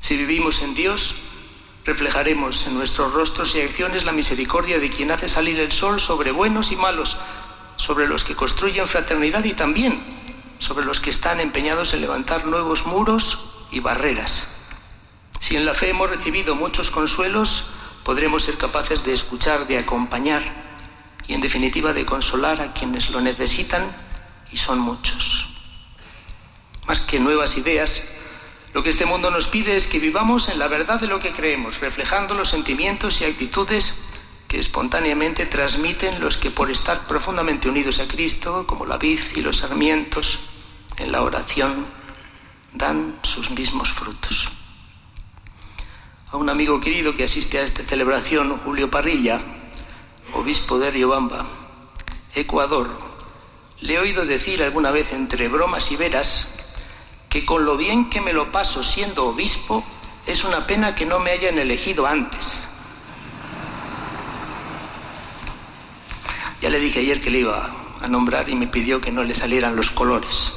Si 0.00 0.16
vivimos 0.16 0.62
en 0.62 0.74
Dios, 0.74 1.16
reflejaremos 1.86 2.66
en 2.66 2.74
nuestros 2.74 3.12
rostros 3.12 3.54
y 3.54 3.60
acciones 3.60 4.04
la 4.04 4.12
misericordia 4.12 4.80
de 4.80 4.90
quien 4.90 5.12
hace 5.12 5.28
salir 5.28 5.60
el 5.60 5.70
sol 5.70 6.00
sobre 6.00 6.32
buenos 6.32 6.72
y 6.72 6.76
malos, 6.76 7.16
sobre 7.76 8.08
los 8.08 8.24
que 8.24 8.34
construyen 8.34 8.88
fraternidad 8.88 9.44
y 9.44 9.52
también 9.52 10.02
sobre 10.58 10.84
los 10.84 11.00
que 11.00 11.10
están 11.10 11.38
empeñados 11.38 11.94
en 11.94 12.00
levantar 12.00 12.46
nuevos 12.46 12.86
muros 12.86 13.38
y 13.70 13.80
barreras. 13.80 14.48
Si 15.38 15.54
en 15.54 15.64
la 15.64 15.74
fe 15.74 15.90
hemos 15.90 16.10
recibido 16.10 16.56
muchos 16.56 16.90
consuelos, 16.90 17.64
podremos 18.04 18.42
ser 18.42 18.56
capaces 18.56 19.04
de 19.04 19.12
escuchar, 19.12 19.68
de 19.68 19.78
acompañar 19.78 20.42
y 21.28 21.34
en 21.34 21.40
definitiva 21.40 21.92
de 21.92 22.06
consolar 22.06 22.60
a 22.60 22.72
quienes 22.72 23.10
lo 23.10 23.20
necesitan 23.20 23.94
y 24.50 24.56
son 24.56 24.80
muchos. 24.80 25.48
Más 26.86 27.00
que 27.00 27.20
nuevas 27.20 27.56
ideas, 27.56 28.02
Lo 28.76 28.82
que 28.82 28.90
este 28.90 29.06
mundo 29.06 29.30
nos 29.30 29.46
pide 29.46 29.74
es 29.74 29.86
que 29.86 29.98
vivamos 29.98 30.50
en 30.50 30.58
la 30.58 30.68
verdad 30.68 31.00
de 31.00 31.06
lo 31.06 31.18
que 31.18 31.32
creemos, 31.32 31.80
reflejando 31.80 32.34
los 32.34 32.50
sentimientos 32.50 33.22
y 33.22 33.24
actitudes 33.24 33.94
que 34.48 34.58
espontáneamente 34.58 35.46
transmiten 35.46 36.20
los 36.20 36.36
que 36.36 36.50
por 36.50 36.70
estar 36.70 37.06
profundamente 37.06 37.70
unidos 37.70 38.00
a 38.00 38.06
Cristo, 38.06 38.66
como 38.66 38.84
la 38.84 38.98
vid 38.98 39.18
y 39.34 39.40
los 39.40 39.56
sarmientos, 39.56 40.40
en 40.98 41.10
la 41.10 41.22
oración, 41.22 41.86
dan 42.74 43.18
sus 43.22 43.50
mismos 43.50 43.90
frutos. 43.90 44.50
A 46.30 46.36
un 46.36 46.50
amigo 46.50 46.78
querido 46.78 47.14
que 47.14 47.24
asiste 47.24 47.58
a 47.58 47.62
esta 47.62 47.82
celebración, 47.82 48.58
Julio 48.58 48.90
Parrilla, 48.90 49.40
obispo 50.34 50.78
de 50.78 50.90
Riobamba, 50.90 51.44
Ecuador, 52.34 52.90
le 53.80 53.94
he 53.94 53.98
oído 53.98 54.26
decir 54.26 54.62
alguna 54.62 54.90
vez 54.90 55.14
entre 55.14 55.48
bromas 55.48 55.90
y 55.92 55.96
veras 55.96 56.46
que 57.36 57.44
con 57.44 57.66
lo 57.66 57.76
bien 57.76 58.08
que 58.08 58.22
me 58.22 58.32
lo 58.32 58.50
paso 58.50 58.82
siendo 58.82 59.26
obispo, 59.26 59.84
es 60.26 60.42
una 60.42 60.66
pena 60.66 60.94
que 60.94 61.04
no 61.04 61.18
me 61.18 61.32
hayan 61.32 61.58
elegido 61.58 62.06
antes. 62.06 62.62
Ya 66.62 66.70
le 66.70 66.80
dije 66.80 67.00
ayer 67.00 67.20
que 67.20 67.28
le 67.28 67.40
iba 67.40 67.70
a 68.00 68.08
nombrar 68.08 68.48
y 68.48 68.54
me 68.54 68.66
pidió 68.66 69.02
que 69.02 69.12
no 69.12 69.22
le 69.22 69.34
salieran 69.34 69.76
los 69.76 69.90
colores. 69.90 70.54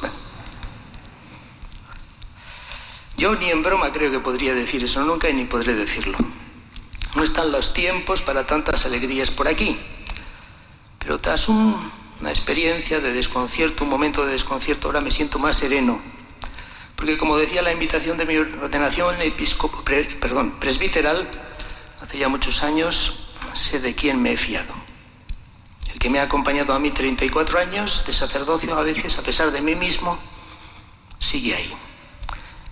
Yo 3.18 3.35
ni 3.35 3.49
en 3.49 3.61
broma 3.61 3.91
creo 3.91 4.10
que 4.10 4.22
podría 4.22 4.53
decir 4.53 4.81
eso 4.81 5.03
nunca 5.03 5.30
y 5.30 5.34
ni 5.34 5.43
podré 5.43 5.76
decirlo. 5.76 6.18
No 7.14 7.23
están 7.26 7.51
los 7.51 7.73
tiempos 7.73 8.22
para 8.22 8.45
tantas 8.45 8.85
alegrías 8.85 9.31
por 9.31 9.49
aquí. 9.49 9.77
Pero 10.97 11.19
tras 11.19 11.49
una 11.49 12.30
experiencia 12.30 13.01
de 13.01 13.11
desconcierto, 13.11 13.84
un 13.84 13.89
momento 13.89 14.26
de 14.26 14.31
desconcierto, 14.31 14.88
ahora 14.88 15.01
me 15.01 15.11
siento 15.11 15.39
más 15.39 15.57
sereno. 15.57 16.18
Porque 16.99 17.17
como 17.17 17.38
decía 17.38 17.61
la 17.61 17.71
invitación 17.71 18.17
de 18.17 18.26
mi 18.26 18.35
ordenación 18.35 19.21
episcopo, 19.21 19.84
perdón, 19.85 20.59
presbiteral, 20.59 21.30
hace 22.01 22.17
ya 22.17 22.27
muchos 22.27 22.61
años, 22.61 23.31
sé 23.53 23.80
de 23.80 23.95
quién 23.95 24.21
me 24.21 24.34
he 24.34 24.38
fiado. 24.38 24.73
El 25.93 25.97
que 25.97 26.09
me 26.09 26.19
ha 26.19 26.23
acompañado 26.23 26.73
a 26.73 26.80
mí 26.80 26.91
34 26.91 27.57
años 27.57 28.03
de 28.05 28.13
sacerdocio, 28.13 28.77
a 28.77 28.84
veces 28.84 29.17
a 29.17 29.23
pesar 29.23 29.51
de 29.51 29.61
mí 29.61 29.76
mismo, 29.76 30.19
sigue 31.19 31.55
ahí 31.55 31.73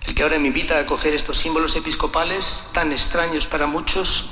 el 0.08 0.14
que 0.14 0.22
ahora 0.22 0.38
me 0.38 0.48
invita 0.48 0.78
a 0.78 0.86
coger 0.86 1.12
estos 1.12 1.36
símbolos 1.36 1.76
episcopales 1.76 2.64
tan 2.72 2.92
extraños 2.92 3.46
para 3.46 3.66
muchos, 3.66 4.30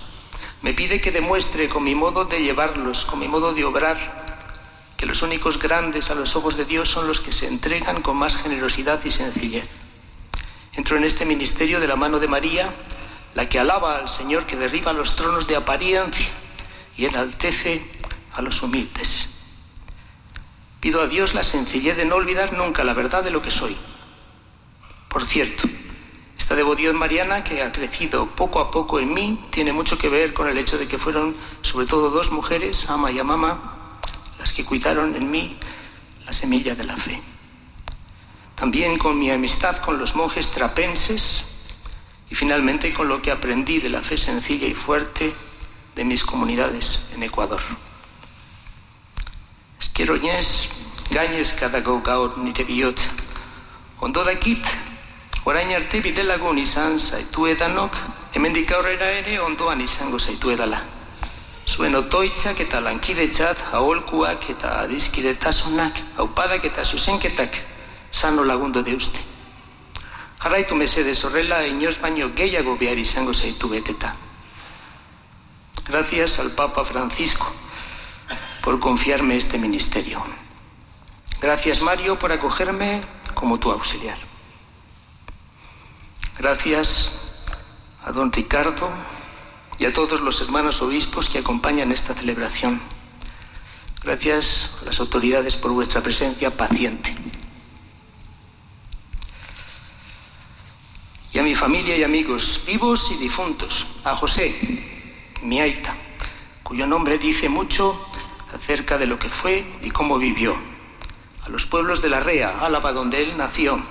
me 0.62 0.72
pide 0.72 1.02
que 1.02 1.12
demuestre 1.12 1.68
con 1.68 1.84
mi 1.84 1.94
modo 1.94 2.24
de 2.24 2.40
llevarlos, 2.40 3.04
con 3.04 3.18
mi 3.18 3.28
modo 3.28 3.52
de 3.52 3.62
obrar, 3.62 4.94
que 4.96 5.04
los 5.04 5.20
únicos 5.20 5.58
grandes 5.58 6.10
a 6.10 6.14
los 6.14 6.34
ojos 6.34 6.56
de 6.56 6.64
Dios 6.64 6.88
son 6.88 7.06
los 7.06 7.20
que 7.20 7.30
se 7.30 7.46
entregan 7.46 8.00
con 8.00 8.16
más 8.16 8.36
generosidad 8.36 9.04
y 9.04 9.10
sencillez. 9.10 9.68
Entro 10.76 10.96
en 10.96 11.04
este 11.04 11.24
ministerio 11.24 11.80
de 11.80 11.88
la 11.88 11.96
mano 11.96 12.18
de 12.18 12.28
María, 12.28 12.74
la 13.34 13.48
que 13.48 13.58
alaba 13.58 13.98
al 13.98 14.08
Señor 14.08 14.46
que 14.46 14.56
derriba 14.56 14.92
los 14.92 15.16
tronos 15.16 15.46
de 15.46 15.56
apariencia 15.56 16.28
y 16.96 17.06
enaltece 17.06 17.90
a 18.34 18.42
los 18.42 18.62
humildes. 18.62 19.28
Pido 20.80 21.02
a 21.02 21.06
Dios 21.06 21.34
la 21.34 21.42
sencillez 21.42 21.96
de 21.96 22.04
no 22.04 22.16
olvidar 22.16 22.52
nunca 22.52 22.84
la 22.84 22.94
verdad 22.94 23.24
de 23.24 23.30
lo 23.30 23.42
que 23.42 23.50
soy 23.50 23.76
por 25.16 25.24
cierto, 25.24 25.66
esta 26.36 26.54
devoción 26.54 26.94
mariana 26.94 27.42
que 27.42 27.62
ha 27.62 27.72
crecido 27.72 28.26
poco 28.36 28.60
a 28.60 28.70
poco 28.70 29.00
en 29.00 29.14
mí 29.14 29.46
tiene 29.48 29.72
mucho 29.72 29.96
que 29.96 30.10
ver 30.10 30.34
con 30.34 30.46
el 30.46 30.58
hecho 30.58 30.76
de 30.76 30.86
que 30.86 30.98
fueron 30.98 31.34
sobre 31.62 31.86
todo 31.86 32.10
dos 32.10 32.30
mujeres, 32.32 32.84
ama 32.90 33.10
y 33.10 33.18
amama, 33.18 33.98
las 34.38 34.52
que 34.52 34.66
cuidaron 34.66 35.16
en 35.16 35.30
mí 35.30 35.56
la 36.26 36.34
semilla 36.34 36.74
de 36.74 36.84
la 36.84 36.98
fe. 36.98 37.22
También 38.56 38.96
con 38.96 39.18
mi 39.18 39.30
amistad 39.30 39.76
con 39.76 39.98
los 39.98 40.16
monjes 40.16 40.50
trapenses 40.50 41.44
y 42.30 42.34
finalmente 42.34 42.92
con 42.94 43.06
lo 43.06 43.20
que 43.20 43.30
aprendí 43.30 43.80
de 43.80 43.90
la 43.90 44.02
fe 44.02 44.16
sencilla 44.16 44.66
y 44.66 44.72
fuerte 44.72 45.34
de 45.94 46.04
mis 46.04 46.24
comunidades 46.24 47.00
en 47.14 47.22
Ecuador. 47.22 47.60
Esqueroñez, 49.78 50.68
gañez 51.10 51.52
cada 51.52 51.80
gaur 51.80 52.38
nire 52.38 52.64
bihotz. 52.64 53.06
Ondo 54.00 54.24
dakit 54.24 54.66
Orain 55.46 55.70
arte 55.70 56.00
bidelagun 56.02 56.58
izan 56.58 56.98
zaitu 56.98 57.44
edanok, 57.46 57.94
hemendik 58.34 58.72
aurrera 58.72 59.12
ere 59.14 59.36
ondoan 59.38 59.80
izango 59.80 60.18
zaitu 60.18 60.50
edala. 60.50 60.80
Zuen 61.68 61.94
otoitzak 61.94 62.64
eta 62.64 62.80
lankidetzat, 62.80 63.62
aholkuak 63.72 64.48
eta 64.50 64.80
adizkidetasunak, 64.80 66.00
haupadak 66.16 66.66
eta 66.66 66.82
zuzenketak, 66.84 67.60
sano 68.16 68.44
lagundo 68.44 68.82
deuste. 68.82 69.20
Jarraitu 70.40 70.74
mesedez 70.74 71.20
horrela, 71.24 71.66
inoz 71.68 72.00
baino 72.00 72.32
gehiago 72.32 72.78
behar 72.80 72.96
izango 72.96 73.34
zaitu 73.36 73.68
beteta. 73.68 74.16
Gracias 75.84 76.38
al 76.38 76.50
Papa 76.50 76.84
Francisco 76.84 77.52
por 78.64 78.80
confiarme 78.80 79.36
este 79.36 79.58
ministerio. 79.58 80.24
Gracias 81.40 81.82
Mario 81.82 82.18
por 82.18 82.32
acogerme 82.32 83.02
como 83.34 83.60
tu 83.60 83.70
auxiliar. 83.70 84.16
Gracias 86.38 87.12
a 88.02 88.12
don 88.12 88.32
Ricardo 88.32 88.90
y 89.78 89.84
a 89.84 89.92
todos 89.92 90.20
los 90.22 90.40
hermanos 90.40 90.80
obispos 90.80 91.28
que 91.28 91.38
acompañan 91.38 91.92
esta 91.92 92.14
celebración. 92.14 92.80
Gracias 94.02 94.70
a 94.80 94.86
las 94.86 95.00
autoridades 95.00 95.56
por 95.56 95.72
vuestra 95.72 96.02
presencia 96.02 96.56
paciente. 96.56 97.14
Y 101.36 101.38
a 101.38 101.42
mi 101.42 101.54
familia 101.54 101.94
y 101.94 102.02
amigos, 102.02 102.62
vivos 102.66 103.10
y 103.10 103.16
difuntos, 103.16 103.86
a 104.04 104.14
José, 104.14 104.56
mi 105.42 105.60
aita, 105.60 105.94
cuyo 106.62 106.86
nombre 106.86 107.18
dice 107.18 107.50
mucho 107.50 108.08
acerca 108.54 108.96
de 108.96 109.06
lo 109.06 109.18
que 109.18 109.28
fue 109.28 109.76
y 109.82 109.90
cómo 109.90 110.16
vivió. 110.16 110.56
A 111.44 111.50
los 111.50 111.66
pueblos 111.66 112.00
de 112.00 112.08
la 112.08 112.20
Rea, 112.20 112.60
Álava, 112.60 112.90
donde 112.92 113.20
él 113.20 113.36
nació, 113.36 113.84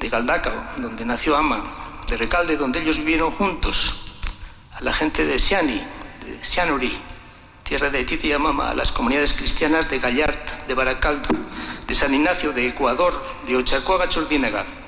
de 0.00 0.08
Galdacao, 0.08 0.60
donde 0.78 1.04
nació 1.04 1.36
Ama, 1.36 2.02
de 2.08 2.16
Recalde, 2.16 2.56
donde 2.56 2.80
ellos 2.80 2.98
vivieron 2.98 3.30
juntos, 3.30 4.10
a 4.72 4.80
la 4.80 4.92
gente 4.92 5.24
de 5.24 5.38
Siani, 5.38 5.80
de 6.26 6.42
Sianuri, 6.42 6.98
tierra 7.62 7.90
de 7.90 8.02
Titi 8.02 8.26
y 8.26 8.32
a 8.32 8.74
las 8.74 8.90
comunidades 8.90 9.34
cristianas 9.34 9.88
de 9.88 10.00
Gallart, 10.00 10.66
de 10.66 10.74
Baracaldo, 10.74 11.28
de 11.86 11.94
San 11.94 12.12
Ignacio, 12.12 12.50
de 12.50 12.66
Ecuador, 12.66 13.24
de 13.46 13.56
Ochacuaga, 13.56 14.08
Chordínaga, 14.08 14.79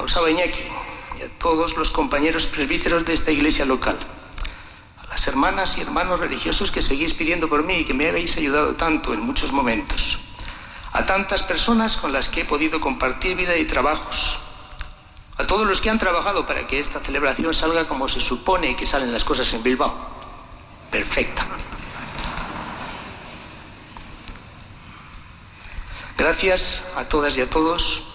a 0.00 0.04
Osaba 0.04 0.30
Iñaki 0.30 0.62
y 1.18 1.22
a 1.22 1.28
todos 1.38 1.76
los 1.76 1.90
compañeros 1.90 2.46
presbíteros 2.46 3.04
de 3.04 3.12
esta 3.12 3.30
iglesia 3.30 3.66
local, 3.66 3.98
a 4.96 5.06
las 5.08 5.26
hermanas 5.28 5.76
y 5.76 5.82
hermanos 5.82 6.20
religiosos 6.20 6.70
que 6.70 6.80
seguís 6.80 7.12
pidiendo 7.12 7.48
por 7.50 7.64
mí 7.64 7.74
y 7.74 7.84
que 7.84 7.92
me 7.92 8.08
habéis 8.08 8.36
ayudado 8.38 8.74
tanto 8.76 9.12
en 9.12 9.20
muchos 9.20 9.52
momentos 9.52 10.18
a 10.92 11.06
tantas 11.06 11.42
personas 11.44 11.96
con 11.96 12.12
las 12.12 12.28
que 12.28 12.40
he 12.40 12.44
podido 12.44 12.80
compartir 12.80 13.36
vida 13.36 13.56
y 13.56 13.64
trabajos, 13.64 14.40
a 15.36 15.46
todos 15.46 15.64
los 15.64 15.80
que 15.80 15.88
han 15.88 16.00
trabajado 16.00 16.46
para 16.46 16.66
que 16.66 16.80
esta 16.80 16.98
celebración 16.98 17.54
salga 17.54 17.86
como 17.86 18.08
se 18.08 18.20
supone 18.20 18.74
que 18.74 18.86
salen 18.86 19.12
las 19.12 19.22
cosas 19.22 19.52
en 19.52 19.62
Bilbao. 19.62 19.94
Perfecta. 20.90 21.46
Gracias 26.18 26.82
a 26.96 27.04
todas 27.04 27.36
y 27.36 27.40
a 27.40 27.48
todos 27.48 28.09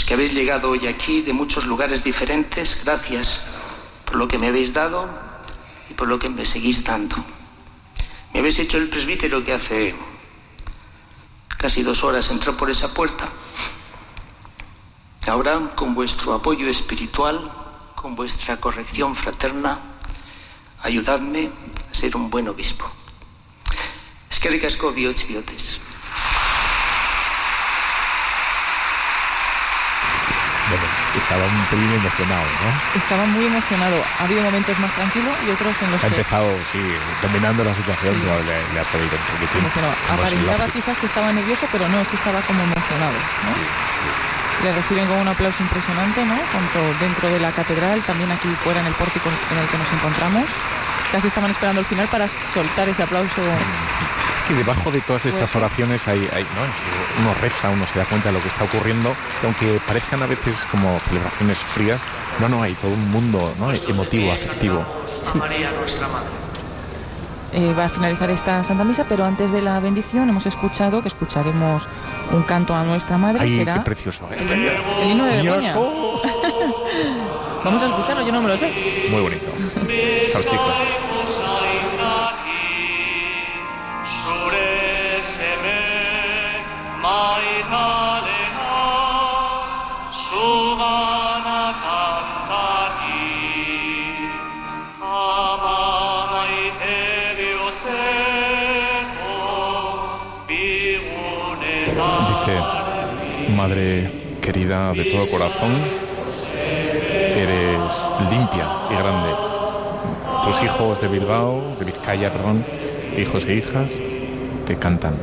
los 0.00 0.06
que 0.06 0.14
habéis 0.14 0.32
llegado 0.32 0.70
hoy 0.70 0.86
aquí 0.86 1.20
de 1.20 1.34
muchos 1.34 1.66
lugares 1.66 2.02
diferentes. 2.02 2.80
Gracias 2.82 3.38
por 4.06 4.16
lo 4.16 4.28
que 4.28 4.38
me 4.38 4.46
habéis 4.46 4.72
dado 4.72 5.06
y 5.90 5.92
por 5.92 6.08
lo 6.08 6.18
que 6.18 6.30
me 6.30 6.46
seguís 6.46 6.82
dando. 6.82 7.16
Me 8.32 8.40
habéis 8.40 8.58
hecho 8.60 8.78
el 8.78 8.88
presbítero 8.88 9.44
que 9.44 9.52
hace 9.52 9.94
casi 11.48 11.82
dos 11.82 12.02
horas 12.02 12.30
entró 12.30 12.56
por 12.56 12.70
esa 12.70 12.94
puerta. 12.94 13.28
Ahora, 15.26 15.70
con 15.74 15.94
vuestro 15.94 16.32
apoyo 16.32 16.66
espiritual, 16.66 17.52
con 17.94 18.16
vuestra 18.16 18.58
corrección 18.58 19.14
fraterna, 19.14 19.80
ayudadme 20.80 21.50
a 21.90 21.94
ser 21.94 22.16
un 22.16 22.30
buen 22.30 22.48
obispo. 22.48 22.90
Es 24.30 24.40
que 24.40 24.48
ricasco 24.48 24.92
biotes 24.92 25.78
estaba 31.18 31.44
un 31.44 31.64
pelín 31.66 31.92
emocionado, 31.92 32.44
¿no? 32.44 32.98
Estaba 32.98 33.26
muy 33.26 33.46
emocionado. 33.46 33.96
Ha 34.18 34.24
habido 34.24 34.42
momentos 34.42 34.78
más 34.78 34.92
tranquilos 34.94 35.34
y 35.46 35.50
otros 35.50 35.74
en 35.82 35.90
los 35.90 36.04
ha 36.04 36.08
que... 36.08 36.14
Ha 36.14 36.18
empezado, 36.18 36.50
sí, 36.70 36.80
dominando 37.22 37.64
la 37.64 37.74
situación, 37.74 38.14
sí. 38.14 38.26
le, 38.26 38.74
le, 38.74 38.80
ha 38.80 38.84
podido. 38.84 39.16
Aparentaba 40.10 40.66
quizás 40.72 40.98
que 40.98 41.06
estaba 41.06 41.32
nervioso, 41.32 41.66
pero 41.72 41.88
no, 41.88 42.00
es 42.00 42.08
que 42.08 42.16
estaba 42.16 42.40
como 42.42 42.62
emocionado, 42.62 43.18
¿no? 43.44 43.52
Sí, 43.54 43.64
sí. 43.64 44.39
Le 44.62 44.72
reciben 44.72 45.06
con 45.06 45.18
un 45.18 45.28
aplauso 45.28 45.62
impresionante, 45.62 46.24
¿no? 46.24 46.34
Tanto 46.52 46.78
dentro 47.00 47.28
de 47.28 47.40
la 47.40 47.50
catedral, 47.52 48.02
también 48.02 48.30
aquí 48.30 48.48
fuera 48.62 48.80
en 48.80 48.86
el 48.86 48.94
pórtico 48.94 49.28
en 49.50 49.58
el 49.58 49.66
que 49.68 49.78
nos 49.78 49.92
encontramos. 49.92 50.44
Casi 51.12 51.26
estaban 51.28 51.50
esperando 51.50 51.80
el 51.80 51.86
final 51.86 52.08
para 52.08 52.28
soltar 52.28 52.88
ese 52.88 53.02
aplauso 53.02 53.42
que 54.50 54.56
debajo 54.56 54.90
de 54.90 55.00
todas 55.00 55.24
estas 55.26 55.54
oraciones 55.54 56.08
hay, 56.08 56.28
hay 56.32 56.42
¿no? 56.42 57.22
uno 57.22 57.34
reza, 57.40 57.70
uno 57.70 57.86
se 57.92 58.00
da 58.00 58.04
cuenta 58.04 58.30
de 58.30 58.32
lo 58.32 58.42
que 58.42 58.48
está 58.48 58.64
ocurriendo, 58.64 59.14
y 59.42 59.46
aunque 59.46 59.80
parezcan 59.86 60.22
a 60.24 60.26
veces 60.26 60.66
como 60.72 60.98
celebraciones 61.00 61.58
frías, 61.58 62.00
no, 62.40 62.48
no, 62.48 62.60
hay 62.60 62.74
todo 62.74 62.90
un 62.90 63.10
mundo 63.12 63.54
¿no? 63.58 63.70
emotivo, 63.72 64.32
afectivo. 64.32 64.84
María 65.34 65.70
nuestra 65.70 66.08
Madre. 66.08 66.39
Eh, 67.52 67.74
va 67.76 67.86
a 67.86 67.88
finalizar 67.88 68.30
esta 68.30 68.62
Santa 68.62 68.84
Misa, 68.84 69.06
pero 69.08 69.24
antes 69.24 69.50
de 69.50 69.60
la 69.60 69.80
bendición 69.80 70.28
hemos 70.28 70.46
escuchado 70.46 71.02
que 71.02 71.08
escucharemos 71.08 71.88
un 72.32 72.42
canto 72.44 72.74
a 72.74 72.84
nuestra 72.84 73.18
Madre. 73.18 73.40
Ay, 73.42 73.50
será 73.50 73.74
qué 73.74 73.80
precioso. 73.80 74.28
¿eh? 74.30 74.36
el, 74.38 74.50
el 74.50 75.10
himno 75.10 75.24
de 75.24 75.42
Begoña. 75.42 75.74
Vamos 77.64 77.82
a 77.82 77.86
escucharlo, 77.86 78.24
yo 78.24 78.32
no 78.32 78.40
me 78.40 78.48
lo 78.48 78.56
sé. 78.56 78.72
Muy 79.10 79.20
bonito. 79.20 79.50
Salchico. 80.32 80.64
Dice, 80.64 81.00
Madre 103.60 104.10
querida 104.40 104.94
de 104.94 105.04
todo 105.04 105.26
corazón, 105.26 105.72
eres 107.36 108.10
limpia 108.30 108.66
y 108.90 108.94
grande. 108.94 109.28
Tus 110.46 110.62
hijos 110.62 110.98
de 110.98 111.08
Bilbao, 111.08 111.74
de 111.78 111.84
Vizcaya, 111.84 112.32
perdón, 112.32 112.64
hijos 113.18 113.44
e 113.44 113.56
hijas, 113.56 114.00
te 114.66 114.76
cantan. 114.76 115.14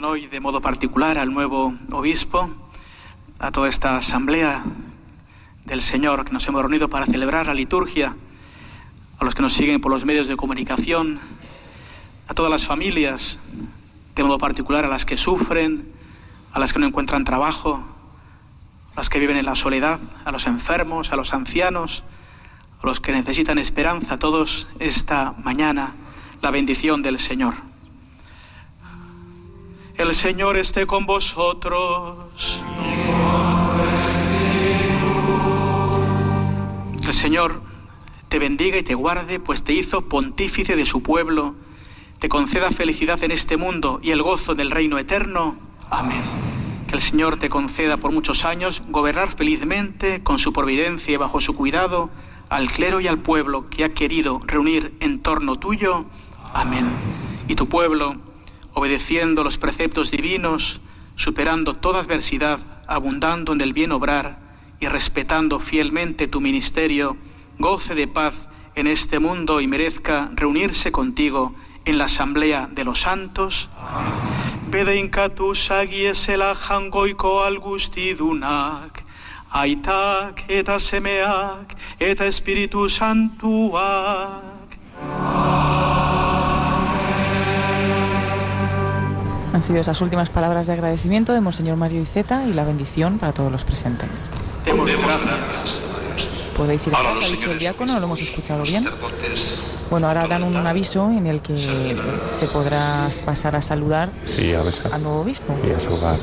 Hoy 0.00 0.28
de 0.28 0.38
modo 0.38 0.60
particular 0.60 1.18
al 1.18 1.34
nuevo 1.34 1.74
obispo, 1.90 2.48
a 3.40 3.50
toda 3.50 3.68
esta 3.68 3.96
asamblea 3.96 4.62
del 5.64 5.82
Señor 5.82 6.24
que 6.24 6.30
nos 6.30 6.46
hemos 6.46 6.62
reunido 6.62 6.88
para 6.88 7.04
celebrar 7.06 7.46
la 7.46 7.54
liturgia, 7.54 8.14
a 9.18 9.24
los 9.24 9.34
que 9.34 9.42
nos 9.42 9.54
siguen 9.54 9.80
por 9.80 9.90
los 9.90 10.04
medios 10.04 10.28
de 10.28 10.36
comunicación, 10.36 11.18
a 12.28 12.34
todas 12.34 12.50
las 12.50 12.64
familias, 12.64 13.40
de 14.14 14.22
modo 14.22 14.38
particular 14.38 14.84
a 14.84 14.88
las 14.88 15.04
que 15.04 15.16
sufren, 15.16 15.92
a 16.52 16.60
las 16.60 16.72
que 16.72 16.78
no 16.78 16.86
encuentran 16.86 17.24
trabajo, 17.24 17.82
a 18.94 18.96
las 18.96 19.10
que 19.10 19.18
viven 19.18 19.36
en 19.36 19.46
la 19.46 19.56
soledad, 19.56 19.98
a 20.24 20.30
los 20.30 20.46
enfermos, 20.46 21.12
a 21.12 21.16
los 21.16 21.34
ancianos, 21.34 22.04
a 22.82 22.86
los 22.86 23.00
que 23.00 23.10
necesitan 23.10 23.58
esperanza, 23.58 24.18
todos 24.18 24.68
esta 24.78 25.34
mañana, 25.42 25.94
la 26.40 26.52
bendición 26.52 27.02
del 27.02 27.18
Señor. 27.18 27.68
El 29.98 30.14
Señor 30.14 30.56
esté 30.56 30.86
con 30.86 31.06
vosotros. 31.06 32.62
El 37.04 37.12
Señor 37.12 37.60
te 38.28 38.38
bendiga 38.38 38.78
y 38.78 38.84
te 38.84 38.94
guarde, 38.94 39.40
pues 39.40 39.64
te 39.64 39.72
hizo 39.72 40.02
pontífice 40.02 40.76
de 40.76 40.86
su 40.86 41.02
pueblo, 41.02 41.56
te 42.20 42.28
conceda 42.28 42.70
felicidad 42.70 43.24
en 43.24 43.32
este 43.32 43.56
mundo 43.56 43.98
y 44.00 44.12
el 44.12 44.22
gozo 44.22 44.54
del 44.54 44.70
reino 44.70 44.98
eterno. 44.98 45.56
Amén. 45.90 46.22
Que 46.86 46.94
el 46.94 47.00
Señor 47.00 47.40
te 47.40 47.48
conceda 47.48 47.96
por 47.96 48.12
muchos 48.12 48.44
años 48.44 48.84
gobernar 48.90 49.34
felizmente 49.34 50.22
con 50.22 50.38
su 50.38 50.52
providencia 50.52 51.12
y 51.12 51.16
bajo 51.16 51.40
su 51.40 51.56
cuidado 51.56 52.08
al 52.50 52.70
clero 52.70 53.00
y 53.00 53.08
al 53.08 53.18
pueblo 53.18 53.68
que 53.68 53.82
ha 53.82 53.94
querido 53.94 54.38
reunir 54.46 54.94
en 55.00 55.18
torno 55.22 55.58
tuyo. 55.58 56.04
Amén. 56.54 56.88
Y 57.48 57.56
tu 57.56 57.68
pueblo, 57.68 58.27
obedeciendo 58.74 59.44
los 59.44 59.58
preceptos 59.58 60.10
divinos, 60.10 60.80
superando 61.16 61.74
toda 61.76 62.00
adversidad, 62.00 62.60
abundando 62.86 63.52
en 63.52 63.60
el 63.60 63.72
bien 63.72 63.92
obrar 63.92 64.38
y 64.80 64.86
respetando 64.86 65.60
fielmente 65.60 66.28
tu 66.28 66.40
ministerio, 66.40 67.16
goce 67.58 67.94
de 67.94 68.06
paz 68.06 68.34
en 68.74 68.86
este 68.86 69.18
mundo 69.18 69.60
y 69.60 69.66
merezca 69.66 70.30
reunirse 70.34 70.92
contigo 70.92 71.54
en 71.84 71.98
la 71.98 72.04
asamblea 72.04 72.68
de 72.70 72.84
los 72.84 73.00
santos. 73.00 73.68
Agiesela 75.70 76.54
jangoiko 76.54 77.42
aitak 79.50 80.44
eta 80.48 80.78
semeak 80.78 81.74
eta. 81.98 82.30
Han 89.58 89.64
sido 89.64 89.80
esas 89.80 90.00
últimas 90.02 90.30
palabras 90.30 90.68
de 90.68 90.74
agradecimiento 90.74 91.32
de 91.32 91.40
Monseñor 91.40 91.76
Mario 91.76 92.00
Iceta 92.00 92.44
y 92.46 92.52
la 92.52 92.62
bendición 92.62 93.18
para 93.18 93.32
todos 93.32 93.50
los 93.50 93.64
presentes. 93.64 94.30
Demos 94.64 94.88
gracias. 94.88 95.18
Podéis 96.56 96.86
ir 96.86 96.94
a 96.94 96.98
casa, 97.02 97.14
ha 97.24 97.28
dicho 97.28 97.50
el 97.50 97.58
diácono, 97.58 97.98
lo 97.98 98.06
hemos 98.06 98.22
escuchado 98.22 98.62
bien. 98.62 98.86
Bueno, 99.90 100.06
ahora 100.06 100.28
dan 100.28 100.44
un 100.44 100.56
aviso 100.64 101.10
en 101.10 101.26
el 101.26 101.42
que 101.42 101.96
se 102.24 102.46
podrá 102.46 103.08
pasar 103.24 103.56
a 103.56 103.60
saludar 103.60 104.10
Sí, 104.26 104.54
a 104.54 104.62
besar. 104.62 104.94
al 104.94 105.02
nuevo 105.02 105.22
obispo. 105.22 105.52
Y 105.66 105.72
a 105.72 105.80
saludar. 105.80 106.14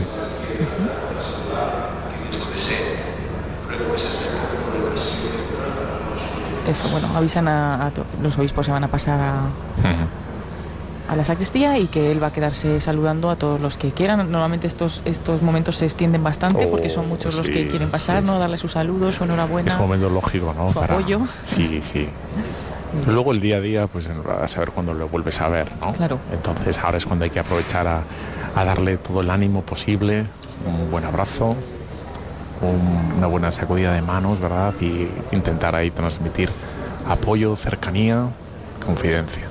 Eso, 6.67 6.89
bueno, 6.89 7.07
avisan 7.15 7.47
a, 7.47 7.87
a 7.87 7.91
los 8.23 8.37
obispos 8.39 8.65
se 8.65 8.71
van 8.71 8.83
a 8.83 8.87
pasar 8.87 9.19
a, 9.19 9.41
a 11.07 11.15
la 11.15 11.23
sacristía 11.23 11.77
y 11.77 11.87
que 11.87 12.11
él 12.11 12.21
va 12.21 12.27
a 12.27 12.33
quedarse 12.33 12.79
saludando 12.81 13.29
a 13.29 13.35
todos 13.35 13.59
los 13.59 13.77
que 13.77 13.91
quieran. 13.91 14.17
Normalmente 14.31 14.65
estos 14.67 15.01
estos 15.05 15.41
momentos 15.41 15.75
se 15.77 15.85
extienden 15.85 16.23
bastante 16.23 16.65
Oh, 16.65 16.71
porque 16.71 16.89
son 16.89 17.07
muchos 17.07 17.35
los 17.35 17.47
que 17.49 17.67
quieren 17.67 17.89
pasar, 17.91 18.23
¿no? 18.23 18.39
Darle 18.39 18.57
sus 18.57 18.71
saludos, 18.71 19.15
su 19.15 19.23
enhorabuena. 19.23 19.69
Es 19.69 19.75
un 19.75 19.81
momento 19.81 20.09
lógico, 20.09 20.53
¿no? 20.57 20.71
Su 20.71 20.79
apoyo. 20.79 21.21
Sí, 21.43 21.79
sí. 21.83 22.07
Luego 23.07 23.33
el 23.33 23.41
día 23.41 23.57
a 23.57 23.61
día, 23.61 23.87
pues 23.87 24.07
a 24.09 24.47
saber 24.47 24.71
cuándo 24.71 24.93
lo 24.93 25.07
vuelves 25.09 25.41
a 25.41 25.49
ver, 25.49 25.69
¿no? 25.81 25.91
Claro. 25.93 26.17
Entonces 26.31 26.77
ahora 26.79 26.97
es 26.97 27.05
cuando 27.05 27.25
hay 27.25 27.31
que 27.31 27.39
aprovechar 27.39 27.85
a, 27.87 28.01
a 28.55 28.63
darle 28.65 28.97
todo 28.97 29.21
el 29.21 29.29
ánimo 29.29 29.61
posible, 29.63 30.25
un 30.65 30.89
buen 30.89 31.03
abrazo, 31.03 31.55
un- 32.61 33.13
una 33.17 33.27
buena 33.27 33.51
sacudida 33.51 33.93
de 33.93 34.01
manos, 34.01 34.39
¿verdad? 34.39 34.73
Y 34.79 35.07
intentar 35.33 35.75
ahí 35.75 35.91
transmitir 35.91 36.49
apoyo, 37.07 37.55
cercanía, 37.55 38.27
confidencia. 38.85 39.43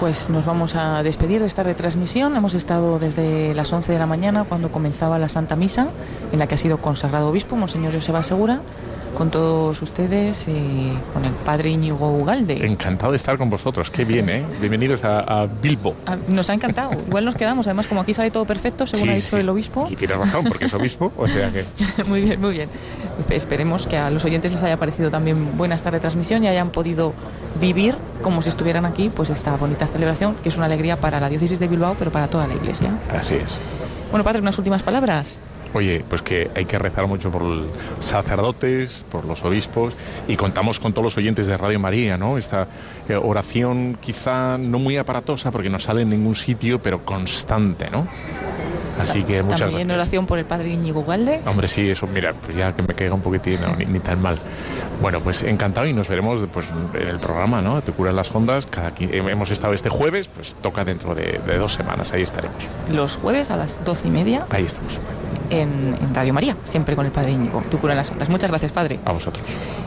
Pues 0.00 0.28
nos 0.28 0.44
vamos 0.44 0.74
a 0.76 1.02
despedir 1.02 1.40
de 1.40 1.46
esta 1.46 1.62
retransmisión. 1.62 2.36
Hemos 2.36 2.54
estado 2.54 2.98
desde 2.98 3.54
las 3.54 3.72
11 3.72 3.92
de 3.92 3.98
la 3.98 4.06
mañana 4.06 4.44
cuando 4.44 4.70
comenzaba 4.70 5.18
la 5.18 5.28
Santa 5.28 5.56
Misa, 5.56 5.88
en 6.32 6.38
la 6.38 6.46
que 6.46 6.56
ha 6.56 6.58
sido 6.58 6.78
consagrado 6.78 7.28
obispo, 7.28 7.56
Monseñor 7.56 7.94
Joseba 7.94 8.22
Segura, 8.22 8.60
con 9.14 9.30
todos 9.30 9.80
ustedes, 9.80 10.46
con 11.12 11.24
el 11.24 11.30
padre 11.44 11.70
Íñigo 11.70 12.10
Ugalde. 12.18 12.66
Encantado 12.66 13.12
de 13.12 13.16
estar 13.16 13.38
con 13.38 13.48
vosotros, 13.48 13.90
qué 13.90 14.04
bien, 14.04 14.28
¿eh? 14.28 14.44
Bienvenidos 14.60 15.04
a, 15.04 15.20
a 15.42 15.46
Bilbo. 15.46 15.94
Ah, 16.06 16.16
Nos 16.28 16.50
ha 16.50 16.54
encantado. 16.54 16.90
Igual 17.06 17.24
nos 17.24 17.34
quedamos. 17.34 17.66
Además, 17.66 17.86
como 17.86 18.00
aquí 18.00 18.12
sale 18.12 18.30
todo 18.30 18.44
perfecto, 18.44 18.86
según 18.86 19.04
Sí, 19.06 19.10
ha 19.10 19.14
dicho 19.14 19.28
sí. 19.30 19.36
el 19.36 19.48
obispo. 19.48 19.86
Y 19.90 19.96
tienes 19.96 20.18
razón, 20.18 20.44
porque 20.44 20.64
es 20.64 20.74
obispo, 20.74 21.12
o 21.16 21.28
sea 21.28 21.50
que... 21.50 21.64
muy 22.08 22.22
bien, 22.22 22.40
muy 22.40 22.52
bien. 22.52 22.68
Esperemos 23.30 23.86
que 23.86 23.96
a 23.96 24.10
los 24.10 24.24
oyentes 24.24 24.52
les 24.52 24.62
haya 24.62 24.76
parecido 24.76 25.10
también 25.10 25.56
buena 25.56 25.74
esta 25.76 25.90
retransmisión 25.90 26.42
y 26.44 26.48
hayan 26.48 26.70
podido 26.70 27.12
vivir 27.60 27.94
como 28.22 28.42
si 28.42 28.48
estuvieran 28.48 28.84
aquí, 28.84 29.10
pues 29.14 29.30
esta 29.30 29.56
bonita 29.56 29.86
celebración, 29.86 30.34
que 30.42 30.48
es 30.48 30.56
una 30.56 30.66
alegría 30.66 30.96
para 30.98 31.20
la 31.20 31.28
diócesis 31.28 31.58
de 31.60 31.68
Bilbao, 31.68 31.94
pero 31.98 32.10
para 32.10 32.26
toda 32.28 32.46
la 32.48 32.54
iglesia. 32.54 32.90
Así 33.10 33.34
es. 33.36 33.58
Bueno, 34.10 34.24
padre, 34.24 34.40
unas 34.40 34.58
últimas 34.58 34.82
palabras. 34.82 35.38
Oye, 35.74 36.04
pues 36.08 36.22
que 36.22 36.50
hay 36.54 36.64
que 36.64 36.78
rezar 36.78 37.06
mucho 37.06 37.30
por 37.30 37.42
los 37.42 37.66
sacerdotes, 38.00 39.04
por 39.10 39.24
los 39.24 39.44
obispos 39.44 39.92
y 40.28 40.36
contamos 40.36 40.78
con 40.80 40.92
todos 40.92 41.04
los 41.04 41.16
oyentes 41.16 41.46
de 41.46 41.56
Radio 41.56 41.78
María, 41.80 42.16
¿no? 42.16 42.38
Esta 42.38 42.68
eh, 43.08 43.16
oración 43.16 43.98
quizá 44.00 44.56
no 44.56 44.78
muy 44.78 44.96
aparatosa 44.96 45.50
porque 45.50 45.68
no 45.68 45.78
sale 45.80 46.02
en 46.02 46.10
ningún 46.10 46.36
sitio, 46.36 46.80
pero 46.80 47.04
constante, 47.04 47.90
¿no? 47.90 48.06
Así 49.00 49.24
que 49.24 49.42
muchas 49.42 49.58
También 49.62 49.88
gracias. 49.88 50.02
oración 50.06 50.26
por 50.26 50.38
el 50.38 50.44
padre 50.44 50.68
Íñigo 50.70 51.00
Ugalde. 51.00 51.40
Hombre, 51.46 51.66
sí, 51.66 51.90
eso, 51.90 52.06
mira, 52.06 52.32
pues 52.32 52.56
ya 52.56 52.72
que 52.76 52.82
me 52.82 52.94
caiga 52.94 53.12
un 53.14 53.22
poquitín, 53.22 53.58
no, 53.60 53.74
ni, 53.74 53.84
ni 53.86 53.98
tan 53.98 54.22
mal. 54.22 54.38
Bueno, 55.02 55.18
pues 55.18 55.42
encantado 55.42 55.88
y 55.88 55.92
nos 55.92 56.06
veremos 56.06 56.40
pues, 56.52 56.66
en 56.94 57.08
el 57.08 57.18
programa, 57.18 57.60
¿no? 57.60 57.82
Te 57.82 57.90
curas 57.90 58.14
las 58.14 58.32
ondas. 58.32 58.66
Cada, 58.66 58.94
qui- 58.94 59.10
hemos 59.12 59.50
estado 59.50 59.72
este 59.74 59.88
jueves, 59.88 60.28
pues 60.28 60.54
toca 60.62 60.84
dentro 60.84 61.16
de, 61.16 61.40
de 61.44 61.58
dos 61.58 61.74
semanas, 61.74 62.12
ahí 62.12 62.22
estaremos. 62.22 62.54
Los 62.88 63.16
jueves 63.16 63.50
a 63.50 63.56
las 63.56 63.84
doce 63.84 64.06
y 64.06 64.10
media. 64.12 64.46
Ahí 64.50 64.64
estamos. 64.64 65.00
En, 65.50 65.96
Radio 66.14 66.32
María, 66.32 66.56
siempre 66.64 66.94
con 66.96 67.06
el 67.06 67.12
Padre 67.12 67.32
Íñigo, 67.32 67.62
tu 67.70 67.78
cura 67.78 67.92
en 67.92 67.98
las 67.98 68.10
ondas. 68.10 68.28
Muchas 68.28 68.50
gracias, 68.50 68.72
Padre. 68.72 69.00
A 69.04 69.12
vosotros. 69.12 69.44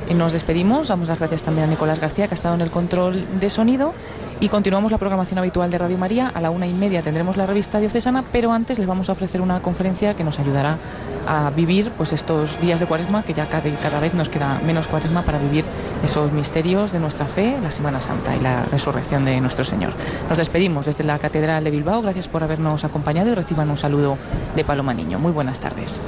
Y 0.10 0.14
nos 0.14 0.34
despedimos, 0.34 0.88
damos 0.88 1.08
las 1.08 1.20
gracias 1.20 1.42
también 1.44 1.68
a 1.68 1.70
Nicolás 1.70 2.00
García, 2.00 2.28
que 2.28 2.34
ha 2.34 2.36
estado 2.36 2.56
en 2.56 2.62
el 2.62 2.72
control 2.72 3.26
de 3.40 3.50
sonido, 3.50 3.94
y 4.40 4.50
continuamos 4.50 4.92
la 4.92 4.98
programación 4.98 5.40
habitual 5.40 5.72
de 5.72 5.78
Radio 5.78 5.98
María. 5.98 6.28
A 6.28 6.42
la 6.42 6.52
una 6.52 6.68
y 6.68 6.74
media 6.74 7.02
tendremos 7.02 7.38
la 7.38 7.46
revista 7.46 7.80
diocesana, 7.80 8.24
pero 8.32 8.52
antes 8.52 8.78
les 8.78 8.88
vamos 8.88 9.10
a 9.10 9.14
ofrecer 9.14 9.42
una 9.42 9.62
conferencia 9.62 10.14
que 10.16 10.24
nos 10.24 10.40
ayudará 10.40 10.78
a 11.28 11.50
vivir 11.50 11.92
pues 11.98 12.14
estos 12.14 12.60
días 12.60 12.80
de 12.80 12.86
cuaresma, 12.86 13.24
que 13.24 13.34
ya 13.34 13.50
cada, 13.50 13.70
cada 13.82 14.00
vez 14.00 14.14
nos 14.14 14.30
queda 14.30 14.62
menos 14.66 14.88
cuaresma 14.88 15.24
para 15.24 15.40
vivir 15.40 15.66
esos 16.04 16.32
misterios 16.32 16.92
de 16.92 17.00
nuestra 17.00 17.26
fe, 17.26 17.58
la 17.62 17.72
Semana 17.72 18.00
Santa 18.00 18.36
y 18.36 18.40
la 18.40 18.64
resurrección 18.66 19.26
de 19.26 19.42
nuestro 19.42 19.66
Señor. 19.66 19.94
Nos 20.30 20.38
despedimos 20.38 20.86
desde 20.86 21.04
la 21.04 21.20
Catedral 21.20 21.64
de 21.64 21.72
Bilbao. 21.72 22.02
Gracias 22.02 22.28
por 22.28 22.44
habernos 22.44 22.84
acompañado 22.84 23.32
y 23.32 23.34
reciban 23.34 23.70
un 23.70 23.78
saludo 23.78 24.18
de 24.56 24.64
Paloma 24.64 24.94
Niño. 24.94 25.20
Muy 25.20 25.32
buenas 25.32 25.60
tardes. 25.60 26.02